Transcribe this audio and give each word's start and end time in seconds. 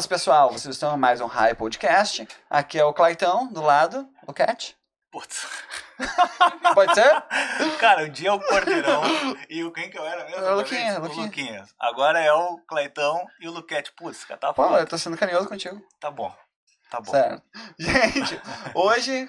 Buenas, 0.00 0.06
pessoal. 0.06 0.50
Vocês 0.50 0.74
estão 0.76 0.96
mais 0.96 1.20
um 1.20 1.26
High 1.26 1.54
Podcast. 1.54 2.26
Aqui 2.48 2.78
é 2.78 2.84
o 2.84 2.94
Claitão, 2.94 3.52
do 3.52 3.60
lado. 3.60 4.08
O 4.26 4.32
Cat. 4.32 4.74
Putz. 5.10 5.46
Pode 6.74 6.94
ser? 6.94 7.22
Cara, 7.78 8.04
um 8.04 8.08
dia 8.08 8.30
é 8.30 8.32
o 8.32 8.40
Cordeirão 8.40 9.02
e 9.50 9.62
o 9.62 9.70
quem 9.70 9.90
que 9.90 9.98
eu 9.98 10.06
era 10.06 10.24
mesmo? 10.24 10.42
É 10.42 10.52
o 10.52 10.56
Luquinhas, 10.56 10.96
O 10.96 11.00
Luquinhas. 11.02 11.26
Luquinhas. 11.26 11.74
Agora 11.78 12.18
é 12.18 12.32
o 12.32 12.56
Claitão 12.66 13.26
e 13.40 13.46
o 13.46 13.52
Luquete. 13.52 13.92
Putz, 13.92 14.24
cara, 14.24 14.40
tá 14.40 14.54
Pô, 14.54 14.68
foda. 14.68 14.80
eu 14.80 14.86
tô 14.86 14.96
sendo 14.96 15.18
carinhoso 15.18 15.48
contigo. 15.48 15.78
Tá 16.00 16.10
bom. 16.10 16.34
Tá 16.88 16.98
bom. 16.98 17.10
Certo. 17.10 17.42
Gente, 17.78 18.40
hoje 18.74 19.28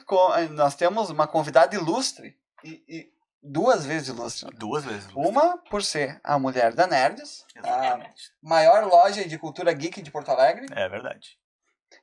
nós 0.51 0.75
temos 0.75 1.09
uma 1.09 1.27
convidada 1.27 1.75
ilustre. 1.75 2.37
E, 2.63 2.81
e 2.87 3.11
duas 3.41 3.85
vezes 3.85 4.09
ilustre. 4.09 4.49
Duas 4.55 4.83
vezes. 4.85 5.07
Uma 5.15 5.57
por 5.69 5.83
ser 5.83 6.19
a 6.23 6.37
mulher 6.37 6.73
da 6.73 6.87
Nerds, 6.87 7.45
a 7.55 7.59
Exatamente. 7.59 8.31
maior 8.41 8.85
loja 8.85 9.27
de 9.27 9.37
cultura 9.37 9.73
geek 9.73 10.01
de 10.01 10.11
Porto 10.11 10.29
Alegre. 10.31 10.67
É 10.71 10.87
verdade. 10.87 11.37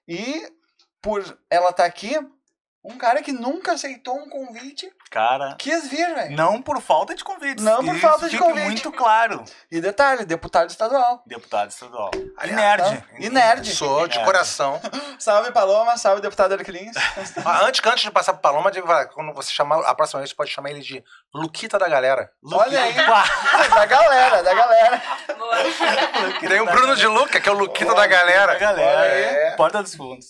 E 0.06 0.50
por 1.00 1.38
ela 1.48 1.70
estar 1.70 1.84
aqui, 1.84 2.14
um 2.88 2.96
cara 2.98 3.22
que 3.22 3.32
nunca 3.32 3.72
aceitou 3.72 4.16
um 4.16 4.28
convite, 4.28 4.90
Cara, 5.10 5.54
quis 5.58 5.88
vir, 5.88 6.14
velho. 6.14 6.36
não 6.36 6.60
por 6.60 6.80
falta 6.80 7.14
de 7.14 7.22
convites. 7.24 7.64
Não 7.64 7.84
por 7.84 7.96
falta 7.98 8.28
de 8.28 8.36
convite. 8.38 8.64
muito 8.66 8.92
claro. 8.92 9.42
E 9.70 9.80
detalhe, 9.80 10.24
deputado 10.24 10.68
estadual. 10.70 11.22
Deputado 11.26 11.70
estadual. 11.70 12.10
E 12.44 12.50
nerd. 12.52 13.04
E 13.18 13.30
nerd. 13.30 13.74
Sou 13.74 14.06
de 14.08 14.18
É. 14.18 14.24
coração. 14.24 14.80
Salve 15.18 15.50
Paloma, 15.52 15.96
salve 15.96 16.20
deputado 16.22 16.52
Arquilins. 16.54 16.94
Ah, 17.44 17.64
antes, 17.64 17.80
antes 17.84 18.02
de 18.04 18.10
passar 18.10 18.32
pro 18.32 18.42
Paloma, 18.42 18.70
quando 19.14 19.32
você 19.32 19.52
chamar, 19.52 19.80
a 19.80 19.94
próxima 19.94 20.20
vez 20.20 20.30
você 20.30 20.36
pode 20.36 20.50
chamar 20.50 20.70
ele 20.70 20.80
de 20.80 21.02
Luquita 21.34 21.78
da 21.78 21.88
galera. 21.88 22.30
Olha 22.44 22.82
aí. 22.82 22.94
Da 23.74 23.86
galera, 23.86 24.42
da 24.42 24.54
galera. 24.54 25.02
Tem 26.40 26.60
o 26.60 26.66
Bruno 26.66 26.96
de 26.96 27.06
Luca, 27.06 27.40
que 27.40 27.48
é 27.48 27.52
o 27.52 27.56
Luquita 27.56 27.94
da 27.94 28.06
galera. 28.06 28.52
Da 28.54 28.58
galera. 28.58 29.04
É. 29.06 29.50
Porta 29.56 29.82
dos 29.82 29.94
fundos. 29.94 30.26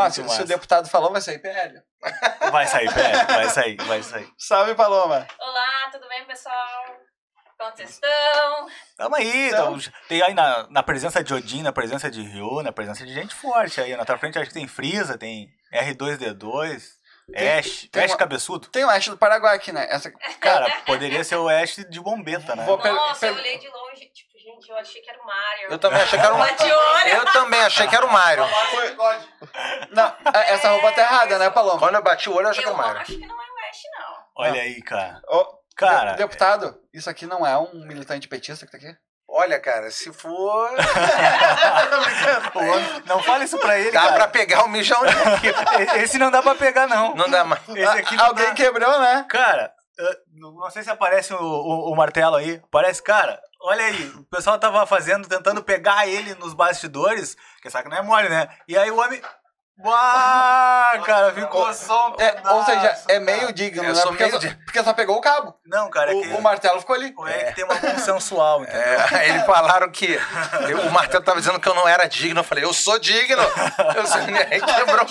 Muito 0.00 0.14
se, 0.14 0.36
se 0.36 0.42
o 0.42 0.46
deputado 0.46 0.88
falou, 0.88 1.12
vai 1.12 1.20
sair 1.20 1.38
PL. 1.38 1.80
Vai 2.50 2.66
sair, 2.66 2.92
pé. 2.92 3.24
Vai 3.26 3.48
sair, 3.50 3.76
vai 3.82 4.02
sair. 4.02 4.28
Salve 4.38 4.74
Paloma. 4.74 5.26
Olá, 5.38 5.88
tudo 5.92 6.08
bem, 6.08 6.24
pessoal? 6.26 6.84
Como 7.58 7.76
vocês 7.76 7.90
estão? 7.90 8.66
Tamo 8.96 9.14
aí, 9.14 9.48
Então- 9.48 9.78
tamo- 9.78 9.94
tem 10.08 10.20
aí 10.22 10.34
na, 10.34 10.66
na 10.68 10.82
presença 10.82 11.22
de 11.22 11.32
Odin, 11.32 11.62
na 11.62 11.72
presença 11.72 12.10
de 12.10 12.20
Ryu, 12.22 12.62
na 12.62 12.72
presença 12.72 13.06
de 13.06 13.12
gente 13.14 13.34
forte 13.34 13.80
aí. 13.80 13.96
Na 13.96 14.04
tua 14.04 14.18
frente 14.18 14.38
acho 14.38 14.48
que 14.48 14.54
tem 14.54 14.66
Freeza, 14.66 15.16
tem 15.16 15.48
R2D2, 15.72 16.82
Tem- 17.32 17.58
Ash, 17.58 17.88
tem 17.92 18.02
Ash 18.04 18.10
uma- 18.10 18.16
cabeçudo. 18.18 18.66
Tem 18.68 18.84
o 18.84 18.90
Ash 18.90 19.06
do 19.08 19.16
Paraguai 19.16 19.54
aqui, 19.56 19.70
né? 19.70 19.86
Essa... 19.90 20.10
Cara, 20.40 20.68
poderia 20.84 21.22
ser 21.22 21.36
o 21.36 21.48
Ash 21.48 21.76
de 21.88 22.00
bombeta, 22.00 22.56
né? 22.56 22.66
Nossa, 22.66 23.20
per- 23.20 23.28
eu 23.30 23.34
olhei 23.36 23.58
de 23.58 23.68
longe, 23.68 24.06
tipo, 24.12 24.12
gente, 24.12 24.21
eu 24.72 24.78
achei 24.78 25.00
que 25.02 25.10
era 25.10 25.20
o 25.22 25.26
Mario. 25.26 25.68
Eu 25.70 25.78
também 25.78 26.02
achei 26.02 26.18
que 26.18 26.24
era 26.24 26.34
o 26.34 26.38
Bate 26.38 26.62
olho. 26.64 27.08
Eu 27.08 27.24
também 27.32 27.60
achei 27.62 27.86
que 27.88 27.94
era 27.96 28.06
o 28.06 28.12
Mário. 28.12 28.44
Não, 29.90 30.06
é- 30.34 30.52
essa 30.54 30.70
roupa 30.70 30.92
tá 30.92 31.02
errada, 31.02 31.38
né, 31.38 31.50
Paloma? 31.50 31.78
Quando 31.78 31.94
eu 31.96 32.02
bati 32.02 32.28
o 32.28 32.34
olho, 32.34 32.46
eu 32.46 32.50
achei 32.50 32.62
que 32.62 32.68
Eu 32.68 32.74
era 32.74 32.82
o 32.82 32.86
Mário. 32.86 33.00
acho 33.02 33.12
que 33.12 33.18
não 33.26 33.34
é 33.34 33.44
o 33.44 33.68
Ash, 33.68 33.82
não. 33.98 34.16
Olha 34.44 34.62
aí, 34.62 34.82
cara. 34.82 35.20
Ô, 35.28 35.62
Cara, 35.76 36.12
de- 36.12 36.18
deputado, 36.18 36.78
isso 36.92 37.08
aqui 37.08 37.26
não 37.26 37.46
é 37.46 37.56
um 37.56 37.86
militante 37.86 38.28
petista 38.28 38.66
que 38.66 38.72
tá 38.72 38.78
aqui? 38.78 38.94
Olha, 39.28 39.58
cara, 39.58 39.90
se 39.90 40.12
for. 40.12 40.68
o 42.54 43.06
não 43.08 43.22
fala 43.22 43.44
isso 43.44 43.58
pra 43.58 43.78
ele, 43.78 43.90
Dá 43.90 44.02
pra 44.02 44.10
cara. 44.12 44.28
pegar 44.28 44.64
o 44.64 44.68
mijão 44.68 45.00
dele. 45.02 45.16
Esse 46.02 46.18
não 46.18 46.30
dá 46.30 46.42
pra 46.42 46.54
pegar, 46.54 46.86
não. 46.86 47.14
Não 47.14 47.28
dá 47.30 47.42
mais. 47.44 47.62
Esse 47.70 47.98
aqui 47.98 48.14
não 48.16 48.26
Alguém 48.26 48.46
dá. 48.48 48.54
quebrou, 48.54 49.00
né? 49.00 49.24
Cara, 49.30 49.72
eu 49.98 50.14
não 50.52 50.70
sei 50.70 50.82
se 50.82 50.90
aparece 50.90 51.32
o, 51.32 51.38
o- 51.40 51.92
o 51.92 51.96
martelo 51.96 52.36
aí. 52.36 52.60
Parece, 52.70 53.02
cara, 53.02 53.40
olha 53.62 53.84
aí, 53.84 54.08
o 54.16 54.24
pessoal 54.24 54.58
tava 54.58 54.84
fazendo, 54.86 55.28
tentando 55.28 55.62
pegar 55.62 56.06
ele 56.06 56.34
nos 56.34 56.54
bastidores, 56.54 57.36
que 57.60 57.70
sabe 57.70 57.84
que 57.84 57.90
não 57.90 57.96
é 57.96 58.02
mole, 58.02 58.28
né? 58.28 58.48
E 58.66 58.76
aí 58.76 58.90
o 58.90 58.98
homem. 58.98 59.20
Uau, 59.78 61.02
cara, 61.02 61.32
ficou 61.32 61.72
só 61.74 62.10
um 62.10 62.14
É, 62.20 62.40
ou 62.52 62.64
seja, 62.64 62.80
pedaço, 62.80 63.04
é 63.08 63.12
cara. 63.14 63.20
meio 63.24 63.52
digno, 63.52 63.82
Eu 63.84 63.94
né? 63.94 64.02
Porque, 64.02 64.22
meio 64.22 64.32
só, 64.34 64.38
di- 64.38 64.54
porque 64.64 64.82
só 64.84 64.92
pegou 64.92 65.16
o 65.16 65.20
cabo. 65.20 65.54
Não, 65.66 65.90
cara, 65.90 66.12
é 66.12 66.20
que 66.20 66.28
O, 66.28 66.38
o 66.38 66.42
martelo 66.42 66.78
ficou 66.80 66.94
ali. 66.94 67.12
é 67.26 67.44
que 67.44 67.54
tem 67.56 67.64
uma 67.64 67.76
consensual, 67.78 68.62
entendeu? 68.64 68.80
É, 68.82 69.28
eles 69.30 69.44
falaram 69.46 69.90
que 69.90 70.18
eu- 70.68 70.80
o 70.86 70.90
Martelo 70.92 71.24
tava 71.24 71.40
dizendo 71.40 71.58
que 71.58 71.68
eu 71.68 71.74
não 71.74 71.88
era 71.88 72.06
digno. 72.06 72.40
Eu 72.40 72.44
falei, 72.44 72.64
eu 72.64 72.72
sou 72.72 72.98
digno. 72.98 73.42
Eu 73.96 74.06
sou... 74.06 74.20
Aí 74.50 74.60
quebrou, 74.60 75.06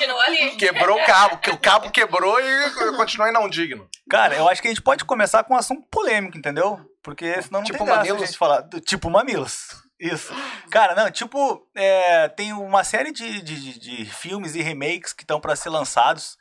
quebrou 0.57 1.01
o 1.01 1.05
cabo. 1.05 1.37
que 1.37 1.49
O 1.49 1.57
cabo 1.57 1.89
quebrou 1.91 2.39
e 2.39 2.63
eu 2.81 2.95
continuei 2.95 3.31
não 3.31 3.49
digno. 3.49 3.89
Cara, 4.09 4.35
eu 4.35 4.47
acho 4.47 4.61
que 4.61 4.67
a 4.67 4.71
gente 4.71 4.81
pode 4.81 5.03
começar 5.05 5.43
com 5.43 5.53
um 5.53 5.57
assunto 5.57 5.85
polêmico, 5.91 6.37
entendeu? 6.37 6.79
Porque 7.03 7.41
senão 7.41 7.59
não 7.61 7.65
Tipo 7.65 7.79
tem 7.79 7.87
graça 7.87 7.99
mamilos? 8.01 8.21
a 8.21 8.25
gente 8.25 8.37
falar. 8.37 8.63
Tipo 8.85 9.09
mamilos. 9.09 9.80
Isso. 10.01 10.33
Cara, 10.71 10.95
não, 10.95 11.11
tipo, 11.11 11.67
é, 11.75 12.27
tem 12.29 12.51
uma 12.53 12.83
série 12.83 13.11
de, 13.11 13.41
de, 13.41 13.79
de- 13.79 14.05
filmes 14.05 14.55
e 14.55 14.61
remakes 14.61 15.13
que 15.13 15.23
estão 15.23 15.39
para 15.39 15.55
ser 15.55 15.69
lançados 15.69 16.37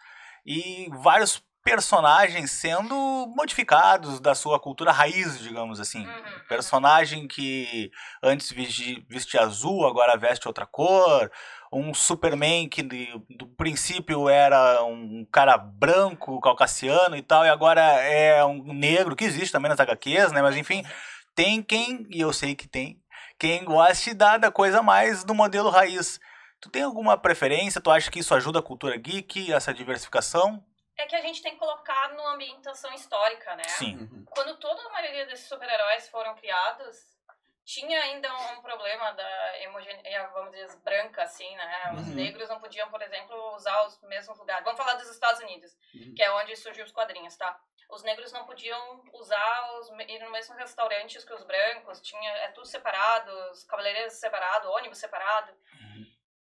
e 0.46 0.88
vários 1.02 1.42
personagens 1.62 2.50
sendo 2.52 2.94
modificados 3.36 4.18
da 4.18 4.34
sua 4.34 4.58
cultura 4.58 4.90
raiz, 4.92 5.38
digamos 5.38 5.78
assim. 5.78 6.06
Uhum. 6.06 6.22
Personagem 6.48 7.28
que 7.28 7.90
antes 8.22 8.50
vesti- 8.50 9.04
vestia 9.08 9.42
azul, 9.42 9.86
agora 9.86 10.16
veste 10.16 10.48
outra 10.48 10.64
cor. 10.64 11.30
Um 11.70 11.92
Superman 11.92 12.66
que 12.68 12.82
do 12.82 13.46
princípio 13.56 14.28
era 14.28 14.82
um 14.84 15.24
cara 15.30 15.56
branco, 15.58 16.40
caucasiano 16.40 17.14
e 17.14 17.22
tal, 17.22 17.44
e 17.44 17.48
agora 17.50 17.80
é 17.82 18.42
um 18.44 18.72
negro, 18.72 19.14
que 19.14 19.24
existe 19.24 19.52
também 19.52 19.68
nas 19.68 19.78
HQs, 19.78 20.32
né? 20.32 20.40
Mas 20.42 20.56
enfim, 20.56 20.82
tem 21.34 21.62
quem, 21.62 22.06
e 22.10 22.20
eu 22.20 22.32
sei 22.32 22.54
que 22.56 22.66
tem, 22.66 22.98
quem 23.40 23.64
goste 23.64 24.12
da, 24.12 24.36
da 24.36 24.52
coisa 24.52 24.82
mais 24.82 25.24
do 25.24 25.34
modelo 25.34 25.70
raiz. 25.70 26.20
Tu 26.60 26.68
tem 26.68 26.82
alguma 26.82 27.16
preferência? 27.16 27.80
Tu 27.80 27.90
acha 27.90 28.10
que 28.10 28.18
isso 28.18 28.34
ajuda 28.34 28.58
a 28.58 28.62
cultura 28.62 28.94
geek, 28.98 29.50
essa 29.50 29.72
diversificação? 29.72 30.62
É 30.98 31.06
que 31.06 31.16
a 31.16 31.22
gente 31.22 31.40
tem 31.42 31.52
que 31.54 31.58
colocar 31.58 32.10
numa 32.10 32.34
ambientação 32.34 32.92
histórica, 32.92 33.56
né? 33.56 33.62
Sim. 33.66 34.06
Quando 34.28 34.58
toda 34.58 34.82
a 34.86 34.92
maioria 34.92 35.24
desses 35.26 35.48
super-heróis 35.48 36.06
foram 36.10 36.34
criados, 36.34 36.98
tinha 37.64 37.98
ainda 38.02 38.28
um 38.52 38.60
problema 38.60 39.10
da 39.12 39.52
homogeneidade, 39.68 40.32
vamos 40.34 40.50
dizer, 40.50 40.76
branca, 40.84 41.22
assim, 41.22 41.50
né? 41.56 41.92
Os 41.94 42.08
Uhum. 42.08 42.14
negros 42.14 42.46
não 42.50 42.60
podiam, 42.60 42.90
por 42.90 43.00
exemplo, 43.00 43.54
usar 43.56 43.86
os 43.86 43.98
mesmos 44.02 44.38
lugares. 44.38 44.62
Vamos 44.64 44.78
falar 44.78 44.94
dos 44.96 45.08
Estados 45.08 45.40
Unidos, 45.40 45.70
Uhum. 45.94 46.12
que 46.14 46.22
é 46.22 46.30
onde 46.34 46.54
surgiu 46.56 46.84
os 46.84 46.92
quadrinhos, 46.92 47.34
tá? 47.36 47.58
Os 47.90 48.02
negros 48.02 48.32
não 48.32 48.46
podiam 48.46 49.02
usar 49.12 49.72
os 49.78 49.88
ir 50.08 50.18
no 50.20 50.30
mesmo 50.30 50.54
restaurantes 50.56 51.24
que 51.24 51.32
os 51.32 51.44
brancos, 51.44 52.00
tinha 52.00 52.30
é 52.38 52.48
tudo 52.52 52.66
separado, 52.66 53.32
os 53.50 53.64
cabeleireiros 53.64 54.14
separados, 54.14 54.70
ônibus 54.70 54.98
separado. 54.98 55.52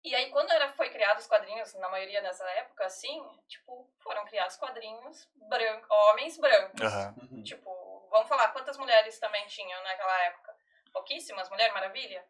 E 0.03 0.15
aí, 0.15 0.29
quando 0.29 0.51
era, 0.51 0.69
foi 0.69 0.89
criado 0.89 1.17
os 1.17 1.27
quadrinhos, 1.27 1.73
na 1.75 1.89
maioria 1.89 2.21
dessa 2.21 2.45
época, 2.51 2.85
assim, 2.85 3.21
tipo, 3.47 3.89
foram 3.99 4.23
criados 4.25 4.55
quadrinhos 4.55 5.27
branco, 5.35 5.87
homens 5.89 6.37
brancos. 6.37 6.93
Uhum. 7.31 7.43
Tipo, 7.43 8.07
vamos 8.09 8.27
falar, 8.29 8.49
quantas 8.53 8.77
mulheres 8.77 9.19
também 9.19 9.45
tinham 9.47 9.83
naquela 9.83 10.23
época? 10.25 10.55
Pouquíssimas, 10.93 11.49
Mulher 11.49 11.73
Maravilha? 11.73 12.23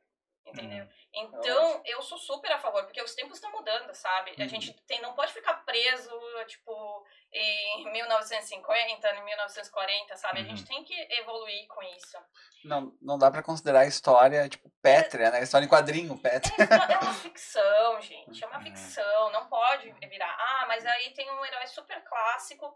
Entendeu? 0.46 0.86
Uhum. 0.86 0.92
Então, 1.14 1.82
eu 1.86 2.02
sou 2.02 2.18
super 2.18 2.52
a 2.52 2.58
favor, 2.58 2.84
porque 2.86 3.02
os 3.02 3.14
tempos 3.14 3.38
estão 3.38 3.52
mudando, 3.52 3.94
sabe? 3.94 4.32
A 4.38 4.44
Uhum. 4.44 4.50
gente 4.50 4.74
tem, 4.88 5.02
não 5.02 5.14
pode 5.14 5.34
ficar 5.34 5.64
preso, 5.66 6.10
tipo, 6.48 7.06
em 7.38 7.92
1950, 7.92 9.08
em 9.16 9.24
1940, 9.26 10.16
sabe? 10.18 10.40
A 10.40 10.44
gente 10.44 10.62
Uhum. 10.62 10.68
tem 10.68 10.84
que 10.84 10.94
evoluir 11.20 11.68
com 11.68 11.82
isso. 11.84 12.18
Não, 12.64 12.92
não 13.02 13.18
dá 13.18 13.30
pra 13.32 13.44
considerar 13.44 13.82
a 13.82 13.86
história, 13.86 14.50
tipo, 14.50 14.70
pétrea, 14.82 15.32
né? 15.32 15.42
História 15.44 15.66
em 15.66 15.70
quadrinho, 15.70 16.18
pétrea. 16.18 16.54
É, 16.60 16.76
uma- 16.76 16.86
é 16.94 16.98
uma 17.00 17.14
ficção, 17.32 18.02
gente. 18.02 18.44
É 18.44 18.48
uma 18.48 18.58
Uhum. 18.58 18.64
ficção. 18.64 19.32
Não 19.32 19.48
pode 19.48 19.92
virar. 20.10 20.36
Ah, 20.40 20.66
mas 20.68 20.86
aí 20.86 21.12
tem 21.14 21.30
um 21.32 21.46
herói 21.46 21.68
super 21.68 22.04
clássico. 22.04 22.74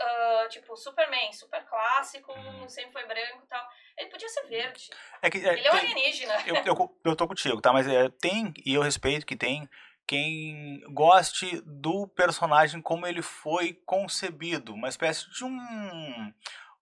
ah, 0.00 0.46
tipo, 0.50 0.76
Superman, 0.76 1.32
super 1.32 1.64
clássico, 1.64 2.32
Uhum. 2.32 2.68
sempre 2.68 2.90
foi 2.92 3.06
branco 3.06 3.42
e 3.44 3.46
tal. 3.46 3.64
Ele 3.96 4.10
podia 4.10 4.28
ser 4.28 4.44
verde. 4.48 4.90
É 5.22 5.30
que, 5.30 5.38
é, 5.38 5.52
Ele 5.52 5.64
é 5.64 5.72
um 5.72 5.76
alienígena. 5.76 6.34
eu, 6.44 6.56
eu, 6.56 6.98
eu 7.04 7.14
tô 7.16 7.28
contigo, 7.28 7.60
tá? 7.60 7.72
Mas 7.72 7.86
é, 7.86 8.08
tem, 8.20 8.52
e 8.64 8.74
eu 8.74 8.82
respeito 8.82 9.24
que 9.24 9.36
tem, 9.36 9.68
quem 10.06 10.80
goste 10.90 11.60
do 11.66 12.06
personagem 12.08 12.80
como 12.80 13.06
ele 13.06 13.22
foi 13.22 13.72
concebido. 13.84 14.74
Uma 14.74 14.88
espécie 14.88 15.30
de 15.30 15.44
um. 15.44 16.32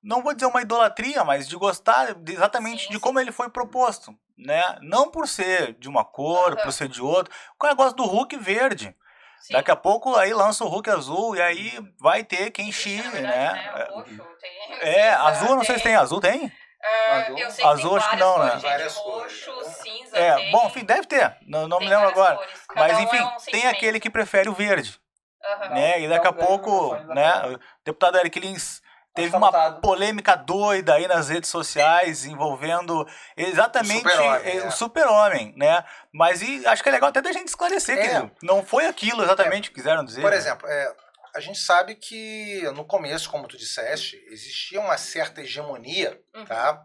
Não 0.03 0.23
vou 0.23 0.35
dizer 0.35 0.47
uma 0.47 0.61
idolatria, 0.61 1.25
mas 1.25 1.49
de 1.49 1.57
gostar 1.57 2.15
de- 2.15 2.33
exatamente 2.35 2.83
Sim, 2.83 2.89
de 2.89 2.95
sim. 2.97 3.01
como 3.01 3.19
ele 3.19 3.33
foi 3.33 3.49
proposto. 3.49 4.15
Né? 4.37 4.63
Não 4.83 5.11
por 5.11 5.27
ser 5.29 5.75
de 5.75 5.89
uma 5.89 6.05
cor, 6.05 6.53
Aham. 6.55 6.63
por 6.63 6.73
ser 6.73 6.89
de 6.89 7.01
outro. 7.01 7.33
O 7.55 7.59
cara 7.59 7.73
gosta 7.75 7.97
do 7.97 8.05
Hulk 8.05 8.37
verde. 8.37 8.95
Sim. 9.41 9.53
Daqui 9.53 9.71
a 9.71 9.77
pouco 9.77 10.15
aí 10.17 10.33
lança 10.35 10.65
o 10.65 10.69
Hulk 10.69 10.91
azul 10.91 11.37
e 11.37 11.41
aí 11.43 11.95
vai 11.99 12.25
ter 12.25 12.51
quem 12.51 12.73
verdade, 12.73 13.21
né? 13.21 13.89
O 13.91 13.95
roxo, 13.99 14.17
tem, 14.41 14.73
É, 14.81 15.11
azul 15.15 15.49
eu 15.51 15.57
não 15.57 15.65
sei 15.65 15.77
se 15.77 15.83
tem 15.85 15.95
azul, 15.95 16.21
tem? 16.21 16.51
Ah, 16.85 17.17
Azul? 17.23 17.39
Eu 17.39 17.51
sei 17.51 17.65
que 17.65 17.71
Azul 17.71 17.89
tem 17.91 17.99
acho 17.99 18.11
que 18.11 18.17
não, 18.17 18.39
né? 18.39 18.39
cores, 18.39 18.53
gente. 18.53 18.71
Várias 18.71 18.97
Roxo, 18.97 19.53
cores. 19.53 19.69
cinza. 19.77 20.17
É, 20.19 20.35
tem, 20.35 20.53
bom, 20.53 20.67
enfim, 20.67 20.85
deve 20.85 21.07
ter. 21.07 21.37
Não, 21.47 21.67
não 21.67 21.79
me 21.79 21.89
lembro 21.89 22.09
agora. 22.09 22.39
Mas 22.75 22.93
um 22.93 22.99
é 22.99 23.03
enfim, 23.03 23.21
um 23.21 23.29
tem 23.31 23.39
sentimento. 23.39 23.69
aquele 23.77 24.01
que 24.01 24.11
prefere 24.11 24.49
o 24.49 24.55
verde. 24.55 25.01
Aham. 25.45 25.75
né? 25.75 26.01
E 26.01 26.09
daqui 26.09 26.27
a 26.27 26.31
o 26.31 26.35
pouco, 26.35 26.95
né? 27.15 27.55
O 27.55 27.61
deputado 27.85 28.17
Eric 28.19 28.39
Lins 28.41 28.83
Teve 29.15 29.31
tá 29.31 29.37
uma 29.37 29.53
polêmica 29.81 30.35
doida 30.35 30.95
aí 30.95 31.07
nas 31.07 31.29
redes 31.29 31.49
sociais 31.49 32.25
envolvendo 32.25 33.07
exatamente 33.37 34.05
O 34.05 34.11
super-homem, 34.11 34.41
eh, 34.45 34.57
é. 34.57 34.71
super-homem, 34.71 35.55
né? 35.57 35.85
Mas 36.13 36.43
e 36.43 36.67
acho 36.67 36.83
que 36.83 36.89
é 36.89 36.93
legal 36.93 37.11
até 37.11 37.23
da 37.23 37.31
gente 37.31 37.47
esclarecer, 37.47 37.97
É. 37.97 38.03
querido. 38.03 38.31
Não 38.43 38.65
foi 38.65 38.87
aquilo 38.87 39.23
exatamente 39.23 39.69
que 39.69 39.77
quiseram 39.77 40.05
dizer. 40.05 40.21
Por 40.21 40.33
né? 40.33 40.37
exemplo, 40.37 40.67
é, 40.69 40.93
a 41.35 41.41
gente 41.41 41.59
sabe 41.59 41.95
que 41.97 42.63
no 42.75 42.85
começo, 42.85 43.29
como 43.31 43.49
tu 43.49 43.57
disseste, 43.57 44.17
existia 44.29 44.81
uma 44.81 44.97
certa 44.97 45.41
hegemonia, 45.43 46.21
Uhum. 46.35 46.45
tá? 46.45 46.85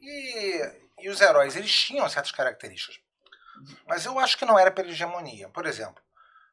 E, 0.00 0.60
e 1.00 1.08
os 1.08 1.20
heróis, 1.20 1.56
eles 1.56 1.72
tinham 1.72 2.08
certas 2.08 2.30
características. 2.32 2.96
Mas 3.86 4.04
eu 4.04 4.18
acho 4.18 4.36
que 4.36 4.44
não 4.44 4.58
era 4.58 4.70
pela 4.70 4.88
hegemonia. 4.90 5.48
Por 5.48 5.64
exemplo, 5.66 6.02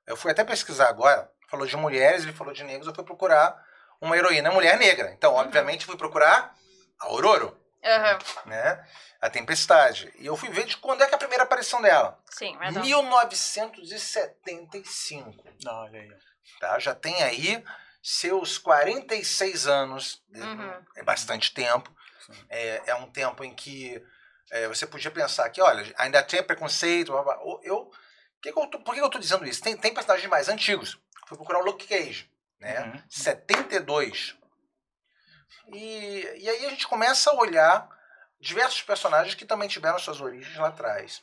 eu 0.08 0.16
fui 0.18 0.32
até 0.32 0.44
pesquisar 0.44 0.88
agora, 0.90 1.30
falou 1.50 1.66
de 1.68 1.76
mulheres, 1.76 2.24
ele 2.24 2.34
falou 2.34 2.54
de 2.54 2.64
negros, 2.64 2.88
eu 2.88 2.96
fui 2.96 3.04
procurar 3.04 3.62
uma 4.02 4.18
heroína 4.18 4.50
mulher 4.52 4.78
negra. 4.80 5.12
Então, 5.12 5.34
obviamente, 5.34 5.86
fui 5.86 5.98
procurar 5.98 6.56
a 7.00 7.06
Aurora, 7.06 7.54
Aham. 7.84 8.18
né? 8.46 8.88
A 9.22 9.30
Tempestade. 9.30 10.12
E 10.18 10.26
eu 10.26 10.36
fui 10.36 10.50
ver 10.50 10.66
de 10.66 10.76
quando 10.78 11.02
é 11.04 11.08
que 11.08 11.14
é 11.14 11.16
a 11.16 11.20
primeira 11.20 11.44
aparição 11.44 11.82
dela. 11.82 12.20
Sim, 12.30 12.58
verdade. 12.58 12.86
1975. 12.88 15.44
Olha 15.68 16.02
aí. 16.02 16.12
Tá? 16.60 16.78
Já 16.80 16.94
tem 16.96 17.22
aí 17.24 17.64
seus 18.02 18.58
46 18.58 19.68
anos, 19.68 20.22
Uhum. 20.34 20.86
é 20.96 21.04
bastante 21.04 21.54
tempo. 21.54 21.94
É, 22.50 22.82
é 22.88 22.96
um 22.96 23.10
tempo 23.12 23.44
em 23.44 23.54
que 23.54 24.02
é, 24.52 24.68
você 24.68 24.86
podia 24.86 25.12
pensar 25.12 25.50
que, 25.50 25.62
olha, 25.62 25.94
ainda 25.98 26.22
tinha 26.24 26.44
preconceito. 26.44 27.12
blá, 27.12 27.24
blá. 27.24 27.40
Eu, 27.64 27.92
que 28.42 28.52
que 28.52 28.60
eu 28.60 28.68
tô- 28.68 28.80
por 28.80 28.94
que 28.94 29.02
eu 29.02 29.06
estou 29.06 29.20
dizendo 29.22 29.46
isso? 29.46 29.62
Tem, 29.62 29.76
tem 29.76 29.94
personagens 29.94 30.30
mais 30.30 30.48
antigos. 30.50 30.98
Fui 31.28 31.38
procurar 31.38 31.60
o 31.60 31.66
Luke 31.66 31.88
Cage, 31.88 32.30
né? 32.60 32.82
Uhum. 32.82 33.02
72. 33.10 34.36
E, 35.74 36.22
e 36.42 36.50
aí 36.50 36.66
a 36.66 36.70
gente 36.70 36.88
começa 36.88 37.30
a 37.32 37.36
olhar 37.36 37.88
diversos 38.40 38.82
personagens 38.82 39.34
que 39.36 39.46
também 39.46 39.70
tiveram 39.70 39.98
suas 39.98 40.20
origens 40.20 40.56
lá 40.58 40.68
atrás. 40.68 41.22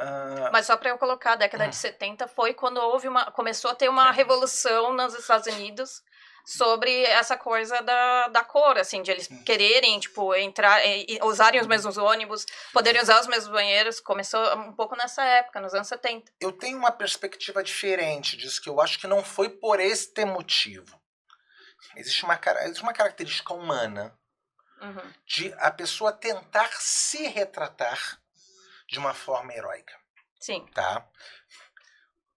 Ah, 0.00 0.50
Mas 0.52 0.66
só 0.66 0.76
pra 0.76 0.90
eu 0.90 0.98
colocar, 0.98 1.32
a 1.32 1.36
década 1.36 1.66
de 1.66 1.74
70 1.74 2.28
foi 2.28 2.54
quando 2.54 2.78
houve 2.78 3.08
uma. 3.08 3.30
começou 3.32 3.70
a 3.70 3.74
ter 3.74 3.88
uma 3.88 4.12
revolução 4.12 4.92
nos 4.92 5.12
Estados 5.14 5.46
Unidos 5.52 6.02
sobre 6.46 7.02
essa 7.04 7.36
coisa 7.36 7.82
da, 7.82 8.28
da 8.28 8.42
cor, 8.44 8.78
assim, 8.78 9.02
de 9.02 9.10
eles 9.10 9.28
quererem, 9.44 9.98
tipo, 10.00 10.34
entrar, 10.34 10.80
e, 10.86 11.18
usarem 11.22 11.60
os 11.60 11.66
mesmos 11.66 11.98
ônibus, 11.98 12.46
poderem 12.72 13.02
usar 13.02 13.20
os 13.20 13.26
mesmos 13.26 13.52
banheiros. 13.52 14.00
Começou 14.00 14.40
um 14.56 14.72
pouco 14.72 14.96
nessa 14.96 15.22
época, 15.24 15.60
nos 15.60 15.74
anos 15.74 15.88
70. 15.88 16.32
eu 16.40 16.52
tenho 16.52 16.78
uma 16.78 16.92
perspectiva 16.92 17.62
diferente 17.62 18.36
disso, 18.36 18.62
que 18.62 18.68
eu 18.70 18.80
acho 18.80 18.98
que 18.98 19.06
não 19.06 19.22
foi 19.22 19.50
por 19.50 19.78
este 19.80 20.24
motivo. 20.24 20.98
Existe 21.96 22.24
uma, 22.24 22.38
existe 22.62 22.82
uma 22.82 22.92
característica 22.94 23.52
humana 23.52 24.16
Uhum. 24.80 25.12
de 25.26 25.52
a 25.58 25.72
pessoa 25.72 26.12
tentar 26.12 26.70
se 26.78 27.26
retratar 27.26 28.20
de 28.88 28.98
uma 28.98 29.14
forma 29.14 29.52
heróica, 29.52 29.92
Sim. 30.40 30.66
tá? 30.74 31.06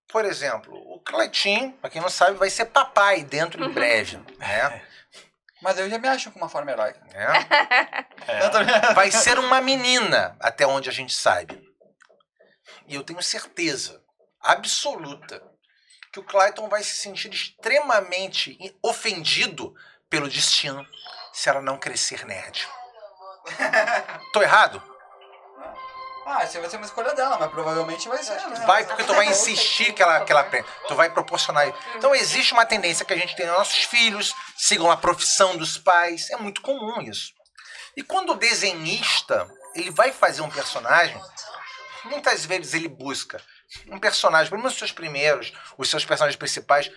Por 0.07 0.25
exemplo, 0.25 0.73
o 0.75 0.99
Cleitinho, 0.99 1.71
pra 1.73 1.89
quem 1.89 2.01
não 2.01 2.09
sabe, 2.09 2.37
vai 2.37 2.49
ser 2.49 2.65
papai 2.65 3.23
dentro 3.23 3.63
em 3.63 3.69
breve, 3.69 4.17
né? 4.37 4.85
Mas 5.61 5.77
eu 5.77 5.89
já 5.89 5.97
me 5.99 6.07
acho 6.07 6.31
com 6.31 6.39
uma 6.39 6.49
forma 6.49 6.71
heróica. 6.71 6.99
É. 7.13 8.49
Também- 8.49 8.93
Vai 8.95 9.11
ser 9.11 9.37
uma 9.37 9.61
menina, 9.61 10.35
até 10.39 10.65
onde 10.65 10.89
a 10.89 10.91
gente 10.91 11.13
sabe. 11.13 11.63
E 12.87 12.95
eu 12.95 13.03
tenho 13.03 13.21
certeza 13.21 14.03
absoluta 14.41 15.41
que 16.11 16.19
o 16.19 16.23
Clayton 16.23 16.67
vai 16.67 16.83
se 16.83 16.95
sentir 16.95 17.31
extremamente 17.31 18.57
ofendido 18.83 19.73
pelo 20.09 20.27
destino 20.27 20.85
se 21.31 21.47
ela 21.47 21.61
não 21.61 21.77
crescer 21.77 22.25
nerd. 22.25 22.67
Tô 24.33 24.41
errado? 24.41 24.90
Ah, 26.25 26.43
essa 26.43 26.59
vai 26.59 26.69
ser 26.69 26.77
uma 26.77 26.85
escolha 26.85 27.13
dela, 27.13 27.37
mas 27.39 27.49
provavelmente 27.49 28.07
vai 28.07 28.21
ser, 28.21 28.35
né? 28.47 28.63
Vai, 28.65 28.85
porque 28.85 29.03
tu 29.03 29.13
vai 29.13 29.27
insistir 29.27 29.91
que 29.93 30.03
ela, 30.03 30.23
que 30.23 30.31
ela 30.31 30.41
aprenda. 30.41 30.67
Tu 30.87 30.95
vai 30.95 31.09
proporcionar 31.09 31.67
isso. 31.67 31.77
Então 31.95 32.13
existe 32.13 32.53
uma 32.53 32.65
tendência 32.65 33.05
que 33.05 33.13
a 33.13 33.17
gente 33.17 33.35
tem 33.35 33.47
nossos 33.47 33.83
filhos, 33.83 34.33
sigam 34.55 34.91
a 34.91 34.97
profissão 34.97 35.57
dos 35.57 35.77
pais. 35.77 36.29
É 36.29 36.37
muito 36.37 36.61
comum 36.61 37.01
isso. 37.01 37.33
E 37.97 38.03
quando 38.03 38.31
o 38.31 38.37
desenhista 38.37 39.47
ele 39.75 39.91
vai 39.91 40.11
fazer 40.11 40.41
um 40.41 40.49
personagem, 40.49 41.19
muitas 42.05 42.45
vezes 42.45 42.73
ele 42.73 42.87
busca 42.87 43.41
um 43.87 43.99
personagem, 43.99 44.49
pelo 44.49 44.61
menos 44.61 44.73
os 44.73 44.79
seus 44.79 44.91
primeiros, 44.91 45.53
os 45.77 45.89
seus 45.89 46.05
personagens 46.05 46.37
principais, 46.37 46.91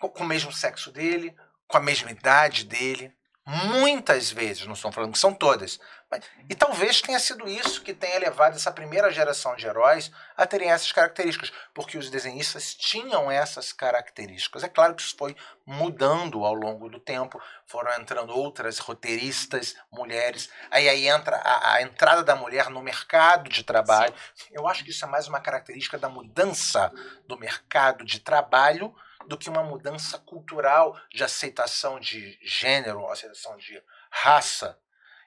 com 0.00 0.22
o 0.22 0.26
mesmo 0.26 0.52
sexo 0.52 0.90
dele, 0.90 1.34
com 1.68 1.76
a 1.76 1.80
mesma 1.80 2.10
idade 2.10 2.64
dele. 2.64 3.12
Muitas 3.48 4.32
vezes, 4.32 4.66
não 4.66 4.72
estou 4.72 4.90
falando 4.90 5.12
que 5.12 5.18
são 5.20 5.32
todas. 5.32 5.78
mas- 6.10 6.22
e 6.48 6.54
talvez 6.54 7.00
tenha 7.00 7.18
sido 7.18 7.48
isso 7.48 7.82
que 7.82 7.92
tenha 7.94 8.18
levado 8.18 8.54
essa 8.54 8.70
primeira 8.72 9.10
geração 9.10 9.54
de 9.56 9.66
heróis 9.66 10.10
a 10.36 10.46
terem 10.46 10.70
essas 10.70 10.90
características, 10.92 11.52
porque 11.74 11.96
os 11.98 12.10
desenhistas 12.10 12.74
tinham 12.74 13.28
essas 13.30 13.72
características. 13.72 14.62
É 14.64 14.68
claro 14.68 14.94
que 14.94 15.02
isso 15.02 15.16
foi 15.16 15.36
mudando 15.64 16.44
ao 16.44 16.54
longo 16.54 16.88
do 16.88 16.98
tempo, 17.00 17.40
foram 17.66 17.92
entrando 18.00 18.30
outras 18.36 18.78
roteiristas, 18.78 19.74
mulheres, 19.92 20.48
aí, 20.70 20.88
aí 20.88 21.08
entra 21.08 21.36
a, 21.38 21.74
a 21.74 21.82
entrada 21.82 22.22
da 22.22 22.36
mulher 22.36 22.68
no 22.70 22.82
mercado 22.82 23.48
de 23.48 23.62
trabalho. 23.64 24.14
Eu 24.52 24.66
acho 24.68 24.84
que 24.84 24.90
isso 24.90 25.04
é 25.04 25.08
mais 25.08 25.26
uma 25.28 25.40
característica 25.40 25.98
da 25.98 26.08
mudança 26.08 26.92
do 27.26 27.36
mercado 27.38 28.04
de 28.04 28.20
trabalho 28.20 28.94
do 29.26 29.36
que 29.36 29.48
uma 29.48 29.62
mudança 29.62 30.18
cultural 30.18 30.98
de 31.12 31.24
aceitação 31.24 31.98
de 31.98 32.38
gênero, 32.42 33.06
aceitação 33.10 33.56
de 33.56 33.82
raça. 34.10 34.78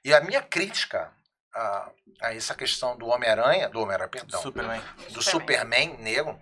E 0.04 0.13
a 0.13 0.22
minha 0.22 0.42
crítica 0.42 1.13
a, 1.54 1.92
a 2.22 2.34
essa 2.34 2.56
questão 2.56 2.98
do 2.98 3.07
Homem-Aranha, 3.07 3.69
do 3.69 3.81
Homem-Aranha, 3.81 4.10
perdão, 4.10 4.42
Superman. 4.42 4.81
do 5.12 5.21
Superman 5.21 5.97
negro, 5.97 6.40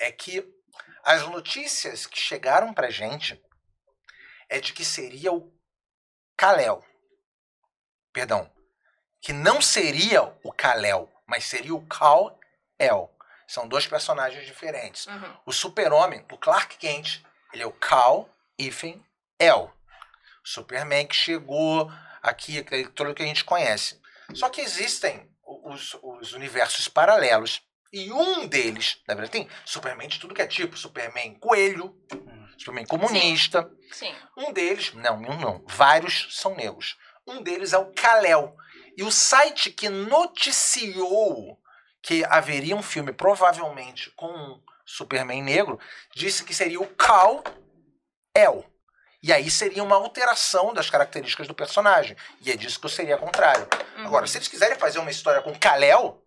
é 0.00 0.10
que 0.10 0.44
as 1.04 1.26
notícias 1.28 2.06
que 2.06 2.18
chegaram 2.18 2.72
pra 2.72 2.90
gente 2.90 3.42
é 4.48 4.60
de 4.60 4.72
que 4.72 4.84
seria 4.84 5.32
o 5.32 5.52
Kal-El. 6.36 6.84
Perdão. 8.12 8.50
Que 9.20 9.32
não 9.32 9.60
seria 9.60 10.22
o 10.42 10.52
Kal-El, 10.52 11.10
mas 11.26 11.44
seria 11.44 11.74
o 11.74 11.86
Kal-El. 11.86 13.14
São 13.48 13.66
dois 13.66 13.86
personagens 13.86 14.44
diferentes. 14.46 15.06
Uhum. 15.06 15.36
O 15.46 15.52
super-homem, 15.52 16.22
o 16.30 16.36
Clark 16.36 16.76
Kent, 16.76 17.22
ele 17.52 17.62
é 17.62 17.66
o 17.66 17.72
Kal 17.72 18.28
Ifen 18.58 19.02
El. 19.38 19.72
Superman 20.44 21.06
que 21.06 21.16
chegou 21.16 21.90
aqui, 22.22 22.62
tudo 22.94 23.14
que 23.14 23.22
a 23.22 23.26
gente 23.26 23.44
conhece. 23.44 23.98
Só 24.34 24.50
que 24.50 24.60
existem 24.60 25.26
os, 25.64 25.96
os 26.02 26.34
universos 26.34 26.88
paralelos. 26.88 27.62
E 27.90 28.12
um 28.12 28.46
deles, 28.46 29.00
na 29.08 29.14
verdade, 29.14 29.32
tem 29.32 29.48
Superman 29.64 30.08
de 30.08 30.20
tudo 30.20 30.34
que 30.34 30.42
é 30.42 30.46
tipo. 30.46 30.76
Superman 30.76 31.34
coelho, 31.36 31.96
Superman 32.58 32.84
comunista. 32.84 33.70
Sim. 33.90 34.14
Um 34.36 34.52
deles, 34.52 34.92
não, 34.92 35.16
um 35.16 35.40
não, 35.40 35.64
vários 35.66 36.28
são 36.38 36.54
negros. 36.54 36.98
Um 37.26 37.42
deles 37.42 37.72
é 37.72 37.78
o 37.78 37.90
Kal-El. 37.94 38.54
E 38.94 39.02
o 39.02 39.10
site 39.10 39.70
que 39.70 39.88
noticiou 39.88 41.58
que 42.08 42.24
haveria 42.30 42.74
um 42.74 42.80
filme, 42.82 43.12
provavelmente 43.12 44.10
com 44.16 44.28
um 44.28 44.58
Superman 44.86 45.42
negro, 45.42 45.78
disse 46.14 46.42
que 46.42 46.54
seria 46.54 46.80
o 46.80 46.86
Kal-El. 46.86 48.64
E 49.22 49.30
aí 49.30 49.50
seria 49.50 49.84
uma 49.84 49.96
alteração 49.96 50.72
das 50.72 50.88
características 50.88 51.46
do 51.46 51.54
personagem. 51.54 52.16
E 52.40 52.50
é 52.50 52.56
disso 52.56 52.80
que 52.80 52.86
eu 52.86 52.90
seria 52.90 53.18
contrário. 53.18 53.68
Uhum. 53.98 54.06
Agora, 54.06 54.26
se 54.26 54.38
eles 54.38 54.48
quiserem 54.48 54.78
fazer 54.78 55.00
uma 55.00 55.10
história 55.10 55.42
com 55.42 55.52
Kal-El, 55.58 56.18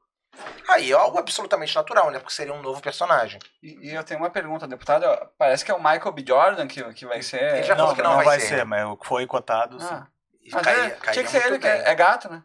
aí 0.69 0.91
é 0.91 0.93
algo 0.93 1.17
absolutamente 1.17 1.73
natural, 1.73 2.11
né? 2.11 2.19
Porque 2.19 2.33
seria 2.35 2.53
um 2.53 2.61
novo 2.61 2.79
personagem. 2.79 3.39
E, 3.63 3.89
e 3.89 3.95
eu 3.95 4.03
tenho 4.03 4.19
uma 4.19 4.29
pergunta, 4.29 4.67
deputado. 4.67 5.05
Parece 5.35 5.65
que 5.65 5.71
é 5.71 5.73
o 5.73 5.79
Michael 5.81 6.11
B. 6.11 6.23
Jordan 6.27 6.67
que, 6.67 6.83
que 6.93 7.07
vai 7.07 7.23
ser. 7.23 7.41
Ele 7.55 7.63
já 7.63 7.73
Não, 7.73 7.85
falou 7.85 7.95
que 7.95 8.01
não, 8.03 8.09
não 8.11 8.17
vai, 8.17 8.25
vai 8.25 8.39
ser, 8.39 8.57
ser. 8.57 8.65
mas 8.65 8.85
o 8.85 8.97
que 8.97 9.07
foi 9.07 9.25
cotado, 9.25 9.79
sim. 9.81 9.87
Ah, 9.89 10.05
E 10.43 10.51
mas 10.51 10.61
caía- 10.61 10.83
é, 10.85 10.89
caía 10.91 11.11
tinha 11.13 11.25
que 11.25 11.31
ser 11.31 11.47
ele, 11.47 11.57
que 11.57 11.67
bem. 11.67 11.71
é, 11.71 11.89
é 11.89 11.95
gato, 11.95 12.29
né? 12.29 12.43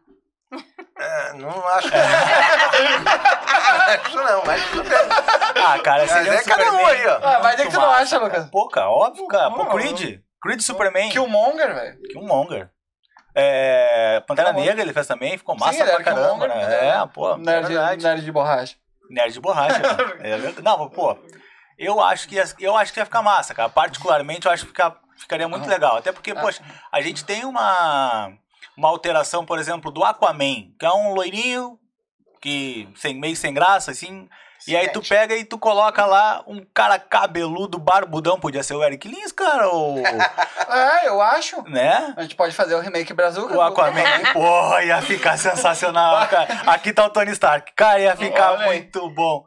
É, 0.98 1.32
não 1.34 1.50
acho. 1.68 1.88
acho 3.88 4.16
não, 4.16 4.44
mas 4.44 4.64
tudo 4.70 4.82
bem. 4.88 4.98
Ah, 5.66 5.78
cara, 5.80 6.02
Mas 6.02 6.10
seria 6.10 6.32
é 6.32 6.40
um 6.40 6.44
cada 6.44 6.72
um 6.72 6.86
aí, 6.86 7.06
ó. 7.06 7.18
Ah, 7.22 7.40
mas 7.42 7.60
é 7.60 7.64
que 7.64 7.70
tu 7.70 7.78
não 7.80 7.90
acha, 7.90 8.18
cara. 8.18 8.24
Lucas? 8.32 8.50
Pô, 8.50 8.68
cara, 8.68 8.90
óbvio, 8.90 9.26
cara. 9.28 9.50
Pô, 9.50 9.66
Creed. 9.66 10.20
Creed 10.42 10.60
Superman. 10.60 11.10
Killmonger, 11.10 11.74
velho. 11.74 11.98
Killmonger. 12.12 12.70
É, 13.34 14.20
Pantera 14.26 14.48
Killmonger. 14.48 14.70
Negra 14.70 14.82
ele 14.84 14.92
fez 14.94 15.06
também, 15.06 15.36
ficou 15.36 15.54
massa 15.58 15.84
Sim, 15.84 15.84
pra 15.84 16.02
caramba, 16.02 16.48
né? 16.48 16.54
mas 16.56 16.68
era 16.68 16.86
É, 17.02 17.06
pô, 17.06 17.32
é 17.34 17.36
Nerd, 17.38 17.66
verdade. 17.68 18.02
nerd 18.04 18.24
de 18.24 18.32
borracha. 18.32 18.76
Nerd 19.10 19.32
de 19.34 19.40
borracha. 19.40 19.80
É. 20.20 20.62
Não, 20.62 20.88
pô, 20.88 21.18
eu 21.78 22.00
acho 22.02 22.26
que 22.28 22.36
ia, 22.36 22.44
eu 22.60 22.74
acho 22.76 22.92
que 22.92 23.00
ia 23.00 23.04
ficar 23.04 23.20
massa, 23.22 23.54
cara. 23.54 23.68
Particularmente, 23.68 24.46
eu 24.46 24.52
acho 24.52 24.62
que 24.64 24.68
fica- 24.70 24.96
ficaria 25.18 25.46
muito 25.48 25.66
Ah. 25.66 25.70
legal. 25.70 25.96
Até 25.98 26.10
porque, 26.12 26.30
Ah. 26.30 26.40
poxa, 26.40 26.62
a 26.90 27.00
gente 27.02 27.24
tem 27.24 27.44
uma, 27.44 28.32
uma 28.76 28.88
alteração, 28.88 29.44
por 29.44 29.58
exemplo, 29.58 29.90
do 29.90 30.04
Aquaman, 30.04 30.70
que 30.78 30.84
é 30.84 30.90
um 30.92 31.14
loirinho 31.14 31.78
que 32.40 32.88
sem 32.96 33.14
meio 33.18 33.36
sem 33.36 33.52
graça, 33.54 33.90
assim. 33.90 34.28
E 34.66 34.76
aí 34.76 34.88
tu 34.88 35.00
pega 35.00 35.36
e 35.36 35.44
tu 35.44 35.58
coloca 35.58 36.04
lá 36.06 36.42
um 36.46 36.64
cara 36.74 36.98
cabeludo, 36.98 37.78
barbudão, 37.78 38.38
podia 38.40 38.62
ser 38.62 38.74
o 38.74 38.82
Eric 38.82 39.06
Lins, 39.06 39.30
cara, 39.30 39.68
ou. 39.68 39.98
É, 40.68 41.06
eu 41.06 41.20
acho. 41.22 41.62
né? 41.68 42.12
A 42.16 42.22
gente 42.22 42.34
pode 42.34 42.52
fazer 42.54 42.74
o 42.74 42.80
remake 42.80 43.12
Brazuca. 43.14 43.56
O 43.56 43.60
Aquaman. 43.60 44.02
Pô, 44.32 44.78
ia 44.80 45.00
ficar 45.00 45.36
sensacional, 45.38 46.26
cara. 46.26 46.62
Aqui 46.66 46.92
tá 46.92 47.04
o 47.06 47.10
Tony 47.10 47.30
Stark. 47.30 47.72
Cara, 47.76 48.00
ia 48.00 48.16
ficar 48.16 48.52
Olha 48.52 48.62
aí. 48.62 48.66
muito 48.66 49.08
bom. 49.10 49.44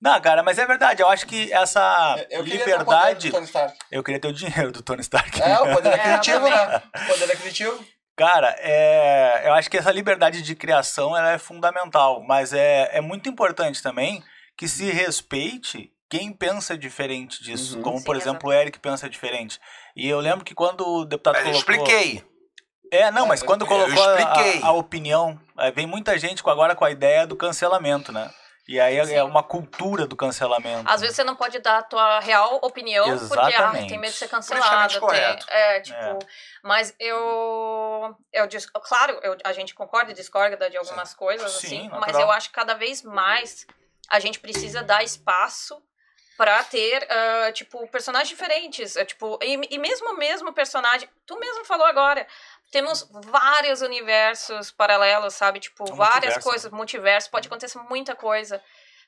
Não, 0.00 0.18
cara, 0.20 0.42
mas 0.42 0.58
é 0.58 0.66
verdade. 0.66 1.02
Eu 1.02 1.08
acho 1.08 1.26
que 1.26 1.52
essa 1.52 2.16
Eu 2.30 2.44
queria 2.44 2.64
ter 2.64 2.74
o 2.80 2.84
poder 2.84 2.96
liberdade. 2.96 3.28
do 3.28 3.32
Tony 3.32 3.44
Stark. 3.46 3.78
Eu 3.90 4.02
queria 4.04 4.20
ter 4.20 4.28
o 4.28 4.32
dinheiro 4.32 4.70
do 4.72 4.82
Tony 4.82 5.00
Stark. 5.00 5.42
É, 5.42 5.60
o 5.60 5.74
poder 5.74 5.88
É, 5.92 5.94
aquisitivo, 5.94 6.46
eu 6.46 6.50
né? 6.50 6.82
O 6.94 7.06
poder 7.06 7.32
aquisitivo. 7.32 7.84
Cara, 8.20 8.54
é, 8.58 9.44
eu 9.46 9.54
acho 9.54 9.70
que 9.70 9.78
essa 9.78 9.90
liberdade 9.90 10.42
de 10.42 10.54
criação 10.54 11.16
ela 11.16 11.30
é 11.30 11.38
fundamental, 11.38 12.22
mas 12.22 12.52
é, 12.52 12.90
é 12.92 13.00
muito 13.00 13.30
importante 13.30 13.82
também 13.82 14.22
que 14.58 14.68
se 14.68 14.90
respeite 14.90 15.90
quem 16.10 16.30
pensa 16.30 16.76
diferente 16.76 17.42
disso, 17.42 17.76
Uhum. 17.78 17.82
como 17.82 17.98
Sim, 17.98 18.04
por 18.04 18.16
exemplo 18.16 18.50
o 18.50 18.52
Eric 18.52 18.78
pensa 18.78 19.08
diferente. 19.08 19.58
E 19.96 20.06
eu 20.06 20.20
lembro 20.20 20.44
que 20.44 20.54
quando 20.54 20.86
o 20.86 21.06
deputado 21.06 21.36
Mas 21.36 21.46
eu 21.46 21.64
colocou... 21.64 21.86
expliquei. 21.86 22.22
É, 22.92 23.10
não, 23.10 23.24
É, 23.24 23.28
mas 23.28 23.40
eu 23.40 23.46
quando 23.46 23.64
colocou 23.64 23.94
Eu 23.94 24.02
a, 24.10 24.20
expliquei. 24.20 24.62
a 24.64 24.72
opinião, 24.72 25.40
é, 25.58 25.70
vem 25.70 25.86
muita 25.86 26.18
gente 26.18 26.42
com, 26.42 26.50
agora 26.50 26.74
com 26.74 26.84
a 26.84 26.90
ideia 26.90 27.26
do 27.26 27.36
cancelamento, 27.36 28.12
né? 28.12 28.30
E 28.70 28.78
aí 28.78 28.98
é- 28.98 29.04
Sim. 29.04 29.14
é 29.16 29.24
uma 29.24 29.42
cultura 29.42 30.06
do 30.06 30.14
cancelamento. 30.14 30.88
Às 30.88 31.00
vezes 31.00 31.16
você 31.16 31.24
não 31.24 31.34
pode 31.34 31.58
dar 31.58 31.78
a 31.78 31.82
tua 31.82 32.20
real 32.20 32.60
opinião 32.62 33.04
porque 33.18 33.36
ah, 33.36 33.48
Exatamente. 33.48 33.88
tem 33.88 33.98
medo 33.98 34.12
de 34.12 34.16
ser 34.16 34.28
cancelado. 34.28 35.00
Tem, 35.08 35.38
é, 35.48 35.80
tipo. 35.80 35.98
É. 35.98 36.18
Mas 36.62 36.94
eu. 37.00 38.16
eu 38.32 38.48
claro, 38.80 39.18
eu- 39.24 39.36
a 39.44 39.52
gente 39.52 39.74
concorda 39.74 40.12
e 40.12 40.14
discorda 40.14 40.70
de 40.70 40.76
algumas 40.76 41.12
coisas, 41.12 41.50
Sim, 41.50 41.66
assim, 41.66 41.82
natural. 41.88 42.00
mas 42.06 42.16
eu 42.16 42.30
acho 42.30 42.48
que 42.48 42.54
cada 42.54 42.74
vez 42.74 43.02
mais 43.02 43.66
a 44.08 44.20
gente 44.20 44.38
precisa 44.38 44.84
dar 44.84 45.02
espaço 45.02 45.82
pra 46.40 46.64
ter, 46.64 47.06
ah, 47.12 47.52
tipo, 47.52 47.86
personagens 47.88 48.30
diferentes. 48.30 48.96
é, 48.96 49.04
tipo, 49.04 49.38
e, 49.42 49.60
e 49.74 49.78
mesmo 49.78 50.08
o 50.14 50.16
mesmo 50.16 50.54
personagem. 50.54 51.06
Tu 51.26 51.38
mesmo 51.38 51.66
falou 51.66 51.84
agora. 51.86 52.26
Temos 52.72 53.06
vários 53.26 53.82
universos 53.82 54.70
paralelos, 54.70 55.34
sabe? 55.34 55.60
Tipo, 55.60 55.84
Um 55.92 55.94
várias 55.94 56.14
multiverso, 56.36 56.48
coisas, 56.48 56.72
multiverso, 56.72 57.30
pode 57.30 57.46
acontecer 57.46 57.78
muita 57.90 58.14
coisa. 58.16 58.62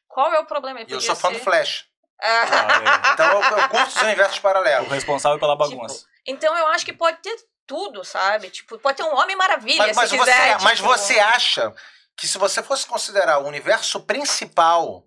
Qual 0.06 0.30
é 0.34 0.38
o 0.40 0.44
problema? 0.44 0.82
E 0.82 0.92
eu 0.92 1.00
sou 1.00 1.16
fã 1.16 1.32
do 1.32 1.38
Flash. 1.38 1.86
Ah, 2.20 3.12
Então 3.14 3.40
eu, 3.40 3.56
eu 3.58 3.68
curto 3.70 3.88
os 3.88 4.02
universos 4.02 4.36
é. 4.36 4.38
o 4.38 4.42
paralelos. 4.42 4.88
responsável 4.90 5.38
pela 5.40 5.56
bagunça. 5.56 6.04
Então 6.26 6.54
eu 6.54 6.66
acho 6.66 6.84
que 6.84 6.92
pode 6.92 7.16
ter 7.22 7.34
tudo, 7.66 8.04
sabe? 8.04 8.50
Tipo, 8.50 8.78
pode 8.78 8.98
ter 8.98 9.04
um 9.04 9.16
Homem 9.16 9.36
Maravilha, 9.36 9.78
Mas, 9.86 9.96
mas 9.96 10.10
se 10.10 10.18
você, 10.18 10.30
quiser. 10.32 10.60
mas 10.60 10.76
tipo- 10.76 10.88
você 10.88 11.18
acha 11.18 11.72
que 12.14 12.28
se 12.28 12.36
você 12.36 12.62
fosse 12.62 12.84
considerar 12.86 13.38
o 13.38 13.46
universo 13.46 14.00
principal, 14.00 15.06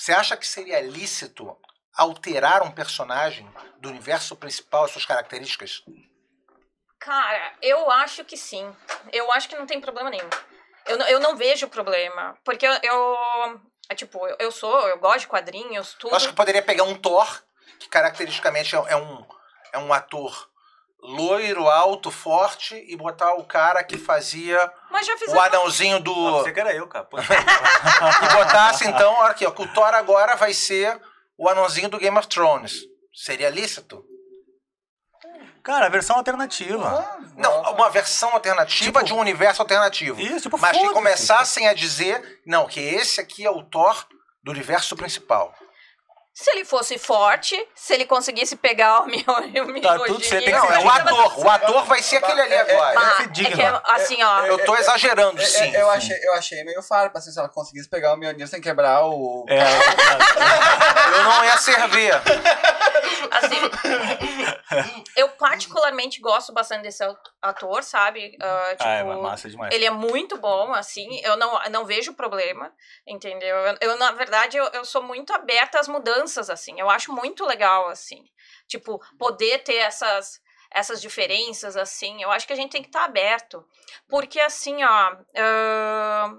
você 0.00 0.12
acha 0.12 0.34
que 0.34 0.46
seria 0.46 0.80
lícito 0.80 1.54
alterar 1.94 2.62
um 2.62 2.70
personagem 2.70 3.46
do 3.78 3.90
universo 3.90 4.34
principal, 4.34 4.84
as 4.84 4.92
suas 4.92 5.04
características? 5.04 5.82
Cara, 6.98 7.52
eu 7.60 7.90
acho 7.90 8.24
que 8.24 8.34
sim. 8.36 8.74
Eu 9.12 9.30
acho 9.32 9.46
que 9.48 9.56
não 9.56 9.66
tem 9.66 9.78
problema 9.78 10.08
nenhum. 10.08 10.28
Eu, 10.86 10.96
não- 10.96 11.06
eu 11.06 11.20
não 11.20 11.36
vejo 11.36 11.68
problema. 11.68 12.38
Porque 12.44 12.66
eu. 12.66 12.72
eu 12.82 13.60
é 13.90 13.94
tipo, 13.94 14.26
eu, 14.26 14.36
eu 14.38 14.50
sou, 14.52 14.88
eu 14.88 14.98
gosto 14.98 15.20
de 15.20 15.26
quadrinhos, 15.26 15.94
tudo. 15.94 16.12
Eu 16.12 16.16
acho 16.16 16.28
que 16.28 16.34
poderia 16.34 16.62
pegar 16.62 16.84
um 16.84 16.94
Thor, 16.94 17.42
que 17.78 17.88
caracteristicamente 17.88 18.74
é, 18.74 18.78
é 18.78 18.96
um, 18.96 19.26
é 19.72 19.78
um 19.78 19.92
ator 19.92 20.49
loiro, 21.02 21.68
alto, 21.68 22.10
forte, 22.10 22.74
e 22.88 22.96
botar 22.96 23.34
o 23.34 23.44
cara 23.44 23.82
que 23.84 23.96
fazia 23.98 24.70
Mas 24.90 25.06
já 25.06 25.16
fizeram. 25.16 25.38
o 25.38 25.42
anãozinho 25.42 26.00
do. 26.00 26.12
Ah, 26.28 26.30
você 26.42 26.52
que 26.52 26.60
era 26.60 26.74
eu, 26.74 26.86
cara. 26.86 27.06
E 27.12 28.34
botasse 28.34 28.86
então, 28.86 29.12
olha 29.14 29.30
aqui, 29.30 29.46
ó, 29.46 29.50
que 29.50 29.62
o 29.62 29.68
Thor 29.72 29.94
agora 29.94 30.36
vai 30.36 30.52
ser 30.52 31.00
o 31.38 31.48
anãozinho 31.48 31.88
do 31.88 31.98
Game 31.98 32.16
of 32.18 32.28
Thrones. 32.28 32.80
Seria 33.14 33.48
lícito? 33.50 34.04
Cara, 35.62 35.86
a 35.86 35.90
versão 35.90 36.16
alternativa. 36.16 36.88
Ah, 36.88 37.18
Não, 37.36 37.72
uma 37.72 37.90
versão 37.90 38.30
alternativa 38.32 39.00
Tipo- 39.00 39.04
de 39.04 39.12
um 39.12 39.18
universo 39.18 39.60
alternativo. 39.60 40.18
Isso, 40.20 40.42
tipo, 40.42 40.58
Mas 40.58 40.76
que 40.76 40.88
começassem 40.90 41.68
a 41.68 41.74
dizer, 41.74 42.40
não, 42.46 42.66
que 42.66 42.80
esse 42.80 43.20
aqui 43.20 43.44
é 43.44 43.50
o 43.50 43.62
Thor 43.62 44.06
do 44.42 44.50
universo 44.52 44.96
principal. 44.96 45.54
Se 46.32 46.50
ele 46.52 46.64
fosse 46.64 46.96
forte, 46.96 47.56
se 47.74 47.92
ele 47.92 48.06
conseguisse 48.06 48.56
pegar 48.56 49.00
o 49.02 49.06
meu. 49.06 49.20
O 49.64 49.66
meu 49.66 49.82
Tá 49.82 49.98
tudo 49.98 50.24
certo, 50.24 50.44
tem 50.44 50.54
que 50.54 50.60
ser 50.60 50.72
é 50.72 50.78
o 50.78 50.88
ator. 50.88 51.38
O 51.44 51.50
ator 51.50 51.84
vai 51.84 52.02
ser 52.02 52.16
aquele 52.16 52.40
ali 52.40 52.52
É, 52.54 52.56
é, 52.56 52.60
agora. 52.74 52.92
Que 52.92 53.04
Ah, 53.06 53.16
ser 53.16 53.22
é 53.22 53.26
digno. 53.26 53.56
que 53.56 53.62
é 53.62 53.80
assim, 53.86 54.22
ó. 54.22 54.46
Eu 54.46 54.64
tô 54.64 54.76
exagerando, 54.76 55.40
É, 55.40 55.44
é, 55.44 55.46
sim. 55.46 55.74
eu, 55.74 55.90
achei, 55.90 56.16
eu 56.22 56.34
achei 56.34 56.64
meio 56.64 56.82
farpa, 56.82 57.18
assim, 57.18 57.30
se 57.30 57.38
ela 57.38 57.48
conseguisse 57.48 57.88
pegar 57.90 58.14
o 58.14 58.16
Mjolnir 58.16 58.48
sem 58.48 58.60
quebrar 58.60 59.04
o... 59.04 59.44
É, 59.48 59.58
Eu 61.18 61.24
não 61.24 61.44
ia 61.44 61.58
servir. 61.58 62.12
Assim, 63.30 63.60
eu 65.16 65.28
particularmente 65.30 66.20
gosto 66.20 66.52
bastante 66.52 66.82
desse 66.82 67.02
ator, 67.42 67.82
sabe? 67.82 68.36
Ah, 68.40 68.70
tipo, 68.70 68.84
ah, 68.84 68.94
é 68.94 69.04
massa 69.04 69.48
demais. 69.48 69.74
Ele 69.74 69.84
é 69.84 69.90
muito 69.90 70.38
bom, 70.38 70.72
assim, 70.72 71.20
eu 71.22 71.36
não, 71.36 71.58
não 71.70 71.84
vejo 71.84 72.14
problema, 72.14 72.72
entendeu? 73.06 73.56
Eu, 73.56 73.76
eu, 73.80 73.98
na 73.98 74.12
verdade, 74.12 74.56
eu, 74.56 74.64
eu 74.66 74.84
sou 74.84 75.02
muito 75.02 75.32
aberta 75.32 75.80
às 75.80 75.88
mudanças, 75.88 76.48
assim, 76.48 76.78
eu 76.78 76.88
acho 76.88 77.12
muito 77.12 77.44
legal, 77.44 77.88
assim, 77.88 78.24
tipo, 78.66 79.00
poder 79.18 79.62
ter 79.64 79.76
essas, 79.76 80.40
essas 80.70 81.00
diferenças, 81.00 81.76
assim, 81.76 82.22
eu 82.22 82.30
acho 82.30 82.46
que 82.46 82.52
a 82.52 82.56
gente 82.56 82.72
tem 82.72 82.82
que 82.82 82.88
estar 82.88 83.04
aberto, 83.04 83.64
porque, 84.08 84.40
assim, 84.40 84.82
ó, 84.84 85.16
ah, 85.36 86.36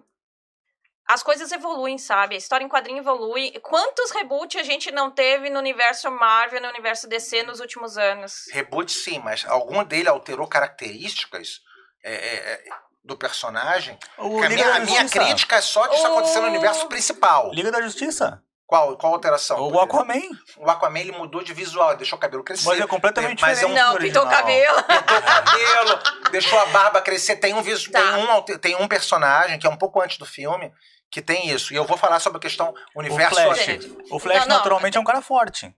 as 1.14 1.24
coisas 1.24 1.52
evoluem, 1.52 1.98
sabe? 1.98 2.36
A 2.36 2.38
história 2.38 2.64
em 2.64 2.70
quadrinho 2.70 3.00
evolui. 3.00 3.52
Quantos 3.62 4.12
reboots 4.12 4.60
a 4.60 4.64
gente 4.64 4.92
não 4.92 5.12
teve 5.12 5.50
no 5.50 5.60
universo 5.60 6.10
Marvel, 6.12 6.62
no 6.62 6.70
universo 6.70 7.08
DC 7.08 7.44
nos 7.44 7.60
últimos 7.60 7.98
anos? 7.98 8.46
Reboot 8.52 8.92
sim, 8.92 9.20
mas 9.20 9.46
algum 9.48 9.84
dele 9.84 10.10
alterou 10.10 10.48
características 10.48 11.60
é, 12.04 12.14
é, 12.14 12.36
é, 12.54 12.64
do 13.04 13.18
personagem? 13.18 13.98
O 14.18 14.40
Que 14.40 14.46
a 14.46 14.50
minha, 14.50 14.76
a 14.76 14.80
minha 14.80 15.10
crítica 15.10 15.58
é 15.58 15.62
só 15.62 15.88
disso 15.88 16.04
O- 16.04 16.08
acontecer 16.08 16.40
no 16.40 16.48
universo 16.48 16.88
principal. 16.88 17.52
Liga 17.54 17.72
da 17.72 17.82
Justiça. 17.82 18.42
Qual, 18.66 18.96
qual 18.96 19.14
alteração? 19.14 19.60
O 19.70 19.78
Aquaman. 19.82 20.22
O 20.56 20.70
Aquaman 20.72 21.00
ele 21.02 21.12
mudou 21.12 21.44
de 21.44 21.54
visual, 21.54 21.94
deixou 21.98 22.16
o 22.18 22.20
cabelo 22.22 22.42
crescer. 22.42 22.70
Mas 22.70 22.80
é 22.80 22.88
completamente 22.88 23.42
Mas 23.42 23.62
é 23.62 23.66
um- 23.66 23.74
diferente. 23.74 23.86
Não, 23.86 23.94
do 23.96 24.00
pintou 24.00 24.22
o 24.22 24.26
original. 24.26 24.46
cabelo. 24.46 24.84
Pintou 24.88 25.18
o 25.18 25.22
cabelo, 25.24 26.00
deixou 26.32 26.58
a 26.58 26.66
barba 26.68 27.02
crescer. 27.02 27.36
Tem 27.36 27.54
um. 27.54 27.62
Tá. 27.62 28.00
tem, 28.02 28.56
um, 28.56 28.58
tem 28.60 28.76
um 28.78 28.88
personagem 28.88 29.60
que 29.60 29.68
é 29.68 29.70
um 29.70 29.76
pouco 29.76 30.02
antes 30.02 30.18
do 30.18 30.26
filme 30.26 30.74
que 31.12 31.22
tem 31.22 31.50
isso. 31.50 31.74
E 31.74 31.76
eu 31.76 31.86
vou 31.86 31.98
falar 31.98 32.20
sobre 32.20 32.38
a 32.38 32.42
questão 32.42 32.74
universo. 32.96 33.36
Flash. 33.36 33.60
ativo. 33.60 33.98
O 34.10 34.18
Flash, 34.18 34.40
Não, 34.40 34.48
não. 34.48 34.56
naturalmente, 34.58 34.98
é 34.98 35.02
um 35.02 35.04
cara 35.04 35.22
forte. 35.22 35.76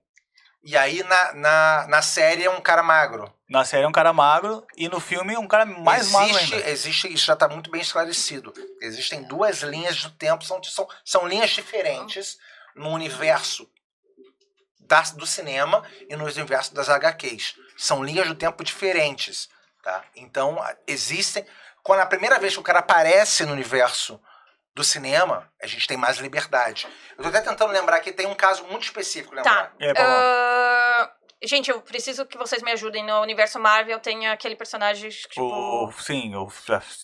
E 0.63 0.78
aí 0.78 1.04
na, 1.04 1.34
na, 1.34 1.88
na 1.90 2.02
série 2.02 2.46
é 2.46 2.50
um 2.50 2.62
cara 2.62 2.82
magro. 2.82 3.34
Na 3.50 3.66
série 3.66 3.84
é 3.84 3.88
um 3.88 3.92
cara 3.92 4.13
magro 4.13 4.66
e 4.78 4.88
no 4.88 5.00
filme 5.00 5.34
é 5.34 5.40
um 5.40 5.48
cara 5.48 5.66
mais 5.66 6.10
magro 6.10 6.38
existe, 6.38 6.56
ainda. 6.56 6.70
existe, 6.70 7.13
isso 7.13 7.25
já 7.25 7.34
está 7.34 7.50
muito 7.50 7.70
bem 7.70 7.82
esclarecido. 7.82 8.54
Existem 8.80 9.24
duas 9.24 9.62
linhas 9.62 10.02
do 10.02 10.12
tempo, 10.12 10.46
são, 10.46 10.63
são, 10.63 10.88
são 11.04 11.28
linhas 11.28 11.50
diferentes 11.50 12.38
no 12.75 12.92
universo 12.92 13.70
da, 14.80 15.02
do 15.02 15.28
cinema 15.28 15.84
e 16.10 16.16
no 16.16 16.24
universo 16.24 16.74
das 16.74 16.88
HQs. 16.88 17.56
São 17.78 18.02
linhas 18.02 18.28
do 18.28 18.36
tempo 18.36 18.63
diferentes. 18.63 19.50
Tá? 19.84 20.02
Então, 20.16 20.63
existem. 20.88 21.46
Quando 21.84 22.00
a 22.00 22.06
primeira 22.06 22.40
vez 22.40 22.54
que 22.54 22.60
o 22.62 22.63
cara 22.63 22.80
aparece 22.80 23.46
no 23.46 23.52
universo 23.52 24.18
do 24.75 24.84
cinema, 24.84 25.50
a 25.62 25.68
gente 25.68 25.88
tem 25.88 25.98
mais 25.98 26.18
liberdade. 26.18 26.88
Eu 27.18 27.24
tô 27.24 27.30
até 27.30 27.42
tentando 27.42 27.72
lembrar 27.72 27.98
aqui, 27.98 28.12
tem 28.12 28.25
um 28.25 28.34
caso 28.34 28.63
muito 28.65 28.84
específico, 28.84 29.36
lembrar. 29.36 29.72
Tá. 29.72 29.72
Ah, 29.98 31.12
gente, 31.44 31.70
eu 31.72 31.82
preciso 31.82 32.26
que 32.26 32.38
vocês 32.38 32.62
me 32.62 32.72
ajudem. 32.72 33.04
No 33.04 33.22
universo 33.22 33.60
Marvel 33.60 34.00
tem 34.00 34.28
aquele 34.28 34.56
personagem, 34.56 35.10
tipo... 35.10 35.42
O, 35.44 35.92
sim, 35.92 36.34
o 36.36 36.48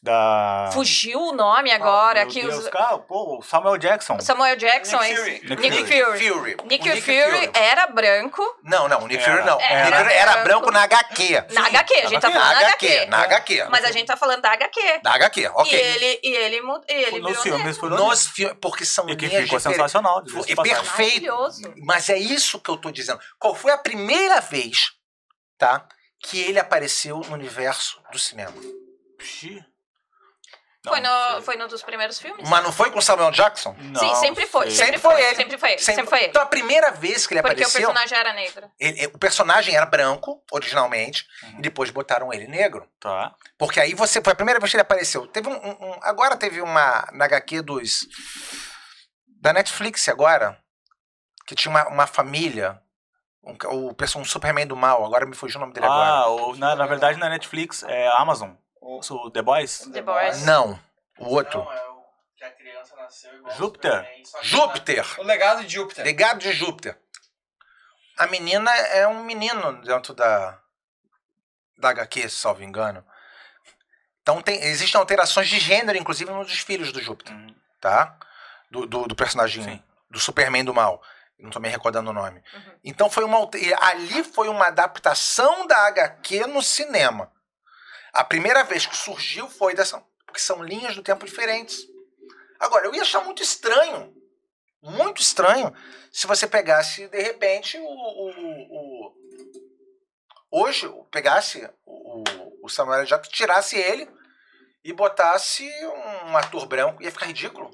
da. 0.01 0.69
Fugiu 0.73 1.19
o 1.19 1.31
nome 1.33 1.71
agora. 1.71 2.21
Meu 2.21 2.29
que 2.33 2.41
Deus, 2.41 2.55
os- 2.57 2.69
cara, 2.69 2.97
pô, 2.99 3.37
o 3.39 3.41
Samuel 3.41 3.77
Jackson. 3.77 4.19
Samuel 4.19 4.55
Jackson, 4.55 4.99
Nick 4.99 5.11
esse- 5.13 5.21
Fury. 5.23 5.41
Nick 5.49 5.61
Nick 5.69 5.75
Fury. 5.85 6.19
Fury. 6.19 6.29
Fury. 6.29 6.57
Nick, 6.65 6.89
O 6.89 7.01
Fury 7.01 7.51
era 7.53 7.87
branco. 7.87 8.41
Não, 8.63 8.87
não, 8.87 9.03
o 9.03 9.07
Nick 9.07 9.21
Era. 9.23 9.31
Fury 9.33 9.45
não. 9.45 9.59
Era. 9.59 9.85
Nick 9.85 9.97
Fury 9.97 10.13
era 10.13 10.31
Era. 10.31 10.43
branco 10.43 10.71
na 10.71 10.83
HQ. 10.83 11.45
Na 11.51 11.67
HQ, 11.67 11.93
a 11.93 12.07
gente 12.07 12.21
tá 12.21 12.27
HQ. 12.27 12.33
falando 12.39 12.53
Na 12.53 12.59
da 12.61 12.67
HQ, 12.67 12.85
HQ. 12.87 13.05
na 13.09 13.17
HQ. 13.23 13.63
Mas 13.69 13.83
a 13.85 13.91
gente 13.91 14.07
tá 14.07 14.17
falando 14.17 14.41
da 14.41 14.51
HQ. 14.53 14.99
Da 15.03 15.13
HQ, 15.13 15.47
ok. 15.55 15.71
E 15.71 15.75
ele, 15.81 16.19
e 16.23 16.35
ele, 16.35 16.55
e 16.87 16.93
ele 16.93 17.19
Nos 17.19 17.29
virou 17.29 17.43
filmes 17.43 17.63
negro. 17.65 17.79
foi 17.79 17.89
Nos 17.89 18.27
filmes, 18.27 18.57
porque 18.61 18.85
são 18.85 19.09
E 19.09 19.15
que 19.15 19.25
ficou 19.27 19.41
diferentes. 19.41 19.63
sensacional. 19.63 20.23
E 20.47 20.55
perfeito. 20.55 21.25
Maravilhoso. 21.27 21.73
Mas 21.83 22.09
é 22.09 22.17
isso 22.17 22.59
que 22.59 22.69
eu 22.69 22.77
tô 22.77 22.91
dizendo. 22.91 23.19
Qual 23.37 23.53
foi 23.55 23.71
a 23.71 23.77
primeira 23.77 24.28
vez, 24.39 24.91
tá? 25.57 25.87
Que 26.21 26.39
ele 26.41 26.59
apareceu 26.59 27.17
no 27.21 27.33
universo 27.33 28.01
do 28.11 28.19
cinema? 28.19 28.53
Pxi. 29.17 29.65
Não, 30.85 30.93
Foi 30.93 31.01
no, 31.01 31.41
foi 31.41 31.55
no 31.57 31.67
dos 31.67 31.81
primeiros 31.83 32.19
filmes? 32.19 32.47
Mas 32.49 32.63
não 32.63 32.71
foi 32.71 32.89
com 32.89 32.99
o 32.99 33.01
Samuel 33.01 33.31
Jackson? 33.31 33.75
Não 33.77 33.99
Sim, 33.99 34.15
sempre 34.15 34.45
foi. 34.47 34.71
Sempre, 34.71 34.85
Sempre 34.85 34.99
foi 34.99 35.11
foi 35.11 35.21
ele. 35.21 35.35
Sempre 35.35 35.57
foi 35.57 35.71
ele. 35.71 35.79
Sempre, 35.81 36.05
foi 36.07 36.19
ele. 36.19 36.27
Então 36.29 36.41
a 36.41 36.45
primeira 36.45 36.91
vez 36.91 37.27
que 37.27 37.33
ele 37.33 37.41
Porque 37.41 37.61
o 37.61 37.65
apareceu, 37.67 37.81
personagem 37.81 38.17
era 38.17 38.31
negro. 38.33 38.71
ele- 38.79 39.07
o 39.07 39.17
personagem 39.19 39.75
era 39.75 39.85
branco, 39.85 40.41
originalmente, 40.49 41.27
Uhum. 41.43 41.59
e 41.59 41.61
depois 41.63 41.89
botaram 41.89 42.31
ele 42.33 42.47
negro. 42.47 42.89
Tá. 42.97 43.35
Porque 43.57 43.77
aí 43.81 43.93
você. 43.93 44.21
Foi 44.21 44.31
a 44.31 44.35
primeira 44.35 44.57
vez 44.57 44.71
que 44.71 44.77
ele 44.77 44.81
apareceu. 44.81 45.27
Teve 45.27 45.49
um. 45.49 45.53
um- 45.53 45.89
um- 45.91 45.99
agora 46.01 46.37
teve 46.37 46.61
uma. 46.61 47.05
Na 47.11 47.25
HQ 47.25 47.61
dos. 47.61 48.07
Da 49.27 49.51
Netflix 49.51 50.07
agora. 50.07 50.57
Que 51.45 51.55
tinha 51.55 51.71
uma, 51.71 51.87
uma 51.89 52.07
família. 52.07 52.81
Um, 53.43 53.55
o, 53.89 53.95
um 54.19 54.25
Superman 54.25 54.67
do 54.67 54.75
mal. 54.75 55.05
Agora 55.05 55.25
me 55.25 55.35
fugiu 55.35 55.57
o 55.57 55.61
nome 55.61 55.73
dele 55.73 55.85
agora. 55.85 56.09
Ah, 56.09 56.27
o, 56.29 56.55
na, 56.55 56.75
na 56.75 56.85
verdade 56.85 57.17
na 57.17 57.29
Netflix 57.29 57.83
é 57.83 58.07
Amazon. 58.17 58.51
O- 58.81 59.29
The 59.31 59.41
Boys. 59.41 59.79
The 59.91 60.01
Boys. 60.01 60.45
Não. 60.45 60.79
O 61.17 61.35
outro. 61.35 61.59
Não, 61.63 61.71
é 61.71 61.89
o 61.89 62.03
que 62.35 62.43
a 62.43 62.51
criança 62.51 62.95
nasceu 62.95 63.33
igual 63.35 63.55
Júpiter? 63.55 63.91
Superman, 63.91 64.23
Júpiter. 64.43 65.19
O 65.19 65.23
legado 65.23 65.63
de 65.63 65.69
Júpiter. 65.69 66.05
Legado 66.05 66.39
de 66.39 66.51
Júpiter. 66.51 66.97
A 68.17 68.27
menina 68.27 68.71
é 68.71 69.07
um 69.07 69.23
menino 69.23 69.81
dentro 69.81 70.13
da. 70.13 70.59
Da 71.77 71.89
HQ, 71.91 72.27
se 72.29 72.35
salvo 72.37 72.61
engano. 72.61 73.05
Então 74.21 74.41
tem, 74.41 74.61
existem 74.65 74.99
alterações 74.99 75.47
de 75.47 75.57
gênero, 75.59 75.97
inclusive, 75.97 76.29
nos 76.29 76.59
filhos 76.59 76.91
do 76.91 77.01
Júpiter. 77.01 77.33
Uhum. 77.33 77.55
tá? 77.79 78.17
Do, 78.69 78.85
do, 78.85 79.07
do 79.07 79.15
personagem, 79.15 79.63
Sim. 79.63 79.83
do 80.11 80.19
Superman 80.19 80.63
do 80.65 80.73
mal. 80.73 81.01
Não 81.39 81.49
tô 81.49 81.59
me 81.59 81.69
recordando 81.69 82.09
o 82.09 82.13
nome. 82.13 82.43
Uhum. 82.53 82.79
Então 82.83 83.09
foi 83.09 83.23
uma. 83.23 83.49
e 83.55 83.73
Ali 83.75 84.23
foi 84.23 84.49
uma 84.49 84.67
adaptação 84.67 85.65
da 85.65 85.77
HQ 85.87 86.47
no 86.47 86.61
cinema. 86.61 87.31
A 88.11 88.23
primeira 88.23 88.63
vez 88.63 88.85
que 88.85 88.95
surgiu 88.97 89.47
foi 89.49 89.73
dessa. 89.73 90.03
Porque 90.25 90.39
são 90.41 90.61
linhas 90.63 90.95
do 90.95 91.01
tempo 91.03 91.25
diferentes. 91.25 91.79
Agora, 92.59 92.85
eu 92.85 92.93
ia 92.93 93.01
achar 93.01 93.21
muito 93.23 93.41
estranho. 93.41 94.13
Muito 94.81 95.21
estranho 95.21 95.73
se 96.11 96.25
você 96.27 96.47
pegasse, 96.47 97.07
de 97.07 97.21
repente, 97.21 97.77
o. 97.77 97.83
o, 97.85 98.29
o- 99.09 99.13
hoje, 100.51 100.89
pegasse 101.11 101.69
o, 101.85 102.23
o 102.63 102.69
Samuel 102.69 103.05
Jackson, 103.05 103.31
tirasse 103.31 103.77
ele 103.77 104.09
e 104.83 104.91
botasse 104.93 105.63
um 106.25 106.35
ator 106.37 106.65
branco, 106.65 107.03
ia 107.03 107.11
ficar 107.11 107.25
ridículo. 107.27 107.69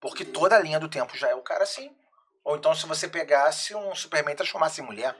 Porque 0.00 0.24
toda 0.24 0.56
a 0.56 0.60
linha 0.60 0.78
do 0.80 0.88
tempo 0.88 1.16
já 1.16 1.28
é 1.28 1.34
o 1.34 1.42
cara 1.42 1.64
assim. 1.64 1.94
Ou 2.44 2.56
então 2.56 2.74
se 2.74 2.86
você 2.86 3.08
pegasse 3.08 3.74
um 3.74 3.94
Superman 3.94 4.32
e 4.32 4.36
transformasse 4.36 4.80
em 4.80 4.84
mulher. 4.84 5.16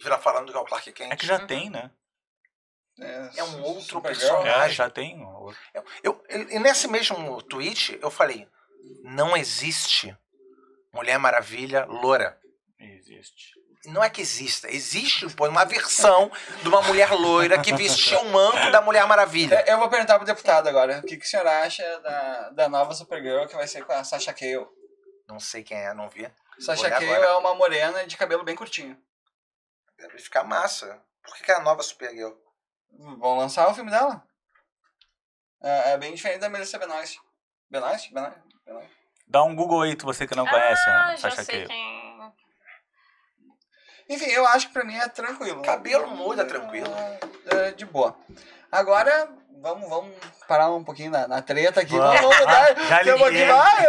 Virar 0.00 0.18
falando 0.18 0.52
que 0.52 0.56
é 0.56 0.60
o 0.60 0.64
Clark 0.64 0.92
Kent. 0.92 1.12
É 1.12 1.16
que 1.16 1.26
já 1.26 1.44
tem, 1.44 1.70
né? 1.70 1.90
É 3.36 3.44
um 3.44 3.62
outro 3.62 4.00
personagem. 4.00 4.50
É, 4.50 4.68
já 4.70 4.90
tem. 4.90 5.24
outro. 5.24 5.58
Eu, 6.02 6.20
e 6.28 6.58
nesse 6.58 6.88
mesmo 6.88 7.40
tweet 7.42 7.98
eu 8.02 8.10
falei: 8.10 8.48
não 9.04 9.36
existe 9.36 10.16
Mulher 10.92 11.18
Maravilha 11.18 11.84
loura. 11.84 12.38
Existe. 12.78 13.58
Não 13.86 14.02
é 14.02 14.10
que 14.10 14.20
exista, 14.20 14.68
existe 14.68 15.26
uma 15.38 15.64
versão 15.64 16.30
de 16.62 16.68
uma 16.68 16.82
mulher 16.82 17.10
loira 17.12 17.60
que 17.60 17.72
vestia 17.72 18.18
o 18.18 18.28
manto 18.30 18.70
da 18.72 18.82
Mulher 18.82 19.06
Maravilha. 19.06 19.64
É, 19.66 19.72
Eu 19.72 19.78
vou 19.78 19.88
perguntar 19.88 20.16
pro 20.18 20.26
deputado 20.26 20.68
agora. 20.68 20.98
O 20.98 21.02
que, 21.02 21.16
que 21.16 21.24
o 21.24 21.28
senhor 21.28 21.46
acha 21.46 21.82
da, 22.00 22.50
da 22.50 22.68
nova 22.68 22.92
Supergirl 22.92 23.46
que 23.46 23.54
vai 23.54 23.66
ser 23.68 23.84
com 23.84 23.92
a 23.92 24.02
Sasha 24.02 24.32
Cale? 24.32 24.66
Não 25.28 25.38
sei 25.38 25.62
quem 25.62 25.78
é, 25.78 25.92
não 25.92 26.08
vi. 26.08 26.30
Sasha 26.58 26.86
agora. 26.86 27.26
é 27.26 27.36
uma 27.36 27.54
morena 27.54 28.06
de 28.06 28.16
cabelo 28.16 28.42
bem 28.42 28.56
curtinho. 28.56 29.00
Deve 29.96 30.18
ficar 30.18 30.42
massa. 30.42 31.00
Por 31.22 31.36
que, 31.36 31.44
que 31.44 31.52
é 31.52 31.56
a 31.56 31.60
nova 31.60 31.82
Supergirl? 31.82 32.32
Vão 32.90 33.36
lançar 33.36 33.68
o 33.68 33.74
filme 33.74 33.90
dela. 33.90 34.24
É, 35.62 35.92
é 35.92 35.98
bem 35.98 36.14
diferente 36.14 36.40
da 36.40 36.48
Melissa 36.48 36.78
Benoist. 36.78 37.20
Benoist? 37.70 38.12
Benoist? 38.12 38.40
Benoist. 38.64 38.98
Dá 39.26 39.42
um 39.42 39.54
Google 39.54 39.82
aí, 39.82 39.94
tu 39.94 40.06
você 40.06 40.26
que 40.26 40.34
não 40.34 40.46
conhece 40.46 40.88
ah, 40.88 41.04
a 41.04 41.16
já 41.16 41.30
Sasha 41.30 41.44
sei 41.44 41.66
Cale. 41.66 41.66
quem... 41.66 41.98
Enfim, 44.08 44.30
eu 44.30 44.46
acho 44.46 44.68
que 44.68 44.72
pra 44.72 44.84
mim 44.84 44.96
é 44.96 45.06
tranquilo. 45.06 45.60
Cabelo 45.62 46.08
muda 46.08 46.46
tranquilo. 46.46 46.90
É, 47.44 47.72
de 47.72 47.84
boa. 47.84 48.18
Agora, 48.72 49.30
vamos, 49.62 49.88
vamos 49.88 50.14
parar 50.46 50.70
um 50.70 50.82
pouquinho 50.84 51.10
na, 51.10 51.26
na 51.28 51.42
treta 51.42 51.80
aqui. 51.80 51.96
Vamos. 51.96 52.20
Vamos 52.20 52.38
mudar. 52.38 52.74
Ah, 52.76 52.84
já 52.88 53.02
que 53.04 53.12
um 53.12 53.18
pouquinho 53.18 53.56
mais. 53.56 53.84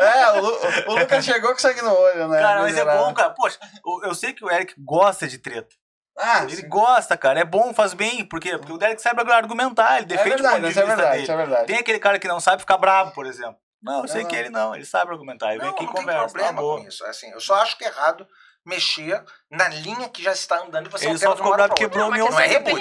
É, 0.00 0.30
o, 0.32 0.40
Lu- 0.40 0.58
o 0.88 0.94
Lucas 0.98 1.24
chegou 1.24 1.52
com 1.52 1.58
sangue 1.58 1.82
no 1.82 1.92
olho, 1.94 2.28
né? 2.28 2.40
Cara, 2.40 2.60
mas 2.62 2.76
é 2.76 2.84
bom, 2.84 3.14
cara. 3.14 3.30
Poxa, 3.30 3.58
eu- 3.84 4.08
eu 4.08 4.14
sei 4.14 4.32
que 4.32 4.44
o 4.44 4.50
Eric 4.50 4.74
gosta 4.78 5.26
de 5.28 5.38
treta. 5.38 5.74
Ah, 6.16 6.44
Ele 6.44 6.56
sim. 6.56 6.68
gosta, 6.68 7.16
cara. 7.16 7.40
É 7.40 7.44
bom, 7.44 7.74
faz 7.74 7.92
bem. 7.92 8.24
Por 8.24 8.38
quê? 8.38 8.56
Porque 8.56 8.72
o 8.72 8.78
Derek 8.78 9.02
sabe 9.02 9.20
é 9.28 9.34
argumentar, 9.34 9.96
ele 9.96 10.06
defende 10.06 10.28
o 10.28 10.32
verdade, 10.34 10.54
ponto 10.54 10.64
de 10.66 10.70
isso 10.70 10.78
é 10.78 10.82
vista 10.82 10.96
verdade, 10.96 11.10
dele. 11.12 11.22
isso 11.24 11.32
é 11.32 11.36
verdade. 11.36 11.66
Tem 11.66 11.76
aquele 11.78 11.98
cara 11.98 12.18
que 12.20 12.28
não 12.28 12.38
sabe 12.38 12.60
ficar 12.60 12.78
bravo, 12.78 13.10
por 13.12 13.26
exemplo. 13.26 13.56
Não, 13.82 14.02
eu 14.02 14.08
sei 14.08 14.22
Não, 14.22 14.28
que 14.30 14.36
não. 14.36 14.40
ele 14.42 14.50
não, 14.50 14.74
ele 14.76 14.84
sabe 14.86 15.10
argumentar. 15.10 15.50
Ele 15.50 15.58
vem 15.58 15.68
Não, 15.68 15.74
aqui 15.74 15.82
e 15.82 15.86
não 15.86 15.92
tem 15.92 16.02
conversa. 16.04 16.24
problema 16.28 16.52
tá 16.54 16.60
com 16.62 16.78
isso. 16.88 17.04
É 17.04 17.10
Assim, 17.10 17.30
eu 17.32 17.40
só 17.40 17.56
acho 17.56 17.76
que 17.76 17.84
é 17.84 17.88
errado 17.88 18.26
mexer 18.64 19.22
na 19.50 19.68
linha 19.68 20.08
que 20.08 20.22
já 20.22 20.32
está 20.32 20.56
andando 20.58 20.86
e 20.86 20.90
você 20.90 21.06
Ele 21.08 21.18
só 21.18 21.34
ficou 21.36 21.52
bravo 21.54 21.70
outra. 21.70 21.76
quebrou 21.76 22.08
o 22.08 22.12
meu 22.12 22.30
Não 22.30 22.40
é 22.40 22.46
reboot. 22.46 22.80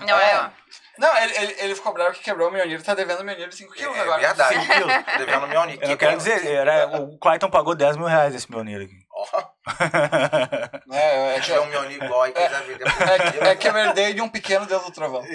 Não 0.00 0.18
é, 0.18 0.36
ó. 0.38 0.50
Não, 0.98 1.16
ele, 1.16 1.36
ele, 1.36 1.54
ele 1.58 1.74
ficou 1.74 1.92
bravo 1.94 2.12
que 2.12 2.20
quebrou 2.22 2.48
o 2.48 2.52
Mionir, 2.52 2.82
tá 2.82 2.94
devendo 2.94 3.20
o 3.20 3.24
Mionir 3.24 3.50
5 3.50 3.72
quilos 3.72 3.96
É 3.96 4.00
agora. 4.00 4.20
verdade. 4.20 4.54
Cinco 4.60 4.72
quilos. 4.72 4.92
Devendo 5.18 5.46
Mjolnir. 5.48 5.78
Eu 5.80 5.88
não 5.88 5.96
quero 5.96 6.16
dizer, 6.18 6.46
era, 6.46 6.86
o 7.00 7.18
Clayton 7.18 7.50
pagou 7.50 7.74
10 7.74 7.96
mil 7.96 8.06
reais 8.06 8.34
esse 8.34 8.48
Mionir 8.50 8.82
aqui. 8.82 8.94
Ó, 9.10 9.26
É, 10.92 11.30
é, 11.30 11.34
que, 11.36 11.40
tiver 11.46 11.60
um 11.60 11.66
Mjolnir 11.66 12.04
igual 12.04 12.22
aí 12.22 12.32
que 12.32 12.48
já 12.48 12.60
vi. 12.60 12.72
é, 12.74 13.32
que- 13.32 13.38
é 13.48 13.56
que 13.56 13.68
eu 13.68 13.76
herdei 13.76 14.12
de 14.14 14.20
um 14.20 14.28
pequeno 14.28 14.66
Deus 14.66 14.84
do 14.84 14.92
Trovão. 14.92 15.24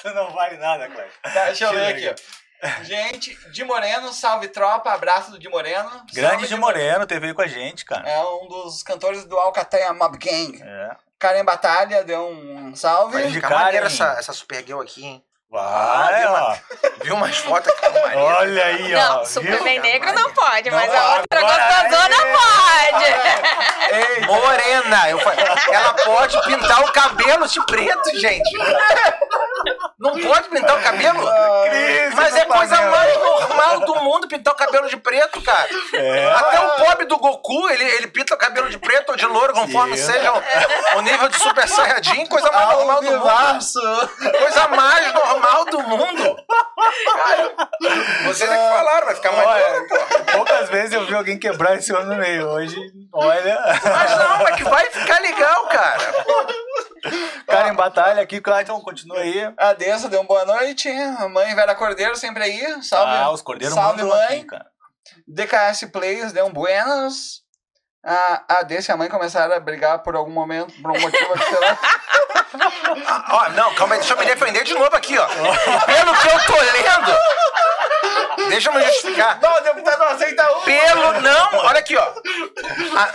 tu 0.00 0.10
não 0.14 0.30
vale 0.32 0.56
nada, 0.58 0.88
Clayton. 0.88 1.12
Tá, 1.22 1.44
deixa 1.46 1.64
eu 1.66 1.72
ler 1.72 1.94
Chega. 1.96 2.10
aqui, 2.12 2.18
ó. 2.22 2.49
Gente, 2.82 3.38
Di 3.50 3.64
Moreno, 3.64 4.12
salve 4.12 4.48
tropa, 4.48 4.92
abraço 4.92 5.30
do 5.30 5.38
Di 5.38 5.48
Moreno. 5.48 5.90
Grande 6.12 6.32
Salve, 6.32 6.46
de 6.48 6.56
Moreno, 6.56 7.06
teve 7.06 7.28
aí 7.28 7.34
com 7.34 7.42
a 7.42 7.46
gente, 7.46 7.84
cara. 7.84 8.08
É 8.08 8.20
um 8.20 8.48
dos 8.48 8.82
cantores 8.82 9.24
do 9.24 9.38
Alcateia 9.38 9.92
Mob 9.94 10.18
Gang. 10.18 10.62
É. 10.62 10.90
Karen 11.18 11.44
Batalha 11.44 12.04
deu 12.04 12.26
um 12.26 12.74
salve. 12.74 13.14
Vai 13.14 13.30
de 13.30 13.40
cara, 13.40 13.64
maneira 13.64 13.86
essa, 13.86 14.16
essa 14.18 14.32
Supergirl 14.32 14.80
aqui, 14.80 15.04
hein? 15.04 15.24
Vai, 15.50 16.26
ó. 16.26 16.56
Viu 17.02 17.16
umas 17.16 17.36
fotos 17.38 17.72
aqui? 17.72 17.98
maneira. 17.98 18.20
Olha 18.20 18.64
aí, 18.64 18.94
ó. 18.94 18.98
Não? 18.98 19.26
Superman 19.26 19.80
negro 19.80 20.12
não 20.12 20.32
pode, 20.32 20.70
Não 20.70 20.78
mas 20.78 20.94
a 20.94 21.16
outra 21.16 21.40
gostosona 21.40 22.16
pode. 22.38 23.04
Ei, 23.92 24.20
Morena! 24.26 25.10
Eu 25.10 25.18
ela 25.72 25.94
pode 25.94 26.40
pintar 26.42 26.84
o 26.84 26.92
cabelo 26.92 27.48
de 27.48 27.66
preto, 27.66 28.20
gente. 28.20 28.50
Não 30.00 30.18
pode 30.18 30.48
pintar 30.48 30.78
o 30.78 30.82
cabelo? 30.82 31.20
Crise 31.68 32.16
Mas 32.16 32.34
é 32.34 32.44
coisa 32.46 32.74
planeta. 32.74 32.96
mais 32.96 33.18
normal 33.18 33.80
do 33.80 33.96
mundo 33.96 34.26
pintar 34.26 34.54
o 34.54 34.56
cabelo 34.56 34.88
de 34.88 34.96
preto, 34.96 35.42
cara. 35.42 35.68
É. 35.92 36.32
Até 36.32 36.58
o 36.58 36.70
pobre 36.76 37.04
do 37.04 37.18
Goku, 37.18 37.68
ele, 37.68 37.84
ele 37.84 38.06
pinta 38.06 38.34
o 38.34 38.38
cabelo 38.38 38.70
de 38.70 38.78
preto 38.78 39.10
ou 39.10 39.16
de 39.16 39.26
louro, 39.26 39.52
conforme 39.52 39.96
Isso. 39.96 40.10
seja 40.10 40.32
o, 40.32 40.98
o 40.98 41.00
nível 41.02 41.28
de 41.28 41.36
Super 41.36 41.68
Saiyajin, 41.68 42.24
coisa 42.26 42.50
mais 42.50 42.70
normal 42.70 43.00
do 43.02 43.10
mundo. 43.10 44.38
Coisa 44.38 44.68
mais 44.68 45.12
normal 45.12 45.64
do 45.66 45.82
mundo. 45.82 46.36
Cara, 47.04 47.52
vocês 48.24 48.50
é 48.50 48.54
que 48.56 48.74
falaram, 48.74 49.06
vai 49.06 49.14
ficar 49.16 49.32
mais 49.32 49.48
Olha, 49.48 49.86
pô. 49.86 50.32
poucas 50.32 50.68
vezes 50.70 50.92
eu 50.94 51.04
vi 51.04 51.14
alguém 51.14 51.38
quebrar 51.38 51.74
esse 51.76 51.92
homem 51.92 52.06
no 52.06 52.16
meio. 52.16 52.48
Hoje, 52.48 52.76
olha. 53.12 53.58
Mas 53.84 54.16
não, 54.16 54.48
é 54.48 54.52
que 54.52 54.64
vai 54.64 54.86
ficar 54.86 55.20
legal, 55.20 55.66
cara. 55.66 56.14
Cara 57.46 57.68
em 57.68 57.74
batalha 57.74 58.22
aqui, 58.22 58.40
Clayton, 58.40 58.80
continua 58.80 59.18
aí. 59.18 59.52
A 59.56 59.72
Dessa 59.90 60.08
deu 60.08 60.20
uma 60.20 60.26
boa 60.28 60.44
noite. 60.44 60.88
A 60.88 61.28
mãe 61.28 61.52
Vera 61.52 61.74
Cordeiro 61.74 62.14
sempre 62.14 62.44
aí. 62.44 62.80
Salve. 62.80 63.12
ah, 63.12 63.32
os 63.32 63.42
cordeiros 63.42 63.74
salve, 63.74 64.04
mãe. 64.04 64.36
aqui, 64.36 64.44
cara. 64.44 64.66
DKS 65.26 65.90
Players 65.90 66.32
deu 66.32 66.46
um 66.46 66.52
buenas. 66.52 67.42
A, 68.04 68.44
a 68.60 68.62
Dessa 68.62 68.92
e 68.92 68.94
a 68.94 68.96
mãe 68.96 69.08
começaram 69.08 69.52
a 69.52 69.58
brigar 69.58 69.98
por 70.04 70.14
algum 70.14 70.30
momento, 70.30 70.72
por 70.80 70.92
um 70.92 71.00
motivo 71.00 71.32
que 71.32 71.44
sei 71.44 71.58
lá. 71.58 71.78
Ó, 73.30 73.48
não, 73.50 73.74
calma 73.74 73.94
aí, 73.94 74.00
deixa 74.00 74.14
eu 74.14 74.18
me 74.18 74.26
defender 74.26 74.62
de 74.62 74.74
novo 74.74 74.94
aqui, 74.94 75.18
ó. 75.18 75.26
Pelo 75.26 76.16
que 76.16 76.28
eu 76.28 76.46
tô 76.46 76.60
lendo. 76.60 78.48
Deixa 78.48 78.70
eu 78.70 78.74
me 78.74 78.84
justificar. 78.84 79.40
Não, 79.40 79.56
o 79.56 79.60
deputado 79.60 79.98
não 79.98 80.08
aceita 80.08 80.56
um. 80.56 80.60
Pelo. 80.62 81.20
Não, 81.20 81.56
olha 81.66 81.80
aqui, 81.80 81.96
ó. 81.96 82.14
Ah, 82.96 83.12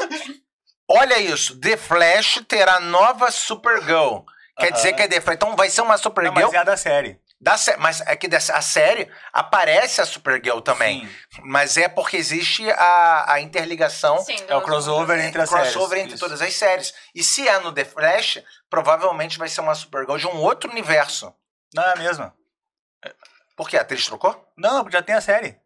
olha 0.89 1.19
isso. 1.19 1.57
The 1.59 1.77
Flash 1.77 2.43
terá 2.47 2.81
nova 2.81 3.31
Supergirl. 3.31 4.25
Quer 4.57 4.71
dizer 4.71 4.93
que 4.93 5.01
é 5.01 5.07
The 5.07 5.21
Flash. 5.21 5.35
Então 5.35 5.55
vai 5.55 5.69
ser 5.69 5.81
uma 5.81 5.95
Não, 5.95 5.97
Supergirl. 6.01 6.33
mas 6.45 6.53
é 6.53 6.57
a 6.57 6.63
da 6.63 6.77
série. 6.77 7.19
da 7.41 7.57
sé- 7.57 7.75
mas 7.77 7.99
é 8.01 8.15
que 8.15 8.27
dessa- 8.27 8.53
a 8.55 8.61
série 8.61 9.11
aparece 9.33 9.99
a 10.01 10.05
Supergirl 10.05 10.59
também. 10.61 11.01
Sim. 11.05 11.41
Mas 11.43 11.75
é 11.77 11.87
porque 11.89 12.15
existe 12.17 12.69
a, 12.71 13.33
a 13.33 13.41
interligação. 13.41 14.17
Sim, 14.19 14.37
É 14.47 14.55
o 14.55 14.61
crossover 14.61 15.19
entre 15.19 15.41
as 15.41 15.49
crossover 15.49 15.89
séries. 15.89 16.03
entre 16.05 16.15
Isso. 16.15 16.23
todas 16.23 16.41
as 16.41 16.53
séries. 16.55 16.93
E 17.13 17.21
se 17.23 17.47
é 17.47 17.59
no 17.59 17.73
The 17.73 17.83
Flash, 17.85 18.41
provavelmente 18.69 19.37
vai 19.37 19.49
ser 19.49 19.59
uma 19.61 19.75
Supergirl 19.75 20.17
de 20.17 20.27
um 20.27 20.37
outro 20.37 20.69
universo. 20.71 21.33
Não 21.73 21.83
é 21.83 21.91
a 21.91 21.95
mesma. 21.97 22.33
Por 23.57 23.69
quê? 23.69 23.77
A 23.77 23.81
atriz 23.81 24.05
trocou? 24.05 24.45
Não, 24.57 24.89
já 24.89 25.01
tem 25.01 25.15
a 25.15 25.21
série. 25.21 25.57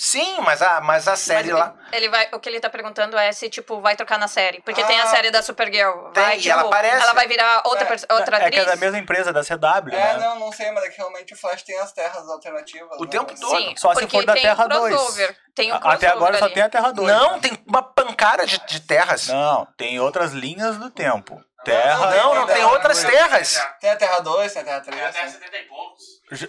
Sim, 0.00 0.40
mas 0.42 0.62
a, 0.62 0.80
mas 0.80 1.08
a 1.08 1.16
série 1.16 1.50
Mas 1.52 1.58
lá. 1.60 1.74
ele, 1.92 2.08
vai, 2.08 2.28
o 2.32 2.38
que 2.38 2.48
ele 2.48 2.60
tá 2.60 2.70
perguntando 2.70 3.18
é 3.18 3.32
se, 3.32 3.50
tipo, 3.50 3.80
vai 3.80 3.96
trocar 3.96 4.16
na 4.16 4.28
série. 4.28 4.60
Porque 4.62 4.84
tem 4.84 5.00
a 5.00 5.02
Ah. 5.02 5.06
série 5.08 5.32
da 5.32 5.42
Supergirl. 5.42 6.10
Tem, 6.12 6.22
Vai, 6.22 6.36
e 6.36 6.40
tipo, 6.40 6.52
ela 6.52 6.62
aparece. 6.62 7.02
ela 7.02 7.12
vai 7.14 7.26
virar 7.26 7.62
outra, 7.66 7.84
É. 8.08 8.14
outra 8.14 8.36
é 8.36 8.38
que 8.38 8.46
atriz. 8.46 8.62
é 8.62 8.64
da 8.66 8.76
mesma 8.76 8.98
empresa, 8.98 9.32
da 9.32 9.42
CW, 9.42 9.92
É, 9.92 10.12
né? 10.12 10.18
não, 10.18 10.38
não 10.38 10.52
sei, 10.52 10.70
mas 10.70 10.84
é 10.84 10.88
que 10.90 10.96
realmente 10.98 11.34
o 11.34 11.36
Flash 11.36 11.62
tem 11.64 11.76
as 11.80 11.90
terras 11.90 12.28
alternativas. 12.28 12.96
O 13.00 13.04
né? 13.04 13.10
tempo 13.10 13.34
todo. 13.40 13.56
Sim, 13.56 13.74
Só 13.76 13.92
se 13.94 14.06
for 14.06 14.24
da 14.24 14.34
tem 14.34 14.42
Terra 14.42 14.64
um 14.64 14.68
crossover. 14.68 15.36
Tem 15.54 15.72
um 15.72 15.74
A- 15.74 15.94
Até 15.94 16.06
agora 16.06 16.38
só 16.38 16.44
ali. 16.44 16.54
tem 16.54 16.62
a 16.62 16.68
Terra 16.68 16.92
2. 16.92 17.08
Não, 17.12 17.40
tem 17.40 17.58
uma 17.66 17.82
pancada 17.82 18.46
de, 18.46 18.56
de 18.66 18.80
terras. 18.80 19.26
Não, 19.26 19.66
tem 19.76 19.98
outras 19.98 20.30
linhas 20.32 20.76
do 20.76 20.90
tempo. 20.90 21.42
Terra. 21.64 22.14
Não, 22.14 22.34
não, 22.36 22.46
tem 22.46 22.64
outras 22.64 23.02
terras. 23.02 23.60
Tem 23.80 23.90
a 23.90 23.96
Terra 23.96 24.20
2, 24.20 24.52
tem 24.52 24.62
a 24.62 24.64
Terra 24.64 24.80
3. 24.80 24.96
Tem 24.96 25.06
até 25.08 25.20
tem- 25.22 25.28
70 25.28 25.56
e 25.56 25.62
poucos. 25.64 25.77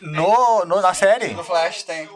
No, 0.02 0.66
no- 0.66 0.82
na 0.82 0.94
série. 0.94 1.30
No 1.30 1.44
Flash 1.44 1.84
tem. 1.84 2.10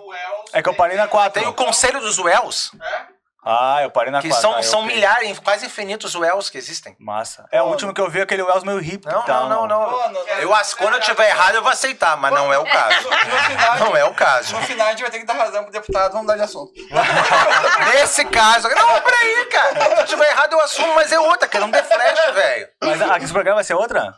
É 0.54 0.62
que 0.62 0.70
eu 0.70 0.74
parei 0.76 0.98
na 0.98 1.08
4. 1.08 1.40
Tem 1.42 1.50
o 1.50 1.54
Conselho 1.54 2.00
dos 2.02 2.20
Wells, 2.20 2.72
É? 2.82 3.14
Ah, 3.46 3.80
eu 3.84 3.92
parei 3.92 4.10
na 4.10 4.22
que 4.22 4.30
4. 4.30 4.42
são, 4.42 4.56
ah, 4.58 4.64
são 4.64 4.84
milhares, 4.84 5.38
quase 5.40 5.66
infinitos 5.66 6.16
Wells 6.16 6.50
que 6.50 6.58
existem. 6.58 6.96
Massa. 6.98 7.46
É 7.52 7.62
o 7.62 7.66
último 7.66 7.94
que 7.94 8.00
eu 8.00 8.10
vi, 8.10 8.22
aquele 8.22 8.42
Wells 8.42 8.64
meio 8.64 8.80
hippie. 8.80 9.06
Não, 9.10 9.26
não, 9.28 9.50
não, 9.50 9.68
não. 9.68 10.28
Eu, 10.40 10.54
acho- 10.56 10.78
quando 10.78 10.94
eu 10.94 11.02
tiver 11.02 11.28
errado, 11.30 11.56
eu 11.56 11.62
vou 11.62 11.70
aceitar, 11.70 12.16
mas 12.16 12.32
não 12.34 12.54
é 12.54 12.58
o 12.58 12.64
caso. 12.64 13.10
No 13.10 13.38
final, 13.38 13.76
Não 13.80 13.98
é 13.98 14.06
o 14.06 14.14
caso. 14.14 14.56
no 14.56 14.62
final 14.62 14.88
a 14.88 14.92
gente 14.92 15.02
vai 15.02 15.12
ter 15.12 15.20
que 15.20 15.26
dar 15.26 15.34
razão 15.34 15.62
pro 15.64 15.74
deputado, 15.74 16.12
vamos 16.14 16.22
mudar 16.22 16.38
de 16.38 16.44
assunto. 16.44 16.72
Nesse 17.94 18.24
caso. 18.26 18.70
Não, 18.70 19.02
peraí, 19.02 19.46
cara. 19.48 19.96
Se 19.96 20.02
eu 20.02 20.06
tiver 20.06 20.30
errado, 20.30 20.54
eu 20.54 20.62
assumo, 20.62 20.96
mas 20.96 21.12
é 21.12 21.20
outra, 21.20 21.48
cara. 21.48 21.66
Não 21.66 21.72
The 21.72 21.84
Flash, 21.84 22.34
velho. 22.34 22.68
Mas 22.82 23.24
esse 23.24 23.34
programa 23.34 23.56
vai 23.56 23.64
ser 23.66 23.74
outra? 23.74 24.14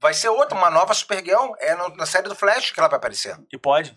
Vai 0.00 0.14
ser 0.14 0.28
outra, 0.28 0.56
uma 0.56 0.70
nova 0.70 0.94
Supergirl. 0.94 1.52
É 1.58 1.74
no- 1.74 1.94
na 1.96 2.06
série 2.06 2.28
do 2.28 2.34
Flash 2.34 2.70
que 2.70 2.80
ela 2.80 2.88
vai 2.88 2.96
aparecer. 2.98 3.36
E 3.52 3.58
pode? 3.58 3.94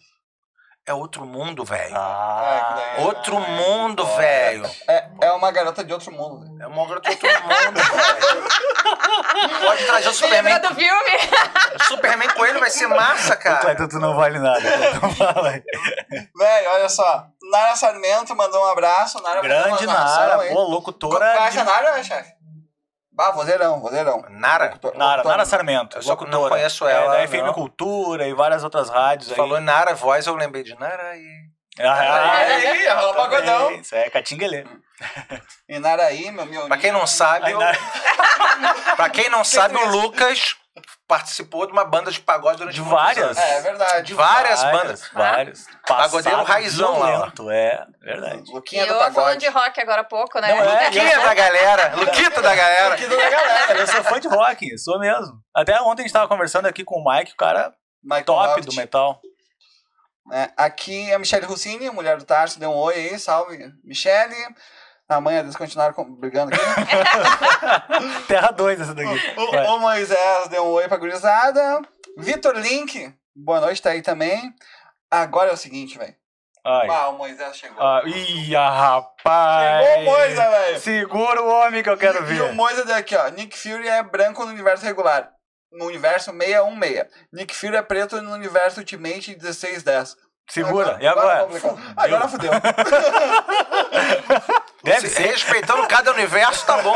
É 0.86 0.94
outro 0.94 1.26
mundo, 1.26 1.64
velho. 1.64 1.96
Ah. 1.96 2.44
É, 2.44 2.60
que 2.60 2.74
daí- 2.98 3.06
Outro 3.06 3.40
mundo, 3.40 4.06
velho. 4.18 4.70
É, 4.90 5.08
é 5.22 5.32
uma 5.32 5.50
garota 5.50 5.82
de 5.82 5.94
outro 5.94 6.12
mundo. 6.12 6.62
É 6.62 6.68
uma 6.68 6.82
outra 6.82 6.96
outro 6.96 7.10
mundo, 7.42 7.80
velho. 7.82 9.60
Pode 9.66 9.86
trazer 9.86 10.10
o 10.10 10.14
Superman. 10.14 10.60
Do 10.60 10.76
filme? 10.76 11.12
O 11.80 11.84
Superman 11.86 12.30
com 12.32 12.46
ele 12.46 12.60
vai 12.60 12.70
ser 12.70 12.88
massa, 12.88 13.34
cara. 13.38 13.60
Cleiton, 13.60 13.88
tu 13.88 14.00
não 14.00 14.14
vale 14.14 14.40
nada. 14.40 14.60
Cleiton, 14.60 15.10
fala 15.16 15.50
aí. 15.52 15.64
Velho, 16.36 16.70
olha 16.72 16.90
só. 16.90 17.28
Nara 17.50 17.76
Sarmento 17.78 18.36
mandou 18.36 18.62
um 18.62 18.68
abraço. 18.70 19.22
Nara 19.22 19.42
Grande 19.42 19.86
Nara, 19.88 20.38
pô, 20.40 20.54
Qual 20.54 20.70
locutora. 20.70 21.26
é 21.26 21.38
de- 21.44 21.48
essa 21.48 21.64
Nara, 21.64 22.04
chefe? 22.04 22.34
Bah, 23.16 23.32
vozeirão, 23.32 23.80
vozeirão. 23.80 24.26
Nara? 24.30 24.66
Locutor- 24.66 24.96
Nara, 24.98 25.12
locutor- 25.18 25.32
Nara 25.32 25.46
Sarmento. 25.46 25.98
Eu 25.98 26.02
só 26.02 26.12
locutora. 26.12 26.38
não 26.42 26.50
conheço 26.50 26.88
É, 26.88 26.94
ela, 26.94 27.14
da 27.18 27.28
FM 27.28 27.46
não. 27.46 27.54
Cultura 27.54 28.28
e 28.28 28.34
várias 28.34 28.64
outras 28.64 28.90
rádios 28.90 29.30
aí. 29.30 29.36
Falou 29.36 29.58
em 29.58 29.62
Nara 29.62 29.94
Voz, 29.94 30.26
eu 30.26 30.36
lembrei 30.36 30.64
de 30.64 30.74
Nara 30.80 31.16
e. 31.16 31.44
Ah, 31.80 32.38
Aí, 32.40 32.88
rola 32.88 33.12
um 33.12 33.16
pagodão. 33.16 33.72
Isso 33.72 33.96
é 33.96 34.10
Catinguelê. 34.10 34.66
E 35.68 35.80
Naraí, 35.80 36.32
meu, 36.32 36.46
meu. 36.46 36.68
Pra 36.68 36.78
quem 36.78 36.92
não 36.92 37.06
sabe, 37.08 37.48
Aí, 37.48 37.56
o- 37.56 37.60
Nara- 37.60 37.78
pra 38.96 39.10
quem 39.10 39.30
não 39.30 39.44
sabe, 39.44 39.76
o 39.76 39.86
Lucas 39.88 40.56
participou 41.08 41.68
de 41.68 41.72
uma 41.72 41.86
banda 41.86 42.12
de 42.12 42.20
pagode 42.20 42.58
durante 42.58 42.74
De 42.76 42.82
várias. 42.82 43.26
anos. 43.26 43.38
É, 43.38 43.58
é 43.58 43.62
verdade. 43.62 44.08
De 44.08 44.14
várias 44.14 44.64
bandas. 44.64 45.08
Várias. 45.14 45.66
Pagodeiro 45.88 46.38
Passado 46.40 46.48
raizão 46.48 47.00
lá, 47.00 47.06
ó. 47.06 47.12
violento, 47.18 47.52
É, 47.52 47.86
verdade. 48.02 48.44
E 48.50 48.54
Luquinha 48.54 48.86
do 48.88 48.94
eu 48.94 49.12
falando 49.14 49.38
de 49.40 49.48
rock 49.50 49.80
agora 49.80 50.02
há 50.02 50.06
pouco, 50.06 50.40
né? 50.40 50.48
Não, 50.48 50.64
é, 50.64 50.86
Luquinha 50.86 51.20
da 51.22 51.34
galera, 51.34 51.96
Luquita 51.96 52.42
da 52.42 52.56
galera. 52.56 52.90
Luquinha 52.96 53.10
da 53.10 53.30
galera. 53.30 53.80
Eu 53.80 53.88
sou 53.88 54.04
fã 54.04 54.20
de 54.20 54.28
rock, 54.28 54.78
sou 54.80 55.00
mesmo. 55.00 55.34
Até 55.56 55.80
ontem 55.82 56.02
a 56.02 56.06
gente 56.06 56.14
tava 56.14 56.28
conversando 56.28 56.68
aqui 56.68 56.84
com 56.84 56.96
o 57.00 57.04
Mike, 57.12 57.34
o 57.34 57.38
cara 57.38 57.74
Michael 58.04 58.26
top 58.26 58.48
Hobbit. 58.50 58.68
do 58.68 58.76
metal. 58.76 59.22
É, 60.32 60.50
aqui 60.58 61.12
a 61.14 61.20
Michelle 61.20 61.46
Rossini, 61.46 61.90
mulher 61.92 62.18
do 62.18 62.24
Tarso, 62.26 62.58
deu 62.60 62.72
um 62.72 62.78
oi 62.78 62.96
aí, 62.96 63.20
salve. 63.20 63.58
Michelle. 63.84 64.34
A 65.10 65.20
mãe 65.22 65.38
eles 65.38 65.56
continuaram 65.56 65.94
com- 65.94 66.16
brigando 66.16 66.52
aqui. 66.54 66.64
Terra 68.28 68.52
2 68.52 68.82
essa 68.82 68.94
daqui. 68.96 69.36
Vai. 69.36 69.68
o, 69.68 69.76
o 69.76 69.80
Moisés 69.80 70.48
deu 70.50 70.64
um 70.66 70.72
oi 70.72 70.88
pra 70.88 70.98
gurizada. 70.98 71.82
Vitor 72.18 72.56
Link, 72.56 73.14
boa 73.36 73.60
noite, 73.60 73.82
tá 73.82 73.90
aí 73.92 74.02
também. 74.02 74.54
Agora 75.12 75.50
é 75.52 75.54
o 75.54 75.58
seguinte, 75.58 75.98
velho. 75.98 76.16
Ah, 76.66 77.10
o 77.10 77.18
Moisés 77.18 77.58
chegou. 77.58 77.84
Ah, 77.86 78.02
Ia, 78.06 78.70
rapaz. 78.70 79.86
Chegou 79.86 80.02
o 80.02 80.06
Moisés, 80.06 80.50
velho. 80.50 80.80
Segura 80.80 81.42
o 81.42 81.50
homem 81.50 81.84
que 81.84 81.90
eu 81.90 81.98
quero 81.98 82.20
E 82.20 82.22
o 82.22 82.26
ver. 82.26 82.54
Moisés 82.54 82.86
daqui, 82.86 83.16
ó. 83.16 83.28
Nick 83.30 83.58
Fury 83.58 83.88
é 83.88 84.02
branco 84.02 84.46
no 84.46 84.52
universo 84.52 84.86
regular. 84.86 85.30
No 85.72 85.86
universo 85.88 86.32
616. 86.32 87.08
Nick 87.34 87.54
Fury 87.54 87.76
é 87.76 87.82
preto 87.82 88.22
no 88.22 88.32
universo 88.32 88.80
Ultimate 88.80 89.32
1610. 89.32 90.16
Segura. 90.48 90.98
E 91.02 91.08
agora? 91.08 91.48
Agora 91.96 92.28
fudeu. 92.28 92.52
Deve 94.84 95.08
Se- 95.08 95.16
ser. 95.16 95.28
Respeitando 95.32 95.88
cada 95.88 96.12
universo, 96.12 96.66
tá 96.66 96.82
bom. 96.82 96.96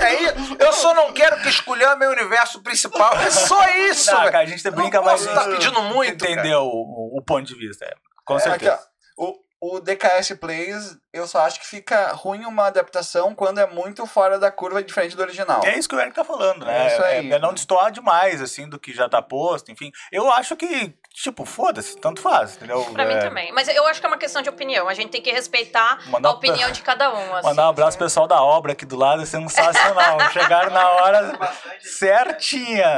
É 0.00 0.14
isso. 0.22 0.56
Eu 0.58 0.72
só 0.72 0.92
não 0.94 1.12
quero 1.12 1.40
que 1.40 1.48
escolha 1.48 1.94
meu 1.96 2.10
universo 2.10 2.60
principal. 2.62 3.14
É 3.18 3.30
só 3.30 3.64
isso, 3.68 4.10
Não, 4.10 4.24
cara, 4.24 4.40
a 4.40 4.46
gente 4.46 4.68
brinca 4.70 5.00
mais. 5.00 5.22
posso 5.24 5.34
tá 5.34 5.44
pedindo 5.44 5.80
muito, 5.82 6.24
Entendeu 6.24 6.62
o, 6.64 7.18
o 7.18 7.22
ponto 7.22 7.46
de 7.46 7.54
vista. 7.54 7.84
é. 7.84 7.94
Com 8.24 8.34
É, 8.34 8.38
aqui, 8.38 8.48
certeza. 8.50 8.80
ó. 9.18 9.24
O, 9.26 9.34
o 9.60 9.80
DKS 9.80 10.34
Plays, 10.38 10.96
eu 11.12 11.26
só 11.26 11.40
acho 11.40 11.58
que 11.58 11.66
fica 11.66 12.12
ruim 12.12 12.44
uma 12.44 12.66
adaptação 12.66 13.34
quando 13.34 13.58
é 13.58 13.66
muito 13.66 14.06
fora 14.06 14.38
da 14.38 14.52
curva 14.52 14.82
diferente 14.82 15.16
do 15.16 15.22
original. 15.22 15.60
É 15.64 15.76
isso 15.76 15.88
que 15.88 15.96
o 15.96 16.00
Eric 16.00 16.14
tá 16.14 16.24
falando, 16.24 16.64
né? 16.64 16.84
É 16.84 16.86
isso 16.86 17.02
aí. 17.02 17.30
É, 17.30 17.34
é 17.34 17.38
não 17.40 17.52
destoar 17.52 17.90
demais, 17.90 18.40
assim, 18.40 18.68
do 18.68 18.78
que 18.78 18.92
já 18.92 19.08
tá 19.08 19.20
posto, 19.20 19.72
enfim. 19.72 19.90
Eu 20.12 20.30
acho 20.30 20.54
que, 20.56 20.94
tipo, 21.12 21.44
foda-se, 21.44 21.96
tanto 21.98 22.20
faz, 22.20 22.56
entendeu? 22.56 22.84
Pra 22.92 23.04
mim 23.04 23.14
É, 23.14 23.18
também. 23.18 23.52
Mas 23.52 23.66
eu 23.66 23.84
acho 23.86 23.98
que 23.98 24.06
é 24.06 24.08
uma 24.08 24.18
questão 24.18 24.42
de 24.42 24.48
opinião. 24.48 24.88
A 24.88 24.94
gente 24.94 25.10
tem 25.10 25.20
que 25.20 25.32
respeitar 25.32 25.98
Mandar 26.06 26.28
a 26.28 26.32
opinião 26.32 26.70
de 26.70 26.80
cada 26.82 27.12
um. 27.12 27.34
Assim, 27.34 27.48
Mandar 27.48 27.66
um 27.66 27.70
abraço 27.70 27.98
pro 27.98 28.06
pessoal 28.06 28.28
da 28.28 28.40
obra 28.40 28.72
aqui 28.72 28.86
do 28.86 28.96
lado, 28.96 29.22
é 29.22 29.26
sensacional. 29.26 30.20
Chegaram 30.30 30.70
na 30.70 30.88
hora 30.88 31.38
certinha. 31.80 32.88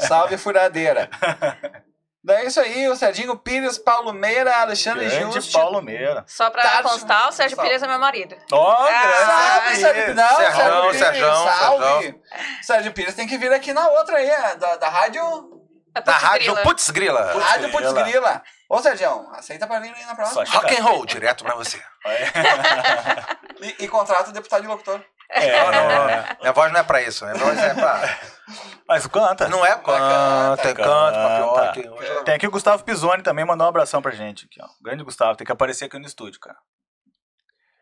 Salve 0.00 0.38
furadeira. 0.38 1.10
Daí 2.24 2.44
é 2.44 2.46
isso 2.48 2.60
aí, 2.60 2.88
o 2.88 2.96
Serginho 2.96 3.38
Pires, 3.38 3.78
Paulo 3.78 4.12
Meira, 4.12 4.54
Alexandre 4.56 5.08
Grande 5.08 5.34
Just. 5.34 5.52
Paulo 5.52 5.80
Meira. 5.80 6.24
Só 6.26 6.50
pra 6.50 6.62
Tarso. 6.62 6.82
constar, 6.90 7.28
o 7.28 7.32
Sérgio. 7.32 7.56
Pires 7.56 7.82
é 7.82 7.86
meu 7.86 7.98
marido. 7.98 8.36
Ó, 8.52 8.70
Ah, 8.86 8.88
grande 9.02 9.24
Salve, 9.24 9.76
Sérgio 9.76 10.02
Pires. 10.02 10.16
Não, 10.16 10.36
Serjão, 10.36 10.52
Sérgio 10.56 10.82
Pires, 10.82 10.98
Serjão, 10.98 11.46
salve. 11.48 12.20
Sérgio 12.62 12.92
Pires 12.92 13.14
tem 13.14 13.26
que 13.28 13.38
vir 13.38 13.52
aqui 13.52 13.72
na 13.72 13.88
outra 13.88 14.16
aí, 14.16 14.28
é, 14.28 14.56
da, 14.56 14.76
da 14.76 14.88
rádio, 14.88 15.22
Da 16.04 16.12
rádio. 16.12 16.56
Putz 16.62 16.90
Grila. 16.90 17.32
rádio 17.40 17.70
Putz 17.70 17.92
Grila. 17.92 18.42
Ô, 18.68 18.78
Sérgio, 18.82 19.26
aceita 19.32 19.66
pra 19.66 19.78
vir 19.80 19.94
aí 19.94 20.04
na 20.04 20.14
próxima. 20.14 20.44
Rock 20.44 20.76
and 20.76 20.82
roll, 20.82 21.06
direto 21.06 21.44
pra 21.44 21.54
você. 21.54 21.80
E, 23.60 23.84
e 23.84 23.88
contrata 23.88 24.30
o 24.30 24.32
deputado 24.32 24.62
e 24.62 24.68
locutor. 24.68 25.02
É, 25.30 25.62
Não, 25.62 25.72
não, 25.72 25.88
não. 25.88 26.36
Minha 26.40 26.52
voz 26.52 26.72
não 26.72 26.80
é 26.80 26.82
pra 26.82 27.02
isso. 27.02 27.24
Minha 27.24 27.36
voz 27.36 27.58
é 27.58 27.74
pra... 27.74 28.18
Mas 28.88 29.06
canta. 29.06 29.46
Não 29.48 29.64
é 29.64 29.74
canta, 29.76 30.74
Canta. 30.74 30.74
canta, 30.74 31.72
que 31.74 31.86
hoje- 31.86 32.24
Tem 32.24 32.34
aqui 32.34 32.46
o 32.46 32.50
Gustavo 32.50 32.82
Pisoni 32.82 33.22
também, 33.22 33.44
mandou 33.44 33.66
um 33.66 33.68
abração 33.68 34.00
pra 34.00 34.12
gente. 34.12 34.46
Aqui, 34.46 34.58
ó. 34.62 34.66
Grande 34.82 35.04
Gustavo, 35.04 35.36
tem 35.36 35.44
que 35.44 35.52
aparecer 35.52 35.84
aqui 35.84 35.98
no 35.98 36.06
estúdio, 36.06 36.40
cara. 36.40 36.56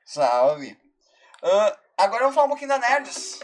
Salve. 0.05 0.77
Ah, 1.43 1.77
agora 1.99 2.21
vamos 2.23 2.35
falar 2.35 2.47
um 2.47 2.51
pouquinho 2.51 2.69
da 2.71 2.79
Nerds. 2.79 3.41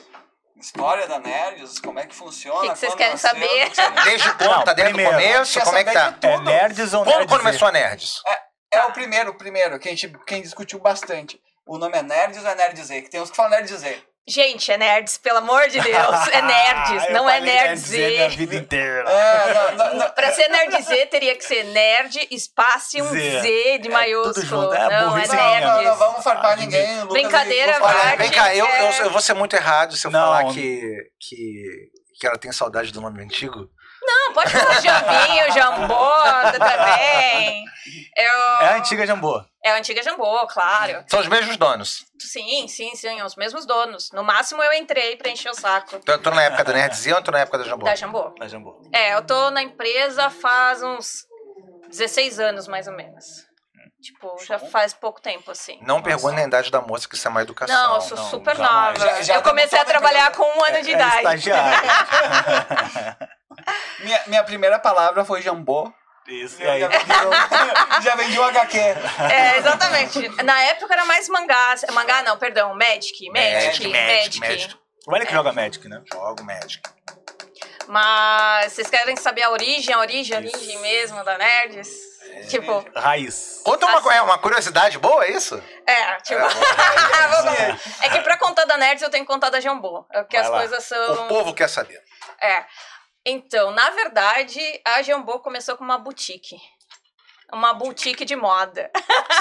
História 0.57 1.07
da 1.09 1.19
Nerds, 1.19 1.79
como 1.81 1.99
é 1.99 2.07
que 2.07 2.15
funciona. 2.15 2.59
O 2.59 2.62
que 2.62 2.69
que 2.71 2.79
vocês 2.79 2.93
quando 2.93 2.99
querem 2.99 3.12
nasceu, 3.12 3.31
saber? 3.31 3.71
que 3.71 3.77
você- 3.77 3.91
Desde 4.05 4.33
quando? 4.35 4.51
Não, 4.51 4.65
tá 4.65 4.73
desde 4.73 5.01
o 5.01 5.05
começo? 5.11 5.61
Como 5.61 5.77
é 5.77 5.85
que 5.85 5.93
tá? 5.93 6.15
É. 6.23 6.37
Nerds 6.38 6.95
ou 6.95 7.05
Quando 7.05 7.17
Nerds? 7.19 7.37
começou 7.37 7.69
a 7.69 7.73
Nerds? 7.73 8.23
É 8.73 8.83
o 8.85 8.93
primeiro, 8.93 9.31
o 9.31 9.35
primeiro, 9.37 9.79
que 9.79 9.88
a 9.88 9.91
gente 9.93 10.09
quem 10.27 10.41
discutiu 10.43 10.79
bastante. 10.81 11.41
O 11.66 11.79
nome 11.79 11.96
é 11.96 12.03
Nerds 12.03 12.42
ou 12.42 12.48
é 12.51 12.55
Nerd 12.55 12.83
Z? 12.85 13.03
Que 13.03 13.11
tem 13.11 13.20
uns 13.20 13.31
que 13.31 13.37
falam 13.37 13.51
Nerd 13.53 13.68
Z. 13.77 14.03
Gente, 14.25 14.70
é 14.70 14.79
nerds, 14.79 15.18
pelo 15.18 15.38
amor 15.38 15.66
de 15.68 15.81
Deus. 15.81 16.29
É 16.29 16.42
nerds, 16.46 17.03
Ah, 17.03 17.07
eu 17.09 17.12
não 17.12 17.29
é 17.29 17.40
nerd 17.40 17.66
Nerds 17.70 17.90
minha 17.90 18.29
Z. 18.31 18.37
vida 18.37 18.55
inteira. 18.55 19.03
É, 19.11 19.53
não, 19.55 19.75
não, 19.88 19.94
não. 19.96 20.11
Pra 20.11 20.31
ser 20.31 20.46
nerd 20.48 20.81
Z, 20.81 21.07
teria 21.07 21.35
que 21.35 21.44
ser 21.44 21.64
nerd, 21.64 22.29
espaço 22.31 22.98
e 22.98 23.03
um 23.03 23.09
Z. 23.09 23.40
Z 23.40 23.79
de 23.81 23.88
É, 23.88 23.90
maiúsculo. 23.90 24.35
tudo 24.35 24.46
junto. 24.46 24.75
É 24.75 24.88
não, 24.88 25.09
é 25.09 25.11
burrice 25.11 25.35
Não, 25.35 25.44
minha. 25.44 25.61
não, 25.61 25.83
nerds. 25.83 25.98
vamos 25.98 26.22
farpar 26.22 26.53
Ah, 26.53 26.57
ninguém. 26.57 27.01
Lucas, 27.01 27.09
Brincadeira, 27.14 27.72
eu. 27.72 27.81
Bart. 27.81 28.16
Vem 28.18 28.31
cá, 28.31 28.55
eu, 28.55 28.64
eu, 28.64 28.87
é- 28.87 29.01
eu 29.03 29.11
vou 29.11 29.20
ser 29.20 29.35
muito 29.35 29.57
errado 29.57 29.96
se 29.96 30.07
eu 30.07 30.11
Não. 30.12 30.20
falar 30.20 30.53
que, 30.55 30.81
que, 31.18 31.90
que 32.20 32.27
ela 32.27 32.38
tem 32.38 32.53
saudade 32.53 32.92
do 32.92 33.01
nome 33.01 33.25
antigo. 33.25 33.68
Não, 34.12 34.33
pode 34.35 34.51
falar 34.53 34.81
Jambinho, 34.81 35.53
Jambô 35.53 36.12
também. 36.59 37.64
Eu... 38.16 38.25
É 38.61 38.68
a 38.68 38.77
antiga 38.77 39.07
Jambô. 39.07 39.42
É 39.64 39.70
a 39.72 39.77
antiga 39.77 40.03
Jambô, 40.03 40.46
claro. 40.46 41.05
São 41.09 41.20
os 41.20 41.27
mesmos 41.29 41.57
donos. 41.57 42.05
Sim, 42.18 42.66
sim, 42.68 42.94
sim, 42.94 43.22
os 43.22 43.37
mesmos 43.37 43.64
donos. 43.66 44.11
No 44.12 44.22
máximo 44.22 44.62
eu 44.62 44.72
entrei 44.75 45.16
pra 45.16 45.31
encher 45.31 45.51
o 45.51 45.55
saco 45.55 45.98
Tô, 46.01 46.18
tô 46.18 46.31
na 46.31 46.42
época 46.42 46.64
da 46.64 46.72
Nerdzinha 46.72 47.16
ou 47.16 47.22
tô 47.22 47.31
na 47.31 47.40
época 47.40 47.59
da 47.59 47.64
Jambô? 47.64 47.85
da 47.87 47.94
Jambô. 47.94 48.35
A 48.40 48.46
Jambô. 48.48 48.81
É, 48.92 49.14
eu 49.14 49.22
tô 49.27 49.51
na 49.51 49.62
empresa 49.62 50.29
faz 50.31 50.83
uns 50.83 51.25
16 51.88 52.38
anos, 52.40 52.68
mais 52.68 52.87
ou 52.87 52.94
menos. 52.94 53.25
Tipo, 54.03 54.37
já 54.44 54.59
faz 54.59 54.92
pouco 54.92 55.20
tempo, 55.22 55.48
assim. 55.53 55.79
Não 55.83 56.03
pergunte 56.03 56.40
a 56.40 56.44
idade 56.44 56.72
da 56.72 56.81
moça, 56.81 57.09
que 57.09 57.14
isso 57.14 57.29
é 57.29 57.31
uma 57.31 57.42
educação. 57.42 57.75
Não, 57.77 57.94
eu 57.94 58.01
sou 58.01 58.16
não, 58.16 58.31
super 58.31 58.57
jamais. 58.57 58.98
nova. 58.98 59.14
Já- 59.16 59.22
já 59.22 59.35
eu 59.37 59.42
comecei 59.42 59.79
a 59.79 59.85
trabalhar 59.85 60.33
com 60.33 60.42
um 60.42 60.64
ano 60.64 60.83
de 60.83 60.90
É 60.90 60.94
idade. 60.94 61.16
estagiário. 61.18 61.88
Minha, 64.01 64.22
minha 64.27 64.44
primeira 64.44 64.79
palavra 64.79 65.25
foi 65.25 65.42
jambô. 65.42 65.92
Isso, 66.27 66.62
e 66.62 66.66
aí? 66.68 66.81
Já 68.03 68.14
vendi, 68.14 68.38
um 68.38 68.44
HQ. 68.44 68.79
É, 68.79 69.57
exatamente. 69.59 70.29
Na 70.44 70.61
época 70.62 70.94
era 70.94 71.05
mais 71.05 71.29
mangá. 71.29 71.75
Mangá 71.92 72.22
não, 72.22 72.38
perdão, 72.38 72.75
Magic. 72.75 73.29
Magic, 73.31 73.88
Magic, 73.88 73.88
Magic. 73.88 73.90
Magic, 73.90 74.40
Magic. 74.40 74.77
O 75.07 75.16
Eric 75.16 75.33
joga 75.33 75.53
Magic, 75.53 75.88
né? 75.88 76.01
Jogo 76.12 76.44
Magic. 76.44 76.81
Mas 77.88 78.72
vocês 78.72 78.88
querem 78.88 79.16
saber 79.16 79.42
a 79.42 79.51
origem, 79.51 79.92
a 79.94 79.98
origem, 79.98 80.37
a 80.37 80.40
Isso. 80.40 80.57
origem 80.57 80.79
mesmo 80.79 81.25
da 81.25 81.37
Nerds? 81.37 81.88
Tipo, 82.48 82.85
Raiz. 82.94 83.61
Conta 83.64 83.85
uma, 83.87 84.01
co- 84.01 84.11
é 84.11 84.22
uma 84.22 84.38
curiosidade 84.38 84.98
boa, 84.98 85.25
é 85.25 85.33
isso? 85.33 85.61
é, 85.87 86.14
tipo. 86.20 86.38
Lá. 86.40 87.77
é 88.03 88.09
que 88.09 88.20
pra 88.20 88.37
contar 88.38 88.64
da 88.64 88.77
Nerds 88.79 89.03
eu 89.03 89.11
tenho 89.11 89.25
que 89.27 89.31
contar 89.33 89.51
da 89.51 89.61
Jambô. 89.61 90.05
Porque 90.05 90.37
Vai 90.37 90.44
as 90.46 90.51
lá. 90.51 90.59
coisas 90.59 90.90
O 90.90 91.14
são. 91.16 91.27
povo 91.29 91.53
quer 91.53 91.68
saber. 91.68 92.01
É. 92.40 92.64
Então, 93.24 93.70
na 93.70 93.90
verdade, 93.90 94.61
a 94.85 95.00
Jambô 95.02 95.38
começou 95.38 95.76
com 95.76 95.85
uma 95.85 95.98
boutique. 95.98 96.56
Uma 97.52 97.74
boutique 97.74 98.24
de 98.24 98.35
moda. 98.35 98.90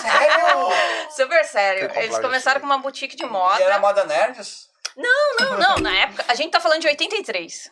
Sério? 0.01 0.67
Super 1.15 1.45
sério. 1.45 1.89
Tem 1.93 2.03
Eles 2.03 2.19
começaram 2.19 2.59
com 2.59 2.65
uma 2.67 2.77
boutique 2.77 3.15
de 3.15 3.23
E 3.23 3.25
era 3.25 3.31
moda. 3.31 3.79
moda 3.79 4.05
nerds? 4.05 4.69
Não, 4.97 5.57
não, 5.57 5.77
na 5.79 5.95
época. 5.95 6.25
A 6.27 6.35
gente 6.35 6.51
tá 6.51 6.59
falando 6.59 6.81
de 6.81 6.87
83. 6.87 7.71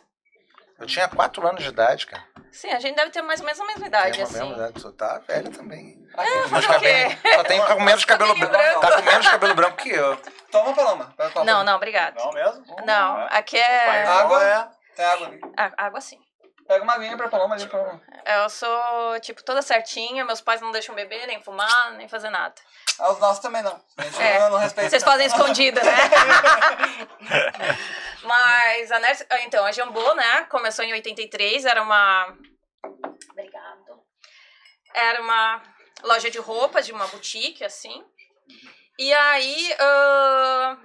Eu 0.78 0.86
tinha 0.86 1.06
4 1.08 1.46
anos 1.46 1.62
de 1.62 1.68
idade, 1.68 2.06
cara. 2.06 2.24
Sim, 2.50 2.70
a 2.70 2.80
gente 2.80 2.96
deve 2.96 3.10
ter 3.10 3.20
mais 3.22 3.38
ou 3.38 3.46
menos 3.46 3.60
a 3.60 3.64
mesma 3.66 3.80
Tem 3.80 3.88
idade, 3.88 4.18
uma 4.18 4.24
assim. 4.24 4.38
mesma 4.38 4.54
idade. 4.54 4.72
Tu 4.82 4.92
tá 4.92 5.18
velho 5.18 5.50
também. 5.50 5.98
Ah, 6.16 6.24
Meus 6.24 6.64
o 6.64 6.68
cabelos- 6.68 6.78
quê? 6.80 7.18
Só 7.34 7.44
tem 7.44 7.64
com 7.66 7.80
menos 7.84 8.04
cabelo 8.06 8.34
branco. 8.34 8.52
branco. 8.56 8.80
Tá 8.80 8.92
com 8.96 9.02
menos 9.02 9.28
cabelo 9.28 9.54
branco 9.54 9.76
que 9.76 9.90
eu. 9.90 10.16
Toma, 10.50 10.72
Paloma. 10.74 11.14
Copo. 11.16 11.44
Não, 11.44 11.62
não, 11.62 11.76
obrigado. 11.76 12.16
Não 12.16 12.32
mesmo? 12.32 12.64
Não, 12.86 13.26
aqui 13.30 13.56
é. 13.58 14.04
Água? 14.06 14.42
É. 14.42 14.79
Tem 15.00 15.06
água 15.08 15.26
ali. 15.28 15.40
Ah, 15.56 15.72
água 15.78 16.00
sim. 16.02 16.20
Pega 16.68 16.84
uma 16.84 16.92
aguinha 16.92 17.16
pra 17.16 17.26
Paloma 17.30 17.54
ali. 17.54 17.66
Paloma. 17.66 18.02
Eu 18.26 18.50
sou, 18.50 19.18
tipo, 19.20 19.42
toda 19.42 19.62
certinha. 19.62 20.26
Meus 20.26 20.42
pais 20.42 20.60
não 20.60 20.70
deixam 20.72 20.94
beber, 20.94 21.26
nem 21.26 21.42
fumar, 21.42 21.92
nem 21.92 22.06
fazer 22.06 22.28
nada. 22.28 22.54
Ah, 22.98 23.10
os 23.10 23.18
nossos 23.18 23.40
também 23.40 23.62
não. 23.62 23.82
A 23.96 24.22
É. 24.22 24.40
não, 24.40 24.50
não 24.50 24.58
respeita. 24.58 24.90
Vocês 24.90 25.02
fazem 25.02 25.26
escondida, 25.26 25.82
né? 25.82 25.96
Mas 28.22 28.92
a 28.92 28.98
Nerd... 28.98 29.26
ah, 29.30 29.40
Então, 29.40 29.64
a 29.64 29.72
Jambô, 29.72 30.14
né? 30.14 30.44
Começou 30.50 30.84
em 30.84 30.92
83. 30.92 31.64
Era 31.64 31.82
uma... 31.82 32.36
Obrigado. 33.30 34.02
Era 34.94 35.22
uma 35.22 35.62
loja 36.02 36.30
de 36.30 36.38
roupas, 36.38 36.84
de 36.84 36.92
uma 36.92 37.06
boutique, 37.06 37.64
assim. 37.64 38.04
E 38.98 39.10
aí... 39.14 39.74
ah, 39.80 40.76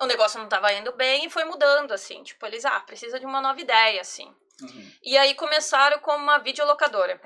O 0.00 0.06
negócio 0.06 0.38
não 0.40 0.48
tava 0.48 0.72
indo 0.72 0.92
bem 0.92 1.24
e 1.26 1.30
foi 1.30 1.44
mudando, 1.44 1.92
assim. 1.92 2.22
Tipo, 2.22 2.46
eles... 2.46 2.64
Ah, 2.64 2.78
precisa 2.80 3.18
de 3.18 3.26
uma 3.26 3.40
nova 3.40 3.60
ideia, 3.60 4.00
assim. 4.00 4.32
Uhum. 4.62 4.92
E 5.02 5.16
aí 5.18 5.34
começaram 5.34 5.98
como 6.00 6.22
uma 6.22 6.38
videolocadora. 6.38 7.20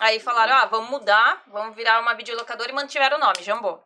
Aí 0.00 0.20
falaram, 0.20 0.54
ah, 0.54 0.66
vamos 0.66 0.90
mudar, 0.90 1.42
vamos 1.48 1.74
virar 1.74 2.00
uma 2.00 2.14
videolocadora 2.14 2.70
e 2.70 2.74
mantiveram 2.74 3.16
o 3.16 3.20
nome, 3.20 3.42
Jambô. 3.42 3.80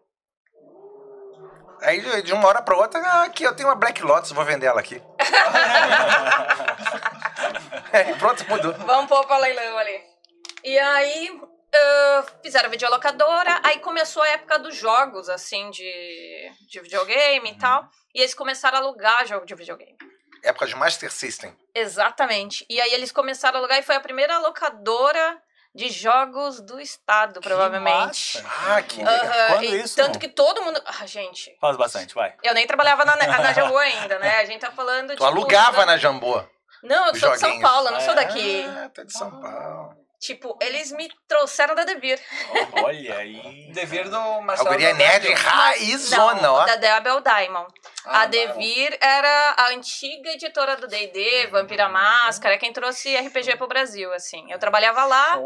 Aí 1.83 2.01
de- 2.01 2.23
de 2.23 2.33
uma 2.35 2.47
hora 2.49 2.61
pra 2.61 2.77
outra, 2.77 3.01
ah, 3.01 3.23
aqui 3.25 3.43
eu 3.45 3.55
tenho 3.57 3.69
uma 3.69 3.75
Black 3.75 4.03
Lotus, 4.03 4.33
vou 4.33 4.45
vender 4.45 4.67
ela 4.67 4.81
aqui. 4.81 5.01
Aí 7.93 8.15
pronto, 8.19 8.45
mudou. 8.49 8.75
Vamos 8.75 9.09
pôr 9.09 9.27
pra 9.27 9.39
leilão 9.39 9.79
ali. 9.79 10.03
E 10.65 10.79
aí 10.79 11.41
ah, 11.75 12.25
fizeram 12.43 12.67
a 12.67 12.71
videolocadora, 12.71 13.61
aí 13.63 13.79
começou 13.81 14.23
a 14.23 14.29
época 14.29 14.59
dos 14.59 14.75
jogos, 14.77 15.29
assim, 15.29 15.71
de, 15.71 16.53
de 16.69 16.81
videogame 16.81 17.51
e 17.51 17.59
tal. 17.59 17.89
E 18.15 18.21
eles 18.21 18.35
começaram 18.35 18.79
a 18.79 18.81
alugar 18.81 19.27
jogo 19.27 19.47
de 19.47 19.55
videogame. 19.55 19.97
Época 20.43 20.67
de 20.67 20.75
Master 20.75 21.13
System. 21.13 21.55
Exatamente. 21.75 22.65
E 22.69 22.81
aí 22.81 22.93
eles 22.95 23.13
começaram 23.13 23.57
a 23.57 23.61
alugar 23.61 23.79
e 23.79 23.83
foi 23.83 23.95
a 23.95 24.01
primeira 24.01 24.39
locadora 24.39 25.41
de 25.75 25.89
jogos 25.89 26.61
do 26.61 26.81
estado, 26.81 27.41
provavelmente. 27.41 28.43
massa. 28.43 28.45
Ah, 28.67 28.83
que 28.83 28.99
legal. 29.05 29.47
Quando 29.49 29.65
e 29.65 29.81
isso? 29.83 29.95
Tanto 29.95 30.19
que 30.19 30.29
todo 30.29 30.63
mundo. 30.63 30.83
Ah, 30.85 31.07
gente. 31.07 31.57
Faz 31.61 31.77
bastante, 31.77 32.15
vai. 32.15 32.35
Eu 32.43 32.55
nem 32.55 32.67
trabalhava 32.67 33.05
na, 33.05 33.17
na 33.17 33.53
Jambu 33.53 33.77
ainda, 33.79 34.19
né? 34.19 34.39
A 34.41 34.45
gente 34.47 34.61
tá 34.61 34.71
falando 34.73 35.11
de. 35.11 35.17
Tu 35.17 35.25
alugava 35.25 35.87
na 35.87 35.97
Jambô. 35.97 36.43
Não, 36.83 37.09
eu 37.09 37.15
sou 37.15 37.31
de 37.33 37.39
São 37.39 37.51
joguinhos. 37.51 37.71
Paulo, 37.71 37.89
eu 37.89 37.93
não 37.93 38.01
sou 38.01 38.13
É. 38.13 38.17
daqui. 38.17 38.65
Ah, 38.67 38.91
tá 38.93 39.05
de 39.05 39.13
São 39.13 39.31
Paulo. 39.31 40.00
Tipo, 40.21 40.55
eles 40.61 40.93
me 40.93 41.11
trouxeram 41.27 41.75
da 41.75 41.85
Devir. 41.85 42.21
Olha 42.75 43.17
aí. 43.17 43.71
Dever 43.73 44.11
do 44.11 44.17
A 44.17 44.41
Marcelo. 44.43 44.69
guria 44.69 44.91
é 44.91 44.93
nerd 44.93 45.33
raizona, 45.33 46.43
Não, 46.43 46.55
ó. 46.55 46.65
da 46.67 46.77
Debel 46.77 47.21
Diamond. 47.23 47.73
Ah, 48.05 48.23
a 48.23 48.27
Devir 48.27 48.97
era 49.01 49.55
a 49.57 49.69
antiga 49.71 50.31
editora 50.33 50.77
do 50.77 50.87
D&D, 50.87 51.47
Vampira 51.47 51.89
Máscara, 51.89 52.59
quem 52.59 52.71
trouxe 52.73 53.17
RPG 53.17 53.57
pro 53.57 53.67
Brasil, 53.67 54.13
assim. 54.13 54.51
Eu 54.53 54.59
trabalhava 54.59 55.05
lá, 55.05 55.39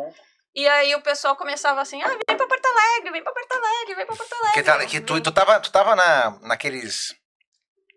e 0.54 0.66
aí 0.66 0.92
o 0.96 1.02
pessoal 1.02 1.36
começava 1.36 1.80
assim, 1.80 2.02
ah, 2.02 2.08
vem 2.08 2.36
pra 2.36 2.46
Porto 2.46 2.66
Alegre, 2.66 3.12
vem 3.12 3.22
pra 3.22 3.32
Porto 3.32 3.52
Alegre, 3.52 3.94
vem 3.94 4.06
pra 4.06 4.16
Porto 4.16 4.32
Alegre. 4.32 4.52
Que, 4.54 4.62
tá, 4.64 4.86
que 4.86 5.00
tu, 5.00 5.20
tu 5.20 5.30
tava, 5.32 5.60
tu 5.60 5.70
tava 5.70 5.94
na, 5.94 6.36
naqueles. 6.42 7.14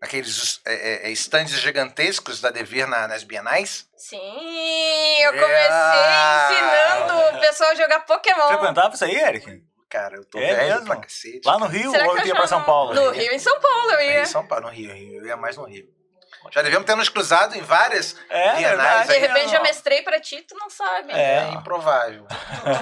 Naqueles 0.01 0.61
é, 0.65 1.07
é, 1.07 1.11
stands 1.11 1.59
gigantescos 1.59 2.39
da 2.39 2.51
Devir 2.51 2.87
na, 2.87 3.07
nas 3.07 3.23
bienais? 3.23 3.87
Sim, 3.97 5.17
eu 5.21 5.31
comecei 5.33 5.47
Yeah. 5.67 6.53
ensinando 6.53 7.37
o 7.37 7.39
pessoal 7.41 7.71
a 7.71 7.75
jogar 7.75 7.99
Pokémon. 8.01 8.47
Frequentava 8.47 8.93
isso 8.93 9.03
aí, 9.05 9.15
Eric? 9.15 9.63
Cara, 9.89 10.17
eu 10.17 10.25
tô 10.25 10.37
É 10.37 10.53
velho 10.53 10.69
mesmo? 10.73 10.85
pra 10.85 10.97
cacete. 10.97 11.41
Lá 11.45 11.57
no 11.57 11.65
Rio 11.65 11.89
Será 11.91 12.05
ou 12.07 12.17
eu 12.17 12.25
ia 12.27 12.35
pra 12.35 12.45
São 12.47 12.61
Paulo? 12.63 12.93
No 12.93 13.09
Rio 13.09 13.31
e 13.31 13.35
em 13.35 13.39
São 13.39 13.59
Paulo 13.59 13.91
eu 13.93 13.99
É 13.99 14.05
ia. 14.17 14.21
em 14.21 14.25
São 14.25 14.45
Paulo, 14.45 14.65
no 14.65 14.71
Rio, 14.71 14.93
Rio. 14.93 15.21
Eu 15.21 15.25
ia 15.27 15.37
mais 15.37 15.57
no 15.57 15.63
Rio. 15.65 15.87
Já 16.53 16.61
devemos 16.61 16.85
ter 16.85 16.95
nos 16.95 17.09
cruzado 17.09 17.57
em 17.57 17.61
várias 17.61 18.15
É, 18.29 18.55
bienais. 18.55 19.07
De 19.07 19.17
repente 19.17 19.49
já 19.49 19.57
não. 19.57 19.63
mestrei 19.63 20.01
pra 20.03 20.19
ti, 20.19 20.41
tu 20.47 20.55
não 20.55 20.69
sabe. 20.69 21.11
É. 21.11 21.39
É 21.39 21.51
improvável. 21.53 22.25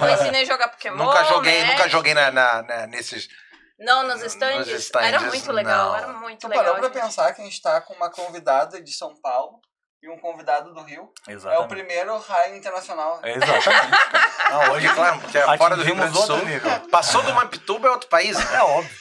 Eu 0.02 0.14
ensinei 0.14 0.42
a 0.42 0.44
jogar 0.44 0.68
Pokémon. 0.68 0.96
nunca 0.96 1.24
joguei, 1.24 1.62
né? 1.62 1.72
nunca 1.72 1.88
joguei 1.88 2.12
na, 2.14 2.30
na- 2.30 2.62
na- 2.62 2.86
nesses. 2.86 3.28
Não, 3.78 4.02
nos 4.04 4.22
stands. 4.22 4.66
Nos 4.68 4.80
stands, 4.80 5.08
era 5.08 5.20
muito 5.20 5.52
legal, 5.52 5.88
não. 5.90 5.96
era 5.96 6.06
muito 6.08 6.40
Tu 6.40 6.48
legal. 6.48 6.64
parou 6.64 6.78
pra 6.80 6.88
gente. 6.88 7.02
pensar 7.02 7.32
que 7.34 7.42
a 7.42 7.44
gente 7.44 7.60
tá 7.60 7.80
com 7.80 7.94
uma 7.94 8.10
convidada 8.10 8.80
de 8.80 8.92
São 8.92 9.14
Paulo 9.20 9.60
e 10.02 10.08
um 10.08 10.18
convidado 10.18 10.72
do 10.72 10.82
Rio. 10.82 11.10
É 11.26 11.32
o 11.32 11.34
Exatamente. 11.34 11.68
primeiro 11.68 12.16
raio 12.18 12.56
internacional. 12.56 13.20
Exatamente. 13.24 13.66
Não, 14.50 14.72
Hoje, 14.72 14.88
claro, 14.94 15.20
porque 15.20 15.36
é 15.38 15.56
fora 15.58 15.76
do 15.76 15.82
Rio 15.82 15.96
Grande 15.96 16.12
do 16.12 16.22
Sul. 16.22 16.44
nível. 16.44 16.80
Passou 16.88 17.20
do 17.22 17.34
Mapituba 17.34 17.88
é 17.88 17.90
outro 17.90 18.08
país. 18.08 18.38
É 18.52 18.62
óbvio. 18.62 18.96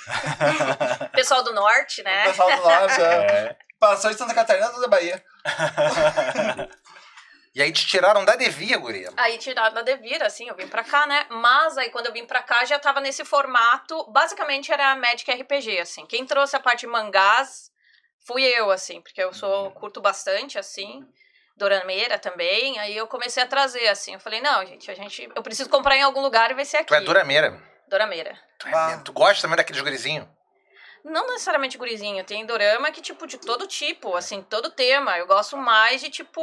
Pessoal 1.13 1.43
do 1.43 1.53
norte, 1.53 2.01
O 2.01 2.03
né? 2.03 2.23
pessoal 2.23 2.49
do 2.55 2.61
norte, 2.63 3.01
é. 3.01 3.55
É. 3.55 3.57
Passou 3.79 4.09
de 4.09 4.17
Santa 4.17 4.33
Catarina 4.33 4.69
do 4.71 4.81
da 4.81 4.87
Bahia. 4.87 5.23
E 7.55 7.61
aí 7.61 7.71
te 7.71 7.87
tiraram 7.87 8.25
da 8.25 8.35
Devia, 8.35 8.77
guria. 8.77 9.09
Aí 9.15 9.37
tiraram 9.37 9.73
da 9.73 9.81
Devir, 9.81 10.21
assim, 10.21 10.49
eu 10.49 10.55
vim 10.55 10.67
pra 10.67 10.83
cá, 10.83 11.07
né? 11.07 11.25
Mas 11.29 11.77
aí 11.77 11.89
quando 11.89 12.07
eu 12.07 12.11
vim 12.11 12.25
pra 12.25 12.43
cá 12.43 12.65
já 12.65 12.77
tava 12.77 12.99
nesse 12.99 13.23
formato. 13.23 14.03
Basicamente 14.11 14.73
era 14.73 14.93
Magic 14.97 15.31
RPG, 15.31 15.79
assim. 15.79 16.05
Quem 16.05 16.25
trouxe 16.25 16.57
a 16.57 16.59
parte 16.59 16.81
de 16.81 16.87
mangás 16.87 17.71
fui 18.27 18.43
eu, 18.43 18.69
assim, 18.71 18.99
porque 19.01 19.23
eu 19.23 19.33
sou 19.33 19.71
curto 19.71 20.01
bastante, 20.01 20.59
assim. 20.59 21.01
Dorameira 21.55 22.19
também. 22.19 22.77
Aí 22.79 22.97
eu 22.97 23.07
comecei 23.07 23.41
a 23.41 23.47
trazer, 23.47 23.87
assim. 23.87 24.15
Eu 24.15 24.19
falei, 24.19 24.41
não, 24.41 24.65
gente, 24.65 24.91
a 24.91 24.93
gente. 24.93 25.29
Eu 25.33 25.41
preciso 25.41 25.69
comprar 25.69 25.95
em 25.95 26.01
algum 26.01 26.19
lugar 26.21 26.51
e 26.51 26.55
vai 26.55 26.65
ser 26.65 26.77
aqui. 26.77 26.87
Tu 26.87 26.95
é 26.95 26.99
durameira. 26.99 27.57
Dorameira. 27.87 28.37
Tu, 28.59 28.67
Ah. 28.67 28.91
é, 28.91 28.97
tu 28.97 29.13
gosta 29.13 29.41
também 29.43 29.55
daqueles 29.55 29.81
gurizinhos? 29.81 30.27
Não 31.05 31.25
necessariamente 31.27 31.77
gurizinho, 31.77 32.23
tem 32.25 32.45
dorama 32.45 32.91
que, 32.91 32.99
tipo, 32.99 33.25
de 33.27 33.37
todo 33.37 33.65
tipo, 33.67 34.15
assim, 34.17 34.41
todo 34.41 34.71
tema. 34.71 35.17
Eu 35.17 35.25
gosto 35.25 35.55
mais 35.55 36.01
de, 36.01 36.09
tipo. 36.09 36.41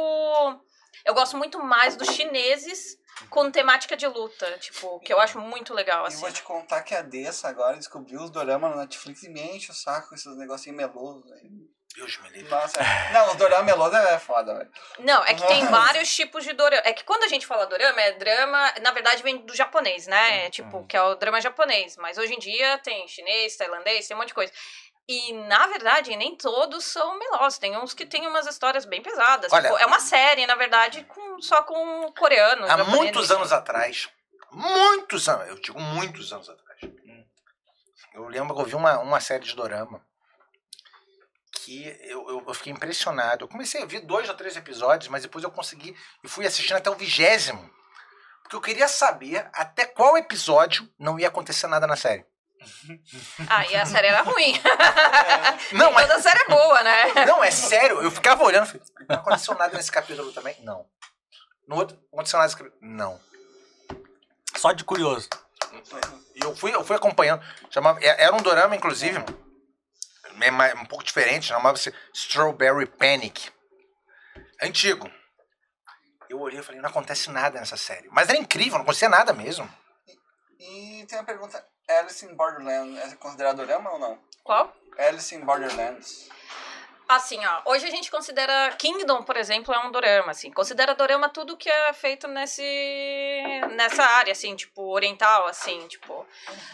Eu 1.05 1.13
gosto 1.13 1.37
muito 1.37 1.59
mais 1.61 1.95
dos 1.95 2.07
chineses 2.09 2.97
com 3.29 3.49
temática 3.51 3.95
de 3.95 4.07
luta, 4.07 4.57
tipo, 4.57 4.99
que 5.01 5.13
eu 5.13 5.19
acho 5.19 5.39
muito 5.39 5.73
legal, 5.73 6.05
E 6.05 6.07
assim. 6.07 6.21
vou 6.21 6.31
te 6.31 6.41
contar 6.41 6.81
que 6.81 6.95
a 6.95 7.01
Dessa 7.01 7.47
agora 7.47 7.77
descobriu 7.77 8.21
os 8.21 8.29
doramas 8.31 8.71
no 8.71 8.77
Netflix 8.77 9.23
e 9.23 9.29
me 9.29 9.41
enche 9.41 9.71
o 9.71 9.73
saco 9.73 10.09
com 10.09 10.15
esses 10.15 10.35
negocinhos 10.37 10.77
melosos. 10.77 11.29
velho. 11.29 11.73
Deus 11.95 12.17
me 12.23 12.29
livre. 12.29 12.49
Nossa, 12.49 12.79
não, 13.11 13.27
os 13.29 13.35
doramas 13.35 13.65
melosos 13.67 13.99
é 13.99 14.17
foda, 14.17 14.57
velho. 14.57 14.71
Não, 14.97 15.23
é 15.25 15.35
que 15.35 15.45
tem 15.45 15.63
vários 15.69 16.11
tipos 16.15 16.43
de 16.43 16.51
dorama. 16.53 16.81
É 16.85 16.91
que 16.91 17.03
quando 17.03 17.23
a 17.23 17.27
gente 17.27 17.45
fala 17.45 17.67
dorama, 17.67 18.01
é 18.01 18.13
drama, 18.13 18.73
na 18.81 18.91
verdade 18.91 19.21
vem 19.21 19.37
do 19.45 19.55
japonês, 19.55 20.07
né? 20.07 20.47
É, 20.47 20.49
tipo, 20.49 20.83
que 20.87 20.97
é 20.97 21.01
o 21.03 21.13
drama 21.13 21.39
japonês. 21.39 21.95
Mas 21.97 22.17
hoje 22.17 22.33
em 22.33 22.39
dia 22.39 22.79
tem 22.79 23.07
chinês, 23.07 23.55
tailandês, 23.57 24.07
tem 24.07 24.15
um 24.15 24.19
monte 24.19 24.29
de 24.29 24.33
coisa. 24.33 24.51
E, 25.07 25.33
na 25.33 25.67
verdade, 25.67 26.15
nem 26.15 26.35
todos 26.37 26.85
são 26.85 27.17
melosos. 27.19 27.59
Tem 27.59 27.77
uns 27.77 27.93
que 27.93 28.05
têm 28.05 28.25
umas 28.27 28.47
histórias 28.47 28.85
bem 28.85 29.01
pesadas. 29.01 29.51
Olha- 29.51 29.69
Tipo, 29.69 29.81
é 29.81 29.85
uma 29.85 29.99
série, 29.99 30.47
na 30.47 30.55
verdade, 30.55 31.03
com, 31.05 31.41
só 31.41 31.61
com 31.63 32.11
coreanos. 32.17 32.69
Há 32.69 32.77
muitos 32.85 33.29
anos 33.31 33.51
atrás, 33.51 34.09
muitos 34.51 35.27
anos, 35.27 35.47
eu 35.49 35.55
digo 35.59 35.79
muitos 35.79 36.31
anos 36.31 36.49
atrás, 36.49 36.79
eu 38.13 38.27
lembro 38.27 38.55
que 38.55 38.61
eu 38.61 38.65
vi 38.65 38.75
uma, 38.75 38.99
uma 38.99 39.19
série 39.19 39.43
de 39.43 39.55
dorama 39.55 40.05
que 41.51 41.85
eu, 42.01 42.29
eu, 42.29 42.43
eu 42.47 42.53
fiquei 42.53 42.71
impressionado. 42.73 43.43
Eu 43.45 43.47
comecei 43.49 43.81
a 43.81 43.85
ver 43.85 44.01
dois 44.01 44.27
ou 44.29 44.35
três 44.35 44.55
episódios, 44.57 45.07
mas 45.09 45.23
depois 45.23 45.43
eu 45.43 45.51
consegui 45.51 45.95
e 46.23 46.27
fui 46.27 46.45
assistindo 46.45 46.77
até 46.77 46.89
o 46.89 46.95
vigésimo. 46.95 47.69
Porque 48.43 48.55
eu 48.55 48.61
queria 48.61 48.87
saber 48.87 49.49
até 49.53 49.85
qual 49.85 50.17
episódio 50.17 50.87
não 50.99 51.17
ia 51.19 51.27
acontecer 51.29 51.67
nada 51.67 51.87
na 51.87 51.95
série. 51.95 52.25
Ah, 53.49 53.65
e 53.67 53.75
a 53.75 53.85
série 53.85 54.07
era 54.07 54.21
ruim. 54.21 54.53
Não, 55.73 55.91
mas, 55.91 56.07
Toda 56.07 56.21
série 56.21 56.39
é 56.41 56.47
boa, 56.47 56.83
né? 56.83 57.25
não, 57.25 57.43
é 57.43 57.51
sério. 57.51 58.01
Eu 58.01 58.11
ficava 58.11 58.43
olhando, 58.43 58.65
falei, 58.67 58.81
não 59.09 59.15
aconteceu 59.17 59.55
nada 59.55 59.75
nesse 59.77 59.91
capítulo 59.91 60.31
também? 60.31 60.55
Não. 60.61 60.85
No 61.67 61.75
outro, 61.77 61.97
aconteceu 62.11 62.37
nada 62.37 62.47
nesse 62.47 62.57
capítulo? 62.57 62.79
Não. 62.81 63.19
Só 64.55 64.71
de 64.71 64.83
curioso. 64.83 65.29
E 66.35 66.43
eu 66.43 66.55
fui, 66.55 66.73
eu 66.73 66.83
fui 66.83 66.95
acompanhando. 66.95 67.43
Chamava, 67.69 67.99
é- 68.01 68.23
era 68.23 68.35
um 68.35 68.41
dorama, 68.41 68.75
inclusive, 68.75 69.17
é 70.41 70.75
um 70.75 70.85
pouco 70.85 71.03
diferente, 71.03 71.47
chamava-se 71.47 71.93
Strawberry 72.13 72.85
Panic. 72.85 73.51
Antigo. 74.61 75.09
Eu 76.29 76.39
olhei 76.39 76.59
e 76.59 76.63
falei, 76.63 76.81
não 76.81 76.89
acontece 76.89 77.29
nada 77.29 77.59
nessa 77.59 77.77
série. 77.77 78.07
Mas 78.11 78.29
era 78.29 78.37
incrível, 78.37 78.73
não 78.73 78.81
acontecia 78.83 79.09
nada 79.09 79.33
mesmo. 79.33 79.69
E 80.63 81.05
tem 81.07 81.19
a 81.19 81.23
pergunta: 81.23 81.63
Alice 81.89 82.25
in 82.25 82.35
Borderlands 82.35 83.11
é 83.11 83.15
considerado 83.17 83.57
dorama 83.57 83.91
ou 83.91 83.99
não? 83.99 84.17
Qual? 84.43 84.73
Alice 84.97 85.35
in 85.35 85.41
Borderlands. 85.41 86.29
Assim, 87.15 87.43
ó, 87.45 87.61
hoje 87.65 87.85
a 87.85 87.89
gente 87.89 88.09
considera 88.11 88.71
Kingdom, 88.77 89.23
por 89.23 89.37
exemplo, 89.37 89.73
é 89.73 89.79
um 89.79 89.91
dorama, 89.91 90.31
assim. 90.31 90.51
Considera 90.51 90.95
dorama 90.95 91.29
tudo 91.29 91.55
que 91.57 91.69
é 91.69 91.93
feito 91.93 92.27
nesse 92.27 92.61
nessa 93.75 94.03
área, 94.03 94.31
assim, 94.31 94.55
tipo, 94.55 94.81
oriental, 94.91 95.47
assim, 95.47 95.87
tipo. 95.87 96.25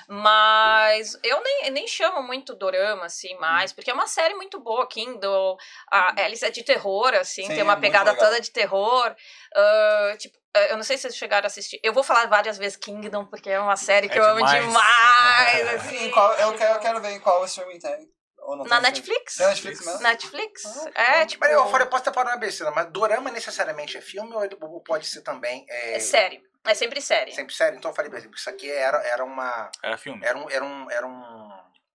Mas 0.08 1.17
eu 1.23 1.41
nem, 1.43 1.71
nem 1.71 1.88
chamo 1.88 2.21
muito 2.23 2.56
dorama, 2.56 3.06
assim, 3.06 3.36
mais, 3.38 3.71
porque 3.73 3.91
é 3.91 3.93
uma 3.93 4.08
série 4.08 4.34
muito 4.36 4.60
boa, 4.60 4.88
Kingdom. 4.88 5.58
A 5.91 6.21
Alice 6.23 6.45
é 6.45 6.49
de 6.49 6.63
terror, 6.63 7.13
assim, 7.15 7.43
Sim, 7.43 7.56
tem 7.56 7.63
uma 7.63 7.73
é 7.73 7.80
pegada 7.80 8.12
legal. 8.12 8.25
toda 8.28 8.41
de 8.41 8.52
terror. 8.52 9.15
ah, 9.56 10.15
tipo, 10.17 10.38
ah, 10.56 10.60
eu 10.67 10.78
não 10.78 10.84
sei 10.84 10.97
se 10.97 11.04
vocês 11.04 11.15
chegaram 11.15 11.45
a 11.45 11.47
assistir. 11.47 11.80
Eu 11.84 11.93
vou 11.93 12.04
falar 12.04 12.28
várias 12.28 12.58
vezes 12.58 12.75
Kingdom, 12.78 13.25
porque 13.25 13.49
é 13.49 13.60
uma 13.60 13.75
série 13.78 14.10
que 14.10 14.17
É 14.17 14.21
eu 14.21 14.25
amo 14.25 14.38
demais. 14.45 14.65
demais, 14.65 15.60
Em 15.69 15.75
assim. 15.75 16.12
qual- 16.12 16.34
eu, 16.36 16.54
quero, 16.54 16.73
eu 16.75 16.80
quero 16.80 17.02
ver 17.02 17.12
em 17.12 17.19
qual 17.19 17.43
streaming 17.45 17.80
tem. 17.80 18.10
Ou 18.50 18.56
não 18.58 18.66
Na 18.66 18.82
tem 18.82 18.92
Netflix? 18.92 19.36
Tem 19.36 19.48
Netflix 19.48 19.86
mesmo? 19.86 20.02
Netflix? 20.02 20.66
Ah, 20.96 21.02
É, 21.22 21.26
tipo. 21.26 21.44
Mas 21.44 21.54
eu 21.54 21.68
falei, 21.68 21.86
eu 21.86 21.90
posso 21.90 22.04
ter 22.04 22.14
falado 22.14 22.34
uma 22.34 22.38
besteira, 22.40 22.72
mas 22.72 22.88
dorama 22.92 23.30
necessariamente 23.32 23.98
é 23.98 24.02
filme 24.02 24.34
ou 24.34 24.82
pode 24.82 25.06
ser 25.08 25.22
também 25.22 25.66
é, 25.70 25.96
É 25.96 26.00
série. 26.00 26.44
É 26.66 26.74
sempre 26.74 27.00
série. 27.02 27.32
sempre 27.32 27.54
série? 27.54 27.78
Então 27.78 27.92
eu 27.92 27.96
falei, 27.96 28.12
por 28.12 28.18
exemplo, 28.18 28.36
isso 28.36 28.50
aqui 28.50 28.70
era, 28.70 28.98
era 29.08 29.24
uma. 29.24 29.70
Era 29.84 29.98
filme. 29.98 30.26
Era 30.26 30.38
um, 30.38 30.50
era 30.50 30.66
um, 30.66 30.92
era 30.92 31.08
um 31.08 31.50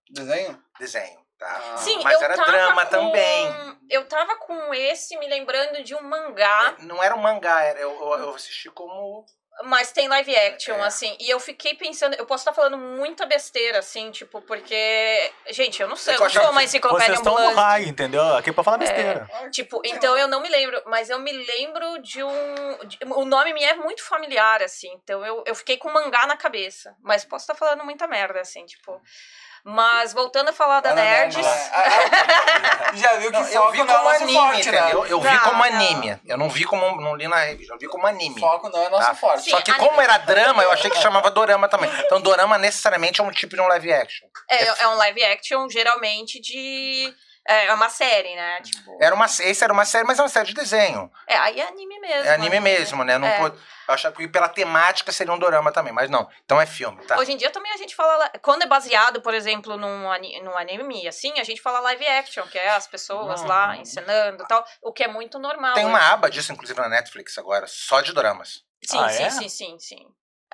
Desenho? 0.09 0.63
desenho, 0.79 1.19
tá? 1.37 1.77
Sim, 1.77 1.99
Mas 2.03 2.13
eu 2.15 2.21
era 2.23 2.35
tava 2.35 2.51
drama 2.51 2.83
com- 2.85 2.89
também. 2.91 3.77
Eu 3.89 4.07
tava 4.07 4.35
com 4.37 4.73
esse 4.73 5.17
me 5.17 5.27
lembrando 5.27 5.83
de 5.83 5.93
um 5.95 6.01
mangá, 6.01 6.75
Não 6.79 7.01
era 7.03 7.15
um 7.15 7.19
mangá, 7.21 7.61
era, 7.63 7.79
eu, 7.79 7.91
eu, 7.91 8.19
eu 8.19 8.35
assisti 8.35 8.69
como. 8.71 9.25
Mas 9.63 9.91
tem 9.91 10.07
live 10.07 10.35
action, 10.35 10.75
É. 10.75 10.81
assim. 10.85 11.15
E 11.19 11.29
eu 11.29 11.39
fiquei 11.39 11.73
pensando, 11.75 12.13
eu 12.15 12.25
posso 12.25 12.41
estar 12.41 12.53
falando 12.53 12.77
muita 12.77 13.25
besteira, 13.25 13.79
assim, 13.79 14.11
tipo, 14.11 14.41
porque. 14.41 15.31
Gente, 15.49 15.81
eu 15.81 15.87
não 15.87 15.95
sei, 15.95 16.13
Eu 16.13 16.17
eu 16.19 16.23
não 16.23 16.29
sou 16.29 16.49
uma 16.51 16.63
enciclopédia 16.63 17.15
Vocês 17.15 17.19
estão 17.19 17.39
no 17.39 17.55
raio, 17.55 17.87
entendeu? 17.87 18.21
Aqui 18.35 18.49
é 18.49 18.53
pra 18.53 18.63
falar 18.63 18.77
besteira. 18.77 19.27
Tipo, 19.51 19.81
então 19.85 20.17
eu 20.17 20.27
não 20.27 20.41
me 20.41 20.49
lembro, 20.49 20.81
mas 20.85 21.09
eu 21.09 21.19
me 21.19 21.31
lembro 21.31 21.99
de 22.01 22.23
um. 22.23 22.77
de- 22.85 22.99
o 23.05 23.23
nome 23.25 23.53
me 23.53 23.63
é 23.63 23.75
muito 23.75 24.03
familiar, 24.03 24.61
assim. 24.61 24.91
Então 25.03 25.25
eu, 25.25 25.43
eu 25.45 25.55
fiquei 25.55 25.77
com 25.77 25.89
mangá 25.89 26.27
na 26.27 26.35
cabeça. 26.35 26.95
Mas 27.01 27.23
posso 27.23 27.43
estar 27.43 27.55
falando 27.55 27.83
muita 27.83 28.07
merda, 28.07 28.41
assim, 28.41 28.65
tipo. 28.65 29.01
Mas 29.67 30.13
voltando 30.13 30.49
a 30.49 30.53
falar 30.53 30.79
da 30.79 30.91
Ah, 30.91 30.93
Nerds. 30.93 31.37
não, 31.37 31.43
é. 31.51 31.69
Ah, 31.73 32.89
ah, 32.91 32.95
Já 32.95 33.15
viu 33.15 33.31
que 33.31 33.37
Não, 33.39 33.47
eu 33.47 33.61
foco 33.63 33.71
vi 33.71 33.77
não 33.79 33.83
é 33.85 33.87
como 33.97 34.03
nosso 34.09 34.23
anime, 34.23 34.37
forte, 34.37 34.71
né? 34.71 34.79
entendeu? 34.79 35.05
Eu 35.07 35.19
vi 35.21 35.39
como 35.39 35.57
não. 35.57 35.63
anime. 35.63 36.19
Eu 36.23 36.37
não 36.37 36.49
vi 36.49 36.63
como. 36.65 37.01
Não 37.01 37.15
li 37.15 37.27
na 37.27 37.37
revista, 37.37 37.73
eu 37.73 37.79
vi 37.79 37.87
como 37.87 38.05
anime. 38.05 38.39
Foco 38.39 38.69
não 38.69 38.83
é 38.83 38.89
nosso 38.89 39.07
Tá? 39.07 39.15
forte. 39.15 39.43
Sim, 39.45 39.49
Só 39.49 39.61
que 39.61 39.71
anime. 39.71 39.87
como 39.87 39.99
era 39.99 40.19
drama, 40.19 40.61
eu 40.61 40.71
achei 40.71 40.91
que 40.91 40.99
chamava 41.01 41.31
dorama 41.31 41.67
também. 41.67 41.89
Então 42.05 42.21
dorama 42.21 42.59
necessariamente 42.59 43.19
é 43.19 43.23
um 43.23 43.31
tipo 43.31 43.55
de 43.55 43.61
um 43.61 43.67
live 43.67 43.91
action. 43.91 44.27
É, 44.47 44.83
é 44.83 44.87
um 44.87 44.95
live 44.97 45.23
action, 45.25 45.67
geralmente, 45.67 46.39
de. 46.39 47.11
É 47.47 47.71
uma 47.73 47.89
série, 47.89 48.35
né? 48.35 48.59
Tipo. 48.61 48.97
Era 48.99 49.13
uma, 49.13 49.25
esse 49.25 49.63
era 49.63 49.71
uma 49.71 49.85
série, 49.85 50.03
mas 50.03 50.17
é 50.17 50.21
uma 50.23 50.29
série 50.29 50.47
de 50.47 50.53
desenho. 50.55 51.11
É, 51.27 51.37
aí 51.37 51.59
é 51.59 51.67
anime 51.67 51.99
mesmo. 51.99 52.27
É 52.27 52.33
anime 52.33 52.55
né? 52.55 52.59
mesmo, 52.59 53.03
né? 53.03 53.17
Não 53.19 53.27
É. 53.27 53.37
pode- 53.37 53.55
eu 53.87 53.93
achava 53.93 54.15
que 54.15 54.27
pela 54.27 54.49
temática 54.49 55.11
seria 55.11 55.31
um 55.31 55.37
dorama 55.37 55.71
também, 55.71 55.93
mas 55.93 56.09
não. 56.09 56.27
Então 56.43 56.59
é 56.59 56.65
filme, 56.65 57.05
tá? 57.05 57.19
Hoje 57.19 57.33
em 57.33 57.37
dia 57.37 57.51
também 57.51 57.71
a 57.71 57.77
gente 57.77 57.95
fala. 57.95 58.27
Quando 58.41 58.63
é 58.63 58.65
baseado, 58.65 59.21
por 59.21 59.33
exemplo, 59.35 59.77
num, 59.77 59.99
num 60.43 60.57
anime, 60.57 61.07
assim, 61.07 61.39
a 61.39 61.43
gente 61.43 61.61
fala 61.61 61.79
live 61.81 62.07
action, 62.07 62.47
que 62.47 62.57
é 62.57 62.69
as 62.69 62.87
pessoas 62.87 63.41
Uhum. 63.41 63.47
lá 63.47 63.77
ensinando 63.77 64.43
e 64.43 64.47
tal. 64.47 64.65
O 64.81 64.91
que 64.91 65.03
é 65.03 65.07
muito 65.07 65.37
normal. 65.37 65.75
Tem 65.75 65.85
hoje. 65.85 65.93
uma 65.93 66.11
aba 66.13 66.29
disso, 66.31 66.51
inclusive, 66.51 66.79
na 66.79 66.89
Netflix 66.89 67.37
agora, 67.37 67.67
só 67.67 68.01
de 68.01 68.11
doramas. 68.11 68.63
Sim, 68.83 68.97
Ah, 68.99 69.09
sim, 69.09 69.23
é? 69.23 69.29
sim, 69.29 69.49
sim, 69.49 69.79
sim. 69.79 70.07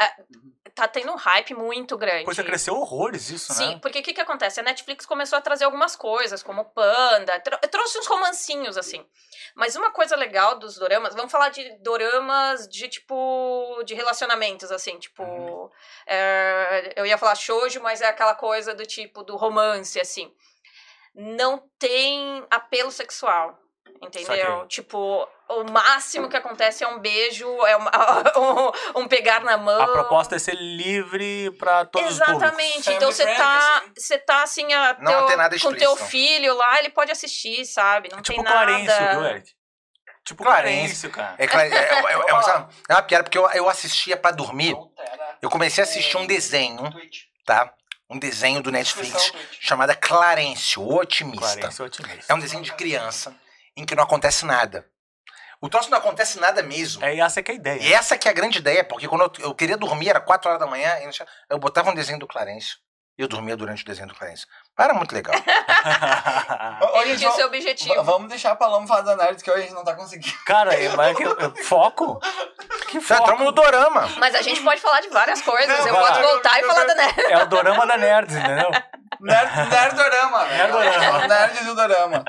É, 0.04 0.70
tá 0.74 0.88
tendo 0.88 1.12
um 1.12 1.16
hype 1.16 1.54
muito 1.54 1.98
grande. 1.98 2.24
Pois 2.26 2.40
é, 2.40 2.44
cresceu 2.44 2.76
horrores 2.76 3.30
isso, 3.30 3.54
Sim, 3.54 3.74
né? 3.76 3.80
porque 3.82 4.00
o 4.00 4.04
que, 4.04 4.14
que 4.14 4.22
acontece? 4.22 4.60
A 4.60 4.64
Netflix 4.64 5.06
começou 5.06 5.38
a 5.38 5.42
trazer 5.42 5.66
algumas 5.66 5.96
coisas, 5.96 6.42
como 6.42 6.66
Panda, 6.66 7.40
tro- 7.42 7.58
trouxe 7.70 8.00
uns 8.00 8.08
romancinhos, 8.08 8.78
assim. 8.78 9.06
Mas 9.54 9.76
uma 9.76 9.92
coisa 9.92 10.16
legal 10.16 10.58
dos 10.58 10.76
doramas, 10.76 11.14
vamos 11.14 11.32
falar 11.32 11.50
de 11.50 11.78
doramas 11.80 12.68
de 12.68 12.88
tipo. 12.88 13.84
de 13.86 13.94
relacionamentos, 13.94 14.72
assim, 14.72 14.98
tipo. 14.98 15.24
Uhum. 15.24 15.70
é, 16.08 16.94
eu 16.96 17.06
ia 17.06 17.18
falar 17.18 17.36
shoujo, 17.36 17.82
mas 17.82 18.02
é 18.02 18.08
aquela 18.08 18.34
coisa 18.36 18.74
do 18.74 18.86
tipo 18.86 19.24
do 19.24 19.36
romance, 19.36 20.00
assim. 20.00 20.34
Não 21.14 21.70
tem 21.78 22.46
apelo 22.50 22.90
sexual. 22.92 23.60
Entendeu? 24.02 24.26
Saquei. 24.26 24.68
Tipo, 24.68 25.28
o 25.48 25.64
máximo 25.72 26.28
que 26.28 26.36
acontece 26.36 26.84
é 26.84 26.88
um 26.88 27.00
beijo, 27.00 27.46
é 27.66 27.76
uma- 27.76 27.92
um, 28.96 29.02
um 29.02 29.08
pegar 29.08 29.42
na 29.44 29.58
mão. 29.58 29.80
A 29.82 29.88
proposta 29.88 30.36
é 30.36 30.40
ser 30.40 30.56
livre 30.56 31.52
pra 31.60 31.86
todos 31.86 32.10
os 32.10 32.16
Exatamente. 32.16 32.92
Então 32.92 33.12
você 33.12 33.26
tá, 33.36 33.78
assim. 33.78 33.92
você 33.96 34.18
tá 34.18 34.44
assim, 34.44 34.74
a 34.74 34.98
Não 35.00 35.12
teu- 35.20 35.26
tem 35.28 35.38
nada 35.38 35.60
com 35.60 35.74
teu 35.74 35.96
filho 35.96 36.56
lá, 36.56 36.80
ele 36.80 36.90
pode 36.90 37.12
assistir, 37.12 37.64
sabe? 37.66 38.10
Não 38.12 38.20
É 38.20 38.22
tipo 38.22 38.36
tem 38.44 38.44
nada. 38.44 38.66
Clarêncio, 38.66 39.10
viu, 39.20 39.26
Eric? 39.26 39.52
Tipo 40.24 40.44
Clarêncio. 40.44 41.10
Clarêncio, 41.12 41.46
cara. 41.50 41.68
É, 41.68 41.76
é, 41.76 41.78
é, 41.78 41.84
é, 41.84 42.12
é, 42.30 42.34
uma- 42.34 42.70
é 42.90 42.94
uma 42.94 43.02
piada, 43.04 43.24
porque 43.24 43.38
eu, 43.38 43.48
eu 43.52 43.70
assistia 43.70 44.18
pra 44.18 44.32
dormir. 44.32 44.76
Eu 45.42 45.50
comecei 45.50 45.84
a 45.84 45.86
assistir 45.88 46.18
um 46.18 46.26
desenho, 46.28 46.90
Twitch. 46.92 47.22
tá? 47.46 47.72
Um 48.10 48.20
desenho 48.20 48.62
do 48.62 48.72
Netflix 48.72 49.32
chamado 49.60 49.96
Clarêncio, 49.98 50.82
o 50.82 50.96
Otimista. 50.98 51.56
Clarêncio 51.60 51.84
é 51.84 51.86
otimista. 51.86 52.26
É 52.28 52.36
um 52.36 52.40
desenho 52.40 52.62
de 52.62 52.74
criança 52.74 53.34
em 53.78 53.86
que 53.86 53.96
não 53.96 54.04
acontece 54.04 54.46
nada. 54.46 54.86
O 55.62 55.70
troço 55.70 55.92
não 55.92 55.98
acontece 56.00 56.40
nada 56.40 56.64
mesmo. 56.64 57.04
É 57.06 57.18
essa 57.20 57.42
que 57.44 57.52
é 57.52 57.54
a 57.54 57.58
ideia. 57.58 57.82
E 57.82 57.94
essa 57.94 58.18
que 58.18 58.28
é 58.28 58.32
a 58.32 58.34
grande 58.34 58.58
ideia, 58.58 58.84
porque 58.84 59.08
quando 59.08 59.22
eu, 59.22 59.32
eu 59.50 59.56
queria 59.56 59.78
dormir, 59.78 60.10
era 60.10 60.20
4 60.20 60.50
horas 60.50 60.60
da 60.60 60.66
manhã, 60.68 60.98
e 61.02 61.06
eu 61.06 61.12
tinha- 61.12 61.28
eu 61.50 61.60
botava 61.60 61.92
um 61.92 61.96
desenho 61.96 62.18
do 62.20 62.28
Clarence. 62.28 62.78
E 63.18 63.22
eu 63.22 63.28
dormia 63.28 63.56
durante 63.56 63.84
o 63.84 63.86
desenho 63.86 64.08
do 64.08 64.16
Clarence. 64.16 64.46
Era 64.80 64.94
muito 64.94 65.14
legal. 65.14 65.36
Ele 67.04 67.18
tinha 67.18 67.32
seu 67.32 67.48
objetivo. 67.48 67.94
va- 67.96 68.02
Vamos 68.04 68.30
deixar 68.30 68.52
a 68.52 68.56
Paloma 68.56 68.88
falar 68.88 69.02
da 69.02 69.16
Nerd, 69.16 69.44
que 69.44 69.52
hoje 69.52 69.60
a 69.60 69.64
gente 69.66 69.74
não 69.76 69.84
tá 69.84 69.94
conseguindo. 69.96 70.34
Cara, 70.46 70.74
é- 70.74 70.90
mas 70.96 71.12
é 71.12 71.14
que 71.16 71.24
eu- 71.24 71.38
eu- 71.38 71.56
foco? 71.66 72.20
Que 72.88 73.00
Já 73.00 73.18
foco? 73.18 73.22
entramos 73.24 73.46
no 73.46 73.52
dorama. 73.52 74.08
Mas 74.18 74.34
a 74.34 74.42
gente 74.42 74.62
pode 74.64 74.82
falar 74.82 75.02
de 75.02 75.10
várias 75.10 75.42
coisas. 75.42 75.68
Não, 75.68 75.88
eu 75.88 75.94
posso 75.96 76.22
voltar 76.22 76.60
e 76.60 76.64
falar 76.64 76.86
da 76.86 76.96
Nerd. 76.96 77.22
É 77.30 77.38
o 77.44 77.46
dorama 77.48 77.86
da 77.86 77.98
Nerds, 77.98 78.36
entendeu? 78.36 78.72
Nerd, 79.20 79.70
Nerdorama. 79.70 80.46
Nerdorama. 80.46 81.28
Nerd 81.28 81.64
do 81.66 81.76
Dorama. 81.76 82.26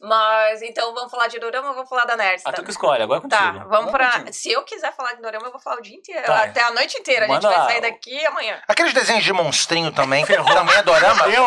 Mas 0.00 0.62
então 0.62 0.94
vamos 0.94 1.10
falar 1.10 1.26
de 1.26 1.40
Dorama 1.40 1.68
ou 1.70 1.74
vamos 1.74 1.88
falar 1.90 2.04
da 2.04 2.16
Nerd? 2.16 2.40
Ah, 2.44 2.52
tu 2.52 2.62
que 2.62 2.70
escolhe, 2.70 3.02
agora 3.02 3.20
é 3.24 3.28
Tá, 3.28 3.38
contigo. 3.38 3.58
vamos 3.58 3.70
Vamos 3.70 3.90
pra. 3.90 4.10
contigo. 4.12 4.32
Se 4.32 4.52
eu 4.52 4.62
quiser 4.62 4.94
falar 4.94 5.14
de 5.14 5.22
Dorama, 5.22 5.46
eu 5.46 5.50
vou 5.50 5.60
falar 5.60 5.76
o 5.78 5.82
dia 5.82 5.96
inteiro. 5.96 6.24
Tá. 6.24 6.44
Até 6.44 6.62
a 6.62 6.70
noite 6.70 6.96
inteira. 6.98 7.24
A 7.26 7.28
gente 7.28 7.42
Manda 7.42 7.56
vai 7.58 7.66
sair 7.72 7.80
daqui 7.80 8.26
amanhã. 8.26 8.60
Aqueles 8.68 8.92
desenhos 8.94 9.24
de 9.24 9.32
monstrinho 9.32 9.90
também, 9.90 10.24
também 10.24 10.76
é 10.76 10.82
dorama. 10.82 11.26
Eu? 11.28 11.46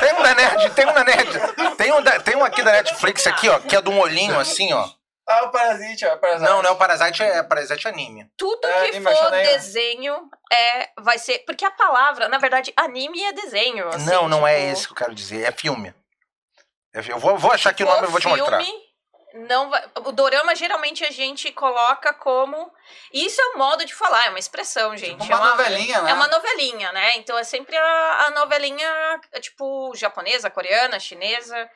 Tem 0.00 0.12
um 0.14 0.22
da 0.22 0.34
Nerd, 0.34 0.70
tem 0.70 0.86
um 0.86 0.92
da 0.92 1.04
Nerd. 1.04 1.76
Tem 1.76 1.92
um, 1.92 2.02
da- 2.02 2.20
tem 2.20 2.36
um 2.36 2.44
aqui 2.44 2.62
da 2.62 2.72
Netflix 2.72 3.26
aqui, 3.26 3.48
ó, 3.48 3.58
que 3.58 3.74
é 3.74 3.80
de 3.80 3.88
um 3.88 3.98
olhinho 3.98 4.38
assim, 4.38 4.72
ó. 4.74 4.86
Ah, 5.28 5.44
o 5.44 5.50
Parasite, 5.50 6.06
ó. 6.06 6.14
o 6.14 6.18
Parasite. 6.18 6.48
Não, 6.48 6.62
não 6.62 6.70
é 6.70 6.72
o 6.72 6.76
Parasite, 6.76 7.22
é 7.22 7.42
Parasite 7.42 7.88
anime. 7.88 8.30
Tudo 8.36 8.66
É, 8.66 8.90
que 8.90 8.96
anime, 8.96 9.16
for 9.16 9.30
desenho 9.30 10.30
é, 10.52 10.90
vai 10.98 11.18
ser. 11.18 11.40
Porque 11.40 11.64
a 11.64 11.70
palavra, 11.70 12.28
na 12.28 12.38
verdade, 12.38 12.72
anime 12.76 13.22
é 13.24 13.32
desenho. 13.32 13.88
assim, 13.88 14.06
não, 14.06 14.28
não 14.28 14.46
é 14.46 14.56
tipo, 14.58 14.72
esse 14.72 14.86
que 14.86 14.92
eu 14.92 14.96
quero 14.96 15.14
dizer, 15.14 15.42
é 15.42 15.50
filme. 15.50 15.92
É 16.94 17.00
Eu 17.10 17.18
vou, 17.18 17.36
vou 17.36 17.52
achar 17.52 17.70
aqui 17.70 17.82
o 17.82 17.86
nome 17.86 18.06
e 18.06 18.10
vou 18.10 18.20
te 18.20 18.28
mostrar. 18.28 18.62
filme, 18.62 18.80
Não 19.48 19.68
vai, 19.68 19.84
o 19.96 20.12
dorama 20.12 20.54
geralmente 20.54 21.04
a 21.04 21.10
gente 21.10 21.50
coloca 21.50 22.14
como. 22.14 22.72
Isso 23.12 23.40
é 23.40 23.46
um 23.48 23.58
modo 23.58 23.84
de 23.84 23.94
falar, 23.94 24.26
é 24.26 24.30
uma 24.30 24.38
expressão, 24.38 24.96
gente. 24.96 25.20
Tipo 25.20 25.36
uma 25.36 25.48
é 25.48 25.50
novelinha, 25.50 26.02
né? 26.02 26.10
É 26.12 26.14
uma 26.14 26.28
novelinha, 26.28 26.92
né? 26.92 27.16
Então 27.16 27.36
é 27.36 27.42
sempre 27.42 27.76
a, 27.76 28.26
a 28.26 28.30
novelinha, 28.30 29.20
é, 29.32 29.40
tipo, 29.40 29.92
japonesa, 29.96 30.48
coreana, 30.48 31.00
chinesa. 31.00 31.68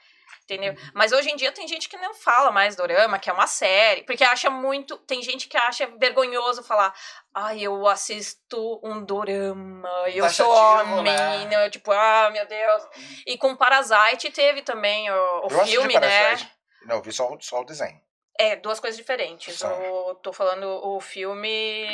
Entendeu? 0.51 0.73
Uhum. 0.73 0.91
Mas 0.95 1.13
hoje 1.13 1.31
em 1.31 1.37
dia 1.37 1.53
tem 1.53 1.69
gente 1.69 1.89
que 1.89 1.97
não 1.97 2.13
fala 2.13 2.51
mais 2.51 2.75
dorama, 2.75 3.21
que 3.21 3.31
é 3.31 3.33
uma 3.33 3.47
série, 3.47 4.03
porque 4.03 4.25
acha 4.25 4.51
muito. 4.51 4.97
Tem 4.99 5.23
gente 5.23 5.47
que 5.47 5.57
acha 5.57 5.87
vergonhoso 5.97 6.65
falar, 6.65 6.93
ai, 7.33 7.61
eu 7.61 7.87
assisto 7.87 8.81
um 8.83 9.05
dorama, 9.05 9.89
eu 10.09 10.29
sou 10.31 10.53
Taxativo, 10.53 10.97
homem, 10.99 11.13
né? 11.13 11.45
né? 11.47 11.71
tipo, 11.71 11.93
ah, 11.93 12.31
meu 12.33 12.45
Deus. 12.47 12.83
E 13.25 13.39
com 13.39 13.55
Parasite 13.55 14.33
teve 14.33 14.63
também 14.63 15.09
o, 15.09 15.47
o 15.47 15.49
Eu 15.53 15.65
filme, 15.67 15.95
né? 15.95 16.01
Parasite. 16.01 16.51
Não, 16.85 16.97
eu 16.97 17.03
vi 17.03 17.13
só, 17.13 17.33
o- 17.33 17.41
só 17.41 17.61
o 17.61 17.65
desenho. 17.65 18.01
É, 18.39 18.57
duas 18.57 18.81
coisas 18.81 18.97
diferentes. 18.97 19.57
São. 19.59 19.71
O, 19.71 20.15
tô 20.17 20.33
falando 20.33 20.65
o 20.67 20.99
filme. 21.01 21.87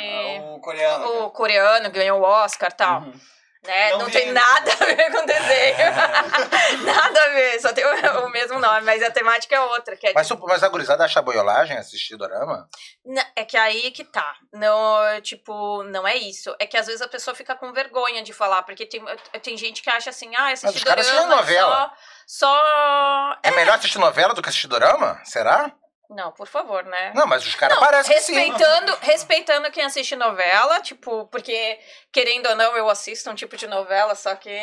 O 0.55 0.59
coreano. 0.61 1.25
O 1.25 1.29
coreano 1.29 1.91
ganhou 1.91 2.21
o 2.21 2.23
Oscar 2.23 2.71
e 2.71 2.75
tal. 2.75 3.01
Uhum. 3.01 3.13
Né? 3.63 3.91
Não 3.91 3.99
Não, 3.99 4.09
tem 4.09 4.31
nada 4.31 4.71
a 4.71 4.85
ver 4.85 5.11
com 5.11 5.25
desenho. 5.25 5.77
nada 6.85 7.23
a 7.23 7.29
ver, 7.29 7.59
só 7.59 7.73
tem 7.73 7.83
o, 7.85 8.25
o 8.25 8.29
mesmo 8.29 8.59
nome, 8.59 8.81
mas 8.81 9.03
a 9.03 9.11
temática 9.11 9.55
é 9.55 9.59
outra. 9.59 9.95
Que 9.95 10.07
é, 10.07 10.13
Mas, 10.13 10.29
mas 10.29 10.63
a 10.63 10.69
gurizada 10.69 11.03
acha 11.03 11.21
boiolagem 11.21 11.77
assistir 11.77 12.15
dorama? 12.15 12.69
É 13.35 13.43
que 13.43 13.57
aí 13.57 13.91
que 13.91 14.03
tá. 14.03 14.35
Não, 14.53 15.21
tipo, 15.21 15.83
não 15.83 16.07
é 16.07 16.15
isso. 16.15 16.55
É 16.59 16.65
que 16.65 16.77
às 16.77 16.87
vezes 16.87 17.01
a 17.01 17.07
pessoa 17.07 17.35
fica 17.35 17.55
com 17.55 17.73
vergonha 17.73 18.23
de 18.23 18.33
falar, 18.33 18.63
porque 18.63 18.85
tem, 18.85 19.03
tem 19.41 19.57
gente 19.57 19.81
que 19.81 19.89
acha 19.89 20.09
assim, 20.09 20.33
ah, 20.35 20.51
assistir 20.51 20.85
caras 20.85 21.05
dorama 21.05 21.35
assistem 21.35 21.57
novela. 21.57 21.93
Só, 22.25 22.47
só... 22.47 23.37
É 23.43 23.51
melhor 23.51 23.77
assistir 23.77 23.99
novela 23.99 24.33
do 24.33 24.41
que 24.41 24.49
assistir 24.49 24.67
dorama? 24.67 25.19
Será? 25.25 25.73
Não, 26.09 26.31
por 26.31 26.47
favor, 26.47 26.83
né? 26.85 27.11
Não, 27.13 27.27
mas 27.27 27.45
os 27.45 27.53
caras 27.55 27.77
parecem 27.79 28.15
que 28.15 28.21
sim. 28.21 28.33
respeitando, 28.33 28.97
respeitando 29.01 29.71
quem 29.71 29.83
assiste 29.83 30.15
novela, 30.15 30.79
tipo, 30.79 31.27
porque, 31.27 31.79
querendo 32.13 32.47
ou 32.47 32.55
não, 32.55 32.77
eu 32.77 32.89
assisto 32.89 33.29
um 33.29 33.35
tipo 33.35 33.57
de 33.57 33.67
novela, 33.67 34.15
só 34.15 34.33
que, 34.35 34.57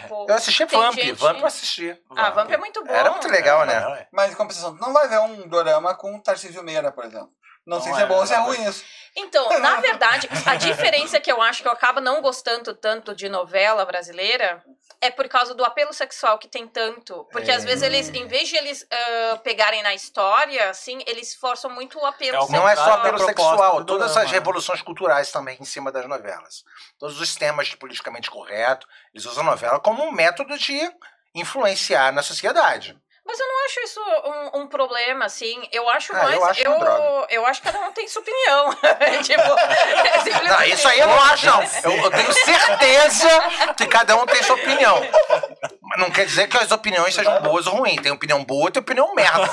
tipo... 0.00 0.26
Eu 0.28 0.34
assisti 0.34 0.64
Vamp, 0.64 0.94
gente- 0.94 1.12
Vamp 1.12 1.38
eu 1.40 1.46
assisti. 1.46 2.02
Ah, 2.16 2.30
Vamp 2.30 2.50
é 2.50 2.56
muito 2.56 2.82
bom. 2.82 2.92
Era 2.92 3.10
muito 3.10 3.28
legal, 3.28 3.66
né? 3.66 3.78
Não, 3.78 3.94
é. 3.94 4.08
Mas 4.10 4.32
em 4.32 4.36
compensação, 4.36 4.74
tu 4.74 4.80
não 4.80 4.92
vai 4.92 5.06
ver 5.06 5.18
um 5.20 5.46
dorama 5.48 5.94
com 5.94 6.18
Tarcísio 6.18 6.62
Meira, 6.62 6.90
por 6.90 7.04
exemplo. 7.04 7.30
Não, 7.66 7.80
sei 7.80 7.90
Não 7.90 7.96
se 7.96 8.02
é 8.02 8.04
é, 8.04 8.08
bom 8.08 8.16
ou 8.16 8.26
se 8.26 8.34
é 8.34 8.36
não. 8.36 8.44
ruim 8.46 8.64
isso. 8.68 8.84
Então, 9.16 9.48
na 9.60 9.76
verdade, 9.80 10.28
a 10.44 10.54
diferença 10.56 11.20
que 11.20 11.30
eu 11.30 11.40
acho 11.40 11.62
que 11.62 11.68
eu 11.68 11.72
acabo 11.72 12.00
não 12.00 12.20
gostando 12.20 12.74
tanto 12.74 13.14
de 13.14 13.28
novela 13.28 13.84
brasileira 13.84 14.62
é 15.00 15.10
por 15.10 15.28
causa 15.28 15.54
do 15.54 15.64
apelo 15.64 15.92
sexual 15.92 16.38
que 16.38 16.48
tem 16.48 16.66
tanto. 16.66 17.26
Porque 17.30 17.50
às 17.50 17.62
vezes 17.62 17.82
eles, 17.82 18.08
em 18.08 18.26
vez 18.26 18.48
de 18.48 18.56
eles 18.56 18.86
ah, 18.90 19.36
pegarem 19.42 19.82
na 19.82 19.94
história, 19.94 20.70
assim, 20.70 21.02
eles 21.06 21.34
forçam 21.34 21.70
muito 21.70 21.98
o 21.98 22.06
apelo 22.06 22.38
É 22.38 22.40
sexual. 22.40 22.60
Não 22.60 22.68
é 22.68 22.74
só 22.74 22.92
apelo 22.94 23.18
sexual, 23.18 23.84
todas 23.84 24.08
dorama, 24.08 24.20
as 24.22 24.32
né? 24.32 24.38
revoluções 24.38 24.82
culturais 24.82 25.30
também 25.30 25.58
em 25.60 25.64
cima 25.64 25.92
das 25.92 26.08
novelas. 26.08 26.64
Todos 26.98 27.20
os 27.20 27.34
temas 27.34 27.68
de 27.68 27.76
politicamente 27.76 28.30
correto, 28.30 28.86
eles 29.12 29.26
usam 29.26 29.42
a 29.46 29.50
novela 29.50 29.78
como 29.78 30.02
um 30.02 30.10
método 30.10 30.58
de 30.58 30.90
influenciar 31.34 32.12
na 32.12 32.22
sociedade. 32.22 32.98
Mas 33.26 33.40
eu 33.40 33.46
não 33.48 33.64
acho 33.64 33.80
isso 33.80 34.00
um, 34.00 34.60
um 34.60 34.66
problema, 34.66 35.24
assim. 35.24 35.66
Eu 35.72 35.88
acho 35.88 36.14
Ah, 36.14 36.22
mais. 36.22 36.34
eu 36.36 36.44
acho 36.44 36.62
droga. 36.62 37.26
eu 37.30 37.46
acho 37.46 37.62
que 37.62 37.72
cada 37.72 37.86
um 37.86 37.92
tem 37.92 38.06
sua 38.06 38.20
opinião. 38.22 38.70
tipo, 39.24 39.40
é 39.40 40.18
simplesmente- 40.20 40.48
Não, 40.48 40.62
isso 40.64 40.88
aí 40.88 41.00
eu 41.00 41.06
não 41.08 41.20
acho, 41.22 41.46
não. 41.46 41.62
Eu, 41.84 41.92
eu 42.04 42.10
tenho 42.10 42.32
certeza 42.32 43.28
que 43.76 43.86
cada 43.86 44.16
um 44.16 44.26
tem 44.26 44.42
sua 44.42 44.56
opinião. 44.56 45.00
Mas 45.82 45.98
não 46.00 46.10
quer 46.10 46.26
dizer 46.26 46.48
que 46.48 46.56
as 46.58 46.70
opiniões 46.70 47.14
sejam 47.14 47.40
boas 47.40 47.66
ou 47.66 47.76
ruins. 47.76 48.00
Tem 48.02 48.12
opinião 48.12 48.44
boa 48.44 48.68
e 48.68 48.72
tem 48.72 48.82
opinião 48.82 49.14
merda. 49.14 49.48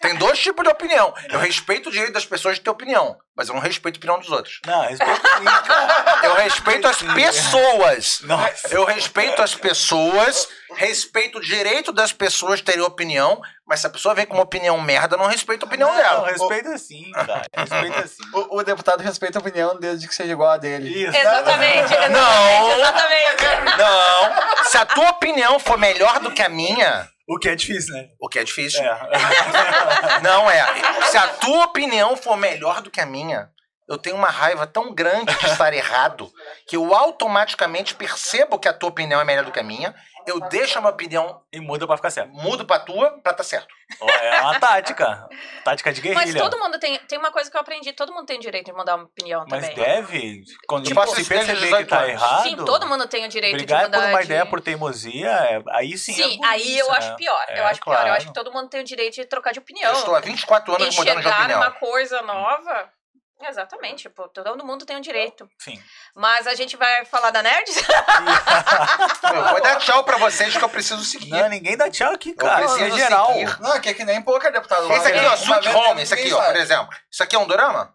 Tem 0.00 0.14
dois 0.16 0.38
tipos 0.38 0.64
de 0.64 0.70
opinião. 0.70 1.14
Eu 1.30 1.38
respeito 1.38 1.88
o 1.88 1.92
direito 1.92 2.12
das 2.14 2.24
pessoas 2.24 2.56
de 2.56 2.62
ter 2.62 2.70
opinião, 2.70 3.18
mas 3.36 3.48
eu 3.48 3.54
não 3.54 3.60
respeito 3.60 3.96
a 3.96 3.98
opinião 3.98 4.18
dos 4.18 4.30
outros. 4.30 4.60
Não, 4.66 4.80
respeito 4.82 5.20
sim, 5.38 5.44
cara. 5.44 6.11
Eu 6.42 6.48
respeito 6.48 6.88
as 6.88 7.02
pessoas. 7.02 8.20
Nossa. 8.22 8.68
Eu 8.70 8.84
respeito 8.84 9.42
as 9.42 9.54
pessoas, 9.54 10.48
respeito 10.76 11.38
o 11.38 11.40
direito 11.40 11.92
das 11.92 12.12
pessoas 12.12 12.60
terem 12.60 12.80
opinião, 12.82 13.40
mas 13.66 13.80
se 13.80 13.86
a 13.86 13.90
pessoa 13.90 14.14
vem 14.14 14.26
com 14.26 14.34
uma 14.34 14.42
opinião 14.42 14.80
merda, 14.80 15.14
eu 15.14 15.18
não 15.18 15.26
respeito 15.26 15.64
a 15.64 15.66
opinião 15.66 15.88
Não, 15.90 15.96
dela. 15.96 16.26
respeita 16.28 16.76
sim, 16.78 17.10
cara. 17.12 17.42
Respeita 17.56 18.06
sim. 18.08 18.22
O, 18.34 18.58
o 18.58 18.62
deputado 18.62 19.00
respeita 19.00 19.38
a 19.38 19.40
opinião 19.40 19.78
desde 19.78 20.08
que 20.08 20.14
seja 20.14 20.32
igual 20.32 20.50
a 20.50 20.56
dele. 20.56 20.88
Isso. 20.88 21.16
Exatamente, 21.16 21.92
exatamente, 21.92 22.10
Não. 22.10 22.72
exatamente. 22.72 23.44
Não. 23.78 24.64
Se 24.64 24.76
a 24.78 24.86
tua 24.86 25.10
opinião 25.10 25.58
for 25.58 25.78
melhor 25.78 26.18
do 26.20 26.30
que 26.32 26.42
a 26.42 26.48
minha, 26.48 27.08
O 27.28 27.38
que 27.38 27.48
é 27.48 27.54
difícil, 27.54 27.94
né? 27.94 28.08
o 28.20 28.28
que 28.28 28.38
é 28.38 28.44
difícil, 28.44 28.82
É. 28.82 30.20
não 30.22 30.50
é. 30.50 30.64
Se 31.10 31.16
a 31.16 31.28
tua 31.28 31.64
opinião 31.64 32.16
for 32.16 32.36
melhor 32.36 32.80
do 32.82 32.90
que 32.90 33.00
a 33.00 33.06
minha, 33.06 33.48
eu 33.92 33.98
tenho 33.98 34.16
uma 34.16 34.28
raiva 34.30 34.66
tão 34.66 34.92
grande 34.94 35.34
de 35.38 35.46
estar 35.46 35.72
errado 35.72 36.30
que 36.66 36.76
eu 36.76 36.94
automaticamente 36.94 37.94
percebo 37.94 38.58
que 38.58 38.68
a 38.68 38.72
tua 38.72 38.88
opinião 38.88 39.20
é 39.20 39.24
melhor 39.24 39.44
do 39.44 39.52
que 39.52 39.60
a 39.60 39.62
minha, 39.62 39.94
eu 40.26 40.38
deixo 40.48 40.78
a 40.78 40.80
minha 40.80 40.92
opinião, 40.92 41.42
E 41.52 41.58
muda 41.60 41.84
pra 41.86 41.96
ficar 41.96 42.10
certo. 42.10 42.30
mudo 42.32 42.64
pra 42.64 42.78
tua 42.78 43.10
pra 43.22 43.34
tá 43.34 43.42
certo. 43.42 43.66
É 44.22 44.40
uma 44.40 44.58
tática. 44.58 45.28
Tática 45.64 45.92
de 45.92 46.00
Mas 46.14 46.24
guerrilha. 46.26 46.40
todo 46.42 46.58
mundo 46.58 46.78
tem. 46.78 46.96
Tem 47.00 47.18
uma 47.18 47.30
coisa 47.32 47.50
que 47.50 47.56
eu 47.56 47.60
aprendi: 47.60 47.92
todo 47.92 48.12
mundo 48.14 48.24
tem 48.24 48.38
direito 48.40 48.66
de 48.66 48.72
mudar 48.72 48.94
uma 48.94 49.04
opinião 49.04 49.44
Mas 49.50 49.68
também. 49.68 49.84
deve, 49.84 50.44
quando 50.66 50.86
Tipo, 50.86 51.06
se 51.08 51.24
perceber 51.24 51.60
18 51.60 51.76
que 51.84 51.90
tá 51.90 52.08
errado. 52.08 52.42
Sim, 52.44 52.56
todo 52.56 52.86
mundo 52.86 53.06
tem 53.08 53.26
o 53.26 53.28
direito 53.28 53.56
Brigar 53.56 53.80
de 53.80 53.84
mudar. 53.86 53.98
por 54.00 54.08
uma 54.08 54.18
de- 54.20 54.24
ideia 54.24 54.46
por 54.46 54.60
teimosia, 54.62 55.28
é- 55.28 55.62
aí 55.70 55.98
sim. 55.98 56.12
Sim, 56.14 56.40
é 56.42 56.46
aí 56.46 56.78
eu 56.78 56.86
burrice, 56.86 56.98
acho 57.02 57.10
né? 57.10 57.16
pior. 57.16 57.44
eu 57.48 57.54
É, 57.56 57.60
acho 57.66 57.80
pior. 57.82 57.92
Eu 57.94 57.98
claro. 58.00 58.12
acho 58.16 58.26
que 58.28 58.32
todo 58.32 58.52
mundo 58.52 58.68
tem 58.70 58.80
o 58.80 58.84
direito 58.84 59.14
de 59.16 59.24
trocar 59.26 59.52
de 59.52 59.58
opinião. 59.58 59.90
Eu 59.92 59.98
estou 59.98 60.14
há 60.14 60.20
24 60.20 60.72
anos 60.74 60.96
mudando 60.96 61.14
de 61.14 61.20
Enxergar 61.20 61.38
opinião. 61.40 61.60
uma 61.60 61.70
coisa 61.72 62.22
nova. 62.22 62.88
Exatamente, 63.44 64.02
tipo, 64.02 64.28
todo 64.28 64.64
mundo 64.64 64.84
tem 64.86 64.96
o 64.96 65.00
direito. 65.00 65.48
Sim. 65.58 65.82
Mas 66.14 66.46
a 66.46 66.54
gente 66.54 66.76
vai 66.76 67.04
falar 67.04 67.30
da 67.30 67.42
nerd? 67.42 67.68
Eu 69.34 69.44
vou 69.50 69.60
dar 69.62 69.76
tchau 69.76 70.04
pra 70.04 70.16
vocês 70.18 70.56
que 70.56 70.62
eu 70.62 70.68
preciso 70.68 71.02
seguir. 71.04 71.30
Não, 71.30 71.48
ninguém 71.48 71.76
dá 71.76 71.90
tchau 71.90 72.12
aqui, 72.12 72.34
cara. 72.34 72.64
Isso 72.64 72.76
é 72.82 72.90
geral. 72.90 73.32
seguir. 73.32 73.60
Não, 73.60 73.80
que 73.80 73.88
é 73.88 73.94
que 73.94 74.04
nem 74.04 74.20
pouca 74.22 74.50
deputado. 74.50 74.90
Esse 74.92 75.08
aqui, 75.08 75.24
ó, 75.26 75.34
Sweet 75.34 75.68
Home, 75.68 76.02
esse 76.02 76.14
aqui, 76.14 76.32
ó, 76.32 76.42
por 76.44 76.56
exemplo. 76.56 76.96
Isso 77.10 77.22
aqui 77.22 77.36
é 77.36 77.38
um 77.38 77.46
dorama? 77.46 77.94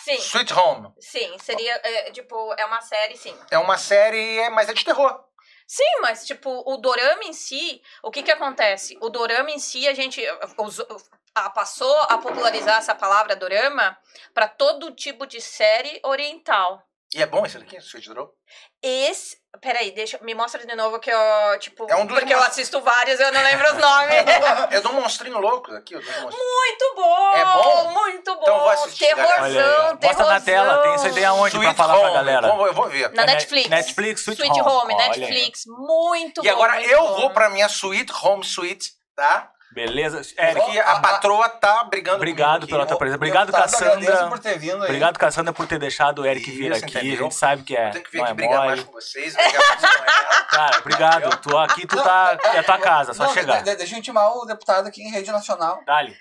Sim, 0.00 0.16
Sweet 0.16 0.52
Home. 0.54 0.92
sim. 1.00 1.36
Seria, 1.38 1.74
é, 1.82 2.10
tipo, 2.10 2.54
é 2.58 2.64
uma 2.66 2.80
série, 2.80 3.16
sim. 3.16 3.34
É 3.50 3.58
uma 3.58 3.78
série, 3.78 4.38
é- 4.40 4.50
mas 4.50 4.68
é 4.68 4.74
de 4.74 4.84
terror. 4.84 5.18
Sim, 5.66 6.00
mas, 6.02 6.26
tipo, 6.26 6.62
o 6.66 6.76
dorama 6.76 7.24
em 7.24 7.32
si, 7.32 7.80
o 8.02 8.10
que 8.10 8.22
que 8.22 8.30
acontece? 8.30 8.98
O 9.00 9.08
dorama 9.08 9.50
em 9.50 9.58
si, 9.58 9.88
a 9.88 9.94
gente 9.94 10.22
usou- 10.58 10.86
a- 11.34 11.50
passou 11.50 11.94
a 12.08 12.18
popularizar 12.18 12.78
essa 12.78 12.94
palavra 12.94 13.34
dorama 13.36 13.96
para 14.32 14.48
todo 14.48 14.90
tipo 14.92 15.26
de 15.26 15.40
série 15.40 16.00
oriental. 16.04 16.82
E 17.14 17.22
é 17.22 17.26
bom 17.26 17.46
esse 17.46 17.56
daqui, 17.58 17.80
Home? 17.80 18.34
Esse. 18.82 19.36
Peraí, 19.60 19.92
deixa. 19.92 20.18
Me 20.22 20.34
mostra 20.34 20.66
de 20.66 20.74
novo 20.74 20.98
que 20.98 21.08
eu. 21.10 21.58
Tipo. 21.60 21.86
É 21.88 21.94
um 21.94 22.04
dos 22.06 22.18
porque 22.18 22.34
eu 22.34 22.42
assisto 22.42 22.80
vários 22.80 23.20
eu 23.20 23.30
não 23.30 23.40
lembro 23.40 23.66
os 23.72 23.78
nomes. 23.78 24.14
É 24.72 24.88
um 24.88 24.92
monstrinho 24.94 25.38
louco 25.38 25.72
aqui, 25.76 25.94
um 25.94 26.00
muito 26.00 26.94
bom! 26.96 27.32
É 27.36 27.44
bom? 27.44 27.90
Muito 27.92 28.34
bom! 28.34 28.42
Então 28.42 28.58
vou 28.58 28.70
assistir, 28.70 29.04
Olha 29.04 29.22
aí, 29.44 29.54
Terrorzão. 29.54 29.98
Mostra 30.02 30.26
na 30.26 30.40
terrorzão. 30.40 30.44
tela, 30.44 30.82
tem 30.82 30.94
isso 30.96 31.06
aí 31.18 31.24
aonde 31.24 31.50
pra 31.52 31.60
Sweet 31.60 31.76
falar 31.76 31.94
pra 31.98 32.02
Home. 32.08 32.14
galera? 32.14 32.48
Vou- 32.48 32.66
eu 32.66 32.74
vou 32.74 32.88
ver. 32.88 33.12
Na 33.12 33.22
É 33.22 33.26
Net- 33.26 33.34
Netflix. 33.36 33.68
Netflix, 33.70 34.20
Sweet 34.22 34.40
Sweet 34.42 34.60
Home. 34.60 34.70
Home, 34.72 34.94
Olha. 34.94 35.08
Netflix. 35.08 35.62
Muito 35.66 36.40
bom. 36.42 36.46
E 36.46 36.50
agora 36.50 36.82
eu 36.82 37.00
bom. 37.06 37.14
vou 37.20 37.30
pra 37.30 37.48
minha 37.48 37.66
Sweet 37.68 38.12
Home 38.24 38.44
Suite, 38.44 38.90
tá? 39.14 39.52
Beleza? 39.74 40.20
Eric, 40.38 40.60
Porque 40.60 40.78
a 40.78 41.00
patroa 41.00 41.48
tá 41.48 41.82
brigando 41.84 42.16
obrigado 42.18 42.66
pela 42.66 42.86
tua 42.86 42.96
presença. 42.96 43.16
Obrigado, 43.16 43.52
Cassandra. 43.52 44.28
por 44.28 44.38
ter 44.38 44.56
vindo 44.58 44.76
aí. 44.76 44.84
Obrigado, 44.84 45.18
Cassandra, 45.18 45.52
por 45.52 45.66
ter 45.66 45.78
deixado 45.80 46.22
o 46.22 46.26
Eric 46.26 46.48
vir 46.50 46.70
Isso, 46.70 46.84
aqui. 46.84 46.96
entendeu? 46.96 47.18
A 47.18 47.22
gente 47.24 47.34
sabe 47.34 47.62
que 47.64 47.76
é. 47.76 47.88
Eu 47.88 47.92
tenho 47.92 48.04
que 48.04 48.10
vir 48.12 48.18
não 48.18 48.24
aqui 48.24 48.32
é 48.32 48.34
brigar 48.36 48.56
mole. 48.58 48.68
mais 48.68 48.84
com 48.84 48.92
vocês. 48.92 49.34
Cara, 50.50 50.78
obrigado. 50.78 51.36
Tu, 51.38 51.58
aqui 51.58 51.86
tu 51.86 51.96
tá. 52.00 52.38
É 52.54 52.62
tua 52.62 52.78
casa, 52.78 53.12
só 53.12 53.24
Não, 53.24 53.34
chegar. 53.34 53.58
de- 53.62 53.70
de- 53.70 53.76
deixa 53.76 53.94
eu 53.94 53.98
intimar 53.98 54.30
o 54.36 54.44
deputado 54.44 54.86
aqui 54.86 55.02
em 55.02 55.10
rede 55.10 55.32
nacional. 55.32 55.82
Dale. 55.84 56.16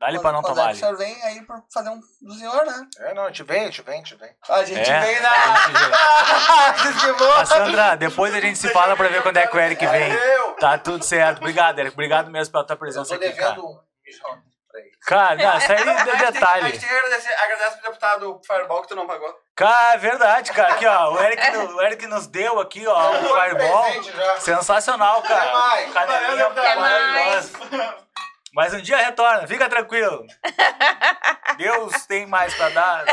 Dale 0.00 0.20
pra 0.20 0.30
não 0.32 0.42
tomar 0.42 0.72
O 0.72 0.76
senhor 0.76 0.96
vem 0.96 1.20
aí 1.24 1.42
pra 1.44 1.60
fazer 1.74 1.88
um 1.90 2.00
do 2.22 2.34
senhor, 2.34 2.64
né? 2.64 2.86
É, 3.00 3.14
não, 3.14 3.24
a 3.24 3.28
gente 3.28 3.42
vem, 3.42 3.62
a 3.62 3.64
gente 3.64 3.82
vem, 3.82 3.94
a 3.94 3.98
gente 3.98 4.14
vem. 4.14 4.30
A 4.48 4.64
gente 4.64 4.90
É. 4.90 5.00
vem 5.00 5.20
na. 5.20 5.30
Cassandra, 7.38 7.96
depois 7.96 8.34
a 8.34 8.40
gente 8.40 8.58
se 8.58 8.68
fala 8.70 8.96
pra 8.96 9.08
ver 9.08 9.22
quando 9.22 9.36
é 9.38 9.46
que 9.46 9.56
o 9.56 9.60
Eric 9.60 9.86
vem. 9.86 10.12
Tá 10.60 10.78
tudo 10.78 11.04
certo. 11.04 11.38
Obrigado, 11.38 11.78
Eric. 11.78 11.94
Obrigado 11.94 12.30
mesmo 12.30 12.52
pela 12.52 12.64
tua 12.66 12.74
eu 12.74 12.78
presença 12.78 13.16
tô 13.18 13.24
aqui, 13.24 13.32
cara. 13.34 13.50
devendo 13.50 13.66
um 13.66 13.78
mijão 14.04 14.30
pra 14.70 14.80
ele. 14.80 14.90
Cara, 15.06 15.34
não, 15.36 15.58
isso 15.58 15.72
aí 15.72 15.78
é 15.78 15.90
A 15.90 15.96
gente 15.96 16.04
tem- 16.04 16.12
A 16.26 16.30
detalhe. 16.30 16.70
gente 16.70 16.80
tem 16.80 16.88
que 16.88 16.94
agradecer, 16.94 17.32
agradece 17.34 17.76
pro 17.78 17.86
deputado 17.86 18.40
Fireball 18.46 18.82
que 18.82 18.88
tu 18.88 18.96
não 18.96 19.06
pagou. 19.06 19.34
Cara, 19.56 19.94
é 19.94 19.98
verdade, 19.98 20.52
cara. 20.52 20.74
Aqui, 20.74 20.86
ó. 20.86 21.12
O 21.14 21.20
Eric, 21.22 21.56
o 21.56 21.82
Eric 21.82 22.06
nos 22.06 22.26
deu 22.28 22.60
aqui, 22.60 22.86
ó, 22.86 23.10
um 23.10 23.24
Foi 23.24 23.40
fireball. 23.50 23.82
presente 23.84 24.16
já. 24.16 24.40
Sensacional, 24.40 25.22
cara. 25.22 25.42
Até 25.42 25.52
mais. 25.52 25.92
Canelinha 25.92 26.46
Até 26.46 26.76
mais. 26.76 27.52
maravilhosa. 27.52 28.08
Mas 28.54 28.72
um 28.74 28.80
dia 28.80 28.96
retorna, 28.96 29.46
fica 29.46 29.68
tranquilo. 29.68 30.24
Deus 31.58 32.06
tem 32.06 32.26
mais 32.26 32.54
pra 32.54 32.68
dar. 32.70 33.04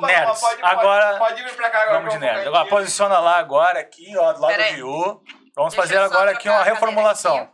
Nerds. 0.00 0.42
Agora- 0.62 1.18
Pode 1.18 1.42
vir 1.42 1.54
pra 1.54 1.70
cá 1.70 1.82
agora. 1.82 1.98
Vamos 1.98 2.14
de 2.14 2.20
nerd. 2.20 2.46
Agora 2.46 2.60
aqui. 2.62 2.70
posiciona 2.70 3.18
lá 3.18 3.36
agora, 3.38 3.80
aqui, 3.80 4.16
ó, 4.16 4.32
do 4.32 4.40
lado 4.40 4.50
Pera 4.56 4.64
do. 4.70 4.74
Ryu. 4.76 5.22
Vamos 5.54 5.74
Deixa 5.74 5.76
fazer 5.88 5.98
agora 5.98 6.30
aqui 6.32 6.48
uma 6.48 6.62
reformulação. 6.62 7.36
aqui, 7.36 7.52